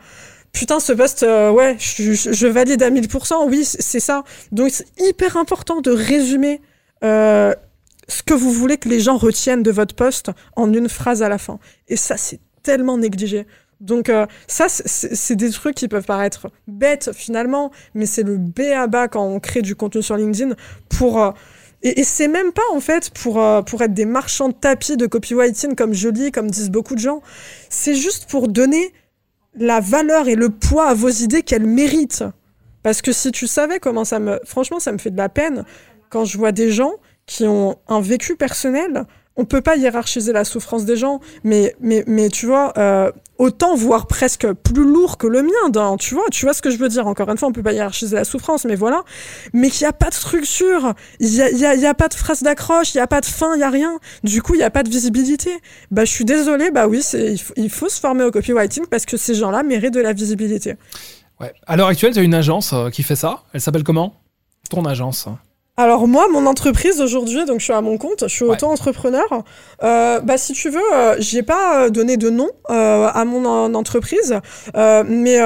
putain, 0.52 0.80
ce 0.80 0.92
post, 0.92 1.22
euh, 1.22 1.50
ouais, 1.50 1.76
je, 1.78 2.46
valide 2.46 2.82
à 2.82 2.90
1000%, 2.90 3.48
oui, 3.48 3.64
c'est 3.64 4.00
ça. 4.00 4.24
Donc 4.52 4.70
c'est 4.70 4.86
hyper 5.00 5.36
important 5.36 5.80
de 5.80 5.90
résumer 5.90 6.60
euh, 7.04 7.54
ce 8.08 8.22
que 8.22 8.34
vous 8.34 8.52
voulez 8.52 8.76
que 8.76 8.88
les 8.88 9.00
gens 9.00 9.16
retiennent 9.16 9.62
de 9.62 9.70
votre 9.70 9.94
post 9.94 10.30
en 10.56 10.72
une 10.72 10.88
phrase 10.88 11.22
à 11.22 11.28
la 11.28 11.38
fin. 11.38 11.58
Et 11.88 11.96
ça, 11.96 12.16
c'est 12.16 12.40
tellement 12.62 12.98
négligé. 12.98 13.46
Donc 13.80 14.10
euh, 14.10 14.26
ça, 14.46 14.66
c'est 14.68 15.36
des 15.36 15.50
trucs 15.50 15.74
qui 15.74 15.88
peuvent 15.88 16.04
paraître 16.04 16.50
bêtes 16.68 17.10
finalement, 17.14 17.70
mais 17.94 18.06
c'est 18.06 18.22
le 18.22 18.36
B 18.36 18.60
à 18.76 18.86
bas 18.86 19.08
quand 19.08 19.24
on 19.24 19.40
crée 19.40 19.62
du 19.62 19.74
contenu 19.74 20.02
sur 20.02 20.16
LinkedIn 20.16 20.54
pour... 20.88 21.22
euh, 21.22 21.30
et, 21.82 22.00
et 22.00 22.04
c'est 22.04 22.28
même 22.28 22.52
pas 22.52 22.62
en 22.72 22.80
fait 22.80 23.08
pour, 23.08 23.42
euh, 23.42 23.62
pour 23.62 23.80
être 23.80 23.94
des 23.94 24.04
marchands 24.04 24.50
de 24.50 24.54
tapis 24.54 24.98
de 24.98 25.06
copywriting 25.06 25.74
comme 25.74 25.94
je 25.94 26.10
lis, 26.10 26.30
comme 26.30 26.50
disent 26.50 26.70
beaucoup 26.70 26.94
de 26.94 27.00
gens. 27.00 27.22
C'est 27.70 27.94
juste 27.94 28.28
pour 28.28 28.48
donner 28.48 28.92
la 29.54 29.80
valeur 29.80 30.28
et 30.28 30.34
le 30.34 30.50
poids 30.50 30.86
à 30.86 30.94
vos 30.94 31.08
idées 31.08 31.42
qu'elles 31.42 31.66
méritent. 31.66 32.24
Parce 32.82 33.02
que 33.02 33.12
si 33.12 33.30
tu 33.32 33.46
savais 33.46 33.78
comment 33.78 34.04
ça 34.04 34.18
me... 34.18 34.40
Franchement, 34.44 34.80
ça 34.80 34.92
me 34.92 34.98
fait 34.98 35.10
de 35.10 35.16
la 35.16 35.28
peine 35.28 35.64
quand 36.08 36.24
je 36.24 36.38
vois 36.38 36.52
des 36.52 36.70
gens 36.70 36.94
qui 37.26 37.46
ont 37.46 37.78
un 37.88 38.00
vécu 38.00 38.36
personnel. 38.36 39.04
On 39.36 39.44
peut 39.44 39.60
pas 39.62 39.76
hiérarchiser 39.76 40.32
la 40.32 40.44
souffrance 40.44 40.84
des 40.84 40.96
gens, 40.96 41.20
mais, 41.44 41.74
mais, 41.80 42.04
mais 42.06 42.28
tu 42.28 42.46
vois, 42.46 42.72
euh, 42.76 43.10
autant 43.38 43.74
voire 43.74 44.06
presque 44.06 44.52
plus 44.52 44.84
lourd 44.84 45.16
que 45.16 45.26
le 45.26 45.42
mien, 45.42 45.96
tu 45.98 46.14
vois, 46.14 46.24
tu 46.30 46.44
vois 46.44 46.52
ce 46.52 46.60
que 46.60 46.70
je 46.70 46.76
veux 46.76 46.88
dire. 46.88 47.06
Encore 47.06 47.28
une 47.30 47.38
fois, 47.38 47.48
on 47.48 47.52
peut 47.52 47.62
pas 47.62 47.72
hiérarchiser 47.72 48.16
la 48.16 48.24
souffrance, 48.24 48.64
mais 48.66 48.74
voilà. 48.74 49.02
Mais 49.54 49.70
qu'il 49.70 49.84
n'y 49.84 49.88
a 49.88 49.94
pas 49.94 50.10
de 50.10 50.14
structure, 50.14 50.94
il 51.20 51.34
y 51.34 51.40
a, 51.40 51.50
y 51.50 51.80
y 51.80 51.86
a 51.86 51.94
pas 51.94 52.08
de 52.08 52.14
phrase 52.14 52.42
d'accroche, 52.42 52.94
il 52.94 52.98
y 52.98 53.00
a 53.00 53.06
pas 53.06 53.20
de 53.20 53.26
fin, 53.26 53.54
il 53.54 53.60
y 53.60 53.62
a 53.62 53.70
rien. 53.70 53.98
Du 54.24 54.42
coup, 54.42 54.54
il 54.54 54.60
y 54.60 54.64
a 54.64 54.70
pas 54.70 54.82
de 54.82 54.90
visibilité. 54.90 55.50
Bah, 55.90 56.04
je 56.04 56.10
suis 56.10 56.24
désolée, 56.26 56.70
bah 56.70 56.86
oui, 56.86 57.02
il, 57.14 57.38
faut, 57.38 57.54
il 57.56 57.70
faut 57.70 57.88
se 57.88 57.98
former 57.98 58.24
au 58.24 58.30
copywriting 58.30 58.86
parce 58.90 59.06
que 59.06 59.16
ces 59.16 59.34
gens-là 59.34 59.62
méritent 59.62 59.94
de 59.94 60.00
la 60.00 60.12
visibilité. 60.12 60.74
Ouais. 61.40 61.54
À 61.66 61.76
l'heure 61.76 61.88
actuelle, 61.88 62.12
tu 62.12 62.18
as 62.18 62.22
une 62.22 62.34
agence 62.34 62.74
euh, 62.74 62.90
qui 62.90 63.02
fait 63.02 63.16
ça. 63.16 63.44
Elle 63.54 63.62
s'appelle 63.62 63.84
comment? 63.84 64.14
Ton 64.68 64.84
agence. 64.84 65.28
Alors 65.82 66.06
moi, 66.06 66.26
mon 66.30 66.44
entreprise 66.46 67.00
aujourd'hui, 67.00 67.44
donc 67.46 67.60
je 67.60 67.64
suis 67.64 67.72
à 67.72 67.80
mon 67.80 67.96
compte, 67.96 68.24
je 68.28 68.34
suis 68.34 68.44
Ouais. 68.44 68.50
auto-entrepreneur. 68.52 69.24
Euh, 69.82 70.20
bah 70.20 70.36
si 70.36 70.52
tu 70.52 70.68
veux, 70.68 70.80
euh, 70.92 71.16
j'ai 71.18 71.42
pas 71.42 71.84
euh, 71.84 71.88
donné 71.90 72.18
de 72.18 72.28
nom 72.28 72.50
euh, 72.68 73.08
à 73.12 73.24
mon 73.24 73.44
en- 73.46 73.72
entreprise, 73.74 74.34
mais 74.74 75.38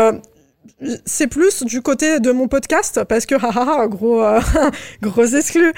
c'est 1.06 1.28
plus 1.28 1.62
du 1.62 1.82
côté 1.82 2.18
de 2.18 2.32
mon 2.32 2.48
podcast 2.48 3.04
parce 3.08 3.26
que 3.26 3.34
haha, 3.44 3.86
gros 3.86 4.22
euh, 4.22 4.40
gros 5.02 5.24
exclu. 5.24 5.72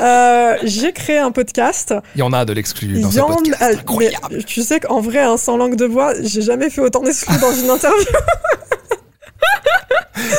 Euh, 0.00 0.56
j'ai 0.64 0.92
créé 0.92 1.18
un 1.18 1.30
podcast. 1.30 1.94
Il 2.16 2.18
y 2.18 2.22
en 2.22 2.32
a 2.32 2.44
de 2.44 2.52
l'exclu 2.52 3.00
dans 3.00 3.10
ce 3.12 3.20
podcast. 3.20 3.62
a- 3.62 3.66
Incroyable. 3.78 4.44
tu 4.44 4.62
sais 4.62 4.80
qu'en 4.80 5.00
vrai, 5.00 5.20
hein, 5.20 5.36
sans 5.36 5.56
langue 5.56 5.76
de 5.76 5.86
bois, 5.86 6.14
j'ai 6.20 6.42
jamais 6.42 6.68
fait 6.68 6.80
autant 6.80 7.00
d'exclus 7.02 7.38
dans 7.40 7.52
une 7.52 7.70
interview. 7.76 8.06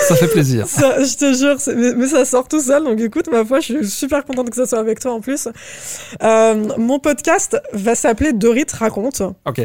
Ça 0.07 0.15
fait 0.15 0.27
plaisir. 0.27 0.67
Ça, 0.67 1.03
je 1.03 1.15
te 1.15 1.33
jure, 1.33 1.57
mais, 1.75 1.93
mais 1.95 2.07
ça 2.07 2.25
sort 2.25 2.47
tout 2.47 2.61
seul. 2.61 2.83
Donc 2.83 2.99
écoute, 2.99 3.27
ma 3.31 3.43
foi, 3.45 3.59
je 3.59 3.77
suis 3.77 3.87
super 3.87 4.23
contente 4.25 4.49
que 4.49 4.55
ça 4.55 4.65
soit 4.65 4.79
avec 4.79 4.99
toi 4.99 5.13
en 5.13 5.21
plus. 5.21 5.47
Euh, 6.21 6.67
mon 6.77 6.99
podcast 6.99 7.57
va 7.73 7.95
s'appeler 7.95 8.33
Dorit 8.33 8.65
raconte. 8.73 9.21
Ok. 9.45 9.61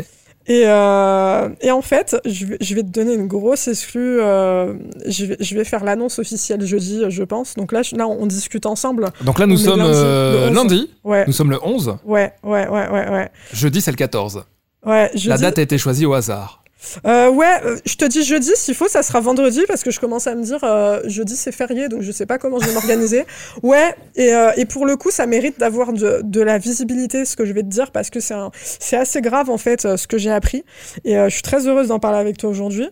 Et, 0.49 0.63
euh, 0.65 1.49
et, 1.61 1.73
en 1.73 1.83
fait, 1.83 2.17
je 2.25 2.47
vais, 2.47 2.57
je 2.61 2.75
vais, 2.77 2.83
te 2.83 2.89
donner 2.89 3.15
une 3.15 3.27
grosse 3.27 3.67
exclue. 3.67 4.21
Euh, 4.21 4.75
je, 5.05 5.25
vais, 5.25 5.37
je, 5.41 5.57
vais, 5.57 5.65
faire 5.65 5.83
l'annonce 5.83 6.21
officielle 6.21 6.65
jeudi, 6.65 7.03
je 7.09 7.25
pense. 7.25 7.57
Donc 7.57 7.73
là, 7.73 7.83
là 7.93 8.07
on 8.07 8.27
discute 8.27 8.65
ensemble. 8.65 9.09
Donc 9.25 9.41
là, 9.41 9.47
nous 9.47 9.57
sommes 9.57 9.81
lundi. 9.81 10.55
Lundi. 10.55 10.91
Ouais. 11.03 11.25
Nous 11.27 11.33
sommes 11.33 11.51
le 11.51 11.59
11. 11.65 11.97
Ouais, 12.05 12.33
ouais, 12.45 12.69
ouais, 12.69 12.89
ouais. 12.89 13.11
ouais. 13.11 13.31
Jeudi, 13.53 13.81
c'est 13.81 13.91
le 13.91 13.97
14. 13.97 14.45
Ouais, 14.85 15.11
jeudi... 15.15 15.29
La 15.29 15.39
date 15.39 15.59
a 15.59 15.63
été 15.63 15.79
choisie 15.79 16.07
au 16.07 16.15
hasard. 16.15 16.63
Euh, 17.07 17.31
ouais, 17.31 17.61
euh, 17.65 17.79
je 17.85 17.97
te 17.97 18.05
dis 18.05 18.23
jeudi, 18.23 18.51
s'il 18.55 18.75
faut, 18.75 18.89
ça 18.89 19.03
sera 19.03 19.21
vendredi 19.21 19.63
parce 19.67 19.83
que 19.83 19.91
je 19.91 19.99
commence 19.99 20.27
à 20.27 20.35
me 20.35 20.43
dire 20.43 20.63
euh, 20.63 21.01
jeudi 21.07 21.37
c'est 21.37 21.53
férié 21.53 21.89
donc 21.89 22.03
je 22.03 22.13
sais 22.13 22.27
pas 22.27 22.39
comment 22.39 22.59
je 22.59 22.67
vais 22.67 22.75
m'organiser. 22.75 23.25
ouais, 23.63 23.95
et, 24.15 24.35
euh, 24.35 24.53
et, 24.57 24.67
pour 24.67 24.87
le 24.87 24.97
coup, 24.97 25.11
ça 25.11 25.27
mérite 25.27 25.59
d'avoir 25.59 25.93
de, 25.93 26.21
de, 26.23 26.41
la 26.41 26.59
visibilité, 26.59 27.25
ce 27.25 27.37
que 27.37 27.45
je 27.45 27.53
vais 27.53 27.63
te 27.63 27.69
dire, 27.69 27.91
parce 27.91 28.11
que 28.11 28.21
c'est 28.21 28.97
assez 28.97 29.21
grave 29.21 29.51
en 29.51 29.59
fait 29.59 29.97
ce 29.97 30.07
que 30.07 30.19
j'ai 30.19 30.31
appris 30.31 30.65
et 31.05 31.15
je 31.15 31.29
suis 31.31 31.43
très 31.43 31.67
heureuse 31.67 31.89
d'en 31.89 31.99
parler 31.99 32.19
avec 32.19 32.37
toi 32.37 32.51
aujourd'hui. 32.51 32.89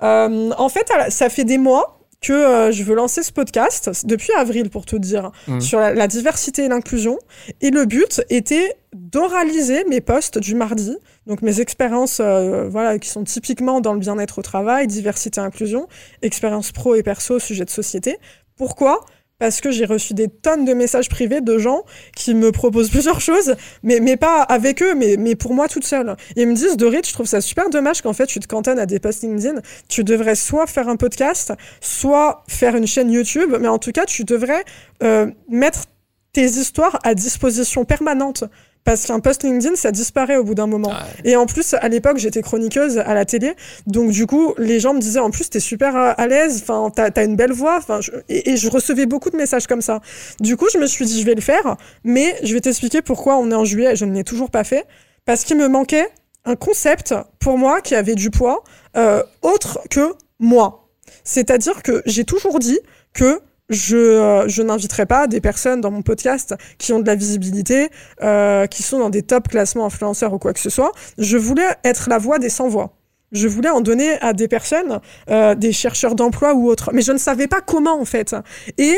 en 0.00 0.68
fait, 0.68 0.90
ça 1.10 1.28
fait 1.28 1.44
des 1.44 1.58
mois 1.58 1.99
que 2.20 2.32
euh, 2.32 2.72
je 2.72 2.82
veux 2.84 2.94
lancer 2.94 3.22
ce 3.22 3.32
podcast 3.32 3.90
depuis 4.04 4.32
avril 4.34 4.68
pour 4.68 4.84
te 4.84 4.96
dire 4.96 5.30
mmh. 5.48 5.60
sur 5.60 5.80
la, 5.80 5.94
la, 5.94 6.06
diversité 6.06 6.64
et 6.64 6.68
l'inclusion. 6.68 7.18
Et 7.60 7.70
le 7.70 7.86
but 7.86 8.22
était 8.28 8.76
d'oraliser 8.92 9.84
mes 9.84 10.00
posts 10.00 10.38
du 10.38 10.54
mardi. 10.54 10.96
Donc 11.26 11.42
mes 11.42 11.60
expériences 11.60 12.20
euh, 12.20 12.68
voilà 12.68 12.98
qui 12.98 13.08
sont 13.08 13.24
typiquement 13.24 13.80
dans 13.80 13.92
le 13.92 14.00
bien-être 14.00 14.38
au 14.38 14.42
travail 14.42 14.86
diversité 14.86 15.40
et 15.40 15.44
inclusion 15.44 15.86
expérience 16.22 16.72
pro 16.72 16.94
et 16.94 17.02
perso 17.02 17.38
sujet 17.38 17.64
de 17.64 17.70
société. 17.70 18.18
Pourquoi? 18.56 19.00
Parce 19.40 19.60
que 19.60 19.72
j'ai 19.72 19.86
reçu 19.86 20.14
des 20.14 20.28
tonnes 20.28 20.64
de 20.64 20.74
messages 20.74 21.08
privés 21.08 21.40
de 21.40 21.58
gens 21.58 21.84
qui 22.14 22.34
me 22.34 22.52
proposent 22.52 22.90
plusieurs 22.96 23.20
choses, 23.20 23.56
mais, 23.82 24.16
pas 24.16 24.42
avec 24.42 24.82
eux, 24.82 24.94
mais, 24.94 25.34
pour 25.34 25.54
moi 25.54 25.66
toute 25.66 25.84
seule. 25.84 26.14
Ils 26.36 26.46
me 26.46 26.54
disent, 26.54 26.76
Dorit, 26.76 27.00
je 27.04 27.12
trouve 27.12 27.26
ça 27.26 27.40
super 27.40 27.70
dommage 27.70 28.02
qu'en 28.02 28.12
fait 28.12 28.26
tu 28.26 28.38
te 28.38 28.46
cantonnes 28.46 28.78
à 28.78 28.86
des 28.86 29.00
posts 29.00 29.22
LinkedIn. 29.22 29.60
Tu 29.88 30.04
devrais 30.04 30.36
soit 30.36 30.66
faire 30.66 30.88
un 30.88 30.96
podcast, 30.96 31.52
soit 31.80 32.44
faire 32.48 32.76
une 32.76 32.86
chaîne 32.86 33.10
YouTube, 33.10 33.56
mais 33.58 33.68
en 33.68 33.78
tout 33.78 33.92
cas, 33.92 34.04
tu 34.04 34.24
devrais 34.24 34.62
euh, 35.02 35.30
mettre 35.48 35.86
tes 36.32 36.44
histoires 36.44 36.98
à 37.02 37.14
disposition 37.14 37.84
permanente 37.84 38.44
parce 38.84 39.06
qu'un 39.06 39.20
post 39.20 39.42
LinkedIn, 39.42 39.76
ça 39.76 39.92
disparaît 39.92 40.36
au 40.36 40.44
bout 40.44 40.54
d'un 40.54 40.66
moment. 40.66 40.92
Et 41.24 41.36
en 41.36 41.46
plus, 41.46 41.74
à 41.74 41.88
l'époque, 41.88 42.18
j'étais 42.18 42.42
chroniqueuse 42.42 42.98
à 42.98 43.14
la 43.14 43.24
télé, 43.24 43.54
donc 43.86 44.10
du 44.10 44.26
coup, 44.26 44.54
les 44.58 44.80
gens 44.80 44.94
me 44.94 45.00
disaient 45.00 45.20
en 45.20 45.30
plus, 45.30 45.50
t'es 45.50 45.60
super 45.60 45.94
à 45.96 46.26
l'aise, 46.26 46.62
enfin, 46.62 46.90
t'as 46.94 47.10
as 47.14 47.24
une 47.24 47.36
belle 47.36 47.52
voix, 47.52 47.76
enfin, 47.76 48.00
et, 48.28 48.50
et, 48.50 48.56
je 48.56 48.68
recevais 48.68 49.06
beaucoup 49.06 49.30
de 49.30 49.36
messages 49.36 49.66
comme 49.66 49.82
ça. 49.82 50.00
Du 50.40 50.56
coup, 50.56 50.66
je 50.72 50.78
me 50.78 50.86
suis 50.86 51.04
dit, 51.04 51.20
je 51.20 51.26
vais 51.26 51.34
le 51.34 51.40
faire, 51.40 51.76
mais 52.04 52.36
je 52.42 52.54
vais 52.54 52.60
t'expliquer 52.60 53.02
pourquoi 53.02 53.36
on 53.36 53.50
est 53.50 53.54
en 53.54 53.64
juillet 53.64 53.92
et 53.92 53.96
je 53.96 54.04
ne 54.04 54.14
l'ai 54.14 54.24
toujours 54.24 54.50
pas 54.50 54.64
fait, 54.64 54.86
parce 55.24 55.44
qu'il 55.44 55.56
me 55.56 55.68
manquait 55.68 56.08
un 56.44 56.56
concept 56.56 57.14
pour 57.38 57.58
moi 57.58 57.80
qui 57.80 57.94
avait 57.94 58.14
du 58.14 58.30
poids 58.30 58.62
euh, 58.96 59.22
autre 59.42 59.80
que 59.90 60.14
moi. 60.38 60.88
C'est-à-dire 61.24 61.82
que 61.82 62.02
j'ai 62.06 62.24
toujours 62.24 62.58
dit 62.58 62.78
que 63.12 63.40
je, 63.70 63.96
euh, 63.96 64.48
je 64.48 64.62
n'inviterai 64.62 65.06
pas 65.06 65.26
des 65.26 65.40
personnes 65.40 65.80
dans 65.80 65.90
mon 65.90 66.02
podcast 66.02 66.54
qui 66.76 66.92
ont 66.92 66.98
de 66.98 67.06
la 67.06 67.14
visibilité, 67.14 67.88
euh, 68.22 68.66
qui 68.66 68.82
sont 68.82 68.98
dans 68.98 69.10
des 69.10 69.22
top 69.22 69.48
classements 69.48 69.86
influenceurs 69.86 70.34
ou 70.34 70.38
quoi 70.38 70.52
que 70.52 70.60
ce 70.60 70.70
soit. 70.70 70.92
Je 71.16 71.38
voulais 71.38 71.68
être 71.84 72.10
la 72.10 72.18
voix 72.18 72.38
des 72.38 72.50
sans-voix. 72.50 72.92
Je 73.32 73.46
voulais 73.46 73.70
en 73.70 73.80
donner 73.80 74.20
à 74.20 74.32
des 74.32 74.48
personnes, 74.48 75.00
euh, 75.30 75.54
des 75.54 75.72
chercheurs 75.72 76.16
d'emploi 76.16 76.54
ou 76.54 76.68
autres. 76.68 76.90
Mais 76.92 77.02
je 77.02 77.12
ne 77.12 77.18
savais 77.18 77.46
pas 77.46 77.60
comment, 77.60 78.00
en 78.00 78.04
fait. 78.04 78.34
Et 78.76 78.96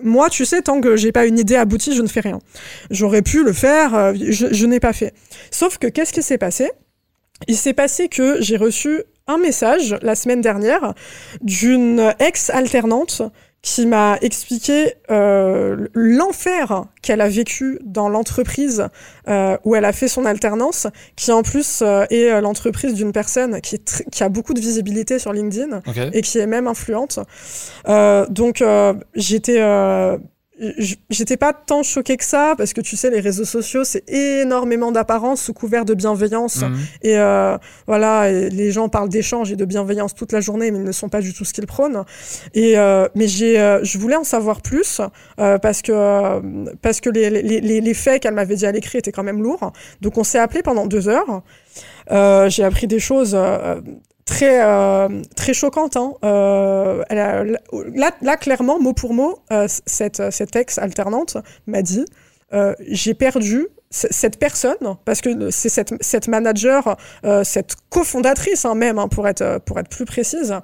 moi, 0.00 0.30
tu 0.30 0.44
sais, 0.44 0.62
tant 0.62 0.80
que 0.80 0.96
j'ai 0.96 1.10
pas 1.10 1.26
une 1.26 1.38
idée 1.38 1.56
aboutie, 1.56 1.94
je 1.94 2.02
ne 2.02 2.06
fais 2.06 2.20
rien. 2.20 2.38
J'aurais 2.90 3.22
pu 3.22 3.42
le 3.42 3.52
faire, 3.52 3.94
euh, 3.94 4.12
je, 4.14 4.46
je 4.52 4.66
n'ai 4.66 4.80
pas 4.80 4.92
fait. 4.92 5.12
Sauf 5.50 5.78
que 5.78 5.88
qu'est-ce 5.88 6.12
qui 6.12 6.22
s'est 6.22 6.38
passé? 6.38 6.70
Il 7.48 7.56
s'est 7.56 7.72
passé 7.72 8.08
que 8.08 8.40
j'ai 8.40 8.56
reçu 8.56 9.02
un 9.26 9.38
message 9.38 9.96
la 10.02 10.14
semaine 10.14 10.40
dernière 10.40 10.94
d'une 11.40 12.14
ex-alternante 12.20 13.22
qui 13.64 13.86
m'a 13.86 14.18
expliqué 14.20 14.92
euh, 15.10 15.88
l'enfer 15.94 16.84
qu'elle 17.00 17.22
a 17.22 17.30
vécu 17.30 17.78
dans 17.82 18.10
l'entreprise 18.10 18.88
euh, 19.26 19.56
où 19.64 19.74
elle 19.74 19.86
a 19.86 19.92
fait 19.92 20.06
son 20.06 20.26
alternance, 20.26 20.86
qui 21.16 21.32
en 21.32 21.42
plus 21.42 21.80
euh, 21.80 22.04
est 22.10 22.30
euh, 22.30 22.42
l'entreprise 22.42 22.92
d'une 22.92 23.12
personne 23.12 23.62
qui, 23.62 23.76
est 23.76 24.04
qui 24.10 24.22
a 24.22 24.28
beaucoup 24.28 24.52
de 24.52 24.60
visibilité 24.60 25.18
sur 25.18 25.32
LinkedIn 25.32 25.80
okay. 25.86 26.10
et 26.12 26.20
qui 26.20 26.38
est 26.38 26.46
même 26.46 26.66
influente. 26.66 27.18
Euh, 27.88 28.26
donc 28.28 28.60
euh, 28.60 28.92
j'étais 29.14 29.62
j'étais 31.10 31.36
pas 31.36 31.52
tant 31.52 31.82
choquée 31.82 32.16
que 32.16 32.24
ça 32.24 32.54
parce 32.56 32.72
que 32.72 32.80
tu 32.80 32.96
sais 32.96 33.10
les 33.10 33.20
réseaux 33.20 33.44
sociaux 33.44 33.84
c'est 33.84 34.08
énormément 34.08 34.92
d'apparence 34.92 35.42
sous 35.42 35.52
couvert 35.52 35.84
de 35.84 35.94
bienveillance. 35.94 36.62
Mhm. 36.62 36.78
et 37.02 37.18
euh, 37.18 37.56
voilà 37.86 38.30
et 38.30 38.50
les 38.50 38.72
gens 38.72 38.88
parlent 38.88 39.08
d'échange 39.08 39.52
et 39.52 39.56
de 39.56 39.64
bienveillance 39.64 40.14
toute 40.14 40.32
la 40.32 40.40
journée 40.40 40.70
mais 40.70 40.78
ils 40.78 40.84
ne 40.84 40.92
sont 40.92 41.08
pas 41.08 41.20
du 41.20 41.32
tout 41.32 41.44
ce 41.44 41.52
qu'ils 41.52 41.66
prônent. 41.66 42.04
Et 42.54 42.78
euh, 42.78 43.08
mais 43.14 43.28
j'ai 43.28 43.60
euh, 43.60 43.82
je 43.82 43.98
voulais 43.98 44.16
en 44.16 44.24
savoir 44.24 44.60
plus 44.62 45.00
parce 45.36 45.82
que 45.82 46.74
parce 46.76 47.00
que 47.00 47.10
les, 47.10 47.30
les, 47.30 47.60
les, 47.60 47.80
les 47.80 47.94
faits 47.94 48.22
qu'elle 48.22 48.34
m'avait 48.34 48.56
dit 48.56 48.66
à 48.66 48.72
l'écrit 48.72 48.98
étaient 48.98 49.12
quand 49.12 49.22
même 49.22 49.42
lourds. 49.42 49.72
Donc 50.00 50.18
on 50.18 50.24
s'est 50.24 50.38
appelé 50.38 50.62
pendant 50.62 50.86
deux 50.86 51.08
heures. 51.08 51.42
J'ai 52.50 52.64
appris 52.64 52.86
des 52.86 52.98
choses 52.98 53.36
très 54.24 54.62
euh, 54.62 55.22
très 55.36 55.54
choquante. 55.54 55.96
Hein. 55.96 56.14
Euh, 56.24 57.02
elle 57.08 57.18
a, 57.18 57.44
là, 57.44 58.10
là, 58.20 58.36
clairement, 58.36 58.80
mot 58.80 58.92
pour 58.92 59.14
mot, 59.14 59.38
euh, 59.52 59.66
cette, 59.86 60.30
cette 60.30 60.56
ex 60.56 60.78
alternante 60.78 61.36
m'a 61.66 61.82
dit 61.82 62.04
j'ai 62.86 63.14
perdu 63.14 63.66
cette 63.90 64.38
personne, 64.38 64.76
parce 65.04 65.20
que 65.20 65.50
c'est 65.50 65.68
cette, 65.68 65.92
cette 66.00 66.28
manager, 66.28 66.96
cette 67.42 67.74
cofondatrice 67.90 68.64
hein, 68.64 68.76
même, 68.76 68.96
hein, 69.00 69.08
pour, 69.08 69.26
être, 69.26 69.58
pour 69.66 69.76
être 69.80 69.88
plus 69.88 70.04
précise, 70.04 70.54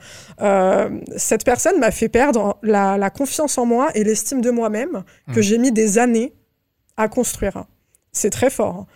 cette 1.16 1.44
personne 1.44 1.80
m'a 1.80 1.90
fait 1.90 2.08
perdre 2.08 2.58
la, 2.62 2.96
la, 2.96 3.10
confiance 3.10 3.58
en 3.58 3.66
moi 3.66 3.88
et 3.96 4.04
l'estime 4.04 4.40
de 4.40 4.50
moi-même 4.50 5.02
mmh. 5.26 5.34
que 5.34 5.42
j'ai 5.42 5.58
mis 5.58 5.72
des 5.72 5.98
années 5.98 6.32
à 6.96 7.08
construire. 7.08 7.64
C'est 8.12 8.30
très 8.30 8.50
fort 8.50 8.86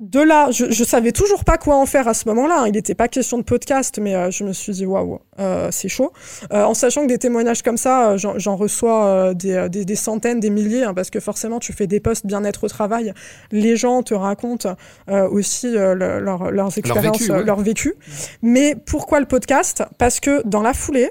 de 0.00 0.20
là, 0.20 0.50
je, 0.52 0.70
je 0.70 0.84
savais 0.84 1.10
toujours 1.10 1.44
pas 1.44 1.58
quoi 1.58 1.76
en 1.76 1.84
faire 1.86 2.06
à 2.06 2.14
ce 2.14 2.28
moment-là. 2.28 2.64
Il 2.66 2.72
n'était 2.72 2.94
pas 2.94 3.08
question 3.08 3.36
de 3.38 3.42
podcast, 3.42 3.98
mais 4.00 4.14
euh, 4.14 4.30
je 4.30 4.44
me 4.44 4.52
suis 4.52 4.72
dit 4.72 4.86
waouh, 4.86 5.20
euh, 5.40 5.68
c'est 5.72 5.88
chaud. 5.88 6.12
Euh, 6.52 6.62
en 6.62 6.74
sachant 6.74 7.02
que 7.02 7.08
des 7.08 7.18
témoignages 7.18 7.62
comme 7.62 7.76
ça, 7.76 8.12
euh, 8.12 8.16
j'en 8.16 8.56
reçois 8.56 9.06
euh, 9.06 9.34
des, 9.34 9.68
des, 9.68 9.84
des, 9.84 9.96
centaines, 9.96 10.38
des 10.38 10.50
milliers, 10.50 10.84
hein, 10.84 10.94
parce 10.94 11.10
que 11.10 11.18
forcément, 11.18 11.58
tu 11.58 11.72
fais 11.72 11.88
des 11.88 11.98
posts 11.98 12.26
bien-être 12.26 12.64
au 12.64 12.68
travail. 12.68 13.12
Les 13.50 13.76
gens 13.76 14.02
te 14.04 14.14
racontent 14.14 14.76
euh, 15.10 15.28
aussi 15.28 15.72
le, 15.72 15.94
leur, 15.94 16.50
leurs 16.52 16.78
expériences, 16.78 17.04
leur 17.04 17.12
vécu, 17.18 17.32
ouais. 17.32 17.44
leur 17.44 17.60
vécu. 17.60 17.94
Mais 18.42 18.76
pourquoi 18.76 19.18
le 19.18 19.26
podcast? 19.26 19.82
Parce 19.98 20.20
que 20.20 20.42
dans 20.46 20.62
la 20.62 20.74
foulée, 20.74 21.10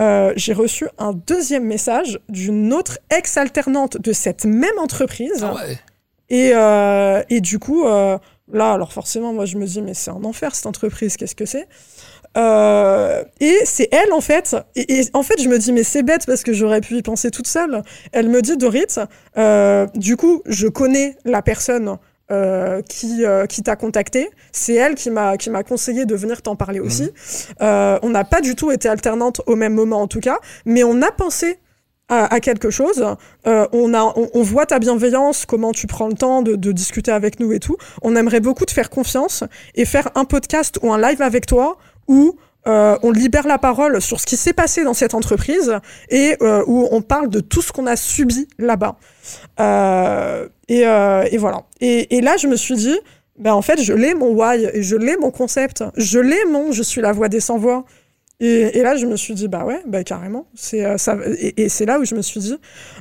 euh, 0.00 0.32
j'ai 0.36 0.52
reçu 0.52 0.86
un 0.98 1.12
deuxième 1.12 1.64
message 1.64 2.20
d'une 2.28 2.72
autre 2.72 2.98
ex-alternante 3.10 3.98
de 4.00 4.12
cette 4.12 4.44
même 4.44 4.78
entreprise. 4.78 5.42
Ah 5.42 5.54
ouais. 5.54 5.78
Et, 6.30 6.52
euh, 6.54 7.22
et 7.28 7.40
du 7.40 7.58
coup, 7.58 7.86
euh, 7.86 8.16
là, 8.52 8.72
alors 8.72 8.92
forcément, 8.92 9.32
moi, 9.32 9.44
je 9.44 9.56
me 9.56 9.66
dis, 9.66 9.82
mais 9.82 9.94
c'est 9.94 10.10
un 10.10 10.24
enfer 10.24 10.54
cette 10.54 10.66
entreprise, 10.66 11.16
qu'est-ce 11.16 11.34
que 11.34 11.44
c'est? 11.46 11.66
Euh, 12.36 13.24
Et 13.40 13.58
c'est 13.64 13.88
elle, 13.92 14.12
en 14.12 14.20
fait. 14.20 14.56
Et, 14.76 15.00
et, 15.00 15.04
en 15.12 15.22
fait, 15.24 15.42
je 15.42 15.48
me 15.48 15.58
dis, 15.58 15.72
mais 15.72 15.82
c'est 15.82 16.04
bête 16.04 16.26
parce 16.26 16.42
que 16.44 16.52
j'aurais 16.52 16.80
pu 16.80 16.96
y 16.96 17.02
penser 17.02 17.30
toute 17.30 17.48
seule. 17.48 17.82
Elle 18.12 18.28
me 18.28 18.40
dit, 18.40 18.56
Dorit, 18.56 18.86
euh, 19.36 19.86
du 19.94 20.16
coup, 20.16 20.42
je 20.46 20.68
connais 20.68 21.16
la 21.24 21.42
personne. 21.42 21.98
Euh, 22.32 22.80
qui, 22.82 23.24
euh, 23.24 23.46
qui 23.46 23.60
t'a 23.60 23.74
contacté. 23.74 24.30
C'est 24.52 24.74
elle 24.74 24.94
qui 24.94 25.10
m'a 25.10 25.36
qui 25.36 25.50
m'a 25.50 25.64
conseillé 25.64 26.06
de 26.06 26.14
venir 26.14 26.42
t'en 26.42 26.54
parler 26.54 26.78
aussi. 26.78 27.02
Mmh. 27.02 27.52
Euh, 27.62 27.98
on 28.02 28.10
n'a 28.10 28.22
pas 28.22 28.40
du 28.40 28.54
tout 28.54 28.70
été 28.70 28.88
alternantes 28.88 29.40
au 29.46 29.56
même 29.56 29.74
moment 29.74 30.00
en 30.00 30.06
tout 30.06 30.20
cas, 30.20 30.38
mais 30.64 30.84
on 30.84 31.02
a 31.02 31.10
pensé 31.10 31.58
à, 32.10 32.40
quelque 32.40 32.70
chose. 32.70 33.04
Euh, 33.46 33.66
on, 33.72 33.94
a, 33.94 34.12
on, 34.34 34.42
voit 34.42 34.66
ta 34.66 34.78
bienveillance, 34.78 35.46
comment 35.46 35.72
tu 35.72 35.86
prends 35.86 36.08
le 36.08 36.14
temps 36.14 36.42
de, 36.42 36.72
discuter 36.72 37.12
avec 37.12 37.40
nous 37.40 37.52
et 37.52 37.60
tout. 37.60 37.76
On 38.02 38.16
aimerait 38.16 38.40
beaucoup 38.40 38.64
te 38.64 38.72
faire 38.72 38.90
confiance 38.90 39.44
et 39.76 39.84
faire 39.84 40.08
un 40.14 40.24
podcast 40.24 40.78
ou 40.82 40.92
un 40.92 41.00
live 41.00 41.22
avec 41.22 41.46
toi 41.46 41.78
où 42.08 42.36
euh, 42.66 42.98
on 43.02 43.10
libère 43.10 43.46
la 43.46 43.58
parole 43.58 44.02
sur 44.02 44.20
ce 44.20 44.26
qui 44.26 44.36
s'est 44.36 44.52
passé 44.52 44.84
dans 44.84 44.92
cette 44.92 45.14
entreprise 45.14 45.78
et 46.10 46.36
euh, 46.42 46.62
où 46.66 46.88
on 46.90 47.00
parle 47.00 47.28
de 47.28 47.40
tout 47.40 47.62
ce 47.62 47.72
qu'on 47.72 47.86
a 47.86 47.96
subi 47.96 48.48
là-bas. 48.58 48.96
Et, 50.68 50.84
voilà. 51.38 51.62
Et, 51.80 52.20
là, 52.20 52.36
je 52.36 52.48
me 52.48 52.56
suis 52.56 52.74
dit, 52.74 52.98
ben 53.38 53.54
en 53.54 53.62
fait, 53.62 53.80
je 53.80 53.92
l'ai 53.92 54.14
mon 54.14 54.32
why, 54.32 54.64
et 54.72 54.82
je 54.82 54.96
l'ai 54.96 55.16
mon 55.16 55.30
concept, 55.30 55.84
je 55.96 56.18
l'ai 56.18 56.44
mon 56.46 56.72
je 56.72 56.82
suis 56.82 57.00
la 57.00 57.12
voix 57.12 57.28
des 57.28 57.40
sans-voix. 57.40 57.84
Et, 58.40 58.80
là, 58.82 58.96
je 58.96 59.04
me 59.04 59.16
suis 59.16 59.34
dit, 59.34 59.48
bah 59.48 59.66
ouais, 59.66 59.82
bah 59.86 60.02
carrément. 60.02 60.46
C'est 60.54 60.84
euh, 60.84 60.96
ça. 60.96 61.18
Et, 61.38 61.68
c'est 61.68 61.84
là 61.84 62.00
où 62.00 62.06
je 62.06 62.14
me 62.14 62.22
suis 62.22 62.40
dit, 62.40 62.56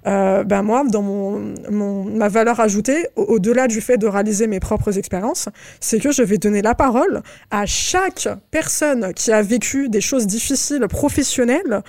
euh, 0.05 0.43
bah 0.43 0.61
moi, 0.61 0.83
dans 0.83 1.01
mon, 1.01 1.53
mon 1.69 2.03
ma 2.03 2.27
valeur 2.27 2.59
ajoutée, 2.59 3.07
au-delà 3.15 3.67
du 3.67 3.79
fait 3.79 3.97
de 3.97 4.05
réaliser 4.05 4.47
mes 4.47 4.59
propres 4.59 4.97
expériences, 4.97 5.47
c'est 5.79 5.99
que 5.99 6.11
je 6.11 6.23
vais 6.23 6.37
donner 6.37 6.61
la 6.61 6.75
parole 6.75 7.21
à 7.51 7.65
chaque 7.65 8.27
personne 8.51 9.13
qui 9.13 9.31
a 9.31 9.41
vécu 9.41 9.87
des 9.87 10.01
choses 10.01 10.27
difficiles 10.27 10.85
professionnelles, 10.89 11.83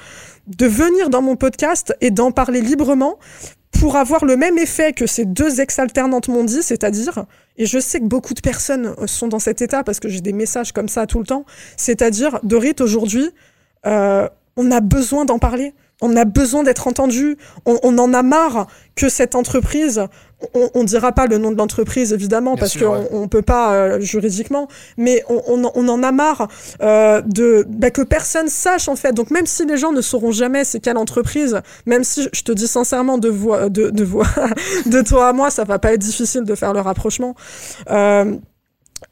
de 0.46 0.66
venir 0.66 1.11
dans 1.11 1.22
mon 1.22 1.34
podcast 1.34 1.92
et 2.01 2.11
d'en 2.12 2.30
parler 2.30 2.61
librement 2.61 3.18
pour 3.72 3.96
avoir 3.96 4.24
le 4.24 4.36
même 4.36 4.58
effet 4.58 4.92
que 4.92 5.06
ces 5.06 5.24
deux 5.24 5.60
ex-alternantes 5.60 6.28
m'ont 6.28 6.44
dit, 6.44 6.62
c'est-à-dire, 6.62 7.24
et 7.56 7.66
je 7.66 7.78
sais 7.78 8.00
que 8.00 8.04
beaucoup 8.04 8.34
de 8.34 8.40
personnes 8.40 8.94
sont 9.06 9.28
dans 9.28 9.38
cet 9.38 9.62
état 9.62 9.84
parce 9.84 10.00
que 10.00 10.08
j'ai 10.08 10.20
des 10.20 10.32
messages 10.32 10.72
comme 10.72 10.88
ça 10.88 11.06
tout 11.06 11.18
le 11.18 11.26
temps, 11.26 11.44
c'est-à-dire, 11.76 12.40
Dorit, 12.42 12.74
aujourd'hui, 12.80 13.30
euh, 13.86 14.28
on 14.56 14.70
a 14.70 14.80
besoin 14.80 15.24
d'en 15.24 15.38
parler 15.38 15.72
on 16.01 16.16
a 16.16 16.24
besoin 16.24 16.62
d'être 16.62 16.86
entendu. 16.86 17.36
On, 17.66 17.98
en 17.98 18.14
a 18.14 18.22
marre 18.22 18.66
que 18.96 19.09
cette 19.09 19.34
entreprise, 19.34 20.03
on, 20.55 20.70
on 20.74 20.84
dira 20.84 21.12
pas 21.12 21.26
le 21.26 21.38
nom 21.38 21.51
de 21.51 21.57
l'entreprise 21.57 22.12
évidemment 22.12 22.57
parce 22.57 22.76
qu'on 22.76 23.07
on 23.12 23.28
peut 23.28 23.42
pas 23.42 23.74
euh, 23.74 24.01
juridiquement, 24.01 24.68
mais 24.96 25.22
on, 25.28 25.64
en 25.64 26.03
a 26.03 26.12
marre 26.12 26.48
euh, 26.82 27.20
de 27.26 27.66
bah, 27.68 27.90
que 27.90 28.03
personne 28.03 28.48
sache 28.48 28.88
en 28.88 28.96
fait. 28.96 29.12
Donc 29.12 29.30
même 29.30 29.46
si 29.46 29.66
les 29.66 29.76
gens 29.76 29.92
ne 29.92 30.01
sauront 30.01 30.32
jamais 30.32 30.64
c'est 30.64 30.80
quelle 30.80 30.98
entreprise, 30.98 31.61
même 31.86 32.05
si 32.05 32.28
je 32.32 32.42
te 32.42 32.53
dis 32.53 32.66
sincèrement 32.66 33.18
de 33.18 33.28
voix, 33.28 33.68
de, 33.68 33.90
de 33.90 34.05
voix, 34.05 34.26
de 34.86 35.03
toi 35.03 35.28
à 35.28 35.32
moi, 35.32 35.51
ça 35.51 35.64
va 35.64 35.78
pas 35.78 35.92
être 35.92 36.01
difficile 36.01 36.44
de 36.44 36.55
faire 36.55 36.72
le 36.72 36.80
rapprochement. 36.80 37.34
Euh, 37.90 38.36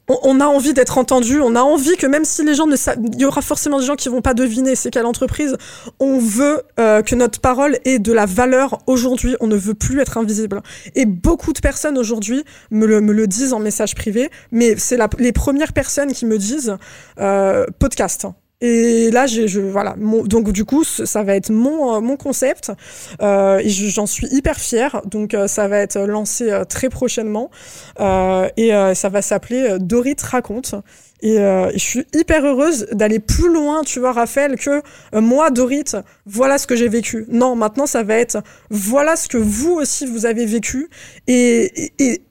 on, 0.09 0.39
a 0.39 0.45
envie 0.45 0.73
d'être 0.73 0.97
entendu, 0.97 1.39
on 1.39 1.55
a 1.55 1.61
envie 1.61 1.95
que 1.95 2.07
même 2.07 2.25
si 2.25 2.43
les 2.43 2.55
gens 2.55 2.67
ne 2.67 2.75
savent, 2.75 2.97
il 3.13 3.19
y 3.19 3.25
aura 3.25 3.41
forcément 3.41 3.79
des 3.79 3.85
gens 3.85 3.95
qui 3.95 4.09
vont 4.09 4.21
pas 4.21 4.33
deviner 4.33 4.75
c'est 4.75 4.91
quelle 4.91 5.05
entreprise, 5.05 5.55
on 5.99 6.17
veut 6.17 6.63
euh, 6.79 7.01
que 7.01 7.15
notre 7.15 7.39
parole 7.39 7.77
ait 7.85 7.99
de 7.99 8.11
la 8.11 8.25
valeur 8.25 8.79
aujourd'hui, 8.87 9.35
on 9.39 9.47
ne 9.47 9.55
veut 9.55 9.75
plus 9.75 9.99
être 9.99 10.17
invisible. 10.17 10.61
Et 10.95 11.05
beaucoup 11.05 11.53
de 11.53 11.59
personnes 11.59 11.97
aujourd'hui 11.97 12.43
me 12.71 12.85
le, 12.85 13.27
disent 13.27 13.53
en 13.53 13.59
message 13.59 13.95
privé, 13.95 14.29
mais 14.51 14.75
c'est 14.77 14.97
les 15.19 15.31
premières 15.31 15.73
personnes 15.73 16.13
qui 16.13 16.25
me 16.25 16.37
disent 16.37 16.77
euh, 17.19 17.65
podcast. 17.77 18.25
Et 18.61 19.09
là, 19.11 19.25
j'ai, 19.25 19.47
je, 19.47 19.61
voilà, 19.61 19.95
donc 19.97 20.51
du 20.51 20.65
coup, 20.65 20.83
ça 20.83 21.23
va 21.23 21.35
être 21.35 21.49
mon, 21.49 21.95
euh, 21.95 21.99
mon 22.01 22.17
concept 22.17 22.73
euh, 23.21 23.59
et 23.59 23.69
j'en 23.69 24.05
suis 24.05 24.27
hyper 24.31 24.57
fière. 24.57 25.01
Donc 25.05 25.33
euh, 25.33 25.47
ça 25.47 25.69
va 25.69 25.77
être 25.77 25.97
lancé 25.99 26.51
euh, 26.51 26.65
très 26.65 26.89
prochainement 26.89 27.49
et 27.97 28.71
ça 28.95 29.09
va 29.09 29.21
s'appeler 29.21 29.77
Dorit 29.79 30.15
raconte. 30.21 30.75
Et, 31.21 31.35
et, 31.35 31.69
je 31.73 31.79
suis 31.79 32.05
hyper 32.13 32.45
heureuse 32.45 32.87
d'aller 32.91 33.19
plus 33.19 33.51
loin, 33.53 33.83
tu 33.83 33.99
vois, 33.99 34.13
Raphaël, 34.13 34.57
que 34.57 34.81
moi, 35.13 35.51
Dorit, 35.51 35.83
voilà 36.25 36.57
ce 36.57 36.67
que 36.67 36.75
j'ai 36.75 36.87
vécu. 36.87 37.25
Non, 37.29 37.55
maintenant, 37.55 37.85
ça 37.85 38.03
va 38.03 38.15
être 38.15 38.37
voilà 38.69 39.15
ce 39.15 39.27
que 39.27 39.37
vous 39.37 39.73
aussi 39.73 40.05
vous 40.05 40.25
avez 40.25 40.45
vécu. 40.45 40.89
Et, 41.27 41.91
et, 41.99 42.21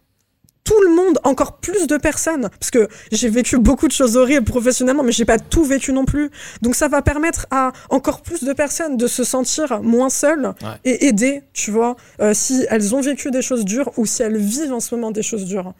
tout 0.68 0.82
le 0.82 0.94
monde, 0.94 1.18
encore 1.24 1.56
plus 1.56 1.86
de 1.86 1.96
personnes, 1.96 2.50
parce 2.60 2.70
que 2.70 2.88
j'ai 3.10 3.30
vécu 3.30 3.56
beaucoup 3.56 3.88
de 3.88 3.92
choses 3.92 4.18
horribles 4.18 4.44
professionnellement, 4.44 5.02
mais 5.02 5.12
j'ai 5.12 5.24
pas 5.24 5.38
tout 5.38 5.64
vécu 5.64 5.94
non 5.94 6.04
plus. 6.04 6.30
Donc 6.60 6.74
ça 6.74 6.88
va 6.88 7.00
permettre 7.00 7.46
à 7.50 7.72
encore 7.88 8.20
plus 8.20 8.44
de 8.44 8.52
personnes 8.52 8.98
de 8.98 9.06
se 9.06 9.24
sentir 9.24 9.82
moins 9.82 10.10
seules 10.10 10.52
et 10.84 11.06
aider, 11.06 11.42
tu 11.54 11.70
vois, 11.70 11.96
euh, 12.20 12.34
si 12.34 12.66
elles 12.68 12.94
ont 12.94 13.00
vécu 13.00 13.30
des 13.30 13.40
choses 13.40 13.64
dures 13.64 13.90
ou 13.96 14.04
si 14.04 14.22
elles 14.22 14.36
vivent 14.36 14.74
en 14.74 14.80
ce 14.80 14.94
moment 14.94 15.10
des 15.10 15.22
choses 15.22 15.46
dures. 15.46 15.72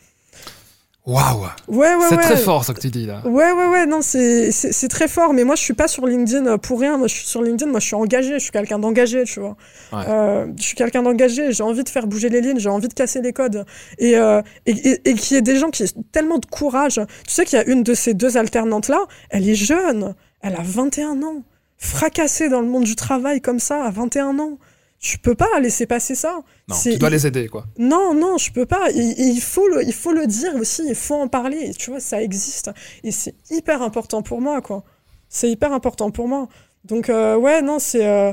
Waouh 1.09 1.47
Ouais, 1.69 1.95
ouais, 1.95 2.07
C'est 2.11 2.19
très 2.19 2.37
fort 2.37 2.67
ce 2.67 2.73
que 2.73 2.81
tu 2.81 2.91
dis 2.91 3.07
là. 3.07 3.23
Ouais, 3.25 3.51
ouais, 3.51 3.67
ouais, 3.67 3.87
non, 3.87 4.01
c'est 4.03 4.89
très 4.91 5.09
fort. 5.09 5.33
Mais 5.33 5.43
moi, 5.45 5.55
je 5.57 5.63
suis 5.63 5.73
pas 5.73 5.89
sur 5.89 6.07
LinkedIn 6.07 6.59
pour 6.59 6.79
rien. 6.79 6.99
Moi, 6.99 7.09
je 7.09 7.15
suis 7.15 7.27
sur 7.27 7.43
LinkedIn, 7.43 7.71
moi, 7.71 7.81
je 7.81 7.87
suis 7.87 7.95
engagé. 7.95 8.35
Je 8.35 8.39
suis 8.45 8.51
quelqu'un 8.51 8.79
d'engagé, 8.79 9.25
tu 9.25 9.41
vois. 9.41 9.57
Euh, 9.95 10.47
je 10.59 10.63
suis 10.63 10.77
quelqu'un 10.77 11.03
d'engagé. 11.03 11.51
J'ai 11.53 11.63
envie 11.63 11.83
de 11.83 11.89
faire 11.89 12.07
bouger 12.07 12.29
les 12.29 12.43
lignes. 12.43 12.59
J'ai 12.59 12.69
envie 12.69 12.89
de 12.89 12.95
casser 12.95 13.23
les 13.23 13.33
codes. 13.33 13.65
Et, 13.99 14.19
euh, 14.19 14.43
et, 14.67 14.73
et, 14.73 15.11
et 15.11 15.15
qu'il 15.15 15.35
y 15.37 15.39
ait 15.39 15.43
des 15.43 15.57
gens 15.57 15.71
qui 15.71 15.83
aient 15.83 15.95
tellement 16.13 16.37
de 16.37 16.47
courage. 16.47 17.01
Tu 17.27 17.33
sais 17.33 17.47
qu'il 17.47 17.59
y 17.59 17.63
a 17.63 17.65
une 17.67 17.83
de 17.83 17.95
ces 17.95 18.13
deux 18.13 18.37
alternantes-là, 18.37 19.01
elle 19.31 19.49
est 19.49 19.55
jeune. 19.55 20.15
Elle 20.43 20.57
a 20.57 20.63
21 20.63 21.23
ans. 21.23 21.43
Fracassée 21.79 22.51
dans 22.51 22.61
le 22.61 22.67
monde 22.67 22.85
du 22.85 22.97
travail 22.97 23.41
comme 23.41 23.61
ça, 23.61 23.83
à 23.83 23.91
21 23.91 24.39
ans 24.41 24.59
tu 25.01 25.19
peux 25.19 25.35
pas 25.35 25.61
laisser 25.61 25.87
passer 25.87 26.15
ça. 26.15 26.41
Non, 26.69 26.77
tu 26.81 26.99
dois 26.99 27.11
les 27.11 27.27
aider, 27.27 27.49
quoi. 27.49 27.65
Non, 27.79 28.15
non, 28.15 28.37
je 28.37 28.51
peux 28.51 28.67
pas. 28.67 28.91
Il, 28.91 29.41
faut, 29.41 29.69
le, 29.69 29.85
il 29.85 29.93
faut 29.93 30.13
le 30.13 30.27
dire 30.27 30.55
aussi, 30.57 30.83
il 30.89 30.95
faut 30.97 31.15
en 31.15 31.29
parler. 31.29 31.73
Tu 31.79 31.91
vois, 31.91 32.01
ça 32.01 32.21
existe. 32.21 32.71
Et 33.05 33.13
c'est 33.13 33.35
hyper 33.51 33.83
important 33.83 34.23
pour 34.23 34.41
moi, 34.41 34.61
quoi. 34.61 34.83
C'est 35.29 35.51
hyper 35.51 35.73
important 35.73 36.11
pour 36.11 36.27
moi. 36.27 36.49
Donc, 36.85 37.11
euh, 37.11 37.37
ouais, 37.37 37.63
non, 37.63 37.79
c'est... 37.79 38.07
Euh, 38.07 38.33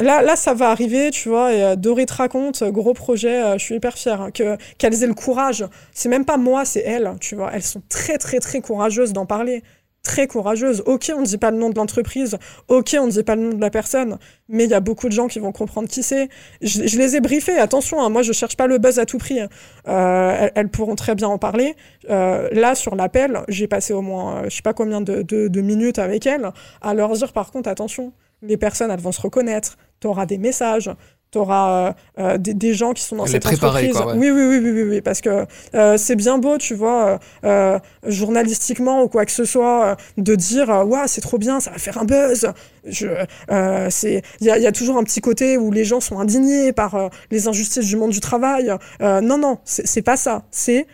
là, 0.00 0.22
là, 0.22 0.36
ça 0.36 0.54
va 0.54 0.70
arriver, 0.70 1.10
tu 1.10 1.28
vois, 1.28 1.52
et 1.52 1.62
euh, 1.62 1.76
Dorit 1.76 2.06
raconte, 2.10 2.62
gros 2.64 2.92
projet, 2.92 3.58
je 3.58 3.64
suis 3.64 3.76
hyper 3.76 3.96
fière 3.96 4.20
hein, 4.20 4.30
que, 4.30 4.56
qu'elles 4.78 5.02
aient 5.02 5.08
le 5.08 5.14
courage. 5.14 5.64
C'est 5.92 6.08
même 6.08 6.24
pas 6.24 6.36
moi, 6.36 6.64
c'est 6.64 6.80
elles, 6.80 7.14
tu 7.20 7.34
vois. 7.34 7.50
Elles 7.52 7.62
sont 7.62 7.82
très, 7.88 8.18
très, 8.18 8.38
très 8.38 8.60
courageuses 8.60 9.12
d'en 9.12 9.26
parler 9.26 9.62
très 10.06 10.26
courageuse. 10.26 10.82
Ok, 10.86 11.12
on 11.14 11.20
ne 11.20 11.26
dit 11.26 11.36
pas 11.36 11.50
le 11.50 11.58
nom 11.58 11.68
de 11.68 11.74
l'entreprise, 11.74 12.38
ok, 12.68 12.96
on 12.98 13.06
ne 13.06 13.10
dit 13.10 13.22
pas 13.24 13.34
le 13.34 13.42
nom 13.42 13.56
de 13.56 13.60
la 13.60 13.70
personne, 13.70 14.18
mais 14.48 14.64
il 14.64 14.70
y 14.70 14.74
a 14.74 14.80
beaucoup 14.80 15.08
de 15.08 15.12
gens 15.12 15.26
qui 15.26 15.40
vont 15.40 15.52
comprendre 15.52 15.88
qui 15.88 16.02
c'est. 16.02 16.28
Je, 16.62 16.96
les 16.96 17.16
ai 17.16 17.20
briefés, 17.20 17.58
attention, 17.58 18.00
hein, 18.00 18.08
moi 18.08 18.22
je 18.22 18.32
cherche 18.32 18.56
pas 18.56 18.68
le 18.68 18.78
buzz 18.78 18.98
à 18.98 19.06
tout 19.06 19.18
prix. 19.18 19.40
Euh, 19.88 20.48
elles, 20.54 20.68
pourront 20.68 20.94
très 20.94 21.14
bien 21.14 21.28
en 21.28 21.38
parler. 21.38 21.74
Euh, 22.08 22.48
là, 22.52 22.74
sur 22.74 22.94
l'appel, 22.94 23.40
j'ai 23.48 23.66
passé 23.66 23.92
au 23.92 24.02
moins, 24.02 24.36
euh, 24.36 24.44
je 24.44 24.56
sais 24.56 24.62
pas 24.62 24.74
combien 24.74 25.00
de, 25.00 25.22
de, 25.22 25.60
minutes 25.60 25.98
avec 25.98 26.26
elles, 26.26 26.50
à 26.80 26.94
leur 26.94 27.12
dire 27.12 27.32
par 27.32 27.50
contre, 27.50 27.68
attention, 27.68 28.12
les 28.42 28.56
personnes, 28.56 28.90
elles 28.90 29.00
vont 29.00 29.12
se 29.12 29.20
reconnaître, 29.20 29.76
tu 30.00 30.06
auras 30.06 30.26
des 30.26 30.38
messages, 30.38 30.90
tu 31.36 31.40
auras 31.40 31.70
euh, 31.70 31.92
euh, 32.18 32.38
des, 32.38 32.74
gens 32.74 32.92
qui 32.92 33.02
sont 33.02 33.16
dans 33.16 33.26
cette 33.26 33.46
entreprise. 33.46 33.96
oui, 34.16 34.30
oui, 34.30 34.46
oui, 34.46 34.58
oui, 34.58 34.82
oui, 34.82 35.00
parce 35.02 35.20
que 35.20 35.46
euh, 35.74 35.96
c'est 35.98 36.16
bien 36.16 36.38
beau, 36.38 36.56
tu 36.58 36.74
vois, 36.74 37.18
journalistiquement 38.06 39.02
ou 39.02 39.08
quoi 39.08 39.24
que 39.26 39.32
ce 39.32 39.44
soit, 39.44 39.96
de 40.16 40.34
dire 40.34 40.68
waouh, 40.68 41.06
c'est 41.06 41.20
trop 41.20 41.38
bien, 41.38 41.60
ça 41.60 41.70
va 41.70 41.78
faire 41.78 41.98
un 41.98 42.04
buzz. 42.04 42.50
Il 42.86 44.22
y 44.40 44.50
a, 44.50 44.58
y 44.58 44.66
a, 44.66 44.72
toujours 44.72 44.96
un 44.96 45.04
petit 45.04 45.20
côté 45.20 45.58
où 45.58 45.70
les 45.70 45.84
gens 45.84 46.00
sont 46.00 46.18
indignés 46.18 46.72
par 46.72 47.10
les 47.30 47.48
injustices 47.48 47.86
du 47.86 47.96
monde 47.96 48.10
du 48.10 48.20
travail. 48.20 48.72
non, 49.00 49.38
non, 49.38 49.58
c'est 49.64 50.02
pas 50.02 50.16
ça. 50.16 50.44
C'est 50.50 50.86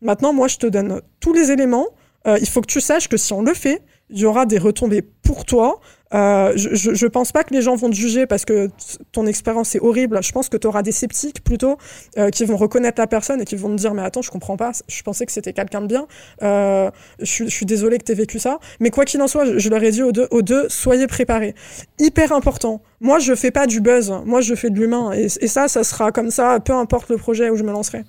maintenant, 0.00 0.32
moi, 0.32 0.48
je 0.48 0.56
te 0.56 0.66
donne 0.66 1.00
tous 1.20 1.32
les 1.32 1.50
éléments. 1.50 1.86
il 2.26 2.48
faut 2.48 2.60
que 2.60 2.66
tu 2.66 2.80
saches 2.80 3.08
que 3.08 3.16
si 3.16 3.32
on 3.32 3.42
le 3.42 3.54
fait, 3.54 3.82
il 4.10 4.18
y 4.18 4.26
aura 4.26 4.46
des 4.46 4.58
retombées 4.58 5.02
pour 5.02 5.44
toi. 5.44 5.80
Euh, 6.14 6.52
je, 6.56 7.06
pense 7.06 7.32
pas 7.32 7.42
que 7.44 7.54
les 7.54 7.62
gens 7.62 7.74
vont 7.74 7.88
te 7.88 7.94
juger 7.94 8.26
parce 8.26 8.44
que 8.44 8.70
ton 9.12 9.26
expérience 9.26 9.74
est 9.74 9.80
horrible. 9.80 10.22
Je 10.22 10.32
pense 10.32 10.48
que 10.48 10.56
tu 10.56 10.66
auras 10.66 10.82
des 10.82 10.92
sceptiques 10.92 11.42
plutôt 11.42 11.78
euh, 12.18 12.30
qui 12.30 12.44
vont 12.44 12.56
reconnaître 12.56 13.00
la 13.00 13.06
personne 13.06 13.40
et 13.40 13.44
qui 13.44 13.56
vont 13.56 13.70
te 13.70 13.76
dire 13.76 13.94
mais 13.94 14.02
attends 14.02 14.22
je 14.22 14.30
comprends 14.30 14.56
pas. 14.56 14.72
Je 14.88 15.02
pensais 15.02 15.26
que 15.26 15.32
c'était 15.32 15.52
quelqu'un 15.52 15.80
de 15.80 15.86
bien. 15.86 16.06
Euh, 16.42 16.90
je, 17.20 17.44
suis 17.44 17.66
désolé 17.66 17.98
que 17.98 18.04
tu 18.04 18.12
aies 18.12 18.16
vécu 18.16 18.38
ça. 18.38 18.58
Mais 18.80 18.90
quoi 18.90 19.04
qu'il 19.04 19.20
en 19.22 19.28
soit, 19.28 19.58
je, 19.58 19.68
leur 19.68 19.82
ai 19.82 19.90
dit 19.90 20.02
aux 20.02 20.12
deux, 20.42 20.68
soyez 20.68 21.06
préparés. 21.06 21.54
Hyper 21.98 22.32
important. 22.32 22.82
Moi 23.00 23.18
je 23.18 23.34
fais 23.34 23.50
pas 23.50 23.66
du 23.66 23.80
buzz. 23.80 24.12
Moi 24.26 24.40
je 24.40 24.54
fais 24.54 24.70
de 24.70 24.78
l'humain 24.78 25.12
et 25.12 25.28
ça 25.28 25.68
ça 25.68 25.84
sera 25.84 26.12
comme 26.12 26.30
ça. 26.30 26.60
Peu 26.60 26.74
importe 26.74 27.08
le 27.08 27.16
projet 27.16 27.50
où 27.50 27.56
je 27.56 27.62
me 27.62 27.72
lancerai. 27.72 28.04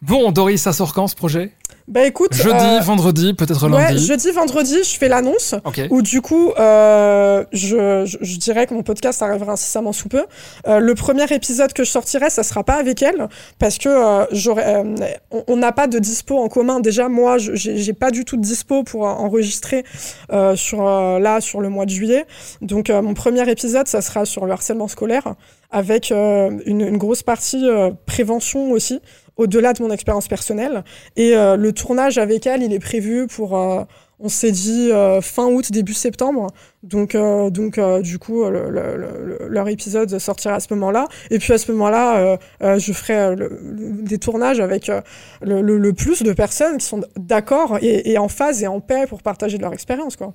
Bon 0.00 0.30
Doris, 0.30 0.62
ça 0.62 0.72
sort 0.72 0.94
quand 0.94 1.08
ce 1.08 1.16
projet? 1.16 1.52
Bah 1.88 2.04
écoute. 2.04 2.34
Jeudi, 2.34 2.52
euh, 2.52 2.80
vendredi, 2.80 3.32
peut-être 3.32 3.66
lundi. 3.66 3.94
Ouais, 3.94 3.98
jeudi, 3.98 4.30
vendredi, 4.30 4.76
je 4.84 4.98
fais 4.98 5.08
l'annonce. 5.08 5.54
Ou 5.88 6.02
du 6.02 6.20
coup, 6.20 6.52
euh, 6.58 7.44
je, 7.52 8.04
je, 8.04 8.36
dirais 8.36 8.66
que 8.66 8.74
mon 8.74 8.82
podcast 8.82 9.22
arrivera 9.22 9.52
incessamment 9.52 9.94
sous 9.94 10.08
peu. 10.08 10.26
Euh, 10.66 10.80
le 10.80 10.94
premier 10.94 11.24
épisode 11.32 11.72
que 11.72 11.84
je 11.84 11.90
sortirai, 11.90 12.28
ça 12.28 12.42
sera 12.42 12.62
pas 12.62 12.74
avec 12.74 13.02
elle, 13.02 13.28
parce 13.58 13.78
que 13.78 13.88
euh, 13.88 14.26
j'aurais, 14.32 14.84
euh, 14.84 15.42
on 15.46 15.56
n'a 15.56 15.72
pas 15.72 15.86
de 15.86 15.98
dispo 15.98 16.36
en 16.36 16.48
commun. 16.48 16.80
Déjà, 16.80 17.08
moi, 17.08 17.38
j'ai 17.38 17.92
pas 17.94 18.10
du 18.10 18.26
tout 18.26 18.36
de 18.36 18.42
dispo 18.42 18.82
pour 18.82 19.04
enregistrer 19.04 19.84
sur 20.56 20.82
là 21.18 21.40
sur 21.40 21.62
le 21.62 21.70
mois 21.70 21.86
de 21.86 21.90
juillet. 21.90 22.26
Donc, 22.60 22.90
mon 22.90 23.14
premier 23.14 23.50
épisode, 23.50 23.88
ça 23.88 24.02
sera 24.02 24.26
sur 24.26 24.44
le 24.44 24.52
harcèlement 24.52 24.88
scolaire, 24.88 25.34
avec 25.70 26.10
une, 26.10 26.62
une, 26.66 26.96
grosse 26.96 27.22
partie 27.22 27.66
prévention 28.06 28.70
aussi 28.70 29.00
au-delà 29.38 29.72
de 29.72 29.82
mon 29.82 29.90
expérience 29.90 30.28
personnelle. 30.28 30.84
Et 31.16 31.34
euh, 31.34 31.56
le 31.56 31.72
tournage 31.72 32.18
avec 32.18 32.46
elle, 32.46 32.62
il 32.62 32.72
est 32.72 32.80
prévu 32.80 33.28
pour, 33.28 33.56
euh, 33.56 33.84
on 34.18 34.28
s'est 34.28 34.50
dit, 34.50 34.90
euh, 34.90 35.20
fin 35.22 35.46
août, 35.46 35.70
début 35.72 35.94
septembre. 35.94 36.48
Donc, 36.82 37.16
donc 37.16 37.80
du 38.02 38.18
coup, 38.18 38.44
leur 38.44 39.68
épisode 39.68 40.18
sortira 40.18 40.54
à 40.54 40.60
ce 40.60 40.72
moment-là. 40.74 41.08
Et 41.30 41.38
puis 41.38 41.52
à 41.52 41.58
ce 41.58 41.72
moment-là, 41.72 42.38
je 42.60 42.92
ferai 42.92 43.34
des 43.60 44.18
tournages 44.18 44.60
avec 44.60 44.90
le, 45.42 45.90
plus 45.92 46.22
de 46.22 46.32
personnes 46.32 46.78
qui 46.78 46.86
sont 46.86 47.00
d'accord 47.16 47.78
et, 47.82 48.16
en 48.16 48.28
phase 48.28 48.62
et 48.62 48.68
en 48.68 48.80
paix 48.80 49.06
pour 49.08 49.22
partager 49.22 49.58
leur 49.58 49.72
expérience. 49.72 50.16
quoi. 50.16 50.34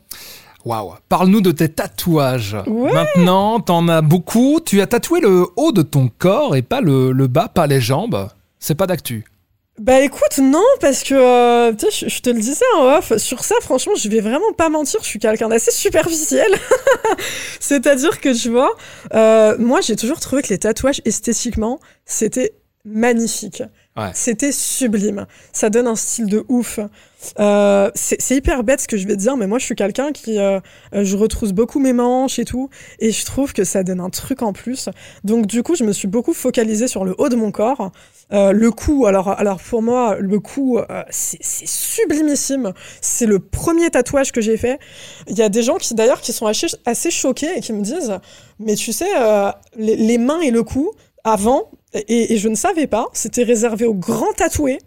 Waouh 0.66 0.94
Parle-nous 1.10 1.42
de 1.42 1.52
tes 1.52 1.70
tatouages. 1.70 2.58
Maintenant, 2.68 3.60
t'en 3.60 3.88
as 3.88 4.02
beaucoup. 4.02 4.60
Tu 4.66 4.82
as 4.82 4.88
tatoué 4.88 5.20
le 5.20 5.48
haut 5.56 5.72
de 5.72 5.82
ton 5.82 6.10
corps 6.18 6.56
et 6.56 6.62
pas 6.62 6.82
le, 6.82 7.12
le 7.12 7.28
bas, 7.28 7.50
pas 7.50 7.68
les 7.68 7.82
jambes. 7.82 8.30
C'est 8.60 8.76
pas 8.76 8.88
d'actu. 8.88 9.26
Bah 9.80 10.02
écoute, 10.02 10.38
non, 10.38 10.64
parce 10.80 11.02
que 11.04 11.16
euh, 11.16 11.72
je, 11.72 12.08
je, 12.08 12.22
te 12.22 12.30
le 12.30 12.40
disais 12.40 12.64
en 12.78 12.96
off, 12.98 13.18
sur 13.18 13.44
ça, 13.44 13.56
franchement, 13.60 13.94
je 13.96 14.08
vais 14.08 14.20
vraiment 14.20 14.54
pas 14.56 14.70
mentir, 14.70 15.00
je 15.02 15.08
suis 15.08 15.18
quelqu'un 15.18 15.50
d'assez 15.50 15.72
superficiel. 15.72 16.52
C'est-à-dire 17.60 18.22
que, 18.22 18.40
tu 18.40 18.50
vois, 18.50 18.76
euh, 19.16 19.58
moi 19.58 19.82
j'ai 19.82 19.96
toujours 19.96 20.20
trouvé 20.20 20.44
que 20.44 20.50
les 20.50 20.60
tatouages 20.60 21.02
esthétiquement, 21.06 21.80
c'était 22.06 22.54
magnifique. 22.86 23.64
C'était 24.14 24.52
sublime. 24.52 25.28
Ça 25.52 25.70
donne 25.70 25.88
un 25.88 25.96
style 25.96 26.26
de 26.26 26.44
ouf. 26.48 26.80
Euh, 27.40 27.92
c'est 27.96 28.36
hyper 28.36 28.64
bête 28.64 28.82
ce 28.82 28.88
que 28.88 28.98
je 28.98 29.08
vais 29.08 29.14
te 29.14 29.20
dire, 29.20 29.38
mais 29.38 29.48
moi 29.48 29.60
je 29.60 29.66
suis 29.66 29.76
quelqu'un 29.76 30.12
qui 30.12 30.40
euh, 30.40 30.60
euh, 30.94 31.06
je 31.06 31.16
retrousse 31.16 31.54
beaucoup 31.54 31.80
mes 31.80 31.94
manches 31.94 32.40
et 32.40 32.46
tout, 32.46 32.70
et 33.00 33.12
je 33.12 33.26
trouve 33.26 33.54
que 33.54 33.64
ça 33.64 33.84
donne 33.84 34.00
un 34.00 34.10
truc 34.10 34.42
en 34.42 34.52
plus. 34.52 34.90
Donc 35.24 35.46
du 35.46 35.64
coup, 35.64 35.76
je 35.76 35.84
me 35.84 35.94
suis 35.94 36.08
beaucoup 36.08 36.34
focalisée 36.34 36.88
sur 36.88 37.06
le 37.06 37.16
haut 37.18 37.30
de 37.30 37.36
mon 37.36 37.52
corps. 37.52 37.92
le 38.32 38.70
cou, 38.72 39.06
alors, 39.06 39.30
alors 39.30 39.60
pour 39.60 39.82
moi, 39.82 40.18
le 40.20 40.40
cou, 40.40 40.80
c'est 41.10 41.44
sublimissime. 41.44 42.74
C'est 43.02 43.28
le 43.28 43.40
premier 43.40 43.90
tatouage 43.92 44.32
que 44.32 44.42
j'ai 44.42 44.58
fait. 44.58 44.80
Il 45.28 45.38
y 45.38 45.44
a 45.44 45.50
des 45.50 45.62
gens 45.62 45.78
qui 45.78 45.94
d'ailleurs 45.94 46.22
qui 46.22 46.34
sont 46.34 46.48
assez, 46.48 47.12
choqués 47.12 47.58
et 47.58 47.62
qui 47.62 47.74
me 47.74 47.82
disent, 47.82 48.18
mais 48.60 48.76
tu 48.76 48.92
sais, 48.92 49.10
les, 49.78 50.18
mains 50.18 50.42
et 50.42 50.52
le 50.52 50.64
cou, 50.64 50.92
avant, 51.24 51.70
et, 51.94 52.34
et 52.34 52.38
je 52.38 52.50
ne 52.50 52.56
savais 52.56 52.88
pas, 52.88 53.08
c'était 53.14 53.44
réservé 53.44 53.86
aux 53.86 53.94
grands 53.94 54.34
tatoués 54.34 54.80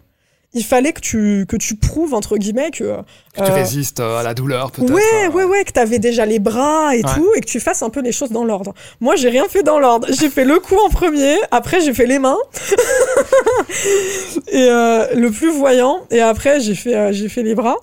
il 0.53 0.63
fallait 0.63 0.93
que 0.93 1.01
tu, 1.01 1.45
que 1.47 1.55
tu 1.57 1.75
prouves, 1.75 2.13
entre 2.13 2.37
guillemets, 2.37 2.71
que... 2.71 2.97
Que 3.33 3.43
tu 3.43 3.51
euh, 3.51 3.53
résistes 3.53 3.99
euh, 3.99 4.17
à 4.17 4.23
la 4.23 4.33
douleur, 4.33 4.71
peut-être. 4.71 4.91
Ouais, 4.91 5.01
euh. 5.25 5.29
ouais, 5.31 5.43
ouais, 5.43 5.63
que 5.65 5.73
tu 5.73 5.79
avais 5.79 5.99
déjà 5.99 6.25
les 6.25 6.39
bras 6.39 6.95
et 6.95 7.01
tout, 7.01 7.29
et 7.35 7.41
que 7.41 7.45
tu 7.45 7.59
fasses 7.59 7.83
un 7.83 7.89
peu 7.89 8.01
les 8.01 8.13
choses 8.13 8.31
dans 8.31 8.45
l'ordre. 8.45 8.73
Moi, 9.01 9.15
j'ai 9.15 9.29
rien 9.29 9.45
fait 9.49 9.61
dans 9.61 9.77
l'ordre. 9.77 10.07
J'ai 10.09 10.29
fait 10.29 10.45
le 10.45 10.59
cou 10.59 10.75
en 10.83 10.89
premier, 10.89 11.35
après 11.51 11.81
j'ai 11.81 11.93
fait 11.93 12.05
les 12.05 12.17
mains, 12.17 12.37
et 14.51 14.67
le 14.67 15.29
plus 15.29 15.51
voyant, 15.51 16.05
et 16.11 16.21
après 16.21 16.59
j'ai 16.59 16.75
fait, 16.75 17.13
j'ai 17.13 17.29
fait 17.29 17.43
les 17.43 17.53
bras. 17.53 17.77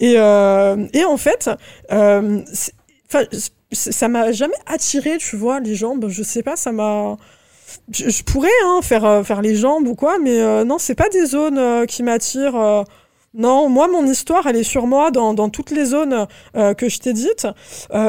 Et, 0.00 0.14
et 0.14 1.04
en 1.04 1.16
fait, 1.16 1.50
ça 3.72 4.08
m'a 4.08 4.32
jamais 4.32 4.54
attiré, 4.66 5.18
tu 5.18 5.36
vois, 5.36 5.60
les 5.60 5.74
jambes. 5.76 6.06
Je 6.08 6.22
sais 6.22 6.42
pas, 6.42 6.56
ça 6.56 6.72
m'a 6.72 7.16
je, 7.92 8.22
pourrais 8.22 8.48
hein, 8.64 8.80
faire, 8.82 9.04
euh, 9.04 9.22
faire 9.22 9.42
les 9.42 9.54
jambes 9.54 9.86
ou 9.86 9.94
quoi, 9.94 10.18
mais 10.18 10.40
euh, 10.40 10.64
non, 10.64 10.78
c'est 10.78 10.94
pas 10.94 11.08
des 11.08 11.26
zones 11.26 11.58
euh, 11.58 11.86
qui 11.86 12.02
m'attirent. 12.02 12.84
non, 13.34 13.68
moi, 13.68 13.88
mon 13.88 14.06
histoire, 14.06 14.46
elle 14.46 14.56
est 14.56 14.64
sur 14.64 14.86
moi 14.86 15.10
dans, 15.10 15.34
dans 15.34 15.48
toutes 15.48 15.70
les 15.70 15.84
zones 15.84 16.26
que 16.54 16.88
je 16.88 16.98
t'ai 16.98 17.12
dites. 17.12 17.46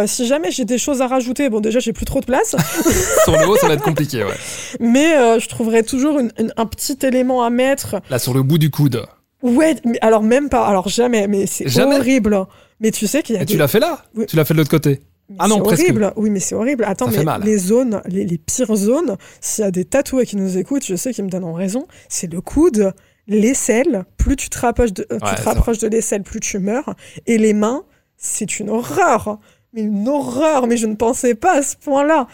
si 0.05 0.27
jamais 0.27 0.51
j'ai 0.51 0.65
des 0.65 0.77
choses 0.77 1.01
à 1.01 1.07
rajouter, 1.07 1.49
bon, 1.49 1.59
déjà, 1.59 1.79
j'ai 1.79 1.93
plus 1.93 2.05
trop 2.05 2.19
de 2.19 2.25
place. 2.25 2.55
sur 3.23 3.37
le 3.37 3.47
haut, 3.47 3.57
ça 3.57 3.67
va 3.67 3.73
être 3.73 3.83
compliqué, 3.83 4.23
ouais. 4.23 4.37
Mais 4.79 5.39
je 5.39 5.47
trouverais 5.47 5.83
toujours 5.83 6.19
un 6.19 6.65
petit 6.65 6.97
élément 7.05 7.43
à 7.43 7.49
mettre. 7.49 7.97
Là, 8.09 8.19
sur 8.19 8.33
le 8.33 8.43
bout 8.43 8.57
du 8.57 8.69
coude. 8.69 9.05
Ouais, 9.43 9.75
mais 9.85 9.99
alors 10.01 10.23
même 10.23 10.49
pas, 10.49 10.65
alors 10.65 10.89
jamais, 10.89 11.27
mais 11.27 11.45
c'est 11.45 11.79
horrible. 11.81 12.45
Mais 12.79 12.91
tu 12.91 13.07
sais 13.07 13.23
qu'il 13.23 13.35
y 13.35 13.37
a. 13.37 13.41
Et 13.41 13.45
tu 13.45 13.57
l'as 13.57 13.67
fait 13.67 13.79
là? 13.79 14.03
Tu 14.27 14.35
l'as 14.35 14.45
fait 14.45 14.53
de 14.53 14.59
l'autre 14.59 14.69
côté? 14.69 15.01
Ah 15.39 15.47
non, 15.47 15.59
horrible. 15.59 16.13
Oui, 16.15 16.29
mais 16.29 16.39
c'est 16.39 16.55
horrible. 16.55 16.83
Attends, 16.85 17.09
mais 17.09 17.23
les 17.43 17.57
zones, 17.57 18.01
les, 18.05 18.37
pires 18.37 18.75
zones, 18.75 19.17
s'il 19.41 19.63
y 19.63 19.67
a 19.67 19.71
des 19.71 19.85
tatoués 19.85 20.25
qui 20.25 20.37
nous 20.37 20.57
écoutent, 20.57 20.85
je 20.85 20.95
sais 20.95 21.11
qu'ils 21.11 21.25
me 21.25 21.29
donneront 21.29 21.53
raison, 21.53 21.85
c'est 22.07 22.31
le 22.31 22.41
coude, 22.41 22.93
l'aisselle. 23.27 24.05
Plus 24.17 24.35
tu 24.35 24.49
te 24.49 24.57
rapproches 24.57 24.93
de, 24.93 25.05
euh, 25.11 25.17
tu 25.19 25.35
te 25.35 25.41
rapproches 25.41 25.79
de 25.79 25.87
l'aisselle, 25.87 26.23
plus 26.23 26.39
tu 26.39 26.59
meurs. 26.59 26.95
Et 27.25 27.37
les 27.37 27.53
mains, 27.53 27.83
c'est 28.15 28.59
une 28.59 28.69
horreur. 28.69 29.39
Mais 29.73 29.81
une 29.81 30.07
horreur, 30.07 30.65
mais 30.65 30.77
je 30.77 30.87
ne 30.87 30.95
pensais 30.95 31.35
pas 31.35 31.57
à 31.57 31.61
ce 31.61 31.75
point-là. 31.75 32.27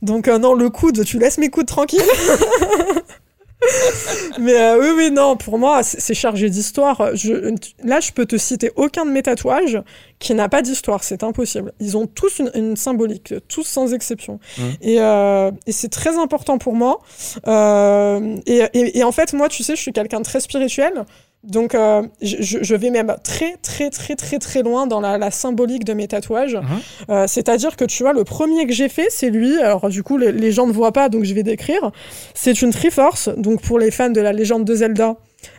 Donc, 0.00 0.26
euh, 0.26 0.38
non, 0.38 0.54
le 0.54 0.70
coude, 0.70 1.04
tu 1.04 1.18
laisses 1.18 1.38
mes 1.38 1.50
coudes 1.50 1.66
tranquilles. 1.66 2.00
mais 4.38 4.54
euh, 4.54 4.78
oui, 4.80 4.88
oui, 4.96 5.10
non, 5.10 5.36
pour 5.36 5.58
moi, 5.58 5.82
c'est 5.82 6.14
chargé 6.14 6.48
d'histoire. 6.48 7.16
Je, 7.16 7.54
là, 7.82 8.00
je 8.00 8.12
peux 8.12 8.24
te 8.24 8.36
citer 8.36 8.70
aucun 8.76 9.04
de 9.04 9.10
mes 9.10 9.22
tatouages 9.22 9.82
qui 10.18 10.34
n'a 10.34 10.48
pas 10.48 10.62
d'histoire. 10.62 11.02
C'est 11.02 11.22
impossible. 11.22 11.72
Ils 11.80 11.96
ont 11.96 12.06
tous 12.06 12.40
une, 12.54 12.76
symbolique, 12.76 13.34
tous 13.48 13.64
sans 13.64 13.92
exception. 13.92 14.38
Mmh. 14.58 14.62
Et, 14.82 15.00
euh, 15.00 15.50
et 15.66 15.72
c'est 15.72 15.88
très 15.88 16.18
important 16.18 16.58
pour 16.58 16.74
moi. 16.74 17.00
Euh, 17.46 18.36
et, 18.46 18.62
et, 18.74 18.98
et, 18.98 19.04
en 19.04 19.12
fait, 19.12 19.32
moi, 19.32 19.48
tu 19.48 19.62
sais, 19.62 19.74
je 19.74 19.80
suis 19.80 19.92
quelqu'un 19.92 20.20
de 20.20 20.24
très 20.24 20.40
spirituel. 20.40 21.04
Donc, 21.44 21.74
euh, 21.74 22.02
je, 22.20 22.74
vais 22.74 22.90
même 22.90 23.14
très, 23.22 23.56
très, 23.62 23.90
très, 23.90 24.16
très, 24.16 24.38
très 24.38 24.62
loin 24.62 24.88
dans 24.88 25.00
la, 25.00 25.30
symbolique 25.30 25.84
de 25.84 25.92
mes 25.92 26.08
tatouages. 26.08 26.56
Mhm. 26.56 26.62
Euh, 27.10 27.26
c'est-à-dire 27.28 27.76
que, 27.76 27.84
tu 27.84 28.02
vois, 28.02 28.12
le 28.12 28.24
premier 28.24 28.66
que 28.66 28.72
j'ai 28.72 28.88
fait, 28.88 29.06
c'est 29.08 29.30
lui. 29.30 29.60
Alors, 29.62 29.88
du 29.88 30.02
coup, 30.02 30.18
les, 30.18 30.52
gens 30.52 30.66
ne 30.66 30.72
voient 30.72 30.92
pas, 30.92 31.08
donc 31.08 31.24
je 31.24 31.34
vais 31.34 31.44
décrire. 31.44 31.92
C'est 32.34 32.60
une 32.60 32.70
Triforce. 32.70 33.28
Donc, 33.36 33.62
pour 33.62 33.78
les 33.78 33.92
fans 33.92 34.10
de 34.10 34.20
la 34.20 34.32
légende 34.32 34.64
de 34.64 34.74
Zelda, 34.74 35.16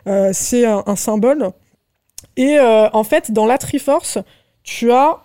euh, 0.08 0.32
c'est 0.34 0.66
un, 0.66 0.96
symbole. 0.98 1.52
Et 2.36 2.60
en 2.60 3.04
fait, 3.04 3.32
dans 3.32 3.46
la 3.46 3.58
Triforce, 3.58 4.18
tu 4.64 4.92
as 4.92 5.24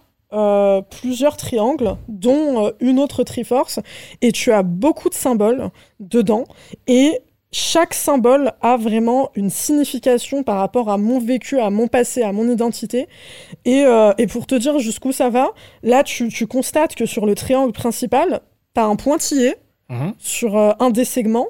plusieurs 0.91 1.37
triangles, 1.37 1.97
dont 2.09 2.73
une 2.81 3.01
autre 3.01 3.25
Triforce, 3.25 3.81
et 4.23 4.31
tu 4.31 4.53
as 4.53 4.63
beaucoup 4.63 5.09
de 5.09 5.15
symboles 5.15 5.71
dedans. 5.99 6.45
Et 6.87 7.21
chaque 7.55 7.95
symbole 7.95 8.53
a 8.63 8.77
vraiment 8.77 9.31
une 9.37 9.49
signification 9.49 10.43
par 10.43 10.59
rapport 10.59 10.91
à 10.91 10.99
mon 10.99 11.21
vécu, 11.21 11.61
à 11.61 11.71
mon 11.71 11.87
passé, 11.87 12.23
à 12.23 12.33
mon 12.33 12.51
identité. 12.51 13.07
Et, 13.65 13.85
euh, 13.87 14.13
pour 14.29 14.49
te 14.49 14.57
dire 14.57 14.81
jusqu'où 14.81 15.13
ça 15.13 15.31
va, 15.31 15.53
là, 15.85 16.03
tu, 16.03 16.47
constates 16.49 16.97
que 16.97 17.07
sur 17.07 17.27
le 17.27 17.37
triangle 17.37 17.73
principal, 17.73 18.41
tu 18.75 18.81
as 18.81 18.85
un 18.85 18.97
pointillé 18.97 19.55
mhm. 19.89 20.15
sur 20.19 20.59
euh, 20.59 20.73
un 20.81 20.91
des 20.91 21.05
segments. 21.05 21.47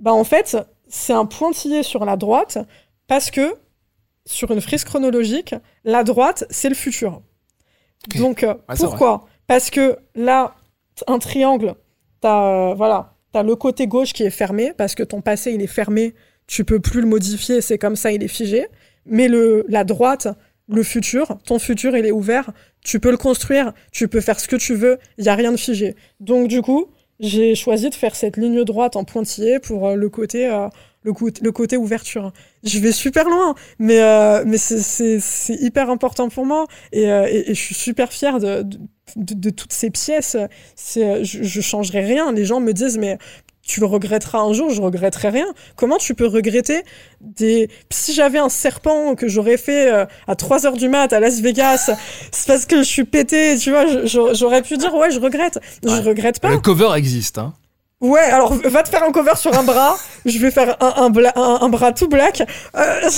Bah, 0.00 0.12
en 0.12 0.24
fait, 0.24 0.56
c'est 0.88 1.12
un 1.12 1.24
pointillé 1.24 1.84
sur 1.84 2.04
la 2.04 2.16
droite 2.16 2.58
parce 3.06 3.30
que 3.30 3.54
sur 4.26 4.50
une 4.50 4.60
frise 4.60 4.82
chronologique, 4.82 5.54
la 5.84 6.02
droite, 6.02 6.46
c'est 6.50 6.68
le 6.68 6.74
futur. 6.74 7.22
Donc, 8.16 8.42
euh, 8.42 8.54
pourquoi? 8.76 9.26
Parce 9.46 9.70
que 9.70 9.98
là, 10.16 10.56
un 11.06 11.20
triangle, 11.20 11.76
tu 12.20 12.26
as, 12.26 12.74
voilà, 12.76 13.13
T'as 13.34 13.42
le 13.42 13.56
côté 13.56 13.88
gauche 13.88 14.12
qui 14.12 14.22
est 14.22 14.30
fermé 14.30 14.72
parce 14.76 14.94
que 14.94 15.02
ton 15.02 15.20
passé 15.20 15.50
il 15.50 15.60
est 15.60 15.66
fermé, 15.66 16.14
tu 16.46 16.64
peux 16.64 16.78
plus 16.78 17.00
le 17.00 17.08
modifier, 17.08 17.60
c'est 17.60 17.78
comme 17.78 17.96
ça, 17.96 18.12
il 18.12 18.22
est 18.22 18.28
figé. 18.28 18.68
Mais 19.06 19.26
le 19.26 19.66
la 19.68 19.82
droite, 19.82 20.28
le 20.68 20.84
futur, 20.84 21.36
ton 21.44 21.58
futur 21.58 21.96
il 21.96 22.06
est 22.06 22.12
ouvert, 22.12 22.52
tu 22.84 23.00
peux 23.00 23.10
le 23.10 23.16
construire, 23.16 23.72
tu 23.90 24.06
peux 24.06 24.20
faire 24.20 24.38
ce 24.38 24.46
que 24.46 24.54
tu 24.54 24.76
veux, 24.76 25.00
il 25.18 25.24
y 25.24 25.28
a 25.28 25.34
rien 25.34 25.50
de 25.50 25.56
figé. 25.56 25.96
Donc 26.20 26.46
du 26.46 26.62
coup, 26.62 26.86
j'ai 27.18 27.56
choisi 27.56 27.90
de 27.90 27.96
faire 27.96 28.14
cette 28.14 28.36
ligne 28.36 28.62
droite 28.62 28.94
en 28.94 29.02
pointillé 29.02 29.58
pour 29.58 29.88
euh, 29.88 29.96
le 29.96 30.08
côté 30.08 30.48
euh, 30.48 30.68
le, 31.04 31.12
le, 31.42 31.52
côté 31.52 31.76
ouverture. 31.76 32.32
Je 32.64 32.78
vais 32.80 32.92
super 32.92 33.28
loin, 33.28 33.54
mais, 33.78 34.00
euh, 34.00 34.42
mais 34.46 34.58
c'est 34.58 35.20
hyper 35.60 35.90
important 35.90 36.28
pour 36.28 36.46
moi 36.46 36.66
et, 36.92 37.04
et, 37.04 37.54
je 37.54 37.60
suis 37.60 37.74
super 37.74 38.12
fière 38.12 38.40
de, 38.40 38.66
de, 39.16 39.50
toutes 39.50 39.72
ces 39.72 39.90
pièces. 39.90 40.36
Je, 40.76 41.22
je 41.22 41.60
changerai 41.60 42.00
rien. 42.00 42.32
Les 42.32 42.44
gens 42.44 42.60
me 42.60 42.72
disent, 42.72 42.98
mais 42.98 43.18
tu 43.66 43.80
le 43.80 43.86
regretteras 43.86 44.40
un 44.40 44.52
jour, 44.52 44.70
je 44.70 44.80
regretterai 44.80 45.30
rien. 45.30 45.46
Comment 45.76 45.96
tu 45.96 46.14
peux 46.14 46.26
regretter 46.26 46.82
des... 47.20 47.70
Si 47.90 48.12
j'avais 48.12 48.38
un 48.38 48.48
serpent 48.48 49.14
que 49.14 49.26
j'aurais 49.26 49.56
fait 49.56 49.90
euh, 49.90 50.06
à 50.26 50.36
3 50.36 50.66
heures 50.66 50.76
du 50.76 50.88
mat 50.88 51.12
à 51.12 51.20
Las 51.20 51.40
Vegas, 51.40 51.90
c'est 52.30 52.46
parce 52.46 52.66
que 52.66 52.78
je 52.78 52.88
suis 52.88 53.04
pété, 53.04 53.56
tu 53.58 53.70
vois, 53.70 53.86
j'aurais 54.04 54.62
pu 54.62 54.76
dire, 54.76 54.94
ouais, 54.94 55.10
je 55.10 55.18
regrette. 55.18 55.58
Je 55.82 56.02
regrette 56.02 56.40
pas. 56.40 56.50
Le 56.50 56.58
cover 56.58 56.90
existe, 56.96 57.38
hein. 57.38 57.54
Ouais, 58.04 58.20
alors 58.20 58.52
va 58.52 58.82
te 58.82 58.90
faire 58.90 59.02
un 59.02 59.12
cover 59.12 59.34
sur 59.34 59.58
un 59.58 59.62
bras. 59.62 59.96
je 60.26 60.38
vais 60.38 60.50
faire 60.50 60.76
un, 60.80 61.04
un, 61.06 61.68
bras 61.70 61.92
tout 61.92 62.06
black. 62.06 62.42
Euh, 62.76 63.10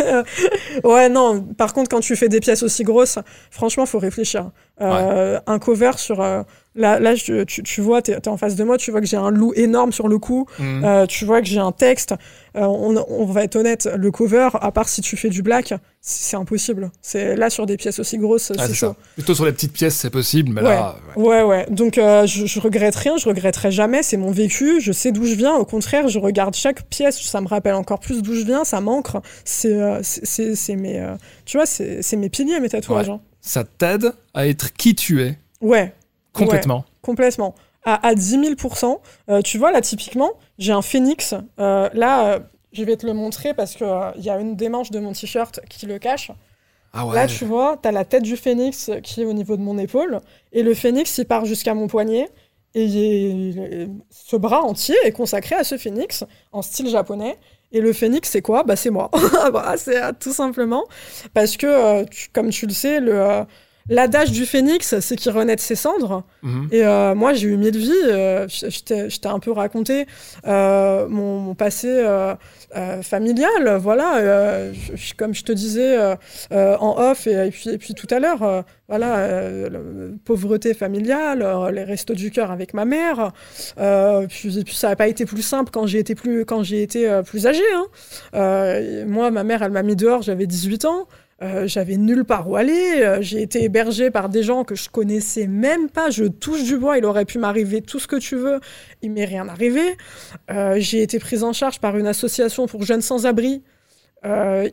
euh, 0.00 0.22
ouais, 0.84 1.08
non. 1.08 1.40
Par 1.40 1.72
contre, 1.72 1.88
quand 1.88 2.00
tu 2.00 2.14
fais 2.14 2.28
des 2.28 2.40
pièces 2.40 2.62
aussi 2.62 2.82
grosses, 2.82 3.18
franchement, 3.50 3.86
faut 3.86 3.98
réfléchir. 3.98 4.50
Euh, 4.82 5.40
un 5.46 5.58
cover 5.58 5.92
sur. 5.96 6.18
là, 6.20 6.44
là 6.74 7.14
tu, 7.14 7.46
tu, 7.46 7.80
vois, 7.80 8.02
tu 8.02 8.10
es, 8.10 8.28
en 8.28 8.36
face 8.36 8.54
de 8.54 8.64
moi, 8.64 8.76
tu 8.76 8.90
vois 8.90 9.00
que 9.00 9.06
j'ai 9.06 9.16
un 9.16 9.30
loup 9.30 9.54
énorme 9.56 9.92
sur 9.92 10.08
le 10.08 10.18
cou. 10.18 10.46
Mhm. 10.58 11.06
tu 11.06 11.24
vois 11.24 11.40
que 11.40 11.46
j'ai 11.46 11.60
un 11.60 11.72
texte. 11.72 12.14
On, 12.54 12.96
on, 13.08 13.24
va 13.26 13.42
être 13.42 13.56
honnête, 13.56 13.88
le 13.96 14.10
cover, 14.10 14.48
à 14.60 14.70
part 14.70 14.88
si 14.88 15.00
tu 15.00 15.16
fais 15.16 15.28
du 15.28 15.42
black, 15.42 15.74
c'est 16.00 16.36
impossible. 16.36 16.90
C'est 17.02 17.34
là 17.34 17.50
sur 17.50 17.66
des 17.66 17.76
pièces 17.76 17.98
aussi 17.98 18.16
grosses, 18.16 18.52
c'est 18.56 18.74
chaud. 18.74 18.94
Plutôt 19.14 19.34
sur 19.34 19.44
les 19.44 19.52
petites 19.52 19.72
pièces, 19.72 19.96
c'est 19.96 20.10
possible, 20.10 20.52
mais 20.52 20.62
là. 20.62 20.96
Ouais, 21.16 21.42
ouais. 21.42 21.66
Donc 21.70 21.94
je, 21.96 22.46
je 22.46 22.60
regrette 22.60 22.94
rien, 22.94 23.16
je 23.16 23.28
regretterai 23.28 23.70
jamais. 23.70 24.02
C'est 24.02 24.16
mon 24.16 24.30
vécu, 24.30 24.80
je 24.80 24.92
sais 24.92 25.12
d'où 25.12 25.24
je 25.24 25.34
viens. 25.34 25.54
Au 25.54 25.64
contraire, 25.64 26.08
je 26.08 26.18
regarde 26.18 26.54
chaque 26.54 26.82
pièce, 26.82 27.20
ça 27.20 27.40
me 27.40 27.48
rappelle 27.48 27.74
encore 27.74 28.00
plus 28.00 28.22
d'où 28.22 28.34
je 28.34 28.44
viens, 28.44 28.64
ça 28.64 28.80
m'ancre. 28.80 29.20
C'est 29.44 29.72
euh, 29.72 30.00
c'est 30.02 30.76
mes, 30.76 31.00
euh, 31.00 31.16
tu 31.44 31.56
vois, 31.56 31.66
c'est 31.66 32.16
mes 32.16 32.28
piliers, 32.28 32.60
mes 32.60 32.68
tatouages. 32.68 33.10
Hein. 33.10 33.20
Ça 33.40 33.64
t'aide 33.64 34.12
à 34.32 34.46
être 34.46 34.72
qui 34.72 34.94
tu 34.94 35.22
es. 35.22 35.38
Ouais. 35.60 35.92
Complètement. 36.32 36.84
complètement. 37.02 37.54
À, 37.84 38.06
à 38.06 38.14
10 38.14 38.30
000 38.30 38.54
euh, 39.28 39.42
Tu 39.42 39.58
vois, 39.58 39.70
là, 39.70 39.80
typiquement, 39.80 40.32
j'ai 40.58 40.72
un 40.72 40.82
phénix. 40.82 41.34
là, 41.58 42.38
je 42.72 42.82
vais 42.82 42.96
te 42.96 43.06
le 43.06 43.12
montrer 43.12 43.54
parce 43.54 43.74
qu'il 43.74 44.12
il 44.16 44.24
y 44.24 44.30
a 44.30 44.40
une 44.40 44.56
des 44.56 44.68
manches 44.68 44.90
de 44.90 44.98
mon 44.98 45.12
t-shirt 45.12 45.60
qui 45.68 45.86
le 45.86 45.98
cache. 45.98 46.30
Ah 46.92 47.06
ouais. 47.06 47.14
Là, 47.14 47.26
tu 47.26 47.44
vois, 47.44 47.76
tu 47.82 47.88
as 47.88 47.92
la 47.92 48.04
tête 48.04 48.22
du 48.22 48.36
phénix 48.36 48.90
qui 49.02 49.22
est 49.22 49.24
au 49.24 49.32
niveau 49.32 49.56
de 49.56 49.62
mon 49.62 49.78
épaule. 49.78 50.20
Et 50.52 50.62
le 50.62 50.74
phénix, 50.74 51.18
il 51.18 51.26
part 51.26 51.44
jusqu'à 51.44 51.74
mon 51.74 51.88
poignet. 51.88 52.28
Et 52.76 53.86
ce 54.10 54.36
bras 54.36 54.62
entier 54.62 54.96
est 55.04 55.12
consacré 55.12 55.54
à 55.54 55.62
ce 55.62 55.76
phénix 55.76 56.24
en 56.50 56.62
style 56.62 56.88
japonais. 56.88 57.38
Et 57.74 57.80
le 57.80 57.92
phénix, 57.92 58.30
c'est 58.30 58.42
quoi? 58.42 58.62
Bah, 58.62 58.76
C'est 58.76 58.90
moi. 58.90 59.10
c'est 59.76 60.02
euh, 60.02 60.12
tout 60.18 60.32
simplement. 60.32 60.84
Parce 61.34 61.56
que, 61.56 61.66
euh, 61.66 62.04
comme 62.32 62.50
tu 62.50 62.66
le 62.66 62.72
sais, 62.72 63.00
le, 63.00 63.20
euh, 63.20 63.44
l'adage 63.88 64.32
du 64.32 64.46
phénix, 64.46 64.98
c'est 65.00 65.16
qu'il 65.16 65.32
renaît 65.32 65.56
de 65.56 65.60
ses 65.60 65.74
cendres. 65.74 66.24
Mhm. 66.42 66.68
Et 66.72 66.84
euh, 66.84 67.14
moi, 67.14 67.34
j'ai 67.34 67.48
eu 67.48 67.56
mille 67.56 67.76
vies. 67.76 67.90
euh, 68.06 68.46
je 68.48 69.18
t'ai 69.18 69.28
un 69.28 69.38
peu 69.38 69.52
raconté 69.52 70.06
euh, 70.46 71.06
mon, 71.08 71.38
mon 71.40 71.54
passé 71.54 72.02
familial. 73.02 73.76
Voilà, 73.80 74.72
je- 74.72 75.14
comme 75.16 75.34
je 75.34 75.44
te 75.44 75.52
disais 75.52 75.96
en 76.50 76.96
off 76.98 77.26
et, 77.26 77.46
et 77.46 77.50
puis, 77.50 77.70
et 77.70 77.78
puis 77.78 77.94
tout 77.94 78.06
à 78.10 78.18
l'heure, 78.20 78.64
voilà, 78.88 79.48
le- 79.68 80.14
pauvreté 80.24 80.74
familiale, 80.74 81.46
les 81.72 81.84
restos 81.84 82.14
du 82.14 82.30
cœur 82.30 82.50
avec 82.50 82.74
ma 82.74 82.84
mère. 82.84 83.32
Puis, 84.28 84.58
et 84.58 84.64
puis 84.64 84.74
ça 84.74 84.88
n'a 84.88 84.96
pas 84.96 85.08
été 85.08 85.24
plus 85.26 85.42
simple 85.42 85.70
quand 85.72 85.86
j'ai 85.86 85.98
été 85.98 86.14
plus 86.14 86.44
quand 86.44 86.62
j'ai 86.62 86.82
été 86.82 87.20
plus 87.26 87.46
âgée. 87.46 87.62
hein. 88.32 89.04
Moi, 89.06 89.30
ma 89.30 89.44
mère, 89.44 89.62
elle 89.62 89.72
m'a 89.72 89.82
mis 89.82 89.96
dehors, 89.96 90.22
j'avais 90.22 90.46
18 90.46 90.84
ans. 90.84 91.06
Euh, 91.42 91.66
j'avais 91.66 91.96
nulle 91.96 92.24
part 92.24 92.48
où 92.48 92.56
aller. 92.56 93.00
Euh, 93.00 93.18
j'ai 93.20 93.42
été 93.42 93.64
hébergée 93.64 94.10
par 94.10 94.28
des 94.28 94.42
gens 94.42 94.64
que 94.64 94.74
je 94.74 94.88
connaissais 94.88 95.46
même 95.46 95.90
pas. 95.90 96.10
Je 96.10 96.24
touche 96.24 96.64
du 96.64 96.78
bois. 96.78 96.98
Il 96.98 97.04
aurait 97.04 97.24
pu 97.24 97.38
m'arriver 97.38 97.82
tout 97.82 97.98
ce 97.98 98.06
que 98.06 98.16
tu 98.16 98.36
veux. 98.36 98.60
Il 99.02 99.10
m'est 99.12 99.24
rien 99.24 99.48
arrivé. 99.48 99.82
Euh, 100.50 100.76
j'ai 100.78 101.02
été 101.02 101.18
prise 101.18 101.42
en 101.42 101.52
charge 101.52 101.80
par 101.80 101.96
une 101.96 102.06
association 102.06 102.66
pour 102.66 102.84
jeunes 102.84 103.02
sans-abri. 103.02 103.62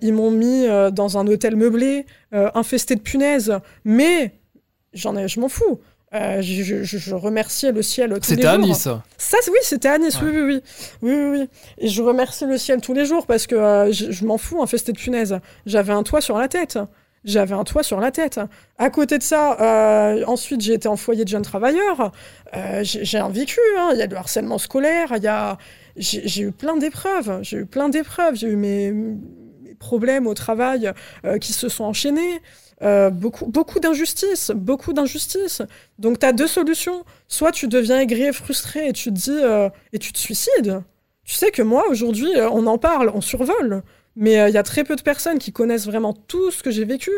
Ils 0.02 0.14
m'ont 0.14 0.32
mis 0.32 0.66
dans 0.94 1.18
un 1.18 1.28
hôtel 1.28 1.58
meublé, 1.58 2.06
infesté 2.32 2.96
de 2.96 3.02
punaises. 3.02 3.54
Mais 3.84 4.40
j'en 4.94 5.18
ai, 5.18 5.28
je 5.28 5.42
m'en 5.42 5.50
fous. 5.50 5.82
Euh, 6.14 6.42
je, 6.42 6.64
je- 6.84 6.98
je- 6.98 7.16
remerciais 7.16 7.72
le 7.72 7.82
ciel 7.82 8.10
tous 8.10 8.16
les 8.16 8.22
C'était 8.24 8.42
jours. 8.42 8.52
à 8.52 8.58
Nice. 8.58 8.88
Ça, 9.18 9.38
oui, 9.48 9.58
c'était 9.64 9.88
à 9.88 9.98
Nice, 9.98 10.22
Ouais. 10.22 10.28
oui, 10.30 10.42
oui, 10.42 10.62
oui, 11.02 11.14
oui, 11.14 11.40
oui. 11.40 11.50
Et 11.78 11.88
je 11.88 12.02
remercie 12.02 12.46
le 12.46 12.58
ciel 12.58 12.82
tous 12.82 12.94
les 12.94 13.06
jours 13.06 13.26
parce 13.26 13.48
que 13.48 13.56
euh, 13.56 13.92
je, 13.94 14.12
je 14.12 14.26
m'en 14.26 14.38
fous, 14.38 14.62
infesté 14.62 14.92
de 14.92 14.98
punaises. 14.98 15.40
J'avais 15.66 15.94
un 15.94 16.04
toit 16.04 16.20
sur 16.20 16.38
la 16.38 16.50
tête. 16.50 16.78
J'avais 17.24 17.54
un 17.54 17.64
toit 17.64 17.84
sur 17.84 18.00
la 18.02 18.12
tête. 18.12 18.40
À 18.78 18.90
côté 18.90 19.20
de 19.20 19.24
ça, 19.24 19.56
euh, 19.62 20.26
ensuite, 20.26 20.60
j'ai 20.62 20.74
été 20.74 20.88
en 20.90 20.96
foyer 20.98 21.24
de 21.24 21.30
jeunes 21.30 21.44
travailleurs. 21.44 22.12
Euh, 22.58 22.84
j'ai 22.84 23.06
j'ai 23.06 23.20
un 23.20 23.30
vécu. 23.30 23.60
hein. 23.78 23.92
Il 23.94 24.00
y 24.00 24.02
a 24.02 24.08
le 24.08 24.16
harcèlement 24.18 24.58
scolaire. 24.58 25.14
Il 25.16 25.24
y 25.24 25.28
a, 25.28 25.58
j'ai 25.96 26.28
j'ai 26.28 26.42
eu 26.42 26.52
plein 26.52 26.76
d'épreuves. 26.78 27.40
J'ai 27.44 27.58
eu 27.58 27.66
plein 27.68 27.90
d'épreuves. 27.90 28.36
J'ai 28.36 28.48
eu 28.48 28.56
mes, 28.56 28.92
mes 28.92 29.76
problèmes 29.76 30.26
au 30.28 30.34
travail 30.34 30.92
euh, 31.24 31.38
qui 31.38 31.54
se 31.54 31.70
sont 31.70 31.84
enchaînés. 31.86 32.42
Euh, 32.84 33.12
beaucoup, 33.12 33.46
beaucoup 33.46 33.80
d'injustices, 33.80 34.52
beaucoup 34.56 34.94
d'injustices. 34.94 35.62
Donc, 36.00 36.20
tu 36.20 36.26
as 36.26 36.34
deux 36.34 36.48
solutions. 36.48 37.06
Soit 37.28 37.52
tu 37.52 37.68
deviens 37.68 38.00
aigri 38.00 38.24
et 38.24 38.34
frustré 38.34 38.88
et 38.88 38.94
tu 38.94 39.10
te 39.10 39.16
dis 39.16 39.30
euh, 39.32 39.70
et 39.94 40.00
tu 40.00 40.12
te 40.12 40.18
suicides. 40.18 40.82
Tu 41.24 41.36
sais 41.36 41.52
que 41.52 41.62
moi 41.62 41.86
aujourd'hui, 41.90 42.36
euh, 42.36 42.50
on 42.50 42.66
en 42.66 42.80
parle, 42.80 43.12
on 43.14 43.22
survole, 43.22 43.84
mais 44.16 44.40
euh, 44.40 44.50
il 44.50 44.56
y 44.56 44.58
a 44.58 44.64
très 44.64 44.84
peu 44.84 44.96
de 44.96 45.02
personnes 45.02 45.38
qui 45.38 45.52
connaissent 45.52 45.86
vraiment 45.86 46.14
tout 46.14 46.50
ce 46.50 46.64
que 46.64 46.72
j'ai 46.72 46.86
vécu. 46.86 47.12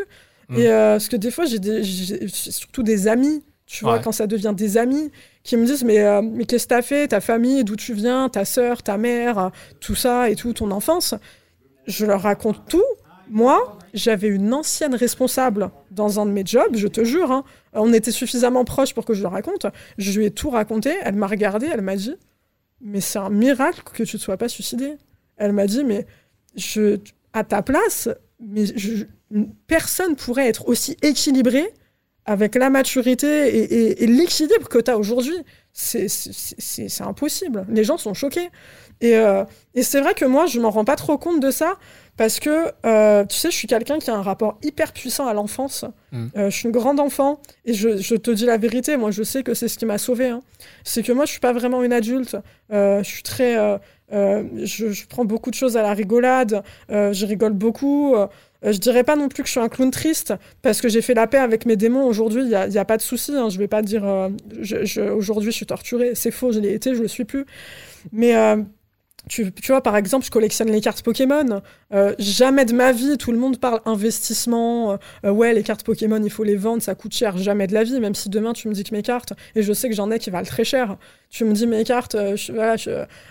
Mm. 0.50 0.58
Et 0.58 0.68
parce 0.68 1.08
que 1.08 1.16
des 1.16 1.30
fois, 1.30 1.46
j'ai 1.46 2.28
surtout 2.28 2.82
des 2.82 3.08
amis. 3.08 3.42
Tu 3.66 3.84
vois, 3.84 3.98
quand 3.98 4.12
ça 4.12 4.26
devient 4.26 4.52
des 4.54 4.76
amis 4.76 5.10
qui 5.42 5.56
me 5.56 5.64
disent 5.64 5.84
mais 5.84 6.20
mais 6.20 6.44
qu'est-ce 6.44 6.64
que 6.64 6.68
t'as 6.68 6.82
fait, 6.82 7.08
ta 7.08 7.22
famille, 7.22 7.64
d'où 7.64 7.76
tu 7.76 7.94
viens, 7.94 8.28
ta 8.28 8.44
sœur, 8.44 8.82
ta 8.82 8.98
mère, 8.98 9.50
tout 9.80 9.94
ça 9.94 10.28
et 10.28 10.36
tout, 10.36 10.52
ton 10.52 10.70
enfance. 10.70 11.14
Je 11.86 12.04
leur 12.04 12.20
raconte 12.20 12.68
tout. 12.68 12.84
Moi, 13.30 13.78
j'avais 13.94 14.28
une 14.28 14.52
ancienne 14.52 14.94
responsable 14.94 15.70
dans 15.90 16.20
un 16.20 16.26
de 16.26 16.30
mes 16.30 16.44
jobs, 16.44 16.76
je 16.76 16.88
te 16.88 17.04
jure. 17.04 17.32
hein. 17.32 17.44
On 17.72 17.92
était 17.92 18.10
suffisamment 18.10 18.64
proches 18.64 18.94
pour 18.94 19.04
que 19.04 19.14
je 19.14 19.22
le 19.22 19.28
raconte. 19.28 19.66
Je 19.98 20.18
lui 20.18 20.26
ai 20.26 20.30
tout 20.30 20.50
raconté. 20.50 20.92
Elle 21.02 21.14
m'a 21.14 21.26
regardé, 21.26 21.66
elle 21.72 21.80
m'a 21.80 21.96
dit 21.96 22.14
Mais 22.80 23.00
c'est 23.00 23.18
un 23.18 23.30
miracle 23.30 23.82
que 23.84 24.02
tu 24.02 24.16
ne 24.16 24.18
te 24.18 24.24
sois 24.24 24.36
pas 24.36 24.48
suicidé. 24.48 24.94
Elle 25.36 25.52
m'a 25.52 25.66
dit 25.66 25.84
Mais 25.84 26.06
je, 26.54 26.98
à 27.32 27.44
ta 27.44 27.62
place, 27.62 28.08
mais 28.40 28.66
je- 28.66 29.04
personne 29.66 30.16
pourrait 30.16 30.48
être 30.48 30.68
aussi 30.68 30.96
équilibré 31.02 31.64
avec 32.26 32.54
la 32.54 32.70
maturité 32.70 34.02
et, 34.02 34.06
l'équilibre 34.06 34.68
que 34.68 34.78
tu 34.78 34.90
as 34.90 34.96
aujourd'hui. 34.98 35.36
C'est 35.72 36.06
impossible. 37.00 37.66
Les 37.68 37.84
gens 37.84 37.98
sont 37.98 38.14
choqués. 38.14 38.48
Et, 39.00 39.16
euh, 39.16 39.44
et 39.74 39.82
c'est 39.82 40.00
vrai 40.00 40.14
que 40.14 40.24
moi, 40.24 40.46
je 40.46 40.58
m'en 40.60 40.70
rends 40.70 40.84
pas 40.86 40.96
trop 40.96 41.18
compte 41.18 41.40
de 41.40 41.50
ça 41.50 41.78
parce 42.16 42.38
que, 42.38 42.70
euh, 42.86 43.24
tu 43.26 43.36
sais, 43.36 43.50
je 43.50 43.56
suis 43.56 43.66
quelqu'un 43.66 43.98
qui 43.98 44.10
a 44.10 44.14
un 44.14 44.22
rapport 44.22 44.58
hyper 44.62 44.92
puissant 44.92 45.26
à 45.26 45.34
l'enfance. 45.34 45.84
Mm. 46.12 46.26
Euh, 46.36 46.50
je 46.50 46.56
suis 46.56 46.66
une 46.66 46.72
grande 46.72 47.00
enfant 47.00 47.40
et 47.64 47.74
je, 47.74 47.96
je 47.96 48.14
te 48.14 48.30
dis 48.30 48.46
la 48.46 48.56
vérité, 48.56 48.96
moi, 48.96 49.10
je 49.10 49.22
sais 49.22 49.42
que 49.42 49.52
c'est 49.54 49.68
ce 49.68 49.76
qui 49.78 49.86
m'a 49.86 49.98
sauvée. 49.98 50.28
hein. 50.28 50.40
C'est 50.84 51.02
que 51.02 51.12
moi, 51.12 51.24
je 51.24 51.32
suis 51.32 51.40
pas 51.40 51.52
vraiment 51.52 51.82
une 51.82 51.92
adulte. 51.92 52.36
Euh, 52.72 53.02
je 53.02 53.08
suis 53.08 53.22
très. 53.22 53.56
je, 54.12 54.92
je 54.92 55.06
prends 55.06 55.24
beaucoup 55.24 55.50
de 55.50 55.56
choses 55.56 55.76
à 55.76 55.82
la 55.82 55.92
rigolade. 55.92 56.62
je 56.88 57.26
rigole 57.26 57.52
beaucoup. 57.52 58.14
je 58.62 58.78
dirais 58.78 59.02
pas 59.02 59.16
non 59.16 59.28
plus 59.28 59.42
que 59.42 59.48
je 59.48 59.52
suis 59.52 59.60
un 59.60 59.68
clown 59.68 59.90
triste 59.90 60.34
parce 60.62 60.80
que 60.80 60.88
j'ai 60.88 61.02
fait 61.02 61.14
la 61.14 61.26
paix 61.26 61.38
avec 61.38 61.66
mes 61.66 61.76
démons. 61.76 62.04
Aujourd'hui, 62.06 62.42
il 62.42 62.48
n'y 62.70 62.78
a, 62.78 62.84
pas 62.84 62.96
de 62.96 63.02
souci. 63.02 63.32
hein. 63.34 63.48
Je 63.50 63.58
vais 63.58 63.68
pas 63.68 63.82
dire 63.82 64.04
je- 64.60 65.00
aujourd'hui 65.10 65.50
je 65.50 65.56
suis 65.56 65.66
torturée. 65.66 66.14
C'est 66.14 66.30
faux, 66.30 66.52
je 66.52 66.60
l'ai 66.60 66.74
été, 66.74 66.94
je 66.94 67.02
le 67.02 67.08
suis 67.08 67.24
plus. 67.24 67.44
Mais 68.12 68.34
tu, 69.28 69.52
vois, 69.68 69.82
par 69.82 69.96
exemple, 69.96 70.24
je 70.26 70.30
collectionne 70.30 70.70
les 70.70 70.80
cartes 70.80 71.02
Pokémon. 71.02 71.62
Euh, 71.92 72.14
jamais 72.18 72.64
de 72.64 72.72
ma 72.74 72.92
vie, 72.92 73.16
tout 73.16 73.32
le 73.32 73.38
monde 73.38 73.58
parle 73.58 73.80
investissement. 73.86 74.98
euh, 75.24 75.30
ouais, 75.30 75.54
les 75.54 75.62
cartes 75.62 75.82
Pokémon, 75.82 76.20
il 76.22 76.30
faut 76.30 76.44
les 76.44 76.56
vendre, 76.56 76.82
ça 76.82 76.94
coûte 76.94 77.14
cher. 77.14 77.36
Jamais 77.38 77.66
de 77.66 77.74
la 77.74 77.84
vie, 77.84 78.00
même 78.00 78.14
si 78.14 78.28
demain 78.28 78.52
tu 78.52 78.68
me 78.68 78.74
dis 78.74 78.84
que 78.84 78.94
mes 78.94 79.02
cartes, 79.02 79.32
et 79.54 79.62
je 79.62 79.72
sais 79.72 79.88
que 79.88 79.94
j'en 79.94 80.10
ai 80.10 80.18
qui 80.18 80.30
valent 80.30 80.46
très 80.46 80.64
cher, 80.64 80.96
tu 81.30 81.44
me 81.44 81.52
dis 81.52 81.66
mes 81.66 81.84
cartes, 81.84 82.14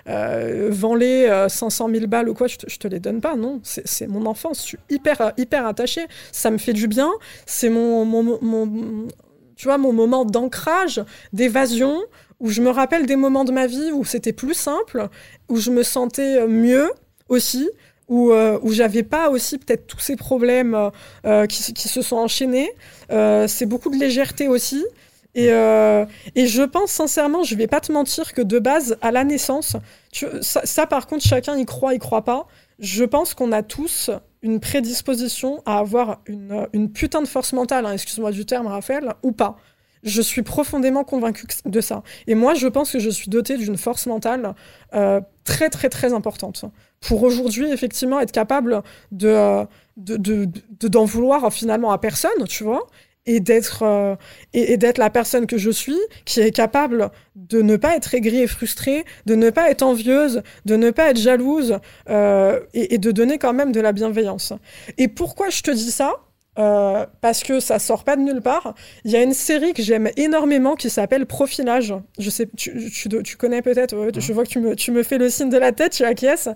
euh, 0.08 0.70
vends-les 0.70 1.26
euh, 1.30 1.50
500 1.50 1.90
000 1.90 2.08
balles 2.08 2.30
ou 2.30 2.34
quoi, 2.34 2.48
je 2.48 2.58
te, 2.58 2.66
te 2.66 2.88
les 2.88 3.00
donne 3.00 3.22
pas. 3.22 3.36
Non, 3.36 3.60
c'est 3.64 4.08
mon 4.08 4.26
enfance, 4.26 4.60
je 4.62 4.68
suis 4.68 4.78
hyper, 4.90 5.34
hyper 5.38 5.66
attachée. 5.66 6.06
Ça 6.32 6.52
me 6.52 6.58
fait 6.58 6.74
du 6.74 6.88
bien. 6.88 7.12
C'est 7.46 7.70
mon, 7.70 8.06
mon, 8.06 8.40
mon- 8.42 9.08
tu 9.56 9.68
vois, 9.68 9.78
mon 9.78 9.94
moment 9.94 10.26
d'ancrage, 10.26 11.04
d'évasion, 11.32 12.02
où 12.44 12.50
je 12.50 12.62
me 12.62 12.70
rappelle 12.70 13.06
des 13.06 13.16
moments 13.16 13.46
de 13.46 13.54
ma 13.54 13.68
vie 13.68 13.92
où 13.94 14.04
c'était 14.04 14.34
plus 14.34 14.54
simple, 14.54 15.08
où 15.48 15.56
je 15.56 15.72
me 15.72 15.82
sentais 15.82 16.42
euh, 16.42 16.48
mieux 16.48 16.92
aussi, 17.30 17.70
où, 18.10 18.32
euh, 18.32 18.60
où 18.62 18.74
j'avais 18.74 19.02
pas 19.02 19.30
aussi 19.30 19.58
peut-être 19.58 19.88
tous 19.88 20.02
ces 20.02 20.18
problèmes 20.18 20.92
euh, 21.26 21.48
qui, 21.48 21.74
qui 21.74 21.88
se 21.88 22.02
sont 22.02 22.18
enchaînés. 22.18 22.70
C'est 23.48 23.66
beaucoup 23.66 23.90
de 23.90 23.98
légèreté 23.98 24.48
aussi. 24.50 24.86
Et, 25.36 25.48
et 25.48 26.48
je 26.48 26.62
pense 26.62 26.92
sincèrement, 26.92 27.44
je 27.44 27.56
vais 27.56 27.66
pas 27.66 27.80
te 27.80 27.92
mentir 27.92 28.34
que 28.34 28.42
de 28.42 28.60
base, 28.60 28.98
à 29.02 29.12
la 29.12 29.24
naissance, 29.24 29.78
ça, 30.42 30.86
par 30.86 31.08
contre, 31.08 31.24
chacun 31.24 31.58
y 31.58 31.66
croit, 31.66 31.96
y 31.96 32.00
croit 32.00 32.24
pas. 32.24 32.46
Je 32.78 33.04
pense 33.04 33.34
qu'on 33.34 33.52
a 33.52 33.64
tous 33.64 34.12
une 34.44 34.60
prédisposition 34.60 35.64
à 35.66 35.80
avoir 35.80 36.20
une, 36.28 36.68
une 36.74 36.92
putain 36.92 37.22
de 37.22 37.28
force 37.28 37.54
mentale, 37.54 37.86
hein, 37.86 37.94
excuse-moi 37.94 38.32
du 38.32 38.46
terme, 38.46 38.68
Raphaël, 38.68 39.14
ou 39.24 39.32
pas. 39.32 39.58
Je 40.04 40.22
suis 40.22 40.44
profondément 40.44 41.04
convaincue 41.04 41.46
de 41.66 41.82
ça. 41.82 42.04
Et 42.28 42.36
moi, 42.36 42.54
je 42.54 42.68
pense 42.68 42.92
que 42.92 43.00
je 43.00 43.10
suis 43.10 43.30
dotée 43.30 43.58
d'une 43.58 43.78
force 43.78 44.06
mentale 44.06 44.54
euh, 44.94 45.22
très, 45.46 45.70
très, 45.70 45.90
très 45.90 46.14
importante. 46.14 46.66
Pour 47.02 47.24
aujourd'hui, 47.24 47.72
effectivement, 47.72 48.20
être 48.20 48.32
capable 48.34 48.82
de, 49.12 49.28
euh, 49.30 49.66
de, 49.98 50.18
de- 50.18 50.46
de- 50.80 50.88
d'en 50.90 51.06
vouloir 51.06 51.52
finalement 51.54 51.92
à 51.92 51.98
personne, 51.98 52.46
tu 52.50 52.64
vois, 52.66 52.86
et 53.26 53.40
d'être, 53.40 53.84
euh, 53.84 54.16
et, 54.54 54.76
d'être 54.76 54.98
la 54.98 55.10
personne 55.10 55.48
que 55.48 55.58
je 55.58 55.70
suis, 55.72 55.98
qui 56.26 56.42
est 56.42 56.52
capable 56.52 57.10
de 57.36 57.62
ne 57.62 57.78
pas 57.78 57.96
être 57.96 58.14
aigrie 58.14 58.42
et 58.42 58.48
frustrée, 58.48 59.06
de 59.26 59.36
ne 59.36 59.50
pas 59.50 59.70
être 59.72 59.84
envieuse, 59.84 60.42
de 60.66 60.76
ne 60.76 60.92
pas 60.92 61.10
être 61.12 61.18
jalouse, 61.20 61.80
euh, 62.10 62.60
et 62.74 62.98
de 62.98 63.12
donner 63.12 63.38
quand 63.38 63.54
même 63.54 63.72
de 63.72 63.80
la 63.80 63.94
bienveillance. 63.94 64.52
Et 64.98 65.08
pourquoi 65.08 65.50
je 65.50 65.62
te 65.62 65.72
dis 65.72 65.92
ça? 65.92 66.12
Euh, 66.60 67.06
parce 67.22 67.42
que 67.44 67.60
ça 67.60 67.80
sort 67.80 68.04
pas 68.04 68.16
de 68.16 68.22
nulle 68.22 68.42
part. 68.42 68.76
Il 69.06 69.12
y 69.12 69.16
a 69.16 69.24
une 69.24 69.34
série 69.34 69.74
que 69.74 69.82
j'aime 69.82 70.10
énormément 70.18 70.76
qui 70.76 70.90
s'appelle 70.92 71.26
Profilage. 71.26 71.96
Je 72.20 72.30
sais, 72.30 72.48
tu, 72.56 72.92
tu, 72.92 73.10
tu 73.24 73.38
connais 73.38 73.62
peut-être. 73.64 73.96
ouais, 73.98 74.12
Je 74.16 74.34
vois 74.34 74.44
que 74.44 74.50
tu 74.50 74.60
me, 74.60 74.76
tu 74.76 74.92
me 74.92 75.02
fais 75.02 75.18
le 75.18 75.30
signe 75.32 75.50
de 75.50 75.58
la 75.58 75.72
tête, 75.72 75.94
tu 75.94 76.04
acquiesces. 76.04 76.50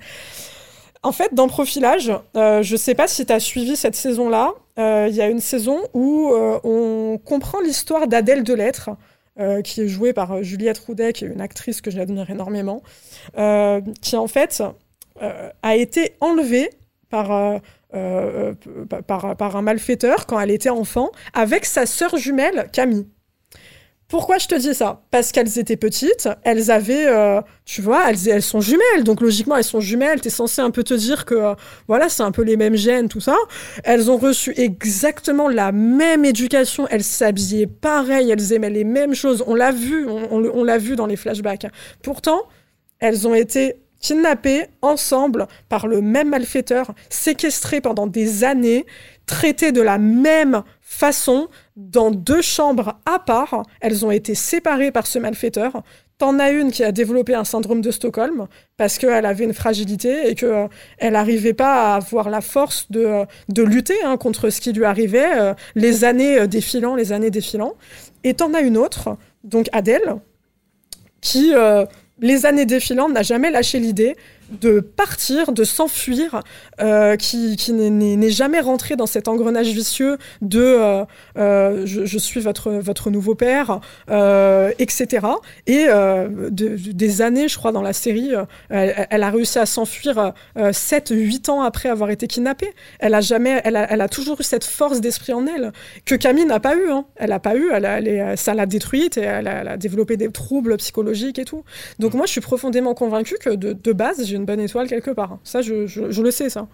En 1.03 1.11
fait, 1.11 1.33
dans 1.33 1.47
Profilage, 1.47 2.11
euh, 2.35 2.61
je 2.61 2.75
sais 2.75 2.95
pas 2.95 3.07
si 3.07 3.25
tu 3.25 3.33
as 3.33 3.39
suivi 3.39 3.75
cette 3.75 3.95
saison-là. 3.95 4.53
euh, 4.77 5.07
Il 5.09 5.15
y 5.15 5.21
a 5.21 5.29
une 5.29 5.39
saison 5.39 5.79
où 5.93 6.31
euh, 6.31 6.59
on 6.63 7.19
comprend 7.23 7.59
l'histoire 7.61 8.07
d'Adèle 8.07 8.43
Delettre. 8.43 8.89
euh, 9.39 9.61
qui 9.61 9.81
est 9.81 9.87
jouée 9.87 10.13
par 10.13 10.41
Juliette 10.41 10.79
Roudet, 10.79 11.13
qui 11.13 11.23
est 11.25 11.27
une 11.27 11.41
actrice 11.41 11.81
que 11.81 11.91
j'admire 11.91 12.27
énormément, 12.31 12.81
euh, 13.37 13.81
qui 14.01 14.15
en 14.15 14.27
fait 14.27 14.63
euh, 15.21 15.49
a 15.61 15.75
été 15.75 16.13
enlevée 16.21 16.71
par, 17.11 17.59
euh, 17.97 18.53
euh, 18.67 19.01
par, 19.01 19.55
un 19.55 19.61
malfaiteur 19.61 20.25
quand 20.25 20.39
elle 20.39 20.51
était 20.51 20.69
enfant 20.69 21.11
avec 21.33 21.65
sa 21.65 21.85
sœur 21.85 22.15
jumelle 22.17 22.67
Camille. 22.71 23.07
Pourquoi 24.07 24.37
je 24.37 24.47
te 24.47 24.55
dis 24.55 24.73
ça? 24.73 25.03
Parce 25.11 25.33
qu'elles 25.33 25.59
étaient 25.59 25.75
petites, 25.75 26.29
elles 26.43 26.71
avaient, 26.71 27.07
euh, 27.07 27.41
tu 27.65 27.81
vois, 27.81 28.09
elles, 28.09 28.41
sont 28.41 28.61
jumelles, 28.61 29.03
donc 29.03 29.19
logiquement 29.19 29.57
elles 29.57 29.65
sont 29.65 29.81
jumelles, 29.81 30.21
t'es 30.21 30.29
censé 30.29 30.61
un 30.61 30.71
peu 30.71 30.83
te 30.83 30.93
dire 30.93 31.25
que, 31.25 31.55
voilà, 31.89 32.07
c'est 32.07 32.23
un 32.23 32.31
peu 32.31 32.43
les 32.43 32.55
mêmes 32.55 32.77
gènes, 32.77 33.09
tout 33.09 33.19
ça. 33.19 33.35
Elles 33.83 34.09
ont 34.09 34.15
reçu 34.15 34.53
exactement 34.55 35.49
la 35.49 35.73
même 35.73 36.23
éducation, 36.23 36.87
elles 36.89 37.03
s'habillaient 37.03 37.67
pareil, 37.67 38.31
elles 38.31 38.53
aimaient 38.53 38.69
les 38.69 38.85
mêmes 38.85 39.13
choses, 39.13 39.43
on 39.45 39.55
l'a 39.55 39.71
vu, 39.71 40.07
on 40.07 40.63
l'a 40.63 40.77
vu 40.77 40.95
dans 40.95 41.05
les 41.05 41.17
flashbacks. 41.17 41.67
Pourtant, 42.01 42.43
elles 42.99 43.27
ont 43.27 43.33
été 43.33 43.75
kidnappées 43.99 44.67
ensemble 44.81 45.47
par 45.69 45.87
le 45.87 46.01
même 46.01 46.29
malfaiteur, 46.29 46.93
séquestrées 47.09 47.81
pendant 47.81 48.07
des 48.07 48.43
années, 48.43 48.85
traitées 49.25 49.71
de 49.71 49.81
la 49.81 49.97
même 49.97 50.63
façon 50.81 51.49
dans 51.75 52.11
deux 52.11 52.41
chambres 52.41 52.99
à 53.05 53.19
part. 53.19 53.63
Elles 53.81 54.05
ont 54.05 54.11
été 54.11 54.35
séparées 54.35 54.91
par 54.91 55.05
ce 55.07 55.19
malfaiteur. 55.19 55.83
T'en 56.17 56.39
as 56.39 56.49
une 56.49 56.71
qui 56.71 56.83
a 56.83 56.91
développé 56.91 57.35
un 57.35 57.43
syndrome 57.43 57.81
de 57.81 57.91
Stockholm 57.91 58.47
parce 58.75 58.97
qu'elle 58.97 59.25
avait 59.25 59.43
une 59.43 59.53
fragilité 59.53 60.29
et 60.29 60.33
qu'elle 60.33 60.67
euh, 61.03 61.09
n'arrivait 61.11 61.53
pas 61.53 61.93
à 61.93 61.95
avoir 61.97 62.31
la 62.31 62.41
force 62.41 62.89
de, 62.89 63.05
euh, 63.05 63.25
de 63.49 63.61
lutter 63.61 64.01
hein, 64.03 64.17
contre 64.17 64.49
ce 64.49 64.59
qui 64.59 64.73
lui 64.73 64.85
arrivait, 64.85 65.37
euh, 65.37 65.53
les 65.75 66.05
années 66.05 66.47
défilant, 66.47 66.95
les 66.95 67.11
années 67.11 67.29
défilant. 67.29 67.75
Et 68.23 68.33
t'en 68.33 68.55
as 68.55 68.61
une 68.61 68.77
autre, 68.77 69.15
donc 69.43 69.67
Adèle, 69.73 70.15
qui, 71.21 71.53
les 72.19 72.45
années 72.45 72.65
défilant, 72.65 73.09
n'a 73.09 73.23
jamais 73.23 73.51
lâché 73.51 73.79
l'idée 73.79 74.15
de 74.49 74.79
partir, 74.79 75.51
de 75.51 75.63
s'enfuir, 75.63 76.41
euh, 76.79 77.15
qui, 77.15 77.55
qui 77.57 77.73
n'est 77.73 78.29
jamais 78.29 78.59
rentré 78.59 78.95
dans 78.95 79.05
cet 79.05 79.27
engrenage 79.27 79.67
vicieux 79.67 80.17
de 80.41 80.61
euh, 80.61 81.05
euh, 81.37 81.85
je, 81.85 82.17
suis 82.17 82.39
votre, 82.39 82.71
votre 82.71 83.09
nouveau 83.09 83.35
père, 83.35 83.79
etc. 84.79 85.27
Et 85.65 85.87
des 86.51 87.21
années, 87.21 87.47
je 87.47 87.57
crois, 87.57 87.71
dans 87.71 87.81
la 87.81 87.93
série, 87.93 88.31
elle, 88.69 89.23
a 89.23 89.29
réussi 89.29 89.59
à 89.59 89.65
s'enfuir 89.65 90.33
7-8 90.57 91.49
ans 91.49 91.61
après 91.61 91.89
avoir 91.89 92.09
été 92.09 92.27
kidnappée. 92.27 92.73
Elle 92.99 93.13
a, 93.13 93.21
jamais, 93.21 93.61
elle 93.63 93.75
a, 93.75 93.91
elle 93.91 94.01
a 94.01 94.09
toujours 94.09 94.39
eu 94.39 94.43
cette 94.43 94.65
force 94.65 95.01
d'esprit 95.01 95.33
en 95.33 95.45
elle 95.47 95.71
que 96.05 96.15
Camille 96.15 96.45
n'a 96.45 96.59
pas 96.59 96.75
eu. 96.75 96.89
Hein. 96.89 97.05
Elle 97.15 97.29
n'a 97.29 97.39
pas 97.39 97.55
eu, 97.55 97.69
elle, 97.73 97.85
elle 97.85 98.37
ça 98.37 98.53
l'a 98.53 98.65
détruite 98.65 99.17
et 99.17 99.21
elle 99.21 99.47
a, 99.47 99.77
développé 99.77 100.17
des 100.17 100.31
troubles 100.31 100.77
psychologiques 100.77 101.39
et 101.39 101.45
tout. 101.45 101.63
Donc 101.99 102.13
moi, 102.13 102.25
je 102.25 102.31
suis 102.31 102.41
profondément 102.41 102.93
convaincue 102.93 103.37
que 103.39 103.49
de, 103.49 103.73
de 103.73 103.93
base, 103.93 104.25
j'ai 104.25 104.36
une 104.37 104.45
bonne 104.45 104.59
étoile 104.59 104.87
quelque 104.87 105.11
part. 105.11 105.37
Ça, 105.43 105.61
je, 105.61 105.85
je, 105.87 106.21
le 106.21 106.31
sais, 106.31 106.49
ça. 106.49 106.67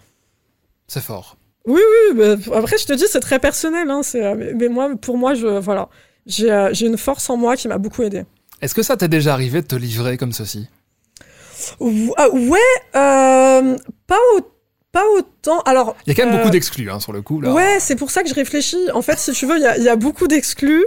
C'est 0.86 1.02
fort. 1.02 1.36
Oui, 1.66 1.80
oui. 1.80 2.16
Bah, 2.16 2.56
après, 2.56 2.78
je 2.78 2.86
te 2.86 2.92
dis, 2.92 3.04
c'est 3.08 3.20
très 3.20 3.38
personnel. 3.38 3.90
Hein, 3.90 4.02
euh, 4.14 4.52
mais, 4.56 4.68
moi, 4.68 4.90
pour 5.00 5.18
moi, 5.18 5.34
je, 5.34 5.46
voilà, 5.46 5.88
euh, 6.40 6.68
j'ai 6.72 6.86
une 6.86 6.98
force 6.98 7.28
en 7.30 7.36
moi 7.36 7.56
qui 7.56 7.68
m'a 7.68 7.78
beaucoup 7.78 8.02
aidé. 8.02 8.24
Est-ce 8.60 8.74
que 8.74 8.82
ça 8.82 8.96
t'est 8.96 9.08
déjà 9.08 9.32
arrivé 9.32 9.62
de 9.62 9.66
te 9.66 9.76
livrer 9.76 10.16
comme 10.16 10.32
ceci? 10.32 10.68
Ah, 12.16 12.28
Ouais, 12.30 12.58
euh, 12.96 13.76
pas 14.06 14.18
pas 14.92 15.02
autant. 15.16 15.60
Alors, 15.62 15.96
il 16.06 16.10
y 16.10 16.12
a 16.12 16.14
quand 16.14 16.30
même 16.30 16.38
beaucoup 16.38 16.52
d'exclus 16.52 16.88
hein, 16.88 17.00
sur 17.00 17.12
le 17.12 17.20
coup. 17.20 17.40
Là. 17.40 17.52
Ouais, 17.52 17.78
c'est 17.80 17.96
pour 17.96 18.12
ça 18.12 18.22
que 18.22 18.28
je 18.28 18.34
réfléchis. 18.34 18.92
En 18.92 19.02
fait, 19.02 19.18
si 19.18 19.32
tu 19.32 19.44
veux, 19.44 19.56
il 19.56 19.82
y, 19.82 19.84
y, 19.84 19.88
a 19.88 19.96
beaucoup 19.96 20.28
d'exclus 20.28 20.84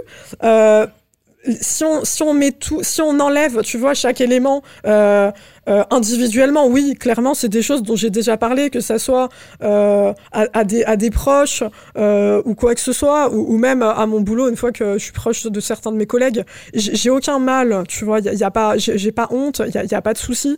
si 1.60 1.84
on, 1.84 2.04
si 2.04 2.22
on 2.22 2.34
met 2.34 2.52
tout, 2.52 2.82
si 2.82 3.00
on 3.00 3.18
enlève, 3.20 3.62
tu 3.62 3.78
vois, 3.78 3.94
chaque 3.94 4.20
élément 4.20 4.62
euh, 4.86 5.30
euh, 5.68 5.84
individuellement, 5.90 6.66
oui, 6.66 6.94
clairement, 6.98 7.34
c'est 7.34 7.48
des 7.48 7.62
choses 7.62 7.82
dont 7.82 7.96
j'ai 7.96 8.10
déjà 8.10 8.36
parlé, 8.36 8.70
que 8.70 8.80
ça 8.80 8.98
soit 8.98 9.28
euh, 9.62 10.12
à, 10.32 10.64
des, 10.64 10.84
à 10.84 10.96
des 10.96 11.10
proches 11.10 11.62
ou 11.96 12.54
quoi 12.54 12.74
que 12.74 12.80
ce 12.80 12.92
soit, 12.92 13.32
ou, 13.32 13.56
même 13.58 13.82
à 13.82 14.06
mon 14.06 14.20
boulot, 14.20 14.48
une 14.48 14.56
fois 14.56 14.72
que 14.72 14.94
je 14.94 15.04
suis 15.04 15.12
proche 15.12 15.46
de 15.46 15.60
certains 15.60 15.92
de 15.92 15.96
mes 15.96 16.06
collègues, 16.06 16.44
j'ai 16.74 17.10
aucun 17.10 17.38
mal, 17.38 17.84
tu 17.88 18.04
vois, 18.04 18.20
il 18.20 18.34
y, 18.34 18.44
a, 18.44 18.50
pas, 18.50 18.76
j'ai 18.76 19.12
pas 19.12 19.28
honte, 19.30 19.62
il 19.66 19.74
y 19.74 19.94
a, 19.94 19.98
a, 19.98 20.02
pas 20.02 20.12
de 20.12 20.18
souci. 20.18 20.56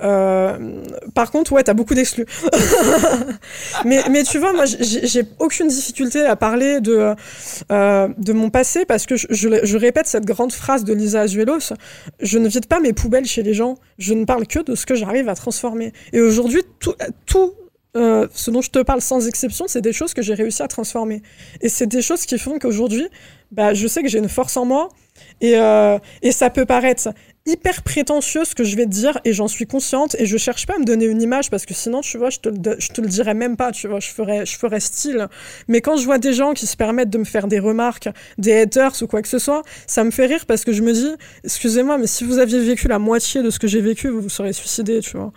Par 0.00 1.30
contre, 1.30 1.52
ouais, 1.52 1.62
t'as 1.62 1.74
beaucoup 1.74 1.94
d'exclus. 1.94 2.26
mais, 3.84 4.22
tu 4.24 4.38
vois, 4.38 4.52
moi, 4.52 4.64
j'ai 4.66 5.24
aucune 5.38 5.68
difficulté 5.68 6.24
à 6.24 6.36
parler 6.36 6.80
de, 6.80 7.14
de 7.70 8.32
mon 8.32 8.50
passé 8.50 8.84
parce 8.84 9.06
que 9.06 9.16
je, 9.16 9.76
répète 9.76 10.06
cette 10.06 10.26
grande 10.26 10.52
phrase 10.52 10.84
de 10.84 10.92
Lisa 10.92 11.20
Azuelos, 11.20 11.72
je 12.20 12.38
ne 12.38 12.48
vide 12.48 12.66
pas 12.66 12.80
mes 12.80 12.92
poubelles 12.92 13.26
chez 13.26 13.42
les 13.42 13.54
gens, 13.54 13.76
je 13.98 14.14
ne 14.14 14.24
parle 14.24 14.46
que 14.46 14.60
de 14.60 14.74
ce 14.74 14.86
que 14.86 14.94
j'arrive 14.94 15.28
à 15.28 15.34
transformer. 15.34 15.92
Et 16.12 16.20
aujourd'hui, 16.20 16.62
tout, 16.78 17.54
euh, 17.96 18.28
ce 18.32 18.50
dont 18.50 18.62
je 18.62 18.70
te 18.70 18.78
parle 18.80 19.00
sans 19.00 19.26
exception, 19.26 19.66
c'est 19.66 19.80
des 19.80 19.92
choses 19.92 20.14
que 20.14 20.22
j'ai 20.22 20.34
réussi 20.34 20.62
à 20.62 20.68
transformer. 20.68 21.22
Et 21.60 21.68
c'est 21.68 21.86
des 21.86 22.02
choses 22.02 22.24
qui 22.24 22.38
font 22.38 22.58
qu'aujourd'hui, 22.58 23.08
bah, 23.50 23.74
je 23.74 23.86
sais 23.86 24.02
que 24.02 24.08
j'ai 24.08 24.18
une 24.18 24.28
force 24.28 24.56
en 24.56 24.64
moi. 24.64 24.88
Et, 25.40 25.56
euh, 25.56 25.98
et 26.22 26.32
ça 26.32 26.50
peut 26.50 26.66
paraître 26.66 27.08
hyper 27.46 27.82
prétentieux 27.82 28.44
ce 28.44 28.54
que 28.54 28.64
je 28.64 28.76
vais 28.76 28.84
te 28.84 28.90
dire 28.90 29.18
et 29.24 29.32
j'en 29.32 29.48
suis 29.48 29.66
consciente 29.66 30.14
et 30.18 30.26
je 30.26 30.36
cherche 30.36 30.66
pas 30.66 30.74
à 30.74 30.78
me 30.78 30.84
donner 30.84 31.06
une 31.06 31.22
image 31.22 31.48
parce 31.48 31.64
que 31.64 31.72
sinon 31.72 32.02
tu 32.02 32.18
vois 32.18 32.28
je 32.28 32.38
te 32.38 32.50
le, 32.50 32.76
je 32.78 32.88
te 32.88 33.00
le 33.00 33.08
dirais 33.08 33.32
même 33.32 33.56
pas 33.56 33.72
tu 33.72 33.88
vois 33.88 33.98
je 33.98 34.08
ferais 34.10 34.44
je 34.44 34.58
ferais 34.58 34.78
style. 34.80 35.26
Mais 35.66 35.80
quand 35.80 35.96
je 35.96 36.04
vois 36.04 36.18
des 36.18 36.34
gens 36.34 36.52
qui 36.52 36.66
se 36.66 36.76
permettent 36.76 37.08
de 37.08 37.16
me 37.16 37.24
faire 37.24 37.46
des 37.48 37.58
remarques 37.58 38.10
des 38.36 38.60
haters 38.60 38.92
ou 39.02 39.06
quoi 39.06 39.22
que 39.22 39.28
ce 39.28 39.38
soit 39.38 39.62
ça 39.86 40.04
me 40.04 40.10
fait 40.10 40.26
rire 40.26 40.44
parce 40.44 40.64
que 40.64 40.72
je 40.72 40.82
me 40.82 40.92
dis 40.92 41.10
excusez-moi 41.42 41.96
mais 41.96 42.06
si 42.06 42.24
vous 42.24 42.38
aviez 42.38 42.60
vécu 42.62 42.88
la 42.88 42.98
moitié 42.98 43.42
de 43.42 43.48
ce 43.48 43.58
que 43.58 43.66
j'ai 43.66 43.80
vécu 43.80 44.08
vous 44.08 44.20
vous 44.20 44.28
seriez 44.28 44.52
suicidé 44.52 45.00
tu 45.00 45.16
vois. 45.16 45.32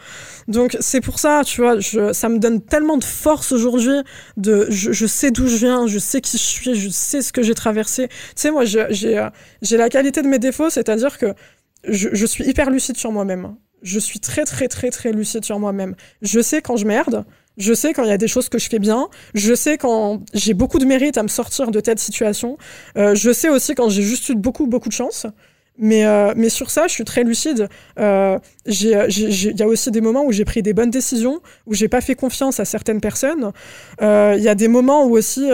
Donc 0.50 0.76
c'est 0.82 1.02
pour 1.02 1.20
ça 1.20 1.44
tu 1.46 1.62
vois 1.62 1.80
je, 1.80 2.12
ça 2.12 2.28
me 2.28 2.38
donne 2.38 2.62
tellement 2.62 2.98
de 2.98 3.06
force 3.06 3.54
aujourd'hui 3.54 4.02
de 4.36 4.68
je, 4.70 4.92
je 4.92 5.06
sais 5.08 5.32
d'où 5.32 5.48
je 5.48 5.56
viens 5.56 5.88
je 5.88 6.00
sais 6.00 6.20
qui 6.20 6.38
je 6.38 6.44
suis 6.44 6.76
je 6.76 6.90
sais 6.90 7.22
ce 7.22 7.32
que 7.32 7.44
j'ai 7.44 7.56
traversé. 7.56 8.10
Tu 8.10 8.16
sais 8.36 8.52
moi 8.52 8.66
j'ai 8.66 8.88
j'ai 8.92 9.78
la 9.78 9.90
qualité 9.90 10.22
de 10.22 10.28
mes 10.28 10.40
défauts 10.40 10.70
c'est-à-dire 10.70 11.18
que 11.18 11.28
je, 11.88 12.26
suis 12.26 12.46
hyper 12.46 12.70
lucide 12.70 12.98
sur 12.98 13.12
moi-même. 13.12 13.56
Je 13.82 14.00
suis 14.00 14.20
très, 14.20 14.46
très, 14.46 14.68
très, 14.68 14.90
très 14.90 15.12
lucide 15.12 15.44
sur 15.44 15.60
moi-même. 15.60 15.96
Je 16.22 16.40
sais 16.40 16.62
quand 16.62 16.78
je 16.78 16.86
merde. 16.86 17.26
Je 17.58 17.74
sais 17.74 17.94
quand 17.94 18.04
il 18.04 18.10
y 18.10 18.14
a 18.14 18.18
des 18.18 18.28
choses 18.28 18.50
que 18.50 18.58
je 18.58 18.70
fais 18.70 18.80
bien. 18.80 19.10
Je 19.34 19.54
sais 19.54 19.78
quand 19.78 20.22
j'ai 20.34 20.54
beaucoup 20.54 20.80
de 20.80 20.86
mérite 20.86 21.18
à 21.18 21.24
me 21.24 21.28
sortir 21.28 21.72
de 21.72 21.80
telle 21.80 22.00
situation. 22.00 22.58
Euh, 22.98 23.16
je 23.16 23.32
sais 23.32 23.50
aussi 23.50 23.76
quand 23.76 23.90
j'ai 23.90 24.02
juste 24.02 24.30
eu 24.30 24.36
beaucoup, 24.36 24.68
beaucoup 24.68 24.90
de 24.90 24.94
chance. 24.94 25.28
Mais, 25.78 26.06
euh, 26.06 26.34
mais 26.38 26.50
sur 26.50 26.70
ça, 26.70 26.88
je 26.88 26.94
suis 26.94 27.04
très 27.04 27.24
lucide. 27.24 27.68
Euh, 28.00 28.38
il 28.66 28.88
y 28.88 29.62
a 29.62 29.68
aussi 29.68 29.92
des 29.92 30.02
moments 30.02 30.24
où 30.24 30.32
j'ai 30.32 30.46
pris 30.46 30.62
des 30.62 30.74
bonnes 30.74 30.92
décisions, 30.92 31.42
où 31.66 31.74
j'ai 31.74 31.88
pas 31.88 32.00
fait 32.00 32.16
confiance 32.16 32.60
à 32.60 32.66
certaines 32.66 33.02
personnes. 33.02 33.52
Il 34.00 34.40
y 34.42 34.50
a 34.50 34.56
des 34.56 34.68
moments 34.68 35.06
où 35.06 35.18
aussi 35.18 35.50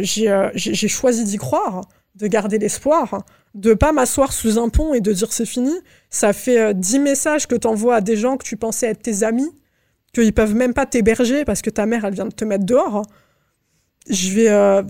j'ai 0.00 0.88
choisi 0.88 1.24
d'y 1.24 1.36
croire, 1.36 1.82
de 2.16 2.26
garder 2.26 2.58
l'espoir 2.58 3.24
de 3.58 3.74
pas 3.74 3.90
m'asseoir 3.92 4.32
sous 4.32 4.58
un 4.58 4.68
pont 4.68 4.94
et 4.94 5.00
de 5.00 5.12
dire 5.12 5.32
c'est 5.32 5.46
fini. 5.46 5.74
Ça 6.10 6.32
fait 6.32 6.74
10 6.74 6.96
euh, 6.96 7.00
messages 7.00 7.46
que 7.48 7.56
tu 7.56 7.66
envoies 7.66 7.96
à 7.96 8.00
des 8.00 8.16
gens 8.16 8.36
que 8.36 8.44
tu 8.44 8.56
pensais 8.56 8.86
être 8.86 9.02
tes 9.02 9.24
amis, 9.24 9.50
qu'ils 10.12 10.32
peuvent 10.32 10.54
même 10.54 10.74
pas 10.74 10.86
t'héberger 10.86 11.44
parce 11.44 11.60
que 11.60 11.70
ta 11.70 11.84
mère, 11.84 12.04
elle 12.04 12.14
vient 12.14 12.26
de 12.26 12.34
te 12.34 12.44
mettre 12.44 12.64
dehors. 12.64 13.02
Je 14.08 14.30
vais, 14.30 14.48
euh, 14.48 14.82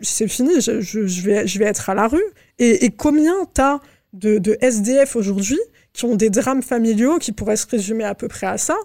c'est 0.00 0.26
fini, 0.26 0.60
je, 0.60 1.58
vais, 1.58 1.64
être 1.66 1.90
à 1.90 1.94
la 1.94 2.08
rue. 2.08 2.24
Et, 2.58 2.86
et 2.86 2.90
combien 2.90 3.34
t'as 3.52 3.80
de, 4.14 4.38
de 4.38 4.56
SDF 4.60 5.16
aujourd'hui 5.16 5.60
qui 5.92 6.06
ont 6.06 6.16
des 6.16 6.30
drames 6.30 6.62
familiaux 6.62 7.18
qui 7.18 7.32
pourraient 7.32 7.56
se 7.56 7.66
résumer 7.66 8.04
à 8.04 8.14
peu 8.14 8.26
près 8.26 8.46
à 8.46 8.58
ça, 8.58 8.76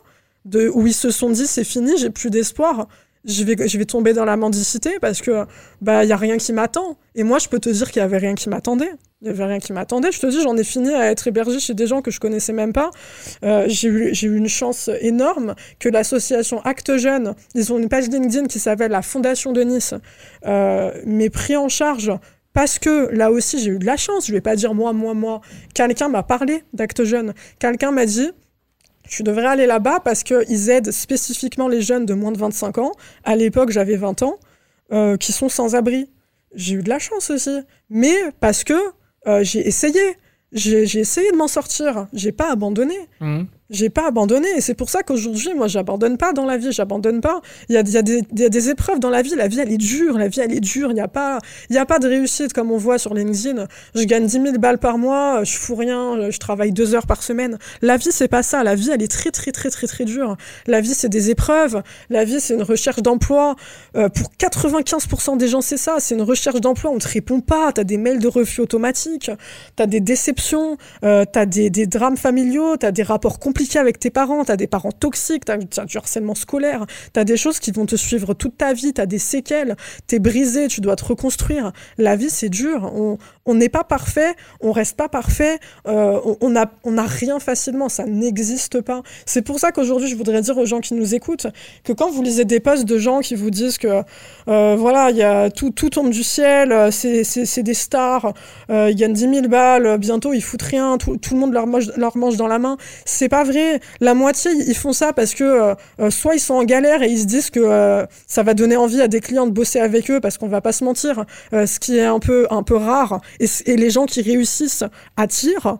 de, 0.43 0.69
où 0.69 0.85
ils 0.85 0.93
se 0.93 1.11
sont 1.11 1.29
dit 1.29 1.47
c'est 1.47 1.63
fini, 1.63 1.97
j'ai 1.97 2.09
plus 2.09 2.29
d'espoir 2.29 2.87
je 3.25 3.43
vais, 3.43 3.67
je 3.67 3.77
vais 3.77 3.85
tomber 3.85 4.13
dans 4.13 4.25
la 4.25 4.37
mendicité 4.37 4.97
parce 5.01 5.21
que 5.21 5.45
bah 5.81 6.05
y 6.05 6.11
a 6.11 6.17
rien 6.17 6.37
qui 6.37 6.53
m'attend. 6.53 6.97
Et 7.15 7.23
moi, 7.23 7.39
je 7.39 7.49
peux 7.49 7.59
te 7.59 7.69
dire 7.69 7.91
qu'il 7.91 7.99
y 7.99 8.03
avait 8.03 8.17
rien 8.17 8.35
qui 8.35 8.49
m'attendait. 8.49 8.91
Il 9.21 9.27
y 9.27 9.29
avait 9.29 9.45
rien 9.45 9.59
qui 9.59 9.73
m'attendait. 9.73 10.11
Je 10.11 10.19
te 10.19 10.27
dis, 10.27 10.41
j'en 10.41 10.55
ai 10.55 10.63
fini 10.63 10.93
à 10.93 11.11
être 11.11 11.27
hébergé 11.27 11.59
chez 11.59 11.73
des 11.73 11.87
gens 11.87 12.01
que 12.01 12.11
je 12.11 12.19
connaissais 12.21 12.53
même 12.53 12.71
pas. 12.71 12.91
Euh, 13.43 13.65
j'ai 13.67 13.89
eu, 13.89 14.13
eu 14.13 14.37
une 14.37 14.47
chance 14.47 14.89
énorme 15.01 15.55
que 15.79 15.89
l'association 15.89 16.61
Acte 16.61 16.95
Jeune, 16.97 17.35
ils 17.55 17.73
ont 17.73 17.77
une 17.77 17.89
page 17.89 18.07
LinkedIn 18.07 18.47
qui 18.47 18.59
s'appelle 18.59 18.91
la 18.91 19.01
Fondation 19.01 19.51
de 19.51 19.61
Nice, 19.61 19.93
euh, 20.45 20.91
m'ait 21.05 21.29
pris 21.29 21.57
en 21.57 21.67
charge 21.67 22.13
parce 22.53 22.79
que 22.79 23.09
là 23.13 23.31
aussi, 23.31 23.59
j'ai 23.59 23.71
eu 23.71 23.79
de 23.79 23.85
la 23.85 23.97
chance. 23.97 24.27
Je 24.27 24.31
vais 24.31 24.41
pas 24.41 24.55
dire 24.55 24.73
moi, 24.73 24.93
moi, 24.93 25.13
moi. 25.13 25.41
Quelqu'un 25.73 26.07
m'a 26.07 26.23
parlé 26.23 26.63
d'Acte 26.73 27.03
Jeune. 27.03 27.33
Quelqu'un 27.59 27.91
m'a 27.91 28.05
dit, 28.05 28.31
tu 29.09 29.23
devrais 29.23 29.47
aller 29.47 29.65
là-bas 29.65 29.99
parce 29.99 30.23
qu'ils 30.23 30.69
aident 30.69 30.91
spécifiquement 30.91 31.67
les 31.67 31.81
jeunes 31.81 32.05
de 32.05 32.13
moins 32.13 32.31
de 32.31 32.37
25 32.37 32.77
ans. 32.77 32.91
À 33.23 33.35
l'époque, 33.35 33.71
j'avais 33.71 33.95
20 33.95 34.21
ans, 34.21 34.39
euh, 34.91 35.17
qui 35.17 35.31
sont 35.31 35.49
sans 35.49 35.75
abri. 35.75 36.09
J'ai 36.53 36.75
eu 36.75 36.83
de 36.83 36.89
la 36.89 36.99
chance 36.99 37.31
aussi. 37.31 37.59
Mais 37.89 38.15
parce 38.39 38.63
que 38.63 38.73
euh, 39.27 39.43
j'ai 39.43 39.67
essayé. 39.67 39.99
J'ai 40.51 40.99
essayé 40.99 41.31
de 41.31 41.37
m'en 41.37 41.47
sortir. 41.47 42.07
J'ai 42.13 42.31
pas 42.31 42.51
abandonné. 42.51 42.97
Mmh 43.19 43.43
j'ai 43.69 43.89
pas 43.89 44.07
abandonné. 44.07 44.47
Et 44.57 44.61
c'est 44.61 44.73
pour 44.73 44.89
ça 44.89 45.03
qu'aujourd'hui, 45.03 45.53
moi, 45.53 45.67
j'abandonne 45.67 46.17
pas 46.17 46.33
dans 46.33 46.45
la 46.45 46.57
vie, 46.57 46.71
j'abandonne 46.71 47.21
pas. 47.21 47.41
Il 47.69 47.75
y 47.75 47.77
a, 47.77 47.81
y, 47.81 47.97
a 47.97 48.01
y 48.35 48.43
a 48.45 48.49
des 48.49 48.69
épreuves 48.69 48.99
dans 48.99 49.09
la 49.09 49.21
vie. 49.21 49.35
La 49.35 49.47
vie, 49.47 49.59
elle 49.59 49.71
est 49.71 49.77
dure. 49.77 50.17
La 50.17 50.27
vie, 50.27 50.39
elle 50.39 50.53
est 50.53 50.59
dure. 50.59 50.89
Il 50.91 50.95
n'y 50.95 51.01
a, 51.01 51.07
pas, 51.07 51.39
y 51.69 51.77
a 51.77 51.85
pas 51.85 51.99
de 51.99 52.07
réussite 52.07 52.53
comme 52.53 52.71
on 52.71 52.77
voit 52.77 52.97
sur 52.97 53.13
LinkedIn. 53.13 53.67
Je 53.95 54.03
gagne 54.03 54.25
10 54.25 54.31
000 54.31 54.57
balles 54.57 54.79
par 54.79 54.97
mois, 54.97 55.43
je 55.43 55.57
fous 55.57 55.75
rien, 55.75 56.29
je 56.29 56.37
travaille 56.39 56.71
deux 56.71 56.95
heures 56.95 57.07
par 57.07 57.23
semaine. 57.23 57.57
La 57.81 57.97
vie, 57.97 58.11
c'est 58.11 58.27
pas 58.27 58.43
ça. 58.43 58.63
La 58.63 58.75
vie, 58.75 58.89
elle 58.91 59.03
est 59.03 59.11
très, 59.11 59.31
très, 59.31 59.51
très, 59.51 59.69
très, 59.69 59.87
très 59.87 60.05
dure. 60.05 60.35
La 60.67 60.81
vie, 60.81 60.93
c'est 60.93 61.09
des 61.09 61.29
épreuves. 61.29 61.83
La 62.09 62.23
vie, 62.23 62.39
c'est 62.39 62.55
une 62.55 62.63
recherche 62.63 63.01
d'emploi. 63.01 63.55
Euh, 63.95 64.09
pour 64.09 64.31
95% 64.39 65.37
des 65.37 65.47
gens, 65.47 65.61
c'est 65.61 65.77
ça. 65.77 65.97
C'est 65.99 66.15
une 66.15 66.21
recherche 66.21 66.59
d'emploi. 66.61 66.91
On 66.91 66.97
te 66.97 67.07
répond 67.07 67.41
pas. 67.41 67.71
T'as 67.71 67.83
des 67.83 67.97
mails 67.97 68.19
de 68.19 68.27
refus 68.27 68.61
automatiques. 68.61 69.31
T'as 69.75 69.85
des 69.85 69.99
déceptions. 69.99 70.77
Euh, 71.03 71.25
t'as 71.31 71.45
des, 71.45 71.69
des 71.69 71.85
drames 71.85 72.17
familiaux. 72.17 72.77
T'as 72.77 72.91
des 72.91 73.03
rapports 73.03 73.39
complexes 73.39 73.58
avec 73.75 73.99
tes 73.99 74.09
parents, 74.09 74.45
tu 74.45 74.51
as 74.51 74.57
des 74.57 74.67
parents 74.67 74.91
toxiques, 74.91 75.45
tu 75.45 75.51
as, 75.51 75.85
du 75.85 75.97
harcèlement 75.97 76.35
scolaire, 76.35 76.85
tu 77.13 77.19
as 77.19 77.23
des 77.23 77.37
choses 77.37 77.59
qui 77.59 77.71
vont 77.71 77.85
te 77.85 77.95
suivre 77.95 78.33
toute 78.33 78.57
ta 78.57 78.73
vie, 78.73 78.93
tu 78.93 79.01
as 79.01 79.05
des 79.05 79.19
séquelles, 79.19 79.75
tu 80.07 80.15
es 80.15 80.19
brisé, 80.19 80.67
tu 80.67 80.81
dois 80.81 80.95
te 80.95 81.05
reconstruire. 81.05 81.71
La 81.97 82.15
vie, 82.15 82.29
c'est 82.29 82.49
dur. 82.49 82.91
On 83.45 83.55
n'est 83.55 83.69
pas 83.69 83.83
parfait, 83.83 84.35
on 84.61 84.71
reste 84.71 84.95
pas 84.95 85.09
parfait, 85.09 85.59
euh, 85.87 86.19
on 86.41 86.49
n'a 86.49 87.05
rien 87.05 87.39
facilement, 87.39 87.89
ça 87.89 88.05
n'existe 88.05 88.81
pas. 88.81 89.01
C'est 89.25 89.41
pour 89.41 89.59
ça 89.59 89.71
qu'aujourd'hui, 89.71 90.07
je 90.07 90.15
voudrais 90.15 90.41
dire 90.41 90.57
aux 90.57 90.65
gens 90.65 90.79
qui 90.79 90.93
nous 90.93 91.15
écoutent 91.15 91.47
que 91.83 91.93
quand 91.93 92.11
vous 92.11 92.21
lisez 92.21 92.45
des 92.45 92.59
posts 92.59 92.85
de 92.85 92.97
gens 92.97 93.19
qui 93.21 93.35
vous 93.35 93.49
disent 93.49 93.77
que 93.77 94.03
euh, 94.47 94.75
voilà, 94.77 95.09
il 95.11 95.17
y 95.17 95.23
a 95.23 95.49
tout, 95.49 95.71
tout 95.71 95.89
tombe 95.89 96.11
du 96.11 96.23
ciel, 96.23 96.71
euh, 96.71 96.91
c'est 96.91 97.63
des 97.63 97.73
stars, 97.73 98.33
ils 98.69 98.95
gagnent 98.95 99.13
10 99.13 99.19
000 99.21 99.47
balles, 99.47 99.97
bientôt 99.97 100.33
ils 100.33 100.43
foutent 100.43 100.61
rien, 100.61 100.97
tout, 100.97 101.17
tout 101.17 101.33
le 101.33 101.39
monde 101.39 101.53
leur 101.53 101.67
mange, 101.67 101.91
leur 101.97 102.17
mange 102.17 102.37
dans 102.37 102.47
la 102.47 102.59
main. 102.59 102.77
C'est 103.05 103.29
pas 103.29 103.43
La 103.99 104.13
moitié, 104.13 104.51
ils 104.51 104.75
font 104.75 104.93
ça 104.93 105.13
parce 105.13 105.33
que 105.33 105.75
soit 106.09 106.35
ils 106.35 106.39
sont 106.39 106.55
en 106.55 106.63
galère 106.63 107.01
et 107.03 107.07
ils 107.07 107.19
se 107.19 107.25
disent 107.25 107.49
que 107.49 108.05
ça 108.27 108.43
va 108.43 108.53
donner 108.53 108.75
envie 108.75 109.01
à 109.01 109.07
des 109.07 109.19
clients 109.19 109.47
de 109.47 109.51
bosser 109.51 109.79
avec 109.79 110.09
eux 110.11 110.19
parce 110.19 110.37
qu'on 110.37 110.47
va 110.47 110.61
pas 110.61 110.71
se 110.71 110.83
mentir, 110.83 111.25
ce 111.51 111.79
qui 111.79 111.97
est 111.97 112.05
un 112.05 112.19
peu, 112.19 112.47
un 112.49 112.63
peu 112.63 112.75
rare. 112.75 113.21
Et, 113.39 113.75
les 113.75 113.89
gens 113.89 114.05
qui 114.05 114.21
réussissent 114.21 114.83
attirent. 115.17 115.79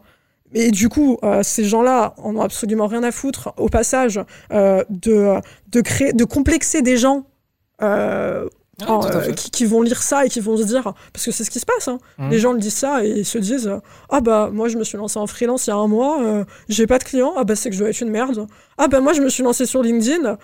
Et 0.54 0.72
du 0.72 0.90
coup, 0.90 1.18
euh, 1.24 1.44
ces 1.44 1.64
gens-là 1.64 2.16
en 2.18 2.36
ont 2.36 2.42
absolument 2.42 2.88
rien 2.88 3.04
à 3.04 3.12
foutre, 3.12 3.54
au 3.58 3.70
passage, 3.70 4.20
euh, 4.52 4.84
de, 4.90 5.36
de, 5.68 5.82
créer, 5.82 6.14
de 6.14 6.24
complexer 6.24 6.82
des 6.82 6.98
gens 6.98 7.26
euh, 7.82 8.48
ah, 8.88 9.32
qui, 9.36 9.66
vont 9.66 9.82
lire 9.82 10.02
ça 10.02 10.26
et 10.26 10.30
qui 10.30 10.40
vont 10.40 10.58
se 10.58 10.64
dire, 10.64 10.94
parce 11.14 11.26
que 11.26 11.32
c'est 11.32 11.44
ce 11.44 11.52
qui 11.52 11.60
se 11.60 11.66
passe, 11.66 11.88
hein. 11.88 12.00
mmh. 12.18 12.30
les 12.30 12.40
gens 12.40 12.54
le 12.54 12.60
disent 12.60 12.76
ça 12.76 13.06
et 13.06 13.10
ils 13.10 13.26
se 13.26 13.38
disent 13.38 13.72
Ah 14.10 14.22
bah, 14.22 14.50
moi 14.52 14.68
je 14.68 14.78
me 14.78 14.84
suis 14.84 14.98
lancé 14.98 15.18
en 15.20 15.28
freelance 15.28 15.68
il 15.68 15.72
y 15.72 15.74
a 15.74 15.76
un 15.76 15.88
mois, 15.88 16.46
j'ai 16.68 16.88
pas 16.88 17.00
de 17.00 17.04
clients, 17.04 17.34
ah 17.38 17.44
bah 17.44 17.56
c'est 17.56 17.70
que 17.70 17.76
je 17.76 17.80
dois 17.82 17.90
être 17.90 18.02
une 18.02 18.10
merde. 18.10 18.48
Ah 18.78 18.88
bah, 18.88 19.00
moi 19.02 19.14
je 19.14 19.22
me 19.22 19.30
suis 19.30 19.44
lancé 19.44 19.66
sur 19.66 19.82
LinkedIn, 19.82 20.38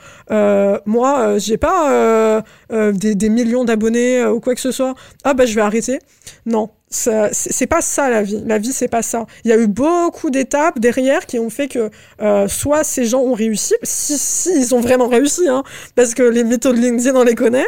moi 0.85 1.37
j'ai 1.39 1.57
pas 1.57 2.43
des, 2.69 3.15
des, 3.15 3.29
millions 3.29 3.65
d'abonnés 3.65 4.25
ou 4.25 4.39
quoi 4.39 4.55
que 4.55 4.61
ce 4.61 4.71
soit, 4.71 4.95
ah 5.23 5.33
bah 5.33 5.45
je 5.45 5.55
vais 5.55 5.61
arrêter. 5.61 5.99
Non, 6.45 6.69
c'est 6.95 7.67
pas 7.67 7.81
ça 7.81 8.09
la 8.09 8.23
vie. 8.23 8.41
La 8.45 8.57
vie, 8.57 8.71
c'est 8.71 8.87
pas 8.87 9.01
ça. 9.01 9.25
Il 9.43 9.49
y 9.49 9.53
a 9.53 9.57
eu 9.57 9.67
beaucoup 9.67 10.29
d'étapes 10.29 10.79
derrière 10.79 11.25
qui 11.25 11.39
ont 11.39 11.49
fait 11.49 11.67
que 11.67 11.89
euh, 12.21 12.47
soit 12.47 12.83
ces 12.83 13.05
gens 13.05 13.21
ont 13.21 13.33
réussi, 13.33 13.75
si, 13.83 14.17
si 14.17 14.49
ils 14.55 14.73
ont 14.73 14.81
vraiment 14.81 15.07
réussi, 15.07 15.47
hein, 15.47 15.63
parce 15.95 16.13
que 16.13 16.23
les 16.23 16.43
méthodes 16.43 16.77
LinkedIn, 16.77 17.15
on 17.15 17.23
les 17.23 17.35
connaît, 17.35 17.67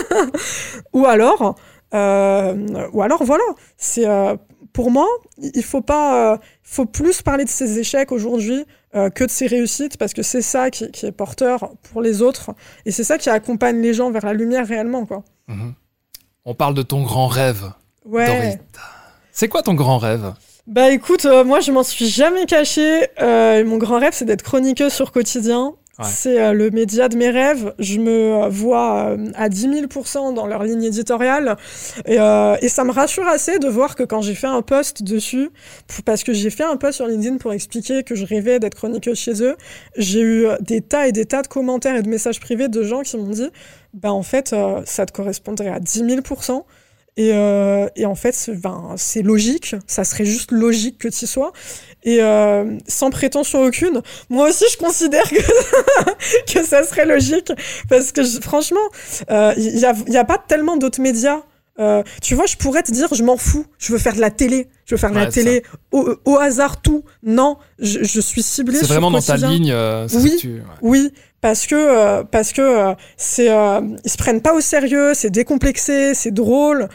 ou 0.92 1.06
alors, 1.06 1.56
euh, 1.94 2.88
ou 2.92 3.02
alors 3.02 3.24
voilà. 3.24 3.44
C'est 3.76 4.06
euh, 4.06 4.36
pour 4.72 4.90
moi, 4.90 5.08
il 5.38 5.64
faut 5.64 5.80
pas, 5.80 6.38
faut 6.62 6.86
plus 6.86 7.22
parler 7.22 7.44
de 7.44 7.50
ces 7.50 7.78
échecs 7.78 8.12
aujourd'hui 8.12 8.64
que 9.14 9.24
de 9.24 9.30
ses 9.30 9.46
réussites, 9.46 9.98
parce 9.98 10.14
que 10.14 10.22
c'est 10.22 10.40
ça 10.40 10.70
qui, 10.70 10.84
est 10.84 11.12
porteur 11.12 11.72
pour 11.92 12.00
les 12.00 12.22
autres, 12.22 12.52
et 12.86 12.90
c'est 12.90 13.04
ça 13.04 13.18
qui 13.18 13.28
accompagne 13.28 13.82
les 13.82 13.92
gens 13.92 14.10
vers 14.10 14.24
la 14.24 14.32
lumière 14.32 14.66
réellement, 14.66 15.04
quoi. 15.04 15.22
Mhm. 15.48 15.74
On 16.46 16.54
parle 16.54 16.74
de 16.74 16.82
ton 16.82 17.02
grand 17.02 17.26
rêve. 17.26 17.72
Ouais. 18.06 18.58
C'est 19.32 19.48
quoi 19.48 19.62
ton 19.62 19.74
grand 19.74 19.98
rêve? 19.98 20.32
Bah 20.66 20.90
écoute, 20.90 21.26
euh, 21.26 21.44
moi 21.44 21.60
je 21.60 21.70
m'en 21.70 21.84
suis 21.84 22.08
jamais 22.08 22.44
caché. 22.44 23.06
Euh, 23.20 23.64
mon 23.64 23.76
grand 23.76 24.00
rêve 24.00 24.12
c'est 24.14 24.24
d'être 24.24 24.42
chroniqueuse 24.42 24.92
sur 24.92 25.12
quotidien. 25.12 25.74
C'est 26.02 26.38
euh, 26.42 26.52
le 26.52 26.70
média 26.70 27.08
de 27.08 27.16
mes 27.16 27.30
rêves. 27.30 27.72
Je 27.78 27.98
me 27.98 28.48
vois 28.48 29.16
à 29.34 29.48
10 29.48 29.68
000% 29.68 30.34
dans 30.34 30.46
leur 30.46 30.62
ligne 30.64 30.82
éditoriale. 30.82 31.56
Et, 32.04 32.16
et, 32.16 32.68
ça 32.68 32.84
me 32.84 32.92
rassure 32.92 33.26
assez 33.26 33.58
de 33.58 33.66
voir 33.68 33.94
que 33.94 34.02
quand 34.02 34.20
j'ai 34.20 34.34
fait 34.34 34.46
un 34.46 34.60
post 34.60 35.02
dessus, 35.02 35.48
parce 36.04 36.22
que 36.22 36.34
j'ai 36.34 36.50
fait 36.50 36.64
un 36.64 36.76
post 36.76 36.96
sur 36.96 37.06
LinkedIn 37.06 37.38
pour 37.38 37.54
expliquer 37.54 38.02
que 38.02 38.14
je 38.14 38.26
rêvais 38.26 38.58
d'être 38.58 38.74
chroniqueuse 38.74 39.18
chez 39.18 39.42
eux, 39.42 39.56
j'ai 39.96 40.20
eu 40.20 40.46
des 40.60 40.82
tas 40.82 41.08
et 41.08 41.12
des 41.12 41.24
tas 41.24 41.40
de 41.40 41.48
commentaires 41.48 41.96
et 41.96 42.02
de 42.02 42.10
messages 42.10 42.40
privés 42.40 42.68
de 42.68 42.82
gens 42.82 43.00
qui 43.00 43.16
m'ont 43.16 43.30
dit 43.30 43.48
Bah 43.94 44.12
en 44.12 44.22
fait, 44.22 44.54
ça 44.84 45.06
te 45.06 45.12
correspondrait 45.12 45.70
à 45.70 45.80
10 45.80 46.02
000%. 46.02 46.62
Et, 47.16 47.30
euh, 47.32 47.88
et 47.96 48.04
en 48.04 48.14
fait, 48.14 48.50
ben, 48.62 48.94
c'est 48.96 49.22
logique, 49.22 49.74
ça 49.86 50.04
serait 50.04 50.26
juste 50.26 50.52
logique 50.52 50.98
que 50.98 51.08
tu 51.08 51.26
sois. 51.26 51.52
Et 52.04 52.22
euh, 52.22 52.76
sans 52.86 53.10
prétention 53.10 53.62
aucune, 53.62 54.02
moi 54.28 54.48
aussi 54.48 54.64
je 54.70 54.76
considère 54.76 55.28
que, 55.28 56.62
ça 56.64 56.84
serait 56.84 57.06
logique, 57.06 57.50
parce 57.88 58.12
que 58.12 58.22
franchement, 58.40 58.78
il 59.28 59.34
euh, 59.34 59.54
n'y 59.56 60.12
y 60.12 60.16
a 60.16 60.24
pas 60.24 60.38
tellement 60.38 60.76
d'autres 60.76 61.00
médias. 61.00 61.40
Euh, 61.78 62.02
tu 62.22 62.34
vois, 62.34 62.46
je 62.46 62.56
pourrais 62.56 62.82
te 62.82 62.90
dire, 62.90 63.08
je 63.12 63.22
m'en 63.22 63.36
fous, 63.36 63.66
je 63.78 63.92
veux 63.92 63.98
faire 63.98 64.14
de 64.14 64.20
la 64.20 64.30
télé, 64.30 64.68
je 64.86 64.94
veux 64.94 64.98
faire 64.98 65.10
de 65.10 65.16
la 65.16 65.26
télé 65.26 65.62
au, 65.92 66.16
au, 66.24 66.38
hasard 66.38 66.80
tout. 66.80 67.04
Non, 67.22 67.58
je, 67.78 68.02
je 68.02 68.20
suis 68.20 68.42
ciblée. 68.42 68.78
C'est 68.78 68.86
vraiment 68.86 69.10
dans 69.10 69.20
ta 69.20 69.36
ligne. 69.36 69.70
Euh, 69.72 70.08
oui, 70.14 70.36
tu... 70.38 70.62
oui, 70.80 71.12
parce 71.40 71.66
que 71.66 71.74
euh, 71.74 72.24
parce 72.24 72.52
que 72.52 72.62
euh, 72.62 72.94
c'est 73.16 73.50
euh, 73.50 73.80
ils 74.04 74.10
se 74.10 74.16
prennent 74.16 74.40
pas 74.40 74.54
au 74.54 74.60
sérieux, 74.60 75.12
c'est 75.14 75.30
décomplexé, 75.30 76.14
c'est 76.14 76.32
drôle. 76.32 76.88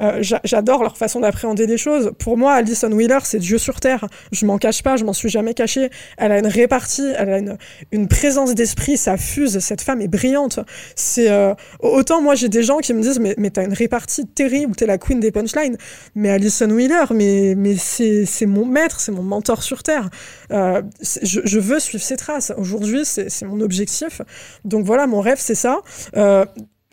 Euh, 0.00 0.22
j'adore 0.44 0.82
leur 0.82 0.96
façon 0.96 1.20
d'appréhender 1.20 1.66
les 1.66 1.78
choses. 1.78 2.12
Pour 2.18 2.36
moi, 2.36 2.54
Alison 2.54 2.90
Wheeler, 2.90 3.18
c'est 3.24 3.38
Dieu 3.38 3.58
sur 3.58 3.80
terre. 3.80 4.06
Je 4.32 4.46
m'en 4.46 4.58
cache 4.58 4.82
pas, 4.82 4.96
je 4.96 5.04
m'en 5.04 5.12
suis 5.12 5.28
jamais 5.28 5.54
caché. 5.54 5.90
Elle 6.16 6.32
a 6.32 6.38
une 6.38 6.46
répartie, 6.46 7.12
elle 7.16 7.30
a 7.30 7.38
une, 7.38 7.58
une 7.92 8.08
présence 8.08 8.54
d'esprit, 8.54 8.96
ça 8.96 9.16
fuse. 9.16 9.58
Cette 9.58 9.82
femme 9.82 10.00
est 10.00 10.08
brillante. 10.08 10.60
C'est 10.94 11.30
euh, 11.30 11.54
autant 11.80 12.22
moi 12.22 12.34
j'ai 12.34 12.48
des 12.48 12.62
gens 12.62 12.78
qui 12.78 12.94
me 12.94 13.02
disent 13.02 13.18
mais 13.18 13.34
mais 13.38 13.50
t'as 13.50 13.64
une 13.64 13.72
répartie 13.72 14.26
terrible, 14.26 14.74
t'es 14.76 14.86
la 14.86 14.98
queen 14.98 15.20
des 15.20 15.32
punchlines. 15.32 15.76
Mais 16.14 16.30
Alison 16.30 16.70
Wheeler, 16.70 17.04
mais 17.14 17.54
mais 17.56 17.76
c'est 17.76 18.46
mon 18.46 18.66
maître, 18.66 19.00
c'est 19.00 19.12
mon 19.12 19.22
mentor 19.22 19.62
sur 19.62 19.82
terre. 19.82 20.08
Euh, 20.52 20.82
je, 21.22 21.40
je 21.44 21.58
veux 21.58 21.80
suivre 21.80 22.02
ses 22.02 22.16
traces. 22.16 22.52
Aujourd'hui, 22.56 23.04
c'est 23.04 23.42
mon 23.44 23.60
objectif. 23.60 24.22
Donc 24.64 24.84
voilà, 24.84 25.06
mon 25.06 25.20
rêve 25.20 25.38
c'est 25.40 25.54
ça. 25.54 25.80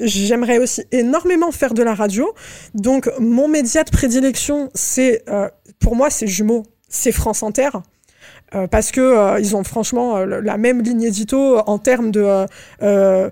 Euh, 0.02 0.06
J'aimerais 0.08 0.58
aussi 0.58 0.84
énormément 0.92 1.52
faire 1.52 1.74
de 1.74 1.84
la 1.84 1.94
radio. 1.94 2.34
Donc, 2.74 3.10
mon 3.20 3.48
média 3.48 3.84
de 3.84 3.92
prédilection, 3.92 4.70
c'est, 4.74 5.24
euh, 5.30 5.50
pour 5.80 5.96
moi, 5.96 6.10
c'est 6.10 6.28
jumeau, 6.28 6.64
c'est 6.90 7.12
France 7.12 7.44
Inter. 7.44 7.70
Euh, 8.54 8.68
parce 8.68 8.92
que 8.92 9.02
euh, 9.02 9.40
ils 9.40 9.56
ont 9.56 9.64
franchement 9.64 10.20
la 10.20 10.58
même 10.58 10.82
ligne 10.82 11.02
édito 11.02 11.58
en 11.66 11.80
termes 11.80 12.12
de 12.12 12.46
euh, 12.84 13.30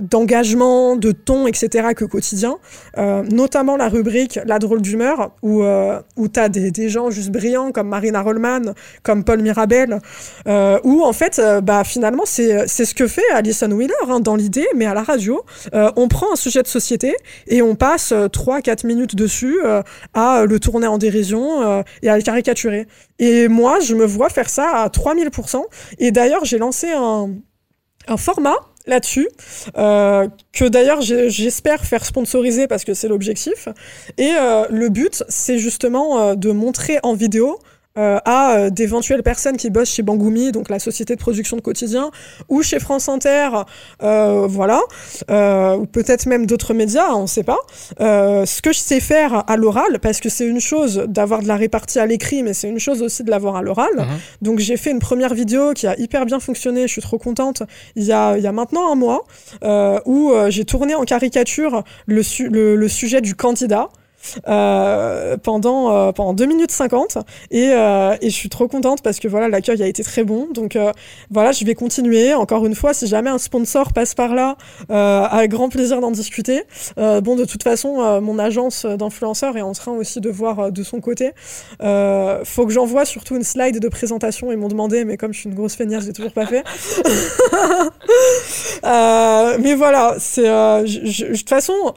d'engagement, 0.00 0.96
de 0.96 1.12
ton, 1.12 1.46
etc. 1.46 1.88
que 1.96 2.04
quotidien. 2.04 2.58
Euh, 2.98 3.22
notamment 3.30 3.76
la 3.76 3.88
rubrique 3.88 4.38
La 4.44 4.58
drôle 4.58 4.82
d'humeur, 4.82 5.32
où, 5.42 5.62
euh, 5.62 6.00
où 6.16 6.28
tu 6.28 6.40
as 6.40 6.48
des, 6.48 6.70
des, 6.70 6.88
gens 6.88 7.10
juste 7.10 7.30
brillants 7.30 7.72
comme 7.72 7.88
Marina 7.88 8.22
Rollman, 8.22 8.74
comme 9.02 9.24
Paul 9.24 9.40
Mirabel, 9.40 10.00
euh, 10.46 10.78
où 10.84 11.02
en 11.02 11.12
fait, 11.12 11.38
euh, 11.38 11.60
bah, 11.60 11.84
finalement, 11.84 12.24
c'est 12.26 12.66
ce 12.66 12.94
que 12.94 13.06
fait 13.06 13.22
Alison 13.34 13.70
Wheeler 13.70 13.94
hein, 14.08 14.20
dans 14.20 14.36
l'idée, 14.36 14.66
mais 14.74 14.86
à 14.86 14.94
la 14.94 15.02
radio. 15.02 15.42
on 15.72 16.08
prend 16.08 16.32
un 16.32 16.36
sujet 16.36 16.62
de 16.62 16.68
société 16.68 17.14
et 17.46 17.62
on 17.62 17.74
passe 17.74 18.12
3-4 18.12 18.86
minutes 18.86 19.16
dessus 19.16 19.58
à 20.14 20.44
le 20.46 20.60
tourner 20.60 20.86
en 20.86 20.98
dérision 20.98 21.82
et 22.02 22.08
à 22.08 22.16
le 22.16 22.22
caricaturer. 22.22 22.86
Et 23.18 23.48
moi, 23.48 23.80
je 23.80 23.94
me 23.94 24.04
vois 24.04 24.28
faire 24.28 24.48
ça 24.48 24.68
à 24.70 24.88
3000%. 24.88 25.62
Et 25.98 26.10
d'ailleurs, 26.10 26.44
j'ai 26.44 26.58
lancé 26.58 26.90
un, 26.90 27.30
un 28.08 28.16
format 28.16 28.56
là-dessus, 28.86 29.28
euh, 29.76 30.28
que 30.52 30.64
d'ailleurs 30.64 31.00
j'espère 31.00 31.84
faire 31.84 32.04
sponsoriser 32.04 32.66
parce 32.66 32.84
que 32.84 32.94
c'est 32.94 33.08
l'objectif. 33.08 33.68
Et 34.18 34.32
euh, 34.34 34.64
le 34.70 34.88
but, 34.88 35.24
c'est 35.28 35.58
justement 35.58 36.20
euh, 36.20 36.34
de 36.34 36.50
montrer 36.50 36.98
en 37.02 37.14
vidéo 37.14 37.58
euh, 37.98 38.18
à 38.24 38.56
euh, 38.56 38.70
d'éventuelles 38.70 39.22
personnes 39.22 39.56
qui 39.56 39.68
bossent 39.70 39.90
chez 39.90 40.02
Bangoumi, 40.02 40.50
donc 40.52 40.70
la 40.70 40.78
société 40.78 41.14
de 41.14 41.20
production 41.20 41.56
de 41.56 41.62
quotidien, 41.62 42.10
ou 42.48 42.62
chez 42.62 42.80
France 42.80 43.08
Inter, 43.08 43.50
euh, 44.02 44.46
voilà, 44.48 44.80
euh, 45.30 45.76
ou 45.76 45.86
peut-être 45.86 46.26
même 46.26 46.46
d'autres 46.46 46.74
médias, 46.74 47.12
on 47.12 47.22
ne 47.22 47.26
sait 47.26 47.42
pas. 47.42 47.58
ce 47.98 48.62
que 48.62 48.72
je 48.72 48.78
sais 48.78 49.00
faire 49.00 49.44
à 49.48 49.56
l'oral, 49.56 49.98
parce 50.00 50.20
que 50.20 50.28
c'est 50.28 50.46
une 50.46 50.60
chose 50.60 51.04
d'avoir 51.06 51.42
de 51.42 51.48
la 51.48 51.56
répartie 51.56 51.98
à 51.98 52.06
l'écrit, 52.06 52.42
mais 52.42 52.54
c'est 52.54 52.68
une 52.68 52.78
chose 52.78 53.02
aussi 53.02 53.24
de 53.24 53.30
l'avoir 53.30 53.56
à 53.56 53.62
l'oral. 53.62 53.94
Mhm. 53.96 54.06
Donc 54.40 54.58
j'ai 54.58 54.76
fait 54.76 54.90
une 54.90 55.00
première 55.00 55.34
vidéo 55.34 55.72
qui 55.74 55.86
a 55.86 55.98
hyper 55.98 56.24
bien 56.26 56.40
fonctionné, 56.40 56.82
je 56.82 56.92
suis 56.92 57.02
trop 57.02 57.18
contente, 57.18 57.62
il 57.96 58.04
y 58.04 58.12
a, 58.12 58.36
il 58.38 58.42
y 58.42 58.46
a 58.46 58.52
maintenant 58.52 58.90
un 58.90 58.94
mois, 58.94 59.24
où 60.06 60.32
j'ai 60.48 60.64
tourné 60.64 60.94
en 60.94 61.04
caricature 61.04 61.84
le, 62.06 62.22
le, 62.48 62.76
le 62.76 62.88
sujet 62.88 63.20
du 63.20 63.34
candidat. 63.34 63.88
Euh, 64.46 65.36
pendant, 65.36 65.92
euh, 65.92 66.12
pendant 66.12 66.32
2 66.32 66.46
minutes 66.46 66.70
50 66.70 67.18
et, 67.50 67.70
euh, 67.72 68.16
et 68.20 68.30
je 68.30 68.34
suis 68.34 68.48
trop 68.48 68.68
contente 68.68 69.02
parce 69.02 69.18
que 69.18 69.28
voilà 69.28 69.48
l'accueil 69.48 69.82
a 69.82 69.86
été 69.86 70.02
très 70.04 70.24
bon. 70.24 70.48
Donc 70.52 70.78
voilà 71.30 71.52
je 71.52 71.64
vais 71.64 71.74
continuer. 71.74 72.34
Encore 72.34 72.66
une 72.66 72.74
fois 72.74 72.94
si 72.94 73.06
jamais 73.06 73.30
un 73.30 73.38
sponsor 73.38 73.92
passe 73.92 74.14
par 74.14 74.34
là 74.34 74.56
avec 74.88 75.50
grand 75.50 75.68
plaisir 75.68 76.00
d'en 76.00 76.10
discuter. 76.10 76.62
Bon 76.96 77.36
de 77.36 77.44
toute 77.44 77.62
façon 77.62 78.20
mon 78.20 78.38
agence 78.38 78.86
d'influenceurs 78.86 79.56
est 79.56 79.62
en 79.62 79.72
train 79.72 79.92
aussi 79.92 80.20
de 80.20 80.30
voir 80.30 80.72
de 80.72 80.82
son 80.82 81.00
côté. 81.00 81.32
Faut 81.80 82.66
que 82.66 82.72
j'envoie 82.72 83.04
surtout 83.04 83.36
une 83.36 83.44
slide 83.44 83.78
de 83.80 83.88
présentation. 83.88 84.52
Ils 84.52 84.58
m'ont 84.58 84.68
demandé 84.68 85.04
mais 85.04 85.16
comme 85.16 85.32
je 85.32 85.40
suis 85.40 85.48
une 85.48 85.54
grosse 85.54 85.74
feignasse 85.74 86.04
j'ai 86.04 86.12
toujours 86.12 86.32
pas 86.32 86.46
fait. 86.46 86.64
Mais 89.62 89.74
voilà 89.74 90.16
c'est 90.18 90.42
de 90.42 91.36
toute 91.36 91.48
façon 91.48 91.94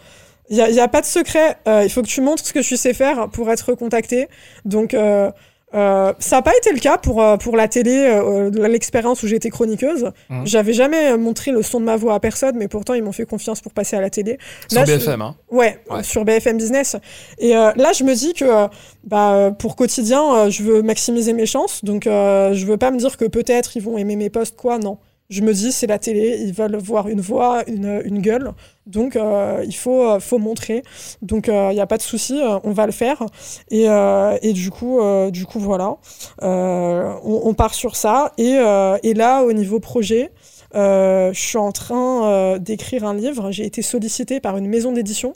il 0.49 0.57
n'y 0.57 0.61
a, 0.61 0.69
y 0.69 0.79
a, 0.79 0.87
pas 0.87 1.01
de 1.01 1.05
secret. 1.05 1.57
Euh, 1.67 1.83
il 1.83 1.89
faut 1.89 2.01
que 2.01 2.07
tu 2.07 2.21
montres 2.21 2.45
ce 2.45 2.53
que 2.53 2.59
tu 2.59 2.77
sais 2.77 2.93
faire 2.93 3.29
pour 3.29 3.51
être 3.51 3.73
contacté. 3.73 4.27
Donc, 4.65 4.93
euh, 4.93 5.31
Euh, 5.75 6.13
ça 6.19 6.37
n'a 6.37 6.41
pas 6.41 6.55
été 6.57 6.71
le 6.71 6.79
cas 6.79 6.97
pour, 6.97 7.21
euh, 7.21 7.35
pour 7.35 7.57
la 7.57 7.67
télé, 7.67 8.07
euh, 8.07 8.49
l'expérience 8.67 9.23
où 9.23 9.27
j'étais 9.27 9.49
chroniqueuse. 9.49 10.11
Mmh. 10.29 10.45
J'avais 10.45 10.71
jamais 10.71 11.17
montré 11.17 11.51
le 11.51 11.61
son 11.63 11.81
de 11.81 11.85
ma 11.85 11.97
voix 11.97 12.13
à 12.13 12.19
personne, 12.19 12.55
mais 12.57 12.69
pourtant 12.69 12.93
ils 12.93 13.03
m'ont 13.03 13.11
fait 13.11 13.25
confiance 13.25 13.59
pour 13.59 13.73
passer 13.73 13.97
à 13.97 14.01
la 14.01 14.09
télé. 14.09 14.37
Sur 14.71 14.85
BFM, 14.85 15.21
hein 15.21 15.35
ouais, 15.51 15.77
sur 16.03 16.23
BFM 16.23 16.57
Business. 16.57 16.95
Et 17.39 17.49
là, 17.51 17.91
je 17.93 18.03
me 18.03 18.13
dis 18.13 18.33
que 18.33 18.67
bah, 19.03 19.51
pour 19.59 19.75
quotidien, 19.75 20.49
je 20.49 20.63
veux 20.63 20.81
maximiser 20.81 21.33
mes 21.33 21.45
chances, 21.45 21.83
donc 21.83 22.03
je 22.05 22.65
veux 22.65 22.77
pas 22.77 22.91
me 22.91 22.97
dire 22.97 23.17
que 23.17 23.25
peut-être 23.25 23.75
ils 23.75 23.83
vont 23.83 23.97
aimer 23.97 24.15
mes 24.15 24.29
posts, 24.29 24.55
quoi, 24.55 24.77
non 24.77 24.97
je 25.29 25.41
me 25.41 25.53
dis, 25.53 25.71
c'est 25.71 25.87
la 25.87 25.97
télé, 25.97 26.37
ils 26.41 26.53
veulent 26.53 26.75
voir 26.75 27.07
une 27.07 27.19
voix, 27.19 27.63
une, 27.67 28.01
une 28.05 28.21
gueule. 28.21 28.51
Donc, 28.85 29.15
euh, 29.15 29.63
il 29.65 29.75
faut, 29.75 30.03
euh, 30.03 30.19
faut 30.19 30.37
montrer. 30.37 30.83
Donc, 31.23 31.47
il 31.47 31.53
euh, 31.53 31.73
n'y 31.73 31.79
a 31.79 31.87
pas 31.87 31.97
de 31.97 32.03
souci, 32.03 32.39
on 32.63 32.71
va 32.71 32.85
le 32.85 32.91
faire. 32.91 33.25
Et, 33.71 33.85
et 33.85 34.53
du, 34.53 34.69
coup, 34.69 34.99
du 35.31 35.45
coup, 35.45 35.59
voilà. 35.59 35.97
On, 36.41 37.41
on, 37.43 37.53
part 37.55 37.73
sur 37.73 37.95
ça. 37.95 38.33
Et, 38.37 38.57
et, 39.03 39.13
là, 39.13 39.43
au 39.43 39.53
niveau 39.53 39.79
projet, 39.79 40.31
je 40.73 41.31
suis 41.33 41.57
en 41.57 41.71
train 41.71 42.59
d'écrire 42.59 43.05
un 43.05 43.15
livre. 43.15 43.51
J'ai 43.51 43.65
été 43.65 43.81
sollicitée 43.81 44.39
par 44.39 44.57
une 44.57 44.67
maison 44.67 44.91
d'édition 44.91 45.33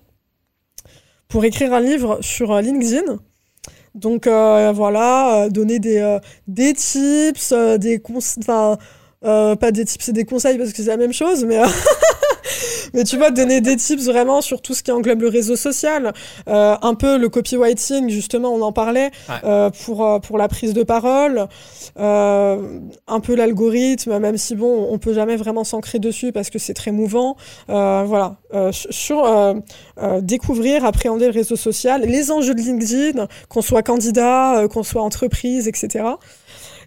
pour 1.28 1.46
écrire 1.46 1.74
un 1.74 1.80
livre 1.80 2.20
sur 2.22 2.56
LinkedIn. 2.56 3.18
Donc, 3.96 4.28
voilà, 4.28 5.50
donner 5.50 5.80
des, 5.80 6.20
des 6.48 6.74
tips, 6.76 7.54
des 7.80 8.00
conseils 8.00 8.44
euh, 9.26 9.58
pas 9.58 9.72
des 9.72 9.84
tips 9.84 10.08
et 10.08 10.14
des 10.14 10.24
conseils 10.24 10.58
parce 10.58 10.72
que 10.72 10.78
c'est 10.78 10.90
la 10.90 10.96
même 10.96 11.12
chose, 11.12 11.44
mais, 11.44 11.60
euh, 11.60 11.66
mais 12.94 13.04
tu 13.04 13.18
vois, 13.18 13.32
donner 13.32 13.60
des 13.60 13.76
tips 13.76 14.06
vraiment 14.06 14.40
sur 14.40 14.62
tout 14.62 14.74
ce 14.74 14.82
qui 14.82 14.94
englobe 14.94 15.22
le 15.24 15.28
réseau 15.28 15.58
social, 15.58 16.14
euh, 16.48 16.78
un 16.82 16.96
peu 16.96 17.18
le 17.18 17.28
copywriting, 17.28 18.10
justement, 18.10 18.54
on 18.54 18.62
en 18.62 18.72
parlait, 18.72 19.12
pour, 19.84 20.22
pour 20.22 20.38
la 20.38 20.48
prise 20.48 20.74
de 20.74 20.84
parole, 20.84 21.48
un 21.98 23.20
peu 23.22 23.36
l'algorithme, 23.36 24.20
même 24.20 24.38
si 24.38 24.56
bon, 24.56 24.88
on 24.90 24.98
peut 25.00 25.14
jamais 25.14 25.36
vraiment 25.36 25.66
s'ancrer 25.66 26.00
dessus 26.00 26.32
parce 26.32 26.50
que 26.50 26.58
c'est 26.58 26.74
très 26.74 26.92
mouvant. 26.92 27.36
voilà, 27.68 28.38
sur 28.72 29.54
découvrir, 30.22 30.86
appréhender 30.86 31.26
le 31.26 31.34
réseau 31.34 31.58
social, 31.58 32.04
les 32.04 32.32
enjeux 32.32 32.56
de 32.56 32.62
LinkedIn, 32.62 33.28
qu'on 33.50 33.62
soit 33.62 33.84
candidat, 33.84 34.66
qu'on 34.72 34.84
soit 34.84 35.02
entreprise, 35.02 35.68
etc. 35.68 36.06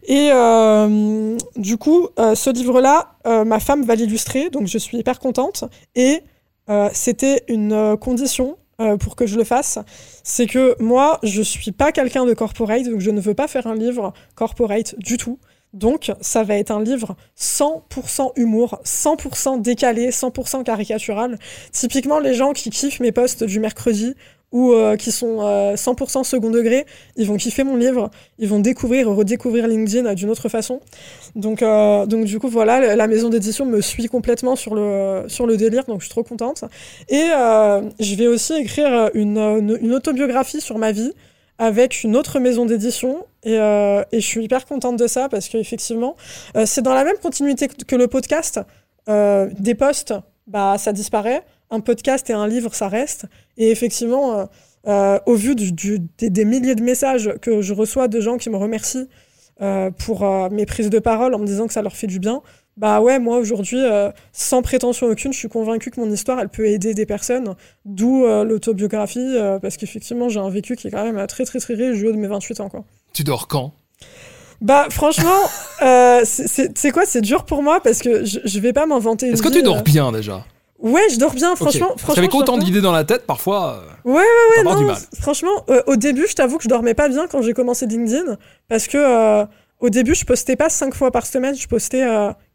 Et 0.04 0.30
euh, 0.32 1.36
du 1.56 1.76
coup, 1.76 2.08
euh, 2.18 2.34
ce 2.34 2.50
livre-là, 2.50 3.16
euh, 3.26 3.44
ma 3.44 3.60
femme 3.60 3.84
va 3.84 3.94
l'illustrer, 3.94 4.50
donc 4.50 4.66
je 4.66 4.78
suis 4.78 4.98
hyper 4.98 5.18
contente. 5.20 5.64
Et 5.94 6.22
c'était 6.94 7.44
une 7.48 7.98
condition 8.00 8.56
pour 9.00 9.14
que 9.14 9.26
je 9.26 9.36
le 9.36 9.44
fasse, 9.44 9.78
c'est 10.24 10.46
que 10.46 10.74
moi, 10.80 11.18
je 11.22 11.42
suis 11.42 11.70
pas 11.70 11.92
quelqu'un 11.92 12.24
de 12.24 12.32
corporate, 12.32 12.84
donc 12.84 13.00
je 13.00 13.10
ne 13.10 13.20
veux 13.20 13.34
pas 13.34 13.46
faire 13.46 13.66
un 13.66 13.74
livre 13.74 14.14
corporate 14.36 14.94
du 14.98 15.18
tout. 15.18 15.38
Donc, 15.74 16.12
ça 16.22 16.44
va 16.44 16.56
être 16.56 16.70
un 16.70 16.82
livre 16.82 17.14
100% 17.38 18.32
humour, 18.36 18.80
100% 18.84 19.60
décalé, 19.60 20.10
100% 20.10 20.64
caricatural. 20.64 21.38
Typiquement, 21.72 22.20
les 22.20 22.32
gens 22.32 22.54
qui 22.54 22.70
kiffent 22.70 23.00
mes 23.00 23.12
posts 23.12 23.44
du 23.44 23.60
mercredi 23.60 24.14
ou 24.52 24.72
euh, 24.72 24.96
qui 24.96 25.10
sont 25.10 25.38
100% 25.38 26.20
euh, 26.20 26.22
second 26.22 26.50
degré, 26.50 26.86
ils 27.16 27.26
vont 27.26 27.36
kiffer 27.36 27.64
mon 27.64 27.76
livre, 27.76 28.10
ils 28.38 28.48
vont 28.48 28.60
découvrir, 28.60 29.08
redécouvrir 29.08 29.66
LinkedIn 29.66 30.12
d'une 30.14 30.30
autre 30.30 30.48
façon. 30.48 30.80
Donc, 31.34 31.62
euh, 31.62 32.06
donc 32.06 32.26
du 32.26 32.38
coup, 32.38 32.48
voilà, 32.48 32.94
la 32.94 33.06
maison 33.06 33.30
d'édition 33.30 33.64
me 33.64 33.80
suit 33.80 34.08
complètement 34.08 34.54
sur 34.54 34.74
le, 34.74 35.24
sur 35.28 35.46
le 35.46 35.56
délire, 35.56 35.84
donc 35.86 36.00
je 36.00 36.04
suis 36.04 36.10
trop 36.10 36.22
contente. 36.22 36.64
Et 37.08 37.28
je 37.98 38.14
vais 38.14 38.26
aussi 38.26 38.52
écrire 38.54 39.10
une, 39.14 39.38
une, 39.80 39.92
autobiographie 39.94 40.60
sur 40.60 40.78
ma 40.78 40.92
vie 40.92 41.12
avec 41.58 42.02
une 42.04 42.16
autre 42.16 42.38
maison 42.38 42.66
d'édition 42.66 43.24
et, 43.44 43.54
et, 43.54 44.20
je 44.20 44.26
suis 44.26 44.44
hyper 44.44 44.66
contente 44.66 44.96
de 44.96 45.06
ça 45.06 45.28
parce 45.28 45.48
qu'effectivement, 45.48 46.16
c'est 46.66 46.82
dans 46.82 46.94
la 46.94 47.04
même 47.04 47.16
continuité 47.22 47.68
que 47.68 47.96
le 47.96 48.06
podcast. 48.06 48.60
des 49.06 49.74
posts, 49.74 50.14
bah, 50.46 50.76
ça 50.78 50.92
disparaît 50.92 51.42
un 51.72 51.80
podcast 51.80 52.30
et 52.30 52.34
un 52.34 52.46
livre, 52.46 52.74
ça 52.74 52.88
reste. 52.88 53.26
Et 53.56 53.70
effectivement, 53.70 54.38
euh, 54.38 54.44
euh, 54.86 55.18
au 55.26 55.34
vu 55.34 55.54
du, 55.56 55.98
des, 56.18 56.44
milliers 56.44 56.74
de 56.74 56.82
messages 56.82 57.32
que 57.40 57.62
je 57.62 57.74
reçois 57.74 58.08
de 58.08 58.20
gens 58.20 58.36
qui 58.36 58.50
me 58.50 58.56
remercient 58.56 59.08
euh, 59.60 59.90
pour 59.90 60.24
mes 60.50 60.66
prises 60.66 60.90
de 60.90 60.98
parole 60.98 61.34
en 61.34 61.38
me 61.38 61.46
disant 61.46 61.66
que 61.66 61.72
ça 61.72 61.82
leur 61.82 61.96
fait 61.96 62.06
du 62.06 62.20
bien, 62.20 62.42
bah 62.76 63.00
ouais, 63.00 63.18
moi 63.18 63.38
aujourd'hui, 63.38 63.80
sans 64.32 64.62
prétention 64.62 65.06
aucune, 65.08 65.32
je 65.32 65.38
suis 65.38 65.48
convaincue 65.48 65.90
que 65.90 66.00
mon 66.00 66.10
histoire, 66.10 66.40
elle 66.40 66.48
peut 66.48 66.66
aider 66.66 66.94
des 66.94 67.04
personnes, 67.04 67.54
d'où 67.84 68.24
l'autobiographie, 68.24 69.36
parce 69.60 69.76
qu'effectivement, 69.76 70.30
j'ai 70.30 70.40
un 70.40 70.48
vécu 70.48 70.74
qui 70.74 70.88
est 70.88 70.90
quand 70.90 71.04
même 71.04 71.26
très 71.26 71.44
très 71.44 71.58
très 71.58 71.74
riche 71.74 72.00
de 72.00 72.12
mes 72.12 72.28
28 72.28 72.60
ans. 72.60 72.70
Quoi. 72.70 72.84
Tu 73.12 73.24
dors 73.24 73.46
quand? 73.46 73.72
Bah 74.62 74.86
franchement, 74.90 75.28
c'est 76.24 76.90
quoi 76.92 77.04
C'est 77.04 77.20
dur 77.20 77.44
pour 77.44 77.62
moi 77.62 77.80
parce 77.82 77.98
que 77.98 78.24
je, 78.24 78.40
je 78.42 78.58
vais 78.58 78.72
pas 78.72 78.86
m'inventer. 78.86 79.28
Est-ce 79.28 79.42
que 79.42 79.52
tu 79.52 79.62
dors 79.62 79.82
bien 79.82 80.10
déjà? 80.10 80.42
Ouais, 80.82 81.08
je 81.12 81.16
dors 81.16 81.32
bien, 81.32 81.54
franchement. 81.54 81.94
franchement 81.96 82.14
J'avais 82.16 82.34
autant 82.34 82.58
d'idées 82.58 82.80
dans 82.80 82.90
la 82.90 83.04
tête, 83.04 83.24
parfois. 83.24 83.84
Euh, 84.04 84.10
ouais, 84.10 84.14
ouais, 84.16 84.56
ouais. 84.58 84.64
Non, 84.64 84.76
du 84.76 84.84
mal. 84.84 84.96
Franchement, 85.20 85.64
euh, 85.70 85.80
au 85.86 85.94
début, 85.94 86.26
je 86.28 86.34
t'avoue 86.34 86.58
que 86.58 86.64
je 86.64 86.68
dormais 86.68 86.94
pas 86.94 87.08
bien 87.08 87.28
quand 87.28 87.40
j'ai 87.40 87.54
commencé 87.54 87.86
LinkedIn. 87.86 88.36
Parce 88.68 88.88
que 88.88 88.98
euh, 88.98 89.46
au 89.78 89.90
début, 89.90 90.16
je 90.16 90.24
postais 90.24 90.56
pas 90.56 90.68
5 90.68 90.92
fois 90.94 91.12
par 91.12 91.24
semaine, 91.24 91.54
je 91.54 91.68
postais 91.68 92.04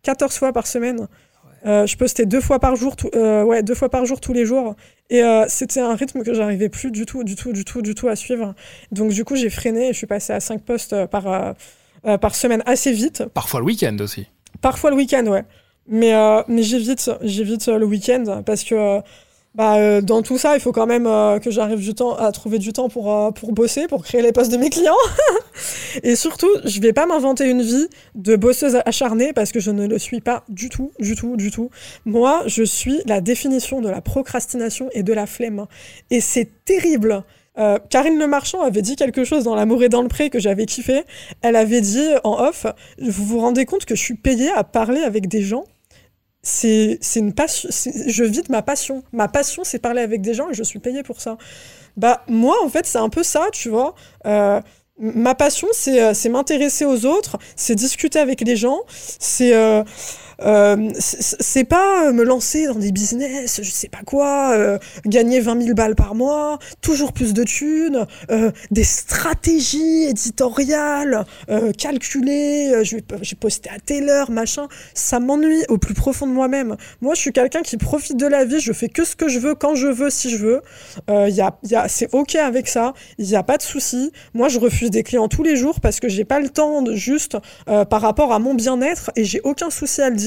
14 0.03 0.37
fois 0.37 0.51
par 0.51 0.67
semaine. 0.67 1.07
je 1.63 1.95
postais 1.95 2.25
deux 2.25 2.41
fois 2.41 2.59
par 2.59 2.75
jour, 2.75 2.95
ouais, 3.13 3.63
deux 3.63 3.75
fois 3.75 3.89
par 3.89 4.05
jour 4.05 4.19
tous 4.19 4.33
les 4.33 4.45
jours. 4.45 4.75
Et 5.09 5.21
c'était 5.47 5.79
un 5.79 5.95
rythme 5.95 6.21
que 6.23 6.33
j'arrivais 6.33 6.67
plus 6.67 6.91
du 6.91 7.05
tout, 7.05 7.23
du 7.23 7.37
tout, 7.37 7.53
du 7.53 7.63
tout, 7.63 7.81
du 7.81 7.95
tout 7.95 8.09
à 8.09 8.17
suivre. 8.17 8.53
Donc, 8.91 9.11
du 9.11 9.23
coup, 9.23 9.37
j'ai 9.37 9.49
freiné 9.49 9.87
et 9.89 9.93
je 9.93 9.97
suis 9.97 10.07
passé 10.07 10.33
à 10.33 10.41
5 10.41 10.63
posts 10.63 11.05
par, 11.05 11.55
par 12.19 12.35
semaine 12.35 12.61
assez 12.65 12.91
vite. 12.91 13.23
Parfois 13.33 13.61
le 13.61 13.67
week-end 13.67 13.95
aussi. 14.01 14.27
Parfois 14.59 14.89
le 14.89 14.97
week-end, 14.97 15.25
ouais. 15.27 15.45
Mais, 15.87 16.13
euh, 16.13 16.43
mais 16.47 16.63
j'évite, 16.63 17.09
j'évite 17.21 17.67
euh, 17.67 17.77
le 17.77 17.85
week-end 17.85 18.43
parce 18.45 18.63
que 18.63 18.75
euh, 18.75 19.01
bah, 19.55 20.01
dans 20.01 20.21
tout 20.21 20.37
ça, 20.37 20.55
il 20.55 20.59
faut 20.59 20.71
quand 20.71 20.85
même 20.85 21.05
que 21.39 21.49
j'arrive 21.49 21.79
du 21.79 21.95
temps 21.95 22.15
à 22.15 22.31
trouver 22.31 22.59
du 22.59 22.73
temps 22.73 22.89
pour, 22.89 23.33
pour 23.33 23.53
bosser, 23.53 23.87
pour 23.87 24.03
créer 24.03 24.21
les 24.21 24.31
postes 24.31 24.51
de 24.51 24.57
mes 24.57 24.69
clients. 24.69 24.93
et 26.03 26.15
surtout, 26.15 26.49
je 26.63 26.79
vais 26.79 26.93
pas 26.93 27.07
m'inventer 27.07 27.49
une 27.49 27.63
vie 27.63 27.87
de 28.13 28.35
bosseuse 28.35 28.77
acharnée 28.85 29.33
parce 29.33 29.51
que 29.51 29.59
je 29.59 29.71
ne 29.71 29.87
le 29.87 29.97
suis 29.97 30.21
pas 30.21 30.43
du 30.47 30.69
tout, 30.69 30.91
du 30.99 31.15
tout, 31.15 31.37
du 31.37 31.49
tout. 31.49 31.71
Moi, 32.05 32.43
je 32.45 32.61
suis 32.61 33.01
la 33.07 33.19
définition 33.19 33.81
de 33.81 33.89
la 33.89 34.01
procrastination 34.01 34.89
et 34.91 35.01
de 35.01 35.13
la 35.13 35.25
flemme. 35.25 35.65
Et 36.11 36.21
c'est 36.21 36.49
terrible. 36.63 37.23
Euh, 37.57 37.79
Karine 37.89 38.19
Le 38.19 38.27
Marchand 38.27 38.61
avait 38.61 38.83
dit 38.83 38.95
quelque 38.95 39.23
chose 39.23 39.43
dans 39.43 39.55
L'amour 39.55 39.83
et 39.83 39.89
dans 39.89 40.03
le 40.03 40.07
pré 40.07 40.29
que 40.29 40.39
j'avais 40.39 40.65
kiffé. 40.65 41.03
Elle 41.41 41.55
avait 41.55 41.81
dit 41.81 42.07
en 42.23 42.39
off, 42.43 42.67
vous 43.01 43.25
vous 43.25 43.39
rendez 43.39 43.65
compte 43.65 43.85
que 43.85 43.95
je 43.95 44.01
suis 44.01 44.15
payée 44.15 44.51
à 44.51 44.63
parler 44.63 45.01
avec 45.01 45.27
des 45.27 45.41
gens 45.41 45.63
c'est 46.47 46.99
une 47.17 47.33
passion. 47.33 47.69
Je 47.71 48.23
vis 48.23 48.41
de 48.41 48.51
ma 48.51 48.61
passion. 48.61 49.03
Ma 49.11 49.27
passion, 49.27 49.63
c'est 49.65 49.79
parler 49.79 50.01
avec 50.01 50.21
des 50.21 50.33
gens 50.33 50.49
et 50.49 50.53
je 50.53 50.63
suis 50.63 50.79
payée 50.79 51.03
pour 51.03 51.19
ça. 51.19 51.37
Bah, 51.97 52.23
moi, 52.27 52.55
en 52.63 52.69
fait, 52.69 52.85
c'est 52.85 52.99
un 52.99 53.09
peu 53.09 53.23
ça, 53.23 53.47
tu 53.51 53.69
vois. 53.69 53.95
Euh, 54.25 54.61
ma 54.97 55.35
passion, 55.35 55.67
c'est 55.73 56.29
m'intéresser 56.29 56.85
aux 56.85 57.05
autres, 57.05 57.37
c'est 57.55 57.75
discuter 57.75 58.19
avec 58.19 58.41
les 58.41 58.55
gens, 58.55 58.79
c'est. 58.87 59.53
Euh, 59.53 59.83
euh, 60.41 60.89
c'est 60.99 61.63
pas 61.63 62.11
me 62.11 62.23
lancer 62.23 62.67
dans 62.67 62.75
des 62.75 62.91
business, 62.91 63.59
je 63.63 63.71
sais 63.71 63.89
pas 63.89 64.01
quoi, 64.05 64.51
euh, 64.53 64.77
gagner 65.05 65.39
20 65.39 65.61
000 65.61 65.73
balles 65.73 65.95
par 65.95 66.15
mois, 66.15 66.59
toujours 66.81 67.13
plus 67.13 67.33
de 67.33 67.43
thunes, 67.43 68.05
euh, 68.29 68.51
des 68.71 68.83
stratégies 68.83 70.03
éditoriales 70.03 71.25
calculées, 71.77 72.83
je 72.83 72.97
vais, 72.97 73.03
je 73.21 73.35
poster 73.35 73.69
à 73.69 73.79
telle 73.79 74.09
heure, 74.09 74.31
machin. 74.31 74.67
Ça 74.93 75.19
m'ennuie 75.19 75.63
au 75.69 75.77
plus 75.77 75.93
profond 75.93 76.27
de 76.27 76.31
moi-même. 76.31 76.75
Moi, 77.01 77.15
je 77.15 77.21
suis 77.21 77.31
quelqu'un 77.31 77.61
qui 77.61 77.77
profite 77.77 78.17
de 78.17 78.27
la 78.27 78.45
vie, 78.45 78.59
je 78.59 78.73
fais 78.73 78.89
que 78.89 79.03
ce 79.05 79.15
que 79.15 79.27
je 79.27 79.39
veux, 79.39 79.55
quand 79.55 79.75
je 79.75 79.87
veux, 79.87 80.09
si 80.09 80.29
je 80.29 80.37
veux. 80.37 80.61
Y 81.09 81.41
a, 81.41 81.57
y 81.63 81.75
a, 81.75 81.87
c'est 81.87 82.13
OK 82.13 82.35
avec 82.35 82.67
ça, 82.67 82.93
il 83.17 83.25
n'y 83.27 83.35
a 83.35 83.43
pas 83.43 83.57
de 83.57 83.63
souci. 83.63 84.11
Moi, 84.33 84.49
je 84.49 84.59
refuse 84.59 84.91
des 84.91 85.03
clients 85.03 85.27
tous 85.27 85.43
les 85.43 85.55
jours 85.55 85.79
parce 85.79 85.99
que 85.99 86.07
j'ai 86.09 86.25
pas 86.25 86.39
le 86.39 86.49
temps 86.49 86.81
de 86.81 86.93
juste 86.95 87.37
par 87.65 88.01
rapport 88.01 88.31
à 88.31 88.39
mon 88.39 88.53
bien-être 88.53 89.11
et 89.15 89.23
j'ai 89.23 89.41
aucun 89.43 89.69
souci 89.69 90.01
à 90.01 90.09
le 90.09 90.15
dire 90.15 90.26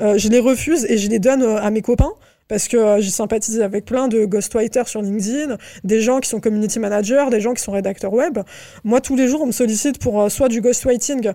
euh, 0.00 0.18
je 0.18 0.28
les 0.28 0.40
refuse 0.40 0.84
et 0.88 0.98
je 0.98 1.08
les 1.08 1.18
donne 1.18 1.42
euh, 1.42 1.60
à 1.60 1.70
mes 1.70 1.82
copains 1.82 2.12
parce 2.48 2.66
que 2.66 2.78
euh, 2.78 3.00
j'ai 3.00 3.10
sympathisé 3.10 3.62
avec 3.62 3.84
plein 3.84 4.08
de 4.08 4.24
ghostwriters 4.24 4.88
sur 4.88 5.02
LinkedIn, 5.02 5.58
des 5.84 6.00
gens 6.00 6.20
qui 6.20 6.30
sont 6.30 6.40
community 6.40 6.78
managers, 6.78 7.26
des 7.30 7.42
gens 7.42 7.52
qui 7.52 7.62
sont 7.62 7.72
rédacteurs 7.72 8.14
web. 8.14 8.38
Moi, 8.84 9.02
tous 9.02 9.16
les 9.16 9.28
jours, 9.28 9.42
on 9.42 9.46
me 9.46 9.52
sollicite 9.52 9.98
pour 9.98 10.30
soit 10.30 10.48
du 10.48 10.62
ghostwriting, 10.62 11.32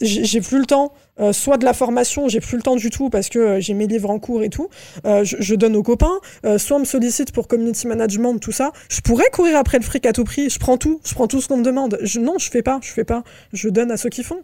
j'ai 0.00 0.40
plus 0.40 0.58
le 0.58 0.64
temps, 0.64 0.94
soit 1.32 1.58
de 1.58 1.66
la 1.66 1.74
formation, 1.74 2.28
j'ai 2.28 2.40
plus 2.40 2.56
le 2.56 2.62
temps 2.62 2.76
du 2.76 2.88
tout 2.88 3.10
parce 3.10 3.28
que 3.28 3.60
j'ai 3.60 3.74
mes 3.74 3.86
livres 3.86 4.08
en 4.08 4.18
cours 4.18 4.42
et 4.42 4.48
tout. 4.48 4.70
Je, 5.04 5.54
donne 5.54 5.76
aux 5.76 5.82
copains, 5.82 6.18
soit 6.56 6.78
on 6.78 6.80
me 6.80 6.86
sollicite 6.86 7.32
pour 7.32 7.46
community 7.46 7.86
management, 7.86 8.38
tout 8.38 8.52
ça. 8.52 8.72
Je 8.88 9.02
pourrais 9.02 9.28
courir 9.34 9.58
après 9.58 9.76
le 9.76 9.84
fric 9.84 10.06
à 10.06 10.14
tout 10.14 10.24
prix, 10.24 10.48
je 10.48 10.58
prends 10.58 10.78
tout, 10.78 11.02
je 11.04 11.12
prends 11.12 11.26
tout 11.26 11.42
ce 11.42 11.48
qu'on 11.48 11.58
me 11.58 11.64
demande. 11.64 11.98
Non, 12.18 12.38
je 12.38 12.50
fais 12.50 12.62
pas, 12.62 12.80
je 12.82 12.90
fais 12.90 13.04
pas, 13.04 13.22
je 13.52 13.68
donne 13.68 13.90
à 13.90 13.98
ceux 13.98 14.08
qui 14.08 14.22
font. 14.22 14.42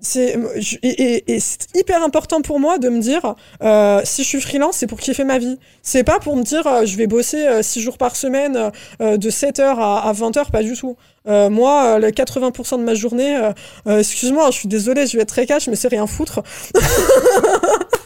C'est 0.00 0.38
et, 0.82 1.34
et, 1.34 1.40
c'est 1.40 1.66
hyper 1.74 2.02
important 2.02 2.40
pour 2.40 2.60
moi 2.60 2.78
de 2.78 2.88
me 2.88 3.00
dire 3.00 3.34
euh, 3.62 4.00
si 4.04 4.22
je 4.22 4.28
suis 4.28 4.40
freelance 4.40 4.76
c'est 4.76 4.86
pour 4.86 5.00
kiffer 5.00 5.24
ma 5.24 5.38
vie 5.38 5.58
c'est 5.82 6.04
pas 6.04 6.20
pour 6.20 6.36
me 6.36 6.42
dire 6.42 6.66
euh, 6.66 6.86
je 6.86 6.96
vais 6.96 7.06
bosser 7.06 7.62
6 7.62 7.80
jours 7.80 7.98
par 7.98 8.16
semaine 8.16 8.70
de 9.00 9.30
7h 9.30 9.62
à, 9.62 10.08
à 10.08 10.12
20h 10.12 10.50
pas 10.50 10.62
du 10.62 10.74
tout 10.74 10.96
moi 11.26 11.98
les 11.98 12.10
80% 12.10 12.78
de 12.78 12.84
ma 12.84 12.94
journée 12.94 13.50
excuse-moi 13.86 14.50
je 14.50 14.58
suis 14.58 14.68
désolée 14.68 15.06
je 15.06 15.16
vais 15.16 15.22
être 15.22 15.28
très 15.28 15.46
cash 15.46 15.68
mais 15.68 15.76
c'est 15.76 15.88
rien 15.88 16.06
foutre 16.06 16.42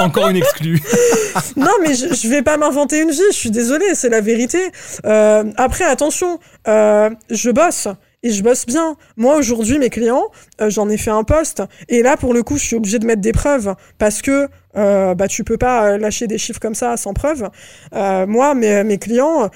Encore 0.00 0.28
une 0.28 0.36
exclue. 0.36 0.80
non, 1.56 1.72
mais 1.80 1.94
je, 1.94 2.14
je 2.14 2.28
vais 2.28 2.42
pas 2.42 2.56
m'inventer 2.56 3.00
une 3.00 3.10
vie. 3.10 3.20
Je 3.30 3.36
suis 3.36 3.50
désolée, 3.50 3.94
c'est 3.94 4.08
la 4.08 4.20
vérité. 4.20 4.70
Euh, 5.04 5.44
après, 5.56 5.84
attention, 5.84 6.38
euh, 6.68 7.10
je 7.30 7.50
bosse 7.50 7.88
et 8.22 8.30
je 8.30 8.42
bosse 8.42 8.66
bien. 8.66 8.96
Moi, 9.16 9.36
aujourd'hui, 9.36 9.78
mes 9.78 9.90
clients, 9.90 10.30
euh, 10.60 10.70
j'en 10.70 10.88
ai 10.88 10.96
fait 10.96 11.10
un 11.10 11.24
poste. 11.24 11.62
Et 11.88 12.02
là, 12.02 12.16
pour 12.16 12.34
le 12.34 12.42
coup, 12.42 12.56
je 12.56 12.64
suis 12.64 12.76
obligée 12.76 12.98
de 12.98 13.06
mettre 13.06 13.20
des 13.20 13.32
preuves 13.32 13.74
parce 13.98 14.22
que 14.22 14.48
euh, 14.76 15.14
bah, 15.14 15.28
tu 15.28 15.44
peux 15.44 15.58
pas 15.58 15.98
lâcher 15.98 16.26
des 16.26 16.38
chiffres 16.38 16.60
comme 16.60 16.74
ça 16.74 16.96
sans 16.96 17.14
preuve. 17.14 17.50
Euh, 17.94 18.26
moi, 18.26 18.54
mes, 18.54 18.84
mes 18.84 18.98
clients, 18.98 19.50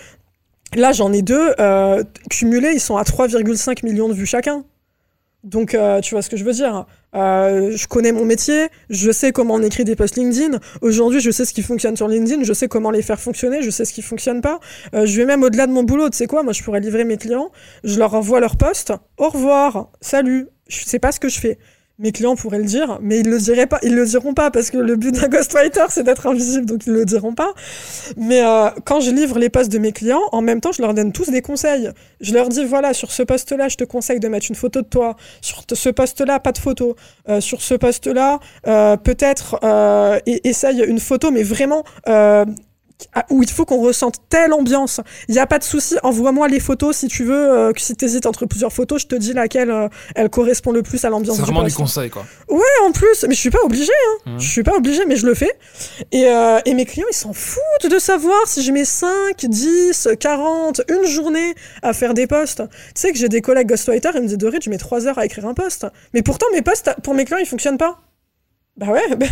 là, 0.74 0.92
j'en 0.92 1.12
ai 1.12 1.22
deux. 1.22 1.54
Euh, 1.60 2.02
cumulés, 2.30 2.72
ils 2.74 2.80
sont 2.80 2.96
à 2.96 3.02
3,5 3.02 3.84
millions 3.84 4.08
de 4.08 4.14
vues 4.14 4.26
chacun. 4.26 4.64
Donc, 5.46 5.74
euh, 5.74 6.00
tu 6.00 6.14
vois 6.14 6.22
ce 6.22 6.28
que 6.28 6.36
je 6.36 6.44
veux 6.44 6.52
dire. 6.52 6.86
Euh, 7.14 7.70
je 7.76 7.86
connais 7.86 8.10
mon 8.10 8.24
métier, 8.24 8.66
je 8.90 9.12
sais 9.12 9.30
comment 9.30 9.54
on 9.54 9.62
écrit 9.62 9.84
des 9.84 9.94
posts 9.94 10.16
LinkedIn. 10.16 10.58
Aujourd'hui, 10.82 11.20
je 11.20 11.30
sais 11.30 11.44
ce 11.44 11.54
qui 11.54 11.62
fonctionne 11.62 11.96
sur 11.96 12.08
LinkedIn, 12.08 12.42
je 12.42 12.52
sais 12.52 12.66
comment 12.66 12.90
les 12.90 13.00
faire 13.00 13.20
fonctionner, 13.20 13.62
je 13.62 13.70
sais 13.70 13.84
ce 13.84 13.92
qui 13.92 14.02
fonctionne 14.02 14.40
pas. 14.40 14.58
Euh, 14.92 15.06
je 15.06 15.16
vais 15.16 15.24
même 15.24 15.44
au-delà 15.44 15.68
de 15.68 15.72
mon 15.72 15.84
boulot. 15.84 16.10
Tu 16.10 16.16
sais 16.16 16.26
quoi 16.26 16.42
Moi, 16.42 16.52
je 16.52 16.64
pourrais 16.64 16.80
livrer 16.80 17.04
mes 17.04 17.16
clients, 17.16 17.52
je 17.84 17.96
leur 17.96 18.14
envoie 18.14 18.40
leur 18.40 18.56
post. 18.56 18.92
Au 19.18 19.28
revoir, 19.28 19.92
salut. 20.00 20.48
Je 20.66 20.84
sais 20.84 20.98
pas 20.98 21.12
ce 21.12 21.20
que 21.20 21.28
je 21.28 21.38
fais 21.38 21.58
mes 21.98 22.12
clients 22.12 22.36
pourraient 22.36 22.58
le 22.58 22.64
dire, 22.64 22.98
mais 23.00 23.20
ils 23.20 23.28
le 23.28 23.38
diraient 23.38 23.66
pas, 23.66 23.78
ils 23.82 23.94
le 23.94 24.04
diront 24.04 24.34
pas 24.34 24.50
parce 24.50 24.70
que 24.70 24.76
le 24.76 24.96
but 24.96 25.14
d'un 25.14 25.28
ghostwriter 25.28 25.86
c'est 25.88 26.02
d'être 26.02 26.26
invisible, 26.26 26.66
donc 26.66 26.86
ils 26.86 26.92
le 26.92 27.04
diront 27.04 27.34
pas. 27.34 27.54
Mais 28.16 28.44
euh, 28.44 28.68
quand 28.84 29.00
je 29.00 29.10
livre 29.10 29.38
les 29.38 29.48
posts 29.48 29.72
de 29.72 29.78
mes 29.78 29.92
clients, 29.92 30.22
en 30.32 30.42
même 30.42 30.60
temps 30.60 30.72
je 30.72 30.82
leur 30.82 30.92
donne 30.92 31.12
tous 31.12 31.30
des 31.30 31.42
conseils. 31.42 31.90
Je 32.20 32.34
leur 32.34 32.48
dis 32.48 32.64
voilà 32.64 32.92
sur 32.92 33.12
ce 33.12 33.22
poste-là, 33.22 33.68
je 33.68 33.76
te 33.76 33.84
conseille 33.84 34.20
de 34.20 34.28
mettre 34.28 34.46
une 34.48 34.54
photo 34.54 34.82
de 34.82 34.88
toi. 34.88 35.16
Sur 35.40 35.64
ce 35.72 35.88
poste-là, 35.88 36.38
pas 36.38 36.52
de 36.52 36.58
photo. 36.58 36.96
Euh, 37.28 37.40
sur 37.40 37.62
ce 37.62 37.74
poste-là, 37.74 38.40
euh, 38.66 38.96
peut-être 38.96 39.58
euh, 39.62 40.18
essaye 40.26 40.82
une 40.82 41.00
photo, 41.00 41.30
mais 41.30 41.42
vraiment 41.42 41.84
où 43.30 43.42
il 43.42 43.50
faut 43.50 43.64
qu'on 43.64 43.80
ressente 43.80 44.16
telle 44.28 44.52
ambiance. 44.52 45.00
Il 45.28 45.34
n'y 45.34 45.40
a 45.40 45.46
pas 45.46 45.58
de 45.58 45.64
souci, 45.64 45.96
envoie-moi 46.02 46.48
les 46.48 46.60
photos 46.60 46.96
si 46.96 47.08
tu 47.08 47.24
veux. 47.24 47.52
Euh, 47.52 47.72
si 47.76 47.94
tu 47.96 48.04
hésites 48.04 48.26
entre 48.26 48.46
plusieurs 48.46 48.72
photos, 48.72 49.02
je 49.02 49.06
te 49.06 49.14
dis 49.14 49.32
laquelle 49.32 49.70
euh, 49.70 49.88
elle 50.14 50.30
correspond 50.30 50.72
le 50.72 50.82
plus 50.82 51.04
à 51.04 51.10
l'ambiance. 51.10 51.36
C'est 51.36 51.42
du 51.42 51.50
vraiment 51.50 51.66
du 51.66 51.74
conseil, 51.74 52.10
quoi. 52.10 52.24
Ouais, 52.48 52.60
en 52.84 52.92
plus, 52.92 53.24
mais 53.28 53.34
je 53.34 53.40
suis 53.40 53.50
pas 53.50 53.62
obligée. 53.64 53.92
Hein. 53.92 54.32
Mhm. 54.32 54.40
Je 54.40 54.48
suis 54.48 54.62
pas 54.62 54.76
obligée, 54.76 55.04
mais 55.06 55.16
je 55.16 55.26
le 55.26 55.34
fais. 55.34 55.52
Et, 56.12 56.26
euh, 56.26 56.58
et 56.64 56.74
mes 56.74 56.84
clients, 56.84 57.06
ils 57.10 57.16
s'en 57.16 57.32
foutent 57.32 57.90
de 57.90 57.98
savoir 57.98 58.46
si 58.46 58.62
je 58.62 58.72
mets 58.72 58.84
5, 58.84 59.46
10, 59.46 60.08
40, 60.18 60.82
une 60.88 61.06
journée 61.06 61.54
à 61.82 61.92
faire 61.92 62.14
des 62.14 62.26
posts. 62.26 62.62
Tu 62.68 63.00
sais 63.00 63.12
que 63.12 63.18
j'ai 63.18 63.28
des 63.28 63.40
collègues 63.40 63.68
ghostwriters, 63.68 64.12
ils 64.14 64.22
me 64.22 64.26
disent 64.28 64.38
Dorit, 64.38 64.58
je 64.62 64.70
mets 64.70 64.78
3 64.78 65.06
heures 65.06 65.18
à 65.18 65.26
écrire 65.26 65.46
un 65.46 65.54
post. 65.54 65.86
Mais 66.14 66.22
pourtant, 66.22 66.46
mes 66.52 66.62
posts, 66.62 66.90
pour 67.02 67.14
mes 67.14 67.24
clients, 67.24 67.38
ils 67.40 67.46
fonctionnent 67.46 67.78
pas. 67.78 67.98
Bah 68.76 68.88
ouais, 68.88 69.02
bah- 69.16 69.26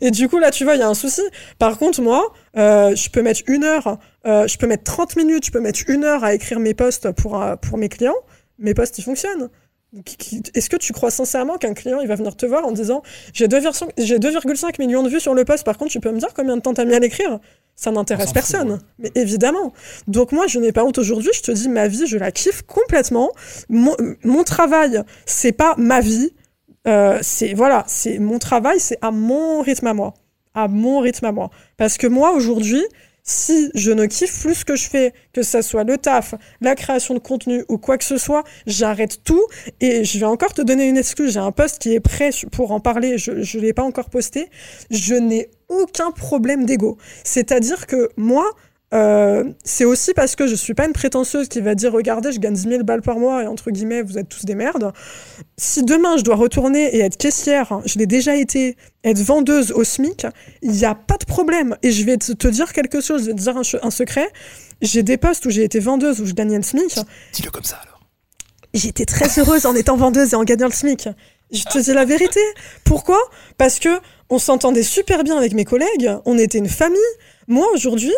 et 0.00 0.10
du 0.10 0.28
coup 0.28 0.38
là 0.38 0.50
tu 0.50 0.64
vois, 0.64 0.74
il 0.74 0.80
y 0.80 0.82
a 0.82 0.88
un 0.88 0.94
souci. 0.94 1.22
Par 1.58 1.78
contre 1.78 2.02
moi, 2.02 2.32
euh, 2.56 2.94
je 2.96 3.10
peux 3.10 3.22
mettre 3.22 3.42
une 3.46 3.64
heure, 3.64 3.98
euh, 4.26 4.46
je 4.46 4.58
peux 4.58 4.66
mettre 4.66 4.84
30 4.84 5.16
minutes, 5.16 5.46
je 5.46 5.52
peux 5.52 5.60
mettre 5.60 5.80
une 5.88 6.04
heure 6.04 6.24
à 6.24 6.34
écrire 6.34 6.58
mes 6.58 6.74
posts 6.74 7.10
pour, 7.12 7.40
euh, 7.40 7.56
pour 7.56 7.78
mes 7.78 7.88
clients, 7.88 8.16
mes 8.58 8.74
posts 8.74 8.98
ils 8.98 9.02
fonctionnent. 9.04 9.48
Est-ce 10.54 10.68
que 10.68 10.76
tu 10.76 10.92
crois 10.92 11.10
sincèrement 11.10 11.56
qu'un 11.56 11.72
client 11.72 12.00
il 12.02 12.08
va 12.08 12.14
venir 12.14 12.36
te 12.36 12.44
voir 12.44 12.66
en 12.66 12.72
disant 12.72 13.02
j'ai 13.32 13.46
2,5 13.48 13.88
j'ai 13.96 14.18
2,5 14.18 14.78
millions 14.78 15.02
de 15.02 15.08
vues 15.08 15.20
sur 15.20 15.32
le 15.32 15.46
post, 15.46 15.64
par 15.64 15.78
contre 15.78 15.92
tu 15.92 16.00
peux 16.00 16.10
me 16.12 16.18
dire 16.18 16.34
combien 16.34 16.56
de 16.56 16.60
temps 16.60 16.74
t'as 16.74 16.84
mis 16.84 16.94
à 16.94 16.98
l'écrire? 16.98 17.38
Ça 17.74 17.90
n'intéresse 17.92 18.32
personne. 18.32 18.70
fout, 18.78 18.86
Mais 18.98 19.12
évidemment. 19.14 19.72
Donc 20.08 20.32
moi 20.32 20.46
je 20.46 20.58
n'ai 20.58 20.72
pas 20.72 20.84
honte 20.84 20.98
aujourd'hui, 20.98 21.30
je 21.32 21.40
te 21.40 21.52
dis 21.52 21.68
ma 21.70 21.88
vie, 21.88 22.06
je 22.06 22.18
la 22.18 22.32
kiffe 22.32 22.62
complètement. 22.62 23.30
Mon, 23.70 23.96
mon 24.24 24.42
travail, 24.44 25.00
c'est 25.24 25.52
pas 25.52 25.74
ma 25.78 26.00
vie, 26.00 26.32
euh, 26.88 27.18
c'est 27.22 27.54
voilà, 27.54 27.84
c'est 27.86 28.18
mon 28.18 28.38
travail, 28.38 28.80
c'est 28.80 28.98
à 29.02 29.10
mon 29.10 29.60
rythme 29.60 29.86
à 29.86 29.94
moi, 29.94 30.14
à 30.54 30.68
mon 30.68 31.00
rythme 31.00 31.26
à 31.26 31.32
moi. 31.32 31.50
Parce 31.76 31.98
que 31.98 32.06
moi 32.06 32.32
aujourd'hui, 32.32 32.82
si 33.28 33.70
je 33.74 33.92
ne 33.92 34.06
kiffe 34.06 34.40
plus 34.40 34.54
ce 34.54 34.64
que 34.64 34.74
je 34.74 34.88
fais, 34.88 35.12
que 35.34 35.42
ça 35.42 35.60
soit 35.60 35.84
le 35.84 35.98
taf, 35.98 36.34
la 36.62 36.74
création 36.74 37.12
de 37.12 37.18
contenu 37.18 37.62
ou 37.68 37.76
quoi 37.76 37.98
que 37.98 38.04
ce 38.04 38.16
soit, 38.16 38.42
j'arrête 38.66 39.22
tout 39.22 39.44
et 39.80 40.02
je 40.02 40.18
vais 40.18 40.24
encore 40.24 40.54
te 40.54 40.62
donner 40.62 40.88
une 40.88 40.96
excuse. 40.96 41.34
J'ai 41.34 41.40
un 41.40 41.52
post 41.52 41.78
qui 41.78 41.94
est 41.94 42.00
prêt 42.00 42.30
pour 42.50 42.72
en 42.72 42.80
parler, 42.80 43.18
je 43.18 43.32
ne 43.32 43.62
l'ai 43.62 43.74
pas 43.74 43.82
encore 43.82 44.08
posté. 44.08 44.48
Je 44.90 45.14
n'ai 45.14 45.50
aucun 45.68 46.10
problème 46.10 46.64
d'ego. 46.64 46.96
C'est-à-dire 47.22 47.86
que 47.86 48.08
moi, 48.16 48.50
euh, 48.94 49.44
c'est 49.64 49.84
aussi 49.84 50.14
parce 50.14 50.34
que 50.34 50.46
je 50.46 50.54
suis 50.54 50.74
pas 50.74 50.86
une 50.86 50.94
prétentieuse 50.94 51.48
qui 51.48 51.60
va 51.60 51.74
dire 51.74 51.92
regardez 51.92 52.32
je 52.32 52.38
gagne 52.38 52.54
10 52.54 52.62
000 52.62 52.84
balles 52.84 53.02
par 53.02 53.18
mois 53.18 53.42
et 53.42 53.46
entre 53.46 53.70
guillemets 53.70 54.00
vous 54.00 54.16
êtes 54.16 54.30
tous 54.30 54.46
des 54.46 54.54
merdes 54.54 54.92
si 55.58 55.82
demain 55.82 56.16
je 56.16 56.22
dois 56.22 56.36
retourner 56.36 56.96
et 56.96 57.00
être 57.00 57.16
caissière, 57.16 57.80
je 57.84 57.98
l'ai 57.98 58.06
déjà 58.06 58.36
été, 58.36 58.76
être 59.04 59.18
vendeuse 59.18 59.72
au 59.72 59.84
SMIC, 59.84 60.26
il 60.62 60.70
n'y 60.70 60.84
a 60.84 60.94
pas 60.94 61.16
de 61.16 61.24
problème. 61.24 61.76
Et 61.82 61.90
je 61.90 62.04
vais 62.04 62.16
te, 62.16 62.48
dire 62.48 62.72
quelque 62.72 63.00
chose, 63.00 63.22
je 63.22 63.26
vais 63.26 63.34
te 63.34 63.40
dire 63.40 63.56
un 63.82 63.90
secret. 63.90 64.30
J'ai 64.80 65.02
des 65.02 65.16
postes 65.16 65.44
où 65.46 65.50
j'ai 65.50 65.64
été 65.64 65.80
vendeuse, 65.80 66.20
où 66.20 66.26
je 66.26 66.32
gagnais 66.32 66.56
le 66.56 66.62
SMIC. 66.62 67.00
Dis-le 67.32 67.50
comme 67.50 67.64
ça, 67.64 67.76
alors. 67.82 68.00
J'étais 68.74 69.04
très 69.04 69.40
heureuse 69.40 69.66
en 69.66 69.74
étant 69.74 69.96
vendeuse 69.96 70.32
et 70.32 70.36
en 70.36 70.44
gagnant 70.44 70.66
le 70.66 70.72
SMIC. 70.72 71.08
Je 71.50 71.64
te 71.64 71.78
dis 71.78 71.92
la 71.92 72.04
vérité. 72.04 72.40
Pourquoi? 72.84 73.18
Parce 73.56 73.80
que 73.80 73.88
on 74.30 74.38
s'entendait 74.38 74.82
super 74.82 75.24
bien 75.24 75.36
avec 75.38 75.54
mes 75.54 75.64
collègues, 75.64 76.10
on 76.26 76.38
était 76.38 76.58
une 76.58 76.68
famille. 76.68 77.00
Moi, 77.48 77.66
aujourd'hui, 77.72 78.12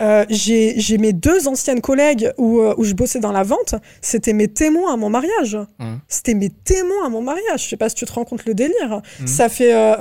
euh, 0.00 0.24
j'ai 0.28 0.98
mes 0.98 1.12
deux 1.12 1.48
anciennes 1.48 1.80
collègues 1.80 2.32
où, 2.38 2.60
euh, 2.60 2.74
où 2.78 2.84
je 2.84 2.94
bossais 2.94 3.20
dans 3.20 3.32
la 3.32 3.42
vente, 3.42 3.74
c'était 4.00 4.32
mes 4.32 4.48
témoins 4.48 4.94
à 4.94 4.96
mon 4.96 5.10
mariage. 5.10 5.56
Mhm. 5.78 6.00
C'était 6.08 6.34
mes 6.34 6.48
témoins 6.50 7.06
à 7.06 7.08
mon 7.08 7.22
mariage. 7.22 7.64
Je 7.64 7.68
sais 7.68 7.76
pas 7.76 7.88
si 7.88 7.94
tu 7.96 8.04
te 8.06 8.12
rends 8.12 8.24
compte 8.24 8.44
le 8.46 8.54
délire. 8.54 9.02
Mhm. 9.20 9.26
Ça 9.26 9.48
fait. 9.48 9.74
euh, 9.74 9.96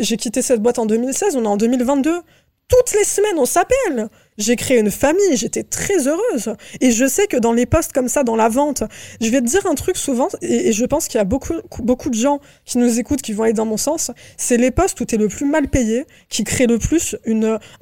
j'ai 0.00 0.18
quitté 0.18 0.42
cette 0.42 0.60
boîte 0.60 0.78
en 0.78 0.84
2016, 0.84 1.36
on 1.36 1.44
est 1.44 1.46
en 1.46 1.56
2022. 1.56 2.20
Toutes 2.70 2.92
les 2.92 3.04
semaines, 3.04 3.36
on 3.38 3.46
s'appelle. 3.46 4.08
J'ai 4.38 4.54
créé 4.54 4.78
une 4.78 4.92
famille, 4.92 5.36
j'étais 5.36 5.64
très 5.64 6.06
heureuse. 6.06 6.54
Et 6.80 6.92
je 6.92 7.06
sais 7.06 7.26
que 7.26 7.36
dans 7.36 7.52
les 7.52 7.66
postes 7.66 7.92
comme 7.92 8.06
ça, 8.06 8.22
dans 8.22 8.36
la 8.36 8.48
vente, 8.48 8.84
je 9.20 9.28
vais 9.28 9.40
te 9.40 9.46
dire 9.46 9.66
un 9.66 9.74
truc 9.74 9.96
souvent, 9.96 10.28
et, 10.40 10.72
je 10.72 10.84
pense 10.84 11.08
qu'il 11.08 11.18
y 11.18 11.20
a 11.20 11.24
beaucoup, 11.24 11.54
de 11.54 12.14
gens 12.14 12.40
qui 12.64 12.78
nous 12.78 13.00
écoutent 13.00 13.22
qui 13.22 13.32
vont 13.32 13.42
aller 13.42 13.52
dans 13.52 13.66
mon 13.66 13.76
sens. 13.76 14.12
C'est 14.36 14.56
les 14.56 14.70
postes 14.70 15.00
où 15.00 15.04
tu 15.04 15.16
es 15.16 15.18
le 15.18 15.26
plus 15.26 15.46
mal 15.46 15.68
payé, 15.68 16.06
qui 16.28 16.44
créent 16.44 16.68
le 16.68 16.78
plus 16.78 17.16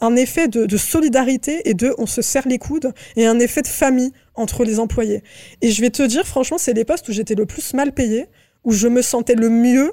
un 0.00 0.16
effet 0.16 0.48
de, 0.48 0.64
de 0.64 0.76
solidarité 0.78 1.68
et 1.68 1.74
de 1.74 1.94
on 1.98 2.06
se 2.06 2.22
serre 2.22 2.48
les 2.48 2.58
coudes, 2.58 2.92
et 3.16 3.26
un 3.26 3.38
effet 3.38 3.60
de 3.60 3.68
famille 3.68 4.12
entre 4.34 4.64
les 4.64 4.80
employés. 4.80 5.22
Et 5.60 5.70
je 5.70 5.82
vais 5.82 5.90
te 5.90 6.02
dire, 6.02 6.26
franchement, 6.26 6.56
c'est 6.56 6.72
les 6.72 6.86
postes 6.86 7.08
où 7.08 7.12
j'étais 7.12 7.34
le 7.34 7.44
plus 7.44 7.74
mal 7.74 7.92
payé, 7.92 8.26
où 8.64 8.72
je 8.72 8.88
me 8.88 9.02
sentais 9.02 9.34
le 9.34 9.50
mieux 9.50 9.92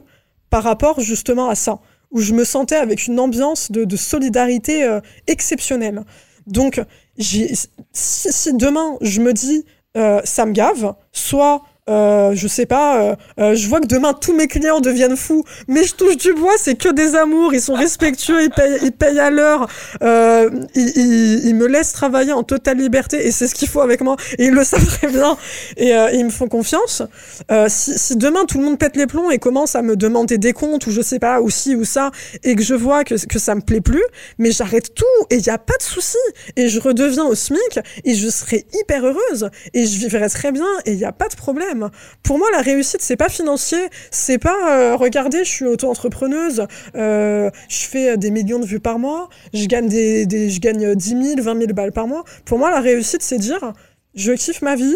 par 0.49 0.63
rapport 0.63 1.01
justement 1.01 1.49
à 1.49 1.55
ça, 1.55 1.81
où 2.11 2.21
je 2.21 2.33
me 2.33 2.43
sentais 2.43 2.75
avec 2.75 3.07
une 3.07 3.19
ambiance 3.19 3.71
de, 3.71 3.95
solidarité 3.95 4.83
euh, 4.83 4.99
exceptionnelle. 5.27 6.03
Donc, 6.47 6.81
si 7.17 8.53
demain 8.53 8.97
je 9.01 9.21
me 9.21 9.33
dis 9.33 9.65
euh, 9.97 10.21
ça 10.23 10.45
me 10.45 10.51
gave, 10.51 10.93
soit 11.11 11.63
euh, 11.89 12.31
je 12.33 12.47
sais 12.47 12.65
pas, 12.65 13.01
euh, 13.01 13.15
euh, 13.39 13.55
je 13.55 13.67
vois 13.67 13.79
que 13.79 13.85
demain 13.87 14.13
tous 14.13 14.33
mes 14.33 14.47
clients 14.47 14.79
deviennent 14.79 15.15
fous, 15.15 15.43
mais 15.67 15.83
je 15.83 15.93
touche 15.93 16.17
du 16.17 16.33
bois, 16.33 16.53
c'est 16.57 16.75
que 16.75 16.89
des 16.89 17.15
amours, 17.15 17.53
ils 17.53 17.61
sont 17.61 17.75
respectueux, 17.75 18.41
ils 18.43 18.49
payent, 18.49 18.79
ils 18.81 18.91
payent 18.91 19.19
à 19.19 19.29
l'heure, 19.29 19.67
euh, 20.01 20.49
ils, 20.73 20.89
ils- 20.97 21.45
ils 21.47 21.55
me 21.55 21.67
laissent 21.67 21.93
travailler 21.93 22.31
en 22.33 22.41
totale 22.43 22.77
liberté 22.77 23.27
et 23.27 23.31
c'est 23.31 23.47
ce 23.47 23.53
qu'il 23.53 23.67
faut 23.67 23.81
avec 23.81 24.01
moi 24.01 24.15
et 24.39 24.45
ils 24.45 24.53
le 24.53 24.63
savent 24.63 24.85
très 24.85 25.07
bien 25.07 25.37
et 25.77 25.91
ils 26.13 26.25
me 26.25 26.31
font 26.31 26.47
confiance. 26.47 27.03
Si, 27.67 27.97
si 27.99 28.15
demain 28.15 28.45
tout 28.45 28.57
le 28.57 28.63
monde 28.65 28.79
pète 28.79 28.95
les 28.95 29.05
plombs 29.05 29.29
et 29.29 29.37
commence 29.37 29.75
à 29.75 29.81
me 29.83 29.95
demander 29.95 30.37
des 30.39 30.53
comptes 30.53 30.87
ou 30.87 30.91
je 30.91 31.01
sais 31.01 31.19
pas, 31.19 31.39
ou 31.41 31.49
ci 31.51 31.75
ou 31.75 31.85
ça, 31.85 32.09
et 32.43 32.55
que 32.55 32.63
je 32.63 32.73
vois 32.73 33.03
que, 33.03 33.13
que 33.27 33.37
ça 33.39 33.53
me 33.53 33.61
plaît 33.61 33.81
plus, 33.81 34.03
mais 34.39 34.51
j'arrête 34.51 34.95
tout 34.95 35.05
et 35.29 35.35
il 35.35 35.41
n'y 35.43 35.49
a 35.49 35.57
pas 35.59 35.77
de 35.77 35.83
souci 35.83 36.17
et 36.55 36.67
je 36.67 36.79
redeviens 36.79 37.25
au 37.25 37.35
SMIC 37.35 37.79
et 38.05 38.15
je 38.15 38.27
serai 38.29 38.65
hyper 38.73 39.05
heureuse 39.05 39.49
et 39.75 39.85
je 39.85 39.97
vivrai 39.99 40.27
très 40.29 40.51
bien 40.51 40.65
et 40.85 40.91
il 40.93 40.97
n'y 40.97 41.05
a 41.05 41.11
pas 41.11 41.27
de 41.27 41.35
problème. 41.35 41.74
Pour 42.23 42.37
moi, 42.37 42.47
la 42.51 42.61
réussite, 42.61 43.01
c'est 43.01 43.15
pas 43.15 43.29
financier, 43.29 43.89
c'est 44.11 44.37
pas 44.37 44.55
euh, 44.71 44.95
regardez, 44.95 45.39
je 45.39 45.49
suis 45.49 45.65
auto-entrepreneuse, 45.65 46.65
euh, 46.95 47.49
je 47.69 47.85
fais 47.85 48.17
des 48.17 48.31
millions 48.31 48.59
de 48.59 48.65
vues 48.65 48.79
par 48.79 48.99
mois, 48.99 49.29
je 49.53 49.65
gagne, 49.65 49.87
des, 49.87 50.49
je 50.49 50.59
gagne 50.59 50.95
10 50.95 51.09
000, 51.09 51.41
20 51.41 51.59
000 51.59 51.73
balles 51.73 51.91
par 51.91 52.07
mois. 52.07 52.23
Pour 52.45 52.57
moi, 52.57 52.71
la 52.71 52.81
réussite, 52.81 53.21
c'est 53.21 53.37
dire 53.37 53.73
je 54.15 54.31
kiffe 54.31 54.61
ma 54.61 54.75
vie, 54.75 54.95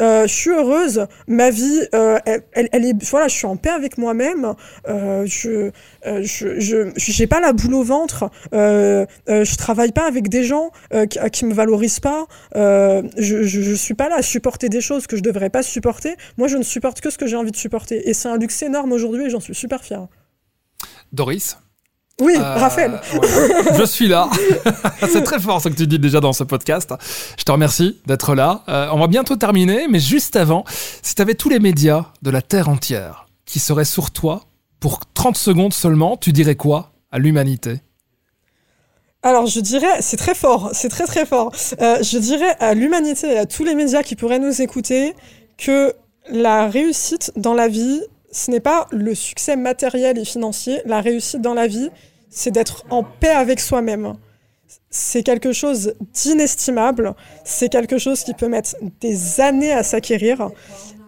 je 0.00 0.26
suis 0.26 0.50
heureuse, 0.50 1.06
ma 1.28 1.50
vie, 1.50 1.80
elle, 1.92 2.42
elle, 2.52 2.84
est, 2.84 3.04
voilà, 3.04 3.28
je 3.28 3.34
suis 3.34 3.46
en 3.46 3.56
paix 3.56 3.70
avec 3.70 3.98
moi-même, 3.98 4.54
je, 4.86 5.70
je, 6.04 6.60
je, 6.60 6.90
j'ai 6.96 7.26
pas 7.26 7.40
la 7.40 7.52
boule 7.52 7.74
au 7.74 7.82
ventre, 7.82 8.30
je 8.52 9.56
travaille 9.56 9.92
pas 9.92 10.06
avec 10.06 10.28
des 10.28 10.44
gens 10.44 10.70
qui, 11.08 11.18
qui 11.32 11.44
me 11.44 11.54
valorisent 11.54 12.00
pas, 12.00 12.26
je, 12.54 13.42
je, 13.42 13.62
je 13.62 13.74
suis 13.74 13.94
pas 13.94 14.08
là 14.08 14.16
à 14.16 14.22
supporter 14.22 14.68
des 14.68 14.80
choses 14.80 15.06
que 15.06 15.16
je 15.16 15.22
devrais 15.22 15.50
pas 15.50 15.62
supporter. 15.62 16.16
Moi, 16.38 16.48
je 16.48 16.56
ne 16.56 16.62
supporte 16.62 17.00
que 17.00 17.10
ce 17.10 17.18
que 17.18 17.26
j'ai 17.26 17.36
envie 17.36 17.50
de 17.50 17.56
supporter, 17.56 18.08
et 18.08 18.14
c'est 18.14 18.28
un 18.28 18.38
luxe 18.38 18.62
énorme 18.62 18.92
aujourd'hui, 18.92 19.26
et 19.26 19.30
j'en 19.30 19.40
suis 19.40 19.54
super 19.54 19.82
fière. 19.84 20.06
Doris? 21.12 21.58
Oui, 22.20 22.34
euh, 22.36 22.54
Raphaël. 22.56 23.00
je 23.78 23.84
suis 23.84 24.08
là. 24.08 24.28
c'est 25.10 25.22
très 25.22 25.40
fort 25.40 25.60
ce 25.60 25.68
que 25.68 25.74
tu 25.74 25.86
dis 25.86 25.98
déjà 25.98 26.20
dans 26.20 26.32
ce 26.32 26.44
podcast. 26.44 26.92
Je 27.38 27.44
te 27.44 27.52
remercie 27.52 27.98
d'être 28.06 28.34
là. 28.34 28.62
Euh, 28.68 28.88
on 28.92 28.98
va 28.98 29.06
bientôt 29.06 29.36
terminer, 29.36 29.88
mais 29.88 30.00
juste 30.00 30.36
avant, 30.36 30.64
si 31.02 31.14
tu 31.14 31.22
avais 31.22 31.34
tous 31.34 31.48
les 31.48 31.58
médias 31.58 32.06
de 32.22 32.30
la 32.30 32.42
Terre 32.42 32.68
entière 32.68 33.26
qui 33.44 33.58
seraient 33.58 33.84
sur 33.84 34.10
toi 34.10 34.42
pour 34.78 35.00
30 35.14 35.36
secondes 35.36 35.72
seulement, 35.72 36.16
tu 36.16 36.32
dirais 36.32 36.56
quoi 36.56 36.92
à 37.10 37.18
l'humanité? 37.18 37.80
Alors 39.22 39.46
je 39.46 39.60
dirais, 39.60 40.00
c'est 40.00 40.16
très 40.16 40.34
fort, 40.34 40.70
c'est 40.72 40.88
très 40.88 41.04
très 41.04 41.26
fort. 41.26 41.52
Euh, 41.80 42.02
je 42.02 42.16
dirais 42.18 42.56
à 42.58 42.72
l'humanité 42.72 43.32
et 43.32 43.38
à 43.38 43.46
tous 43.46 43.64
les 43.64 43.74
médias 43.74 44.02
qui 44.02 44.16
pourraient 44.16 44.38
nous 44.38 44.62
écouter 44.62 45.14
que 45.58 45.94
la 46.30 46.68
réussite 46.68 47.32
dans 47.36 47.52
la 47.52 47.68
vie, 47.68 48.00
ce 48.32 48.50
n'est 48.50 48.60
pas 48.60 48.86
le 48.90 49.14
succès 49.14 49.56
matériel 49.56 50.18
et 50.18 50.24
financier. 50.24 50.80
La 50.86 51.02
réussite 51.02 51.42
dans 51.42 51.52
la 51.52 51.66
vie, 51.66 51.90
c'est 52.30 52.52
d'être 52.52 52.84
en 52.90 53.02
paix 53.02 53.28
avec 53.28 53.60
soi-même. 53.60 54.14
C'est 54.88 55.22
quelque 55.22 55.52
chose 55.52 55.94
d'inestimable, 56.14 57.14
c'est 57.44 57.68
quelque 57.68 57.98
chose 57.98 58.22
qui 58.22 58.34
peut 58.34 58.48
mettre 58.48 58.76
des 59.00 59.40
années 59.40 59.72
à 59.72 59.82
s'acquérir 59.82 60.50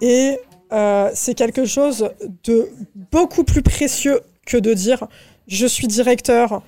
et 0.01 0.39
euh, 0.73 1.11
c'est 1.15 1.35
quelque 1.35 1.65
chose 1.65 2.11
de 2.45 2.69
beaucoup 3.13 3.45
plus 3.45 3.63
précieux 3.63 4.21
que 4.47 4.57
de 4.57 4.75
dire 4.75 5.07
je 5.47 5.67
suis 5.67 5.87
directeur, 5.87 6.63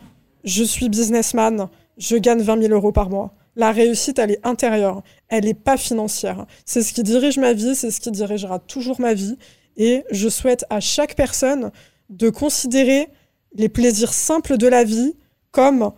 je 0.44 0.62
suis 0.62 0.88
businessman, 0.88 1.68
je 1.98 2.16
gagne 2.16 2.42
20 2.42 2.62
000 2.62 2.74
euros 2.74 2.92
par 2.92 3.10
mois. 3.10 3.34
La 3.56 3.70
réussite, 3.70 4.18
elle 4.18 4.32
est 4.32 4.44
intérieure, 4.44 5.02
elle 5.28 5.44
n'est 5.44 5.54
pas 5.54 5.76
financière. 5.76 6.46
C'est 6.64 6.82
ce 6.82 6.92
qui 6.92 7.02
dirige 7.02 7.38
ma 7.38 7.52
vie, 7.52 7.74
c'est 7.74 7.90
ce 7.90 8.00
qui 8.00 8.10
dirigera 8.10 8.58
toujours 8.58 9.00
ma 9.00 9.14
vie. 9.14 9.38
Et 9.76 10.04
je 10.10 10.28
souhaite 10.28 10.64
à 10.70 10.80
chaque 10.80 11.14
personne 11.14 11.70
de 12.10 12.30
considérer 12.30 13.08
les 13.54 13.68
plaisirs 13.68 14.12
simples 14.12 14.56
de 14.56 14.66
la 14.66 14.84
vie 14.84 15.14
comme 15.50 15.92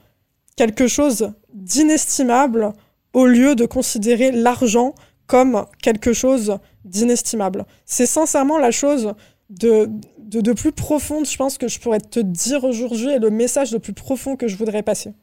quelque 0.57 0.87
chose 0.89 1.33
d'inestimable 1.53 2.73
au 3.13 3.27
lieu 3.27 3.55
de 3.55 3.67
considérer 3.67 4.31
l'argent 4.31 4.95
comme 5.27 5.67
quelque 5.83 6.13
chose 6.13 6.59
d'inestimable. 6.85 7.65
C'est 7.85 8.07
sincèrement 8.07 8.59
la 8.59 8.71
chose 8.71 9.15
de, 9.51 9.89
de, 10.19 10.53
plus 10.53 10.73
profonde, 10.73 11.27
je 11.27 11.37
pense, 11.37 11.59
que 11.59 11.69
je 11.69 11.81
pourrais 11.81 12.01
te 12.01 12.21
dire 12.21 12.65
aujourd'hui 12.65 13.11
et 13.11 13.19
le 13.19 13.31
message 13.31 13.73
le 13.73 13.79
plus 13.79 13.93
profond 13.93 14.37
que 14.37 14.49
je 14.49 14.57
voudrais 14.57 14.83
passer. 14.83 15.15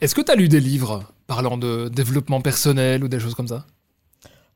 Est-ce 0.00 0.14
que 0.14 0.20
tu 0.20 0.30
as 0.30 0.34
lu 0.34 0.48
des 0.48 0.60
livres 0.60 1.12
parlant 1.26 1.58
de 1.58 1.88
développement 1.88 2.40
personnel 2.40 3.04
ou 3.04 3.08
des 3.08 3.20
choses 3.20 3.34
comme 3.34 3.48
ça? 3.48 3.66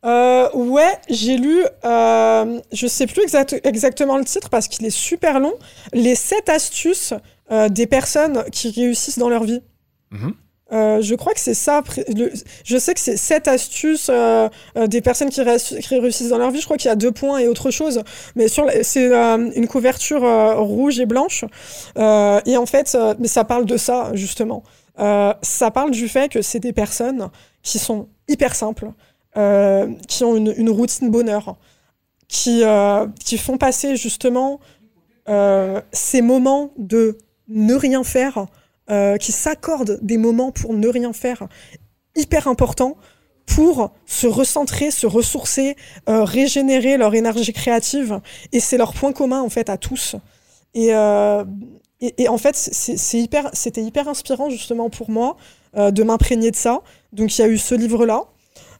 Euh, 0.05 0.49
ouais, 0.53 0.99
j'ai 1.09 1.37
lu, 1.37 1.63
euh, 1.85 2.61
je 2.73 2.87
sais 2.87 3.07
plus 3.07 3.23
exactement 3.65 4.17
le 4.17 4.25
titre 4.25 4.51
parce 4.51 4.67
qu'il 4.67 4.85
est 4.85 4.91
super 4.91 5.39
long, 5.39 5.55
les 5.93 6.17
7 6.17 6.49
astuces 6.49 7.15
euh, 7.53 7.69
des 7.69 7.87
personnes 7.87 8.45
qui 8.51 8.71
réussissent 8.71 9.19
dans 9.19 9.29
leur 9.29 9.45
vie. 9.45 9.63
Mhm. 10.11 10.35
Euh, 10.73 11.03
je 11.03 11.15
crois 11.15 11.35
que 11.35 11.41
c'est 11.41 11.55
ça. 11.55 11.83
je 12.65 12.79
sais 12.79 12.95
que 12.95 13.01
c'est 13.01 13.19
7 13.19 13.47
astuces 13.47 14.11
des 14.75 15.01
personnes 15.03 15.29
qui, 15.29 15.43
réussissent 15.43 16.31
dans 16.31 16.39
leur 16.39 16.51
vie. 16.51 16.61
Je 16.61 16.65
crois 16.65 16.79
qu'il 16.79 16.89
y 16.89 16.93
a 16.93 16.97
deux 16.97 17.13
points 17.13 17.39
et 17.39 17.47
autre 17.47 17.71
chose. 17.71 18.03
Mais 18.35 18.49
c'est 18.49 19.13
une 19.13 19.69
couverture 19.69 20.23
rouge 20.57 20.99
et 20.99 21.07
blanche. 21.07 21.45
et 21.95 22.57
en 22.57 22.67
fait, 22.67 22.97
mais 23.19 23.29
ça 23.29 23.45
parle 23.45 23.67
de 23.67 23.77
ça, 23.77 24.13
justement. 24.15 24.63
ça 24.97 25.71
parle 25.73 25.91
du 25.91 26.09
fait 26.09 26.31
que 26.31 26.41
c'est 26.41 26.61
des 26.61 26.73
personnes 26.73 27.29
qui 27.63 27.79
sont 27.79 28.09
hyper 28.27 28.55
simples. 28.55 28.89
Euh, 29.39 29.89
qui 30.09 30.25
ont 30.25 30.37
une, 30.37 30.69
routine 30.69 31.11
bonheur, 31.11 31.57
qui, 32.29 32.65
euh, 32.65 33.07
qui 33.25 33.39
font 33.39 33.57
passer 33.57 33.97
justement 33.97 34.61
euh, 35.31 35.81
ces 35.91 36.21
moments 36.21 36.71
de 36.77 37.17
ne 37.49 37.75
rien 37.75 38.05
faire, 38.05 38.47
qui 39.21 39.33
s'accordent 39.33 39.99
des 40.03 40.19
moments 40.19 40.53
pour 40.53 40.75
ne 40.75 40.87
rien 40.87 41.15
faire, 41.15 41.49
hyper 42.15 42.47
importants 42.47 42.99
pour 43.47 43.91
se 44.05 44.27
recentrer, 44.27 44.91
se 44.91 45.07
ressourcer, 45.07 45.77
régénérer 46.07 46.99
leur 46.99 47.15
énergie 47.15 47.55
créative. 47.55 48.21
Et 48.53 48.61
c'est 48.61 48.77
leur 48.77 48.93
point 48.93 49.15
commun 49.15 49.41
en 49.41 49.49
fait 49.49 49.71
à 49.71 49.79
tous. 49.79 50.17
Et, 50.75 50.89
et, 50.91 52.23
et 52.23 52.29
en 52.29 52.37
fait, 52.37 52.55
c'est 52.55 53.19
hyper, 53.19 53.49
c'était 53.55 53.83
hyper 53.83 54.09
inspirant 54.09 54.51
justement 54.51 54.91
pour 54.91 55.09
moi 55.09 55.39
de 55.75 56.03
m'imprégner 56.03 56.51
de 56.51 56.57
ça. 56.57 56.83
Donc 57.15 57.39
il 57.39 57.41
y 57.41 57.45
a 57.45 57.49
eu 57.49 57.57
ce 57.57 57.75
livre-là. 57.75 58.27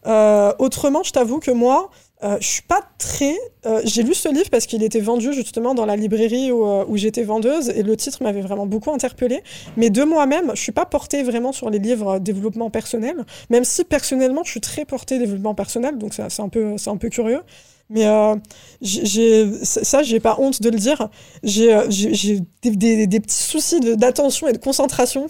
Euh, 0.07 0.53
autrement, 0.59 1.03
je 1.03 1.13
t'avoue 1.13 1.39
que 1.39 1.51
moi, 1.51 1.91
euh, 2.25 2.37
je 2.41 2.47
suis 2.47 2.63
pas 2.63 2.81
très. 2.99 3.37
Euh, 3.67 3.81
j'ai 3.85 4.03
lu 4.03 4.15
ce 4.15 4.29
livre 4.29 4.51
parce 4.51 4.67
qu'il 4.67 4.83
était 4.83 5.01
vendu 5.01 5.33
justement 5.33 5.75
dans 5.75 5.87
la 5.87 5.97
librairie 5.97 6.53
où, 6.53 6.65
où 6.65 6.97
j'étais 6.97 7.23
vendeuse 7.23 7.69
et 7.71 7.83
le 7.83 7.97
titre 7.97 8.23
m'avait 8.23 8.41
vraiment 8.41 8.67
beaucoup 8.67 8.93
interpellée. 8.93 9.43
Mais 9.77 9.91
de 9.91 10.03
moi-même, 10.05 10.53
je 10.55 10.61
suis 10.61 10.73
pas 10.73 10.87
portée 10.87 11.23
vraiment 11.23 11.53
sur 11.53 11.71
les 11.71 11.79
livres 11.79 12.19
développement 12.19 12.71
personnel, 12.71 13.25
même 13.51 13.65
si 13.65 13.85
personnellement, 13.85 14.45
je 14.45 14.51
suis 14.51 14.61
très 14.61 14.85
portée 14.85 15.19
développement 15.19 15.55
personnel, 15.55 15.99
donc 15.99 16.15
c'est 16.15 16.41
un 16.41 16.49
peu, 16.49 16.77
c'est 16.79 16.91
un 16.91 16.97
peu 16.97 17.09
curieux. 17.09 17.43
Mais 17.93 18.07
euh, 18.07 18.37
j'ai, 18.81 19.53
ça, 19.63 20.03
j'ai 20.03 20.19
pas 20.19 20.37
honte 20.39 20.63
de 20.63 20.71
le 20.71 20.79
dire. 20.79 21.11
J'ai, 21.43 21.69
des, 22.63 22.71
des, 22.71 23.07
des, 23.07 23.21
petits 23.21 23.43
soucis 23.43 23.81
d'attention 23.81 24.49
et 24.49 24.53
de 24.53 24.59
concentration, 24.59 25.27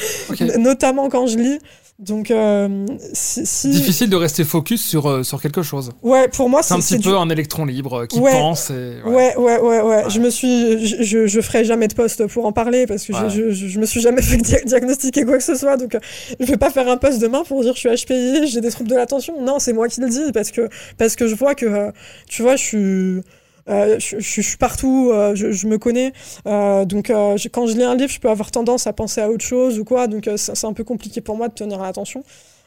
notamment 0.58 1.08
quand 1.08 1.26
je 1.26 1.38
lis. 1.38 1.58
Donc, 2.02 2.32
euh, 2.32 2.84
si, 3.12 3.70
difficile 3.70 4.10
de 4.10 4.16
rester 4.16 4.42
focus 4.42 4.84
sur 4.84 5.08
euh, 5.08 5.22
sur 5.22 5.40
quelque 5.40 5.62
chose. 5.62 5.92
Ouais, 6.02 6.26
pour 6.26 6.48
moi, 6.48 6.60
c'est 6.64 6.74
un 6.74 6.80
petit 6.80 6.98
peu 6.98 7.16
un 7.16 7.28
électron 7.28 7.64
libre 7.64 8.06
qui 8.06 8.18
pense. 8.18 8.70
Et, 8.70 8.96
ouais. 9.04 9.36
ouais, 9.36 9.58
ouais, 9.60 9.80
ouais, 9.80 10.04
Je 10.08 10.18
me 10.18 10.28
suis, 10.28 10.84
je, 10.84 11.28
je, 11.28 11.40
ferai 11.40 11.64
jamais 11.64 11.86
de 11.86 11.94
poste 11.94 12.26
pour 12.26 12.44
en 12.44 12.50
parler 12.50 12.88
parce 12.88 13.06
que 13.06 13.12
je, 13.12 13.50
je, 13.52 13.68
je, 13.68 13.78
me 13.78 13.86
suis 13.86 14.00
jamais 14.00 14.20
fait 14.22 14.36
diagnostiquer 14.64 15.24
quoi 15.24 15.38
que 15.38 15.44
ce 15.44 15.54
soit. 15.54 15.76
Donc, 15.76 15.96
je 16.40 16.44
vais 16.44 16.56
pas 16.56 16.70
faire 16.70 16.88
un 16.88 16.96
poste 16.96 17.20
demain 17.20 17.44
pour 17.44 17.62
dire 17.62 17.74
je 17.76 17.88
suis 17.88 18.04
HPI, 18.04 18.48
j'ai 18.48 18.60
des 18.60 18.72
troubles 18.72 18.90
de 18.90 18.96
l'attention. 18.96 19.40
Non, 19.40 19.60
c'est 19.60 19.72
moi 19.72 19.86
qui 19.86 20.00
le 20.00 20.08
dis 20.08 20.32
parce 20.34 20.50
que 20.50 20.68
parce 20.98 21.14
que 21.14 21.28
je 21.28 21.36
vois 21.36 21.54
que, 21.54 21.66
euh, 21.66 21.92
tu 22.28 22.42
vois, 22.42 22.56
je 22.56 22.64
suis 22.64 23.22
euh, 23.68 23.98
je, 23.98 24.40
suis 24.40 24.56
partout, 24.56 25.10
euh, 25.12 25.34
je, 25.34 25.66
me 25.66 25.78
connais. 25.78 26.12
Euh, 26.46 26.84
donc, 26.84 27.06
quand 27.08 27.66
je 27.66 27.76
lis 27.76 27.84
un 27.84 27.94
livre, 27.94 28.10
je 28.10 28.20
peux 28.20 28.30
avoir 28.30 28.50
tendance 28.50 28.86
à 28.86 28.92
penser 28.92 29.20
à 29.20 29.30
autre 29.30 29.44
chose 29.44 29.78
ou 29.78 29.84
quoi. 29.84 30.06
Donc, 30.06 30.28
c'est 30.36 30.64
un 30.64 30.72
peu 30.72 30.84
compliqué 30.84 31.20
pour 31.20 31.36
moi 31.36 31.48
de 31.48 31.54
tenir 31.54 31.80
l'attention. 31.80 32.24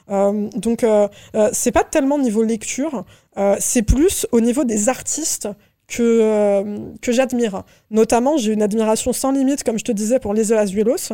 donc, 0.09 0.85
c'est 1.51 1.71
pas 1.71 1.83
tellement 1.83 2.17
niveau 2.17 2.43
lecture, 2.43 3.05
c'est 3.59 3.83
plus 3.83 4.27
au 4.31 4.39
niveau 4.39 4.63
des 4.63 4.89
artistes 4.89 5.49
que, 5.87 6.63
que 7.01 7.11
j'admire. 7.11 7.63
Notamment, 7.91 8.37
j'ai 8.37 8.53
une 8.53 8.63
admiration 8.63 9.13
sans 9.13 9.31
limite, 9.31 9.63
comme 9.63 9.77
je 9.77 9.83
te 9.83 9.91
disais, 9.91 10.19
pour 10.19 10.33
Les 10.33 10.53
Azuelos. 10.53 11.13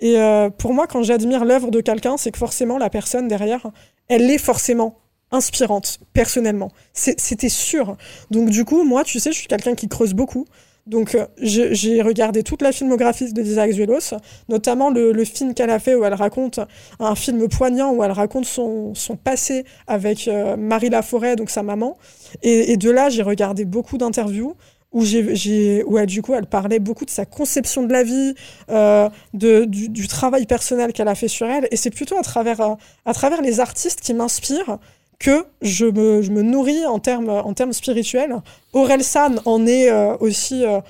Et 0.00 0.16
pour 0.58 0.74
moi, 0.74 0.86
quand 0.86 1.02
j'admire 1.02 1.44
l'œuvre 1.44 1.70
de 1.70 1.80
quelqu'un, 1.80 2.16
c'est 2.16 2.32
que 2.32 2.38
forcément, 2.38 2.78
la 2.78 2.90
personne 2.90 3.28
derrière, 3.28 3.70
elle 4.08 4.30
est 4.30 4.38
forcément 4.38 5.01
inspirante, 5.32 5.98
personnellement. 6.12 6.70
C'était 6.92 7.48
sûr. 7.48 7.96
Donc 8.30 8.50
du 8.50 8.64
coup, 8.64 8.84
moi, 8.84 9.02
tu 9.02 9.18
sais, 9.18 9.32
je 9.32 9.38
suis 9.38 9.48
quelqu'un 9.48 9.74
qui 9.74 9.88
creuse 9.88 10.14
beaucoup. 10.14 10.46
Donc 10.86 11.14
euh, 11.14 11.26
j'ai 11.38 12.02
regardé 12.02 12.42
toute 12.42 12.60
la 12.60 12.72
filmographie 12.72 13.32
de 13.32 13.40
Lisa 13.40 13.62
Axuelos, 13.62 14.16
notamment 14.48 14.90
le, 14.90 15.24
film 15.24 15.54
qu'elle 15.54 15.70
a 15.70 15.78
fait 15.78 15.94
où 15.94 16.04
elle 16.04 16.14
raconte 16.14 16.58
un 16.98 17.14
film 17.14 17.48
poignant 17.48 17.92
où 17.92 18.02
elle 18.02 18.10
raconte 18.10 18.44
son, 18.46 18.94
son 18.94 19.16
passé 19.16 19.64
avec 19.86 20.26
euh, 20.26 20.56
Marie 20.56 20.90
Laforêt, 20.90 21.36
donc 21.36 21.50
sa 21.50 21.62
maman. 21.62 21.96
Et, 22.42 22.76
de 22.76 22.90
là, 22.90 23.10
j'ai 23.10 23.22
regardé 23.22 23.64
beaucoup 23.64 23.96
d'interviews 23.96 24.56
où, 24.90 25.04
j'ai, 25.04 25.84
où 25.84 25.98
elle, 25.98 26.06
du 26.06 26.20
coup, 26.20 26.34
elle 26.34 26.46
parlait 26.46 26.80
beaucoup 26.80 27.04
de 27.04 27.10
sa 27.10 27.24
conception 27.24 27.84
de 27.84 27.92
la 27.92 28.02
vie, 28.02 28.34
euh, 28.68 29.08
de, 29.32 29.64
du, 29.64 29.88
du, 29.88 30.08
travail 30.08 30.46
personnel 30.46 30.92
qu'elle 30.92 31.08
a 31.08 31.14
fait 31.14 31.28
sur 31.28 31.46
elle. 31.46 31.68
Et 31.70 31.76
c'est 31.76 31.90
plutôt 31.90 32.18
à 32.18 32.22
travers, 32.22 32.60
à 33.06 33.14
travers 33.14 33.40
les 33.40 33.60
artistes 33.60 34.00
qui 34.00 34.12
m'inspirent 34.12 34.78
que 35.22 35.46
je 35.62 35.86
me, 35.86 36.20
je 36.20 36.32
me 36.32 36.42
nourris 36.42 36.84
en 36.84 36.98
termes 36.98 37.30
en 37.30 37.54
termes 37.54 37.72
spirituels. 37.72 38.34
Aurel 38.72 39.04
San 39.04 39.40
en 39.46 39.66
est 39.66 39.88
euh, 39.90 40.16
aussi. 40.18 40.66
Euh, 40.66 40.80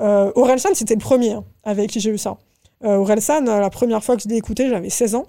euh, 0.00 0.32
Aurel 0.34 0.58
San, 0.58 0.74
c'était 0.74 0.94
le 0.94 1.00
premier 1.00 1.32
hein, 1.32 1.44
avec 1.62 1.90
qui 1.90 2.00
j'ai 2.00 2.10
eu 2.10 2.18
ça. 2.18 2.38
Euh, 2.84 2.96
Aurel 2.96 3.20
San, 3.20 3.44
la 3.44 3.70
première 3.70 4.02
fois 4.02 4.16
que 4.16 4.22
je 4.22 4.28
l'ai 4.28 4.36
écouté, 4.36 4.68
j'avais 4.68 4.88
16 4.88 5.14
ans. 5.14 5.26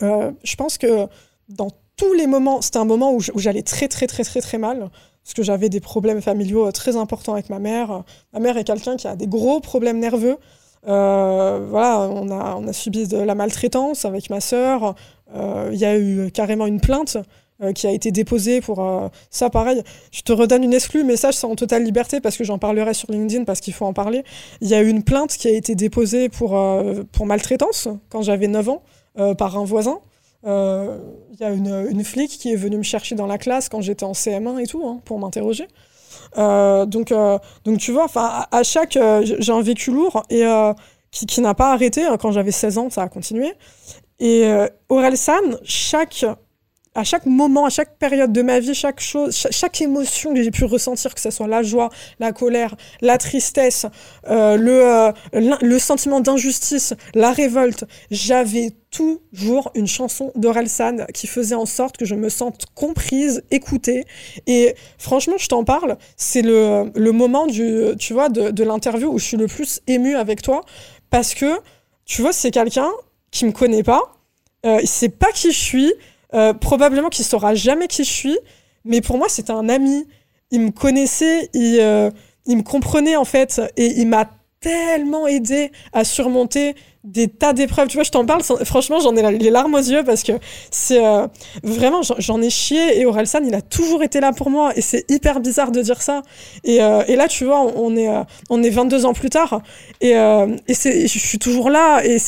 je 0.00 0.56
pense 0.56 0.78
que 0.78 1.06
dans 1.50 1.68
tous 1.96 2.14
les 2.14 2.26
moments, 2.26 2.62
c'était 2.62 2.78
un 2.78 2.86
moment 2.86 3.12
où 3.14 3.20
j'allais 3.36 3.62
très, 3.62 3.88
très, 3.88 4.06
très, 4.06 4.24
très, 4.24 4.40
très 4.40 4.58
mal. 4.58 4.90
Parce 5.22 5.34
que 5.34 5.42
j'avais 5.42 5.68
des 5.68 5.80
problèmes 5.80 6.22
familiaux 6.22 6.70
très 6.72 6.96
importants 6.96 7.34
avec 7.34 7.50
ma 7.50 7.58
mère. 7.58 8.04
Ma 8.32 8.38
mère 8.40 8.56
est 8.56 8.64
quelqu'un 8.64 8.96
qui 8.96 9.06
a 9.06 9.16
des 9.16 9.26
gros 9.26 9.60
problèmes 9.60 9.98
nerveux. 9.98 10.38
voilà, 10.84 12.08
on 12.10 12.30
a, 12.30 12.56
on 12.56 12.66
a 12.66 12.72
subi 12.72 13.06
de 13.06 13.18
la 13.18 13.34
maltraitance 13.34 14.04
avec 14.04 14.30
ma 14.30 14.40
sœur. 14.40 14.94
Il 15.34 15.78
y 15.78 15.84
a 15.84 15.98
eu 15.98 16.30
carrément 16.32 16.66
une 16.66 16.80
plainte 16.80 17.18
euh, 17.62 17.72
qui 17.72 17.86
a 17.86 17.90
été 17.90 18.12
déposé 18.12 18.60
pour 18.60 18.84
euh, 18.84 19.08
ça, 19.30 19.48
pareil. 19.48 19.82
Je 20.12 20.20
te 20.20 20.30
redonne 20.30 20.62
une 20.62 20.74
exclue, 20.74 21.04
mais 21.04 21.16
ça, 21.16 21.32
c'est 21.32 21.46
en 21.46 21.54
totale 21.54 21.84
liberté 21.84 22.20
parce 22.20 22.36
que 22.36 22.44
j'en 22.44 22.58
parlerai 22.58 22.92
sur 22.92 23.10
LinkedIn 23.10 23.44
parce 23.44 23.60
qu'il 23.60 23.72
faut 23.72 23.86
en 23.86 23.94
parler. 23.94 24.24
Il 24.60 24.68
y 24.68 24.74
a 24.74 24.82
une 24.82 25.02
plainte 25.02 25.30
qui 25.30 25.48
a 25.48 25.52
été 25.52 25.74
déposée 25.74 26.28
pour, 26.28 26.54
euh, 26.54 27.04
pour 27.12 27.24
maltraitance 27.24 27.88
quand 28.10 28.20
j'avais 28.20 28.46
9 28.46 28.68
ans 28.68 28.82
par 29.38 29.56
un 29.56 29.64
voisin. 29.64 30.00
Il 30.44 30.50
y 31.40 31.44
a 31.44 31.48
une, 31.50 31.86
une, 31.90 32.04
flic 32.04 32.30
qui 32.30 32.52
est 32.52 32.56
venue 32.56 32.76
me 32.76 32.82
chercher 32.82 33.14
dans 33.14 33.26
la 33.26 33.38
classe 33.38 33.70
quand 33.70 33.80
j'étais 33.80 34.04
en 34.04 34.12
CM1 34.12 34.58
et 34.58 34.66
tout, 34.66 34.86
hein, 34.86 35.00
pour 35.06 35.18
m'interroger. 35.18 35.66
donc, 36.36 37.14
donc, 37.64 37.78
tu 37.78 37.92
vois, 37.92 38.08
à, 38.14 38.62
chaque. 38.62 38.98
j'ai 39.22 39.52
un 39.52 39.62
vécu 39.62 39.90
lourd 39.90 40.22
et 40.28 40.44
qui, 41.10 41.24
qui 41.24 41.40
n'a 41.40 41.54
pas 41.54 41.72
arrêté. 41.72 42.04
Hein, 42.04 42.18
quand 42.20 42.32
j'avais 42.32 42.50
16 42.50 42.76
ans, 42.76 42.90
ça 42.90 43.02
a 43.02 43.08
continué. 43.08 43.54
Et 44.20 44.44
Aurel 44.90 45.16
San, 45.16 45.58
chaque 45.64 46.26
à 46.96 47.04
chaque 47.04 47.26
moment, 47.26 47.66
à 47.66 47.70
chaque 47.70 47.98
période 47.98 48.32
de 48.32 48.42
ma 48.42 48.58
vie, 48.58 48.74
chaque 48.74 49.00
chose, 49.00 49.46
chaque, 49.50 49.80
émotion 49.82 50.32
que 50.32 50.42
j'ai 50.42 50.50
pu 50.50 50.64
ressentir, 50.64 51.14
que 51.14 51.20
ce 51.20 51.30
soit 51.30 51.46
la 51.46 51.62
joie, 51.62 51.90
la 52.18 52.32
colère, 52.32 52.74
la 53.02 53.18
tristesse, 53.18 53.86
euh, 54.28 54.56
le, 54.56 54.82
euh, 54.82 55.12
le 55.60 55.78
sentiment 55.78 56.20
d'injustice, 56.20 56.94
la 57.14 57.32
révolte, 57.32 57.84
j'avais 58.10 58.70
toujours 58.90 59.70
une 59.74 59.86
chanson 59.86 60.32
d'Orelsan 60.36 61.04
qui 61.12 61.26
faisait 61.26 61.54
en 61.54 61.66
sorte 61.66 61.98
que 61.98 62.06
je 62.06 62.14
me 62.14 62.30
sente 62.30 62.64
comprise, 62.74 63.42
écoutée. 63.50 64.06
Et 64.46 64.74
franchement, 64.96 65.36
je 65.36 65.48
t'en 65.48 65.64
parle, 65.64 65.98
c'est 66.16 66.42
le, 66.42 66.90
moment 67.12 67.46
du, 67.46 67.94
tu 67.98 68.14
vois, 68.14 68.30
de, 68.30 68.50
de 68.50 68.64
l'interview 68.64 69.12
où 69.12 69.18
je 69.18 69.24
suis 69.24 69.36
le 69.36 69.48
plus 69.48 69.82
émue 69.86 70.16
avec 70.16 70.40
toi 70.40 70.62
parce 71.10 71.34
que, 71.34 71.60
tu 72.06 72.22
vois, 72.22 72.32
c'est 72.32 72.50
quelqu'un 72.50 72.90
qui 73.30 73.44
me 73.44 73.52
connaît 73.52 73.82
pas, 73.82 74.00
euh, 74.64 74.78
il 74.82 74.88
sait 74.88 75.10
pas 75.10 75.30
qui 75.32 75.52
je 75.52 75.58
suis, 75.58 75.92
euh, 76.34 76.52
probablement 76.52 77.08
qu'il 77.08 77.24
saura 77.24 77.54
jamais 77.54 77.86
qui 77.86 78.04
je 78.04 78.10
suis, 78.10 78.38
mais 78.84 79.00
pour 79.00 79.18
moi, 79.18 79.28
c'était 79.28 79.52
un 79.52 79.68
ami. 79.68 80.06
Il 80.50 80.60
me 80.60 80.70
connaissait, 80.70 81.50
il, 81.54 81.78
euh, 81.80 82.10
il 82.46 82.58
me 82.58 82.62
comprenait 82.62 83.16
en 83.16 83.24
fait, 83.24 83.60
et 83.76 83.86
il 84.00 84.08
m'a 84.08 84.30
tellement 84.60 85.26
aidé 85.26 85.70
à 85.92 86.02
surmonter 86.02 86.74
des 87.04 87.28
tas 87.28 87.52
d'épreuves. 87.52 87.86
Tu 87.86 87.96
vois, 87.96 88.02
je 88.02 88.10
t'en 88.10 88.26
parle, 88.26 88.42
franchement, 88.64 88.98
j'en 88.98 89.14
ai 89.14 89.38
les 89.38 89.50
larmes 89.50 89.74
aux 89.74 89.78
yeux 89.78 90.02
parce 90.02 90.24
que 90.24 90.32
c'est 90.72 91.04
euh, 91.04 91.28
vraiment, 91.62 92.00
j'en 92.18 92.42
ai 92.42 92.50
chié 92.50 92.98
et 92.98 93.06
Orelsan, 93.06 93.44
il 93.44 93.54
a 93.54 93.62
toujours 93.62 94.02
été 94.02 94.18
là 94.18 94.32
pour 94.32 94.50
moi 94.50 94.72
et 94.74 94.80
c'est 94.80 95.08
hyper 95.08 95.38
bizarre 95.38 95.70
de 95.70 95.82
dire 95.82 96.02
ça. 96.02 96.22
Et, 96.64 96.76
et, 96.76 97.16
là, 97.16 97.28
tu 97.28 97.44
vois, 97.44 97.60
on 97.60 97.96
est, 97.96 98.10
on 98.50 98.62
est 98.62 98.70
22 98.70 99.04
ans 99.04 99.12
plus 99.12 99.30
tard 99.30 99.62
et, 100.00 100.12
et 100.12 100.74
je 100.74 101.18
suis 101.18 101.38
toujours 101.38 101.70
là 101.70 102.02
et 102.04 102.18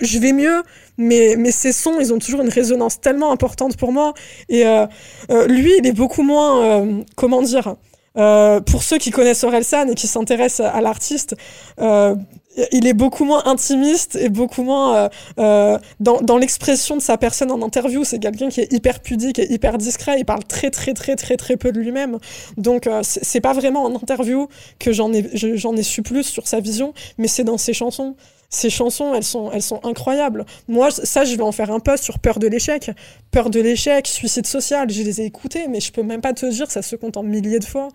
je 0.00 0.18
vais 0.18 0.32
mieux 0.32 0.62
mais, 0.98 1.50
ces 1.50 1.72
sons, 1.72 1.98
ils 2.00 2.12
ont 2.12 2.18
toujours 2.18 2.42
une 2.42 2.48
résonance 2.48 3.00
tellement 3.00 3.32
importante 3.32 3.76
pour 3.76 3.92
moi. 3.92 4.14
Et 4.48 4.66
euh, 4.66 4.86
euh, 5.30 5.46
lui, 5.46 5.72
il 5.78 5.86
est 5.86 5.92
beaucoup 5.92 6.22
moins, 6.22 6.62
euh, 6.62 7.02
comment 7.16 7.42
dire, 7.42 7.76
pour 8.14 8.82
ceux 8.82 8.98
qui 8.98 9.10
connaissent 9.10 9.42
Orelsan 9.42 9.88
et 9.88 9.94
qui 9.94 10.06
s'intéressent 10.06 10.66
à 10.66 10.80
l'artiste, 10.82 11.34
il 11.78 12.86
est 12.86 12.92
beaucoup 12.92 13.24
moins 13.24 13.42
intimiste 13.46 14.16
et 14.16 14.28
beaucoup 14.28 14.62
moins 14.62 15.08
dans, 15.38 16.20
dans 16.20 16.36
l'expression 16.36 16.94
de 16.94 17.00
sa 17.00 17.16
personne 17.16 17.50
en 17.50 17.62
interview. 17.62 18.04
C'est 18.04 18.18
quelqu'un 18.18 18.50
qui 18.50 18.60
est 18.60 18.70
hyper 18.70 19.00
pudique 19.00 19.38
et 19.38 19.50
hyper 19.50 19.78
discret. 19.78 20.16
Il 20.18 20.26
parle 20.26 20.44
très 20.44 20.68
très 20.68 20.92
très 20.92 21.16
très 21.16 21.38
très 21.38 21.56
peu 21.56 21.72
de 21.72 21.80
lui-même. 21.80 22.18
Donc 22.58 22.86
c'est 23.00 23.40
pas 23.40 23.54
vraiment 23.54 23.84
en 23.84 23.94
interview 23.94 24.46
que 24.78 24.92
j'en 24.92 25.10
ai 25.14 25.30
j'en 25.56 25.74
ai 25.74 25.82
su 25.82 26.02
plus 26.02 26.24
sur 26.24 26.46
sa 26.46 26.60
vision, 26.60 26.92
mais 27.16 27.28
c'est 27.28 27.44
dans 27.44 27.56
ses 27.56 27.72
chansons 27.72 28.14
ces 28.52 28.68
chansons, 28.68 29.14
elles 29.14 29.24
sont, 29.24 29.50
elles 29.50 29.62
sont 29.62 29.80
incroyables. 29.82 30.44
Moi, 30.68 30.90
ça, 30.90 31.24
je 31.24 31.34
vais 31.34 31.42
en 31.42 31.52
faire 31.52 31.70
un 31.70 31.80
post 31.80 32.04
sur 32.04 32.18
peur 32.18 32.38
de 32.38 32.46
l'échec. 32.46 32.90
Peur 33.30 33.48
de 33.48 33.58
l'échec, 33.58 34.06
suicide 34.06 34.46
social, 34.46 34.90
je 34.90 35.02
les 35.02 35.22
ai 35.22 35.24
écoutés, 35.24 35.68
mais 35.68 35.80
je 35.80 35.90
peux 35.90 36.02
même 36.02 36.20
pas 36.20 36.34
te 36.34 36.44
dire, 36.44 36.70
ça 36.70 36.82
se 36.82 36.94
compte 36.94 37.16
en 37.16 37.22
milliers 37.22 37.60
de 37.60 37.64
fois. 37.64 37.88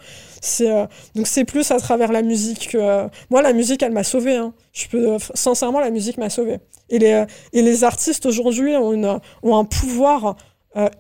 Euh, 0.62 0.88
donc 1.14 1.28
c'est 1.28 1.46
plus 1.46 1.70
à 1.70 1.78
travers 1.78 2.12
la 2.12 2.24
musique 2.24 2.70
que... 2.70 2.80
Euh, 2.80 3.08
moi, 3.30 3.44
la 3.44 3.54
musique, 3.54 3.84
elle 3.84 3.92
m'a 3.92 4.04
sauvé. 4.04 4.36
Hein. 4.36 4.52
Je 4.74 4.88
peux, 4.88 5.14
euh, 5.14 5.18
sincèrement, 5.36 5.80
la 5.80 5.92
musique 5.92 6.18
m'a 6.18 6.32
sauvé. 6.32 6.58
Et 6.90 6.98
les, 6.98 7.26
et 7.54 7.62
les 7.62 7.84
artistes 7.84 8.26
aujourd'hui 8.26 8.76
ont, 8.76 8.94
une, 8.94 9.20
ont 9.44 9.56
un 9.56 9.66
pouvoir 9.66 10.36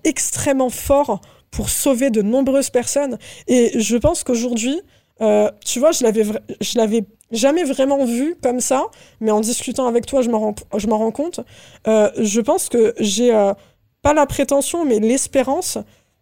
extrêmement 0.03 0.71
fort 0.71 1.21
pour 1.51 1.69
sauver 1.69 2.09
de 2.09 2.21
nombreuses 2.21 2.69
personnes. 2.69 3.17
Et 3.47 3.79
je 3.79 3.95
pense 3.97 4.23
qu'aujourd'hui, 4.23 4.81
tu 5.19 5.79
vois, 5.79 5.91
je 5.91 6.03
l'avais, 6.03 6.25
je 6.61 6.77
l'avais 6.77 7.05
jamais 7.31 7.63
vraiment 7.63 8.05
vu 8.05 8.35
comme 8.41 8.59
ça, 8.59 8.85
mais 9.19 9.31
en 9.31 9.41
discutant 9.41 9.87
avec 9.87 10.05
toi, 10.05 10.21
je 10.21 10.29
m'en 10.29 10.39
rends, 10.39 10.55
je 10.77 10.87
rends 10.87 11.11
compte. 11.11 11.39
Euh, 11.87 12.09
je 12.17 12.41
pense 12.41 12.69
que 12.69 12.93
j'ai 12.99 13.33
euh, 13.33 13.53
pas 14.01 14.13
la 14.13 14.25
prétention, 14.25 14.85
mais 14.85 14.99
l'espérance 14.99 15.77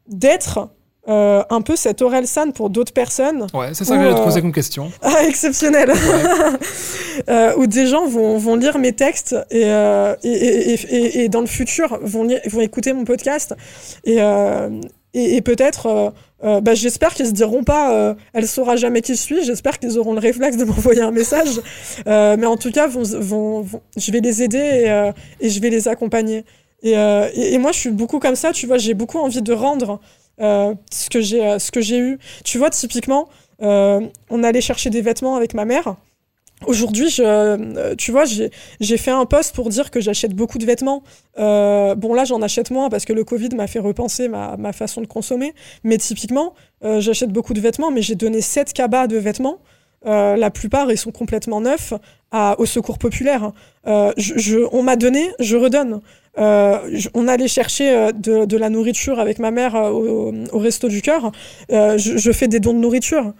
d'être 0.08 0.70
euh, 1.08 1.44
un 1.52 1.62
peu 1.62 1.76
cette 1.76 2.02
San 2.26 2.52
pour 2.52 2.72
d'autres 2.72 2.94
personnes. 2.94 3.46
Ouais, 3.54 3.74
c'est 3.74 3.86
ça 3.86 3.96
que 3.96 4.04
j'allais 4.04 4.16
te 4.16 4.24
poser 4.24 4.42
comme 4.42 4.54
question. 4.54 4.92
Ah, 5.02 5.24
exceptionnel. 5.28 5.92
où 7.58 7.68
des 7.68 7.86
gens 7.86 8.08
vont, 8.08 8.38
vont, 8.38 8.56
lire 8.56 8.80
mes 8.80 8.94
textes 8.94 9.36
et, 9.52 9.62
et, 9.62 10.74
et, 10.74 11.24
et, 11.24 11.30
dans 11.30 11.42
le 11.42 11.48
futur 11.48 12.00
vont, 12.02 12.28
vont 12.48 12.62
écouter 12.62 12.94
mon 12.94 13.06
podcast 13.06 13.56
et, 14.04 14.20
et, 15.18 15.42
peut-être, 15.42 15.86
euh, 15.86 16.10
euh, 16.44 16.62
bah, 16.62 16.74
j'espère 16.74 17.14
qu'ils 17.14 17.28
se 17.28 17.32
diront 17.32 17.64
pas, 17.64 17.94
euh, 17.94 18.16
elle 18.34 18.46
saura 18.48 18.76
jamais 18.76 19.02
qui 19.02 19.14
je 19.16 19.20
suis. 19.20 19.46
J'espère 19.46 19.80
qu'ils 19.80 19.98
auront 19.98 20.12
le 20.12 20.20
réflexe 20.20 20.58
de 20.58 20.66
m'envoyer 20.66 21.02
un 21.02 21.12
message. 21.12 21.62
mais 22.06 22.46
en 22.46 22.58
tout 22.58 22.72
cas, 22.72 22.88
vont, 22.88 23.04
vont, 23.04 23.66
je 23.96 24.12
vais 24.12 24.20
les 24.20 24.44
aider 24.44 25.14
et, 25.40 25.50
je 25.50 25.60
vais 25.62 25.70
les 25.70 25.88
accompagner. 25.88 26.44
Et, 26.84 27.58
moi, 27.58 27.72
je 27.72 27.80
suis 27.80 27.92
beaucoup 27.92 28.20
comme 28.20 28.36
ça. 28.36 28.52
Tu 28.52 28.68
vois, 28.68 28.78
j'ai 28.78 28.94
beaucoup 28.94 29.20
envie 29.20 29.42
de 29.42 29.54
rendre 29.54 30.02
ce 30.38 31.10
que 31.10 31.22
j'ai, 31.22 31.60
ce 31.60 31.72
que 31.72 31.80
j'ai 31.80 31.98
eu. 31.98 32.20
Tu 32.44 32.58
vois, 32.58 32.70
typiquement, 32.70 33.30
on 33.62 34.44
allait 34.44 34.62
chercher 34.62 34.90
des 34.90 35.02
vêtements 35.02 35.38
avec 35.38 35.54
ma 35.54 35.64
mère. 35.64 35.96
Aujourd'hui, 36.66 37.14
euh, 37.20 37.96
tu 37.96 38.12
vois, 38.12 38.24
j'ai 38.26 38.98
fait 38.98 39.12
un 39.12 39.26
post 39.26 39.54
pour 39.54 39.70
dire 39.70 39.92
que 39.92 40.00
j'achète 40.00 40.34
beaucoup 40.34 40.58
de 40.58 40.66
vêtements. 40.66 41.04
Euh, 41.38 41.96
bon, 41.96 42.14
là, 42.14 42.24
j'en 42.24 42.42
achète 42.42 42.72
moins 42.72 42.90
parce 42.90 43.04
que 43.04 43.12
le 43.12 43.26
Covid 43.26 43.50
m'a 43.56 43.68
fait 43.68 43.80
repenser 43.80 44.30
ma, 44.30 44.74
façon 44.74 45.02
de 45.02 45.06
consommer. 45.06 45.54
Mais 45.84 45.98
typiquement, 45.98 46.54
euh, 46.84 47.02
j'achète 47.02 47.32
beaucoup 47.32 47.54
de 47.54 47.60
vêtements, 47.60 47.92
mais 47.92 48.02
j'ai 48.02 48.16
donné 48.16 48.40
7 48.42 48.72
cabas 48.74 49.08
de 49.08 49.18
vêtements. 49.18 49.60
la 50.06 50.50
plupart, 50.50 50.90
ils 50.92 50.98
sont 50.98 51.12
complètement 51.12 51.60
neufs 51.60 51.94
au 52.58 52.66
secours 52.66 53.00
populaire. 53.00 53.52
Je, 53.86 54.66
on 54.72 54.82
m'a 54.82 54.96
donné, 54.96 55.32
je 55.40 55.58
redonne. 55.58 56.00
on 56.38 57.28
allait 57.28 57.50
chercher 57.50 58.12
de, 58.14 58.58
la 58.58 58.70
nourriture 58.70 59.20
avec 59.20 59.40
ma 59.40 59.52
mère 59.52 59.76
au, 59.76 60.32
Resto 60.54 60.88
du 60.88 61.02
Cœur. 61.02 61.34
Je, 61.70 62.32
fais 62.32 62.48
des 62.48 62.62
dons 62.62 62.74
de 62.74 62.80
nourriture. 62.80 63.34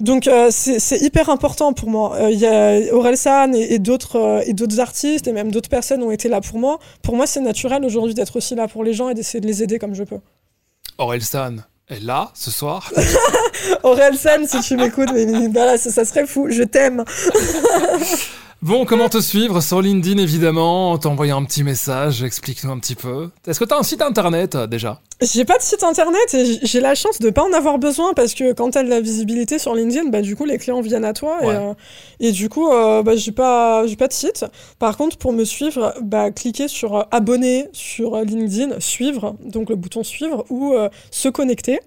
Donc 0.00 0.26
euh, 0.26 0.48
c'est 0.50 1.00
hyper 1.00 1.28
important 1.28 1.72
pour 1.72 1.88
moi. 1.88 2.16
Euh, 2.16 2.30
il 2.30 2.38
y 2.38 2.46
a 2.46 2.92
Aurel 2.92 3.16
San 3.16 3.54
et, 3.54 3.78
d'autres 3.78 4.16
euh, 4.16 4.42
et 4.44 4.52
d'autres 4.52 4.80
artistes 4.80 5.28
et 5.28 5.32
même 5.32 5.52
d'autres 5.52 5.68
personnes 5.68 6.02
ont 6.02 6.10
été 6.10 6.28
là 6.28 6.40
pour 6.40 6.58
moi. 6.58 6.78
Pour 7.02 7.16
moi, 7.16 7.26
c'est 7.26 7.40
naturel 7.40 7.84
aujourd'hui 7.84 8.14
d'être 8.14 8.36
aussi 8.36 8.54
là 8.54 8.66
pour 8.66 8.82
les 8.82 8.92
gens 8.92 9.08
et 9.08 9.14
d'essayer 9.14 9.40
de 9.40 9.46
les 9.46 9.62
aider 9.62 9.78
comme 9.78 9.94
je 9.94 10.04
peux. 10.04 10.18
Aurel 10.98 11.22
San 11.22 11.64
est 11.88 12.02
là 12.02 12.30
ce 12.34 12.50
soir. 12.50 12.92
Aurel 13.82 14.16
San, 14.16 14.46
si 14.46 14.60
tu 14.60 14.76
m'écoutes, 14.76 15.10
mais, 15.12 15.52
ça, 15.78 15.90
ça 15.90 16.04
serait 16.04 16.26
fou. 16.26 16.48
Je 16.50 16.62
t'aime. 16.62 17.04
Bon, 18.62 18.86
comment 18.86 19.10
te 19.10 19.20
suivre 19.20 19.60
Sur 19.60 19.82
LinkedIn, 19.82 20.16
évidemment. 20.18 20.96
T'envoyer 20.96 21.32
un 21.32 21.44
petit 21.44 21.62
message, 21.62 22.22
explique-nous 22.22 22.70
un 22.70 22.78
petit 22.78 22.94
peu. 22.94 23.28
Est-ce 23.46 23.60
que 23.60 23.64
t'as 23.64 23.78
un 23.78 23.82
site 23.82 24.00
internet 24.00 24.54
euh, 24.54 24.66
déjà? 24.66 25.00
J'ai 25.20 25.44
pas 25.44 25.58
de 25.58 25.62
site 25.62 25.82
internet 25.82 26.32
et 26.32 26.60
j'ai 26.62 26.80
la 26.80 26.94
chance 26.94 27.18
de 27.18 27.28
pas 27.30 27.42
en 27.42 27.52
avoir 27.52 27.78
besoin 27.78 28.14
parce 28.14 28.32
que 28.32 28.52
quand 28.52 28.70
t'as 28.70 28.82
de 28.82 28.88
la 28.88 29.00
visibilité 29.00 29.58
sur 29.58 29.74
LinkedIn, 29.74 30.08
bah 30.08 30.22
du 30.22 30.34
coup 30.34 30.44
les 30.44 30.58
clients 30.58 30.80
viennent 30.80 31.04
à 31.04 31.12
toi 31.12 31.38
et, 31.42 31.46
euh, 31.46 31.74
et, 32.20 32.32
du 32.32 32.48
coup 32.48 32.70
euh, 32.72 33.02
bah, 33.02 33.16
j'ai 33.16 33.32
pas 33.32 33.84
de 33.84 34.12
site. 34.12 34.46
Par 34.78 34.96
contre, 34.96 35.18
pour 35.18 35.32
me 35.32 35.44
suivre, 35.44 35.94
bah 36.02 36.30
cliquez 36.30 36.68
sur 36.68 37.06
abonner 37.10 37.68
sur 37.72 38.16
LinkedIn, 38.16 38.80
suivre, 38.80 39.36
donc 39.44 39.68
le 39.68 39.76
bouton 39.76 40.02
suivre 40.02 40.44
ou 40.50 40.74
se 41.10 41.28
connecter. 41.28 41.80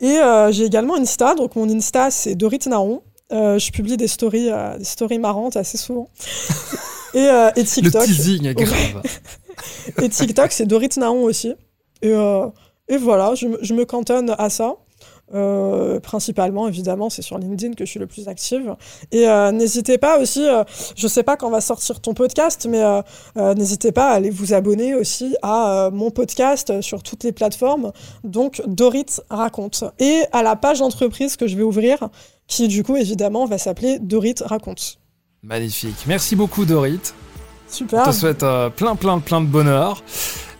Et 0.00 0.18
j'ai 0.50 0.64
également 0.64 0.96
Insta, 0.96 1.34
donc 1.34 1.54
mon 1.54 1.68
Insta 1.68 2.10
c'est 2.10 2.34
Dorit 2.34 2.60
Naron. 2.66 3.02
Euh, 3.32 3.58
je 3.58 3.72
publie 3.72 3.96
des 3.96 4.06
stories, 4.06 4.50
euh, 4.50 4.78
des 4.78 4.84
stories 4.84 5.18
marrantes 5.18 5.56
assez 5.56 5.78
souvent. 5.78 6.08
et, 7.14 7.18
euh, 7.18 7.50
et, 7.56 7.64
TikTok. 7.64 8.02
Le 8.02 8.06
teasing 8.06 8.46
est 8.46 8.54
grave. 8.54 9.02
et 10.02 10.08
TikTok, 10.08 10.52
c'est 10.52 10.66
Dorit 10.66 10.90
Naon 10.96 11.24
aussi. 11.24 11.54
Et, 12.02 12.12
et 12.88 12.96
voilà, 12.98 13.34
je, 13.34 13.48
je, 13.62 13.74
me 13.74 13.84
cantonne 13.84 14.34
à 14.38 14.50
ça. 14.50 14.76
Principalement, 16.02 16.68
évidemment, 16.68 17.10
c'est 17.10 17.22
sur 17.22 17.36
LinkedIn 17.38 17.74
que 17.74 17.84
je 17.84 17.90
suis 17.90 17.98
le 17.98 18.06
plus 18.06 18.28
active. 18.28 18.76
Et 19.10 19.26
n'hésitez 19.52 19.98
pas 19.98 20.20
aussi, 20.20 20.46
je 20.94 21.08
sais 21.08 21.24
pas 21.24 21.36
quand 21.36 21.50
va 21.50 21.60
sortir 21.60 22.00
ton 22.00 22.14
podcast, 22.14 22.68
mais 22.70 22.82
n'hésitez 23.54 23.90
pas 23.90 24.10
à 24.10 24.12
aller 24.12 24.30
vous 24.30 24.52
abonner 24.52 24.94
aussi 24.94 25.34
à 25.42 25.90
mon 25.92 26.10
podcast 26.12 26.80
sur 26.80 27.02
toutes 27.02 27.24
les 27.24 27.32
plateformes. 27.32 27.92
Donc, 28.22 28.62
Dorit 28.66 29.06
raconte. 29.30 29.82
Et 29.98 30.22
à 30.30 30.44
la 30.44 30.54
page 30.54 30.80
entreprise 30.80 31.36
que 31.36 31.48
je 31.48 31.56
vais 31.56 31.64
ouvrir, 31.64 32.08
qui 32.46 32.68
du 32.68 32.82
coup, 32.84 32.96
évidemment, 32.96 33.44
va 33.46 33.58
s'appeler 33.58 33.98
Dorit 34.00 34.34
raconte. 34.44 34.98
Magnifique. 35.42 35.96
Merci 36.06 36.36
beaucoup, 36.36 36.64
Dorit. 36.64 37.00
Super. 37.68 38.04
Je 38.06 38.10
te 38.10 38.14
souhaite 38.14 38.42
euh, 38.44 38.70
plein, 38.70 38.94
plein, 38.96 39.18
plein 39.18 39.40
de 39.40 39.46
bonheur. 39.46 40.02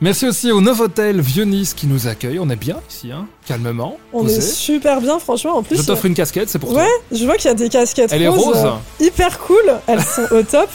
Merci 0.00 0.26
aussi 0.26 0.50
au 0.52 0.60
Novotel 0.60 1.20
Vieux-Nice 1.20 1.72
qui 1.72 1.86
nous 1.86 2.06
accueille. 2.08 2.38
On 2.38 2.50
est 2.50 2.56
bien 2.56 2.76
ici, 2.90 3.10
hein 3.12 3.26
calmement. 3.46 3.96
On 4.12 4.22
posé. 4.24 4.38
est 4.38 4.40
super 4.42 5.00
bien, 5.00 5.18
franchement. 5.18 5.56
En 5.56 5.62
plus, 5.62 5.76
Je 5.78 5.82
t'offre 5.86 6.04
une 6.04 6.14
casquette, 6.14 6.50
c'est 6.50 6.58
pour 6.58 6.70
ouais, 6.70 6.84
toi. 6.84 7.16
je 7.18 7.24
vois 7.24 7.36
qu'il 7.36 7.46
y 7.46 7.50
a 7.50 7.54
des 7.54 7.68
casquettes 7.68 8.12
Elle 8.12 8.22
est 8.22 8.28
roses, 8.28 8.44
rose. 8.44 8.56
euh, 9.00 9.04
hyper 9.04 9.38
cool. 9.38 9.56
Elles 9.86 10.02
sont 10.02 10.26
au 10.32 10.42
top. 10.42 10.68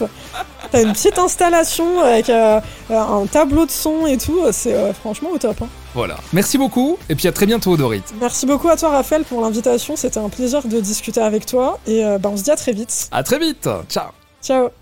T'as 0.72 0.82
une 0.84 0.94
petite 0.94 1.20
installation 1.20 2.00
avec 2.00 2.30
euh, 2.30 2.60
euh, 2.90 2.98
un 3.00 3.26
tableau 3.28 3.66
de 3.66 3.72
son 3.72 4.08
et 4.08 4.18
tout. 4.18 4.40
C'est 4.52 4.74
euh, 4.74 4.94
franchement 4.94 5.30
au 5.32 5.38
top. 5.38 5.62
hein. 5.62 5.68
Voilà. 5.94 6.18
Merci 6.34 6.58
beaucoup 6.58 6.98
et 7.10 7.16
puis 7.16 7.28
à 7.28 7.32
très 7.32 7.46
bientôt 7.46 7.76
Dorit. 7.78 8.04
Merci 8.20 8.46
beaucoup 8.46 8.70
à 8.70 8.78
toi, 8.78 8.90
Raphaël, 8.90 9.24
pour 9.24 9.42
l'invitation. 9.42 9.96
C'était 9.96 10.20
un 10.20 10.30
plaisir 10.30 10.66
de 10.68 10.80
discuter 10.80 11.22
avec 11.22 11.46
toi. 11.46 11.80
Et 11.88 12.06
euh, 12.06 12.18
bah, 12.18 12.30
on 12.32 12.38
se 12.38 12.44
dit 12.44 12.52
à 12.52 12.56
très 12.56 12.74
vite. 12.74 13.10
À 13.12 13.24
très 13.24 13.40
vite. 13.40 13.68
Ciao. 13.90 14.12
Ciao. 14.42 14.81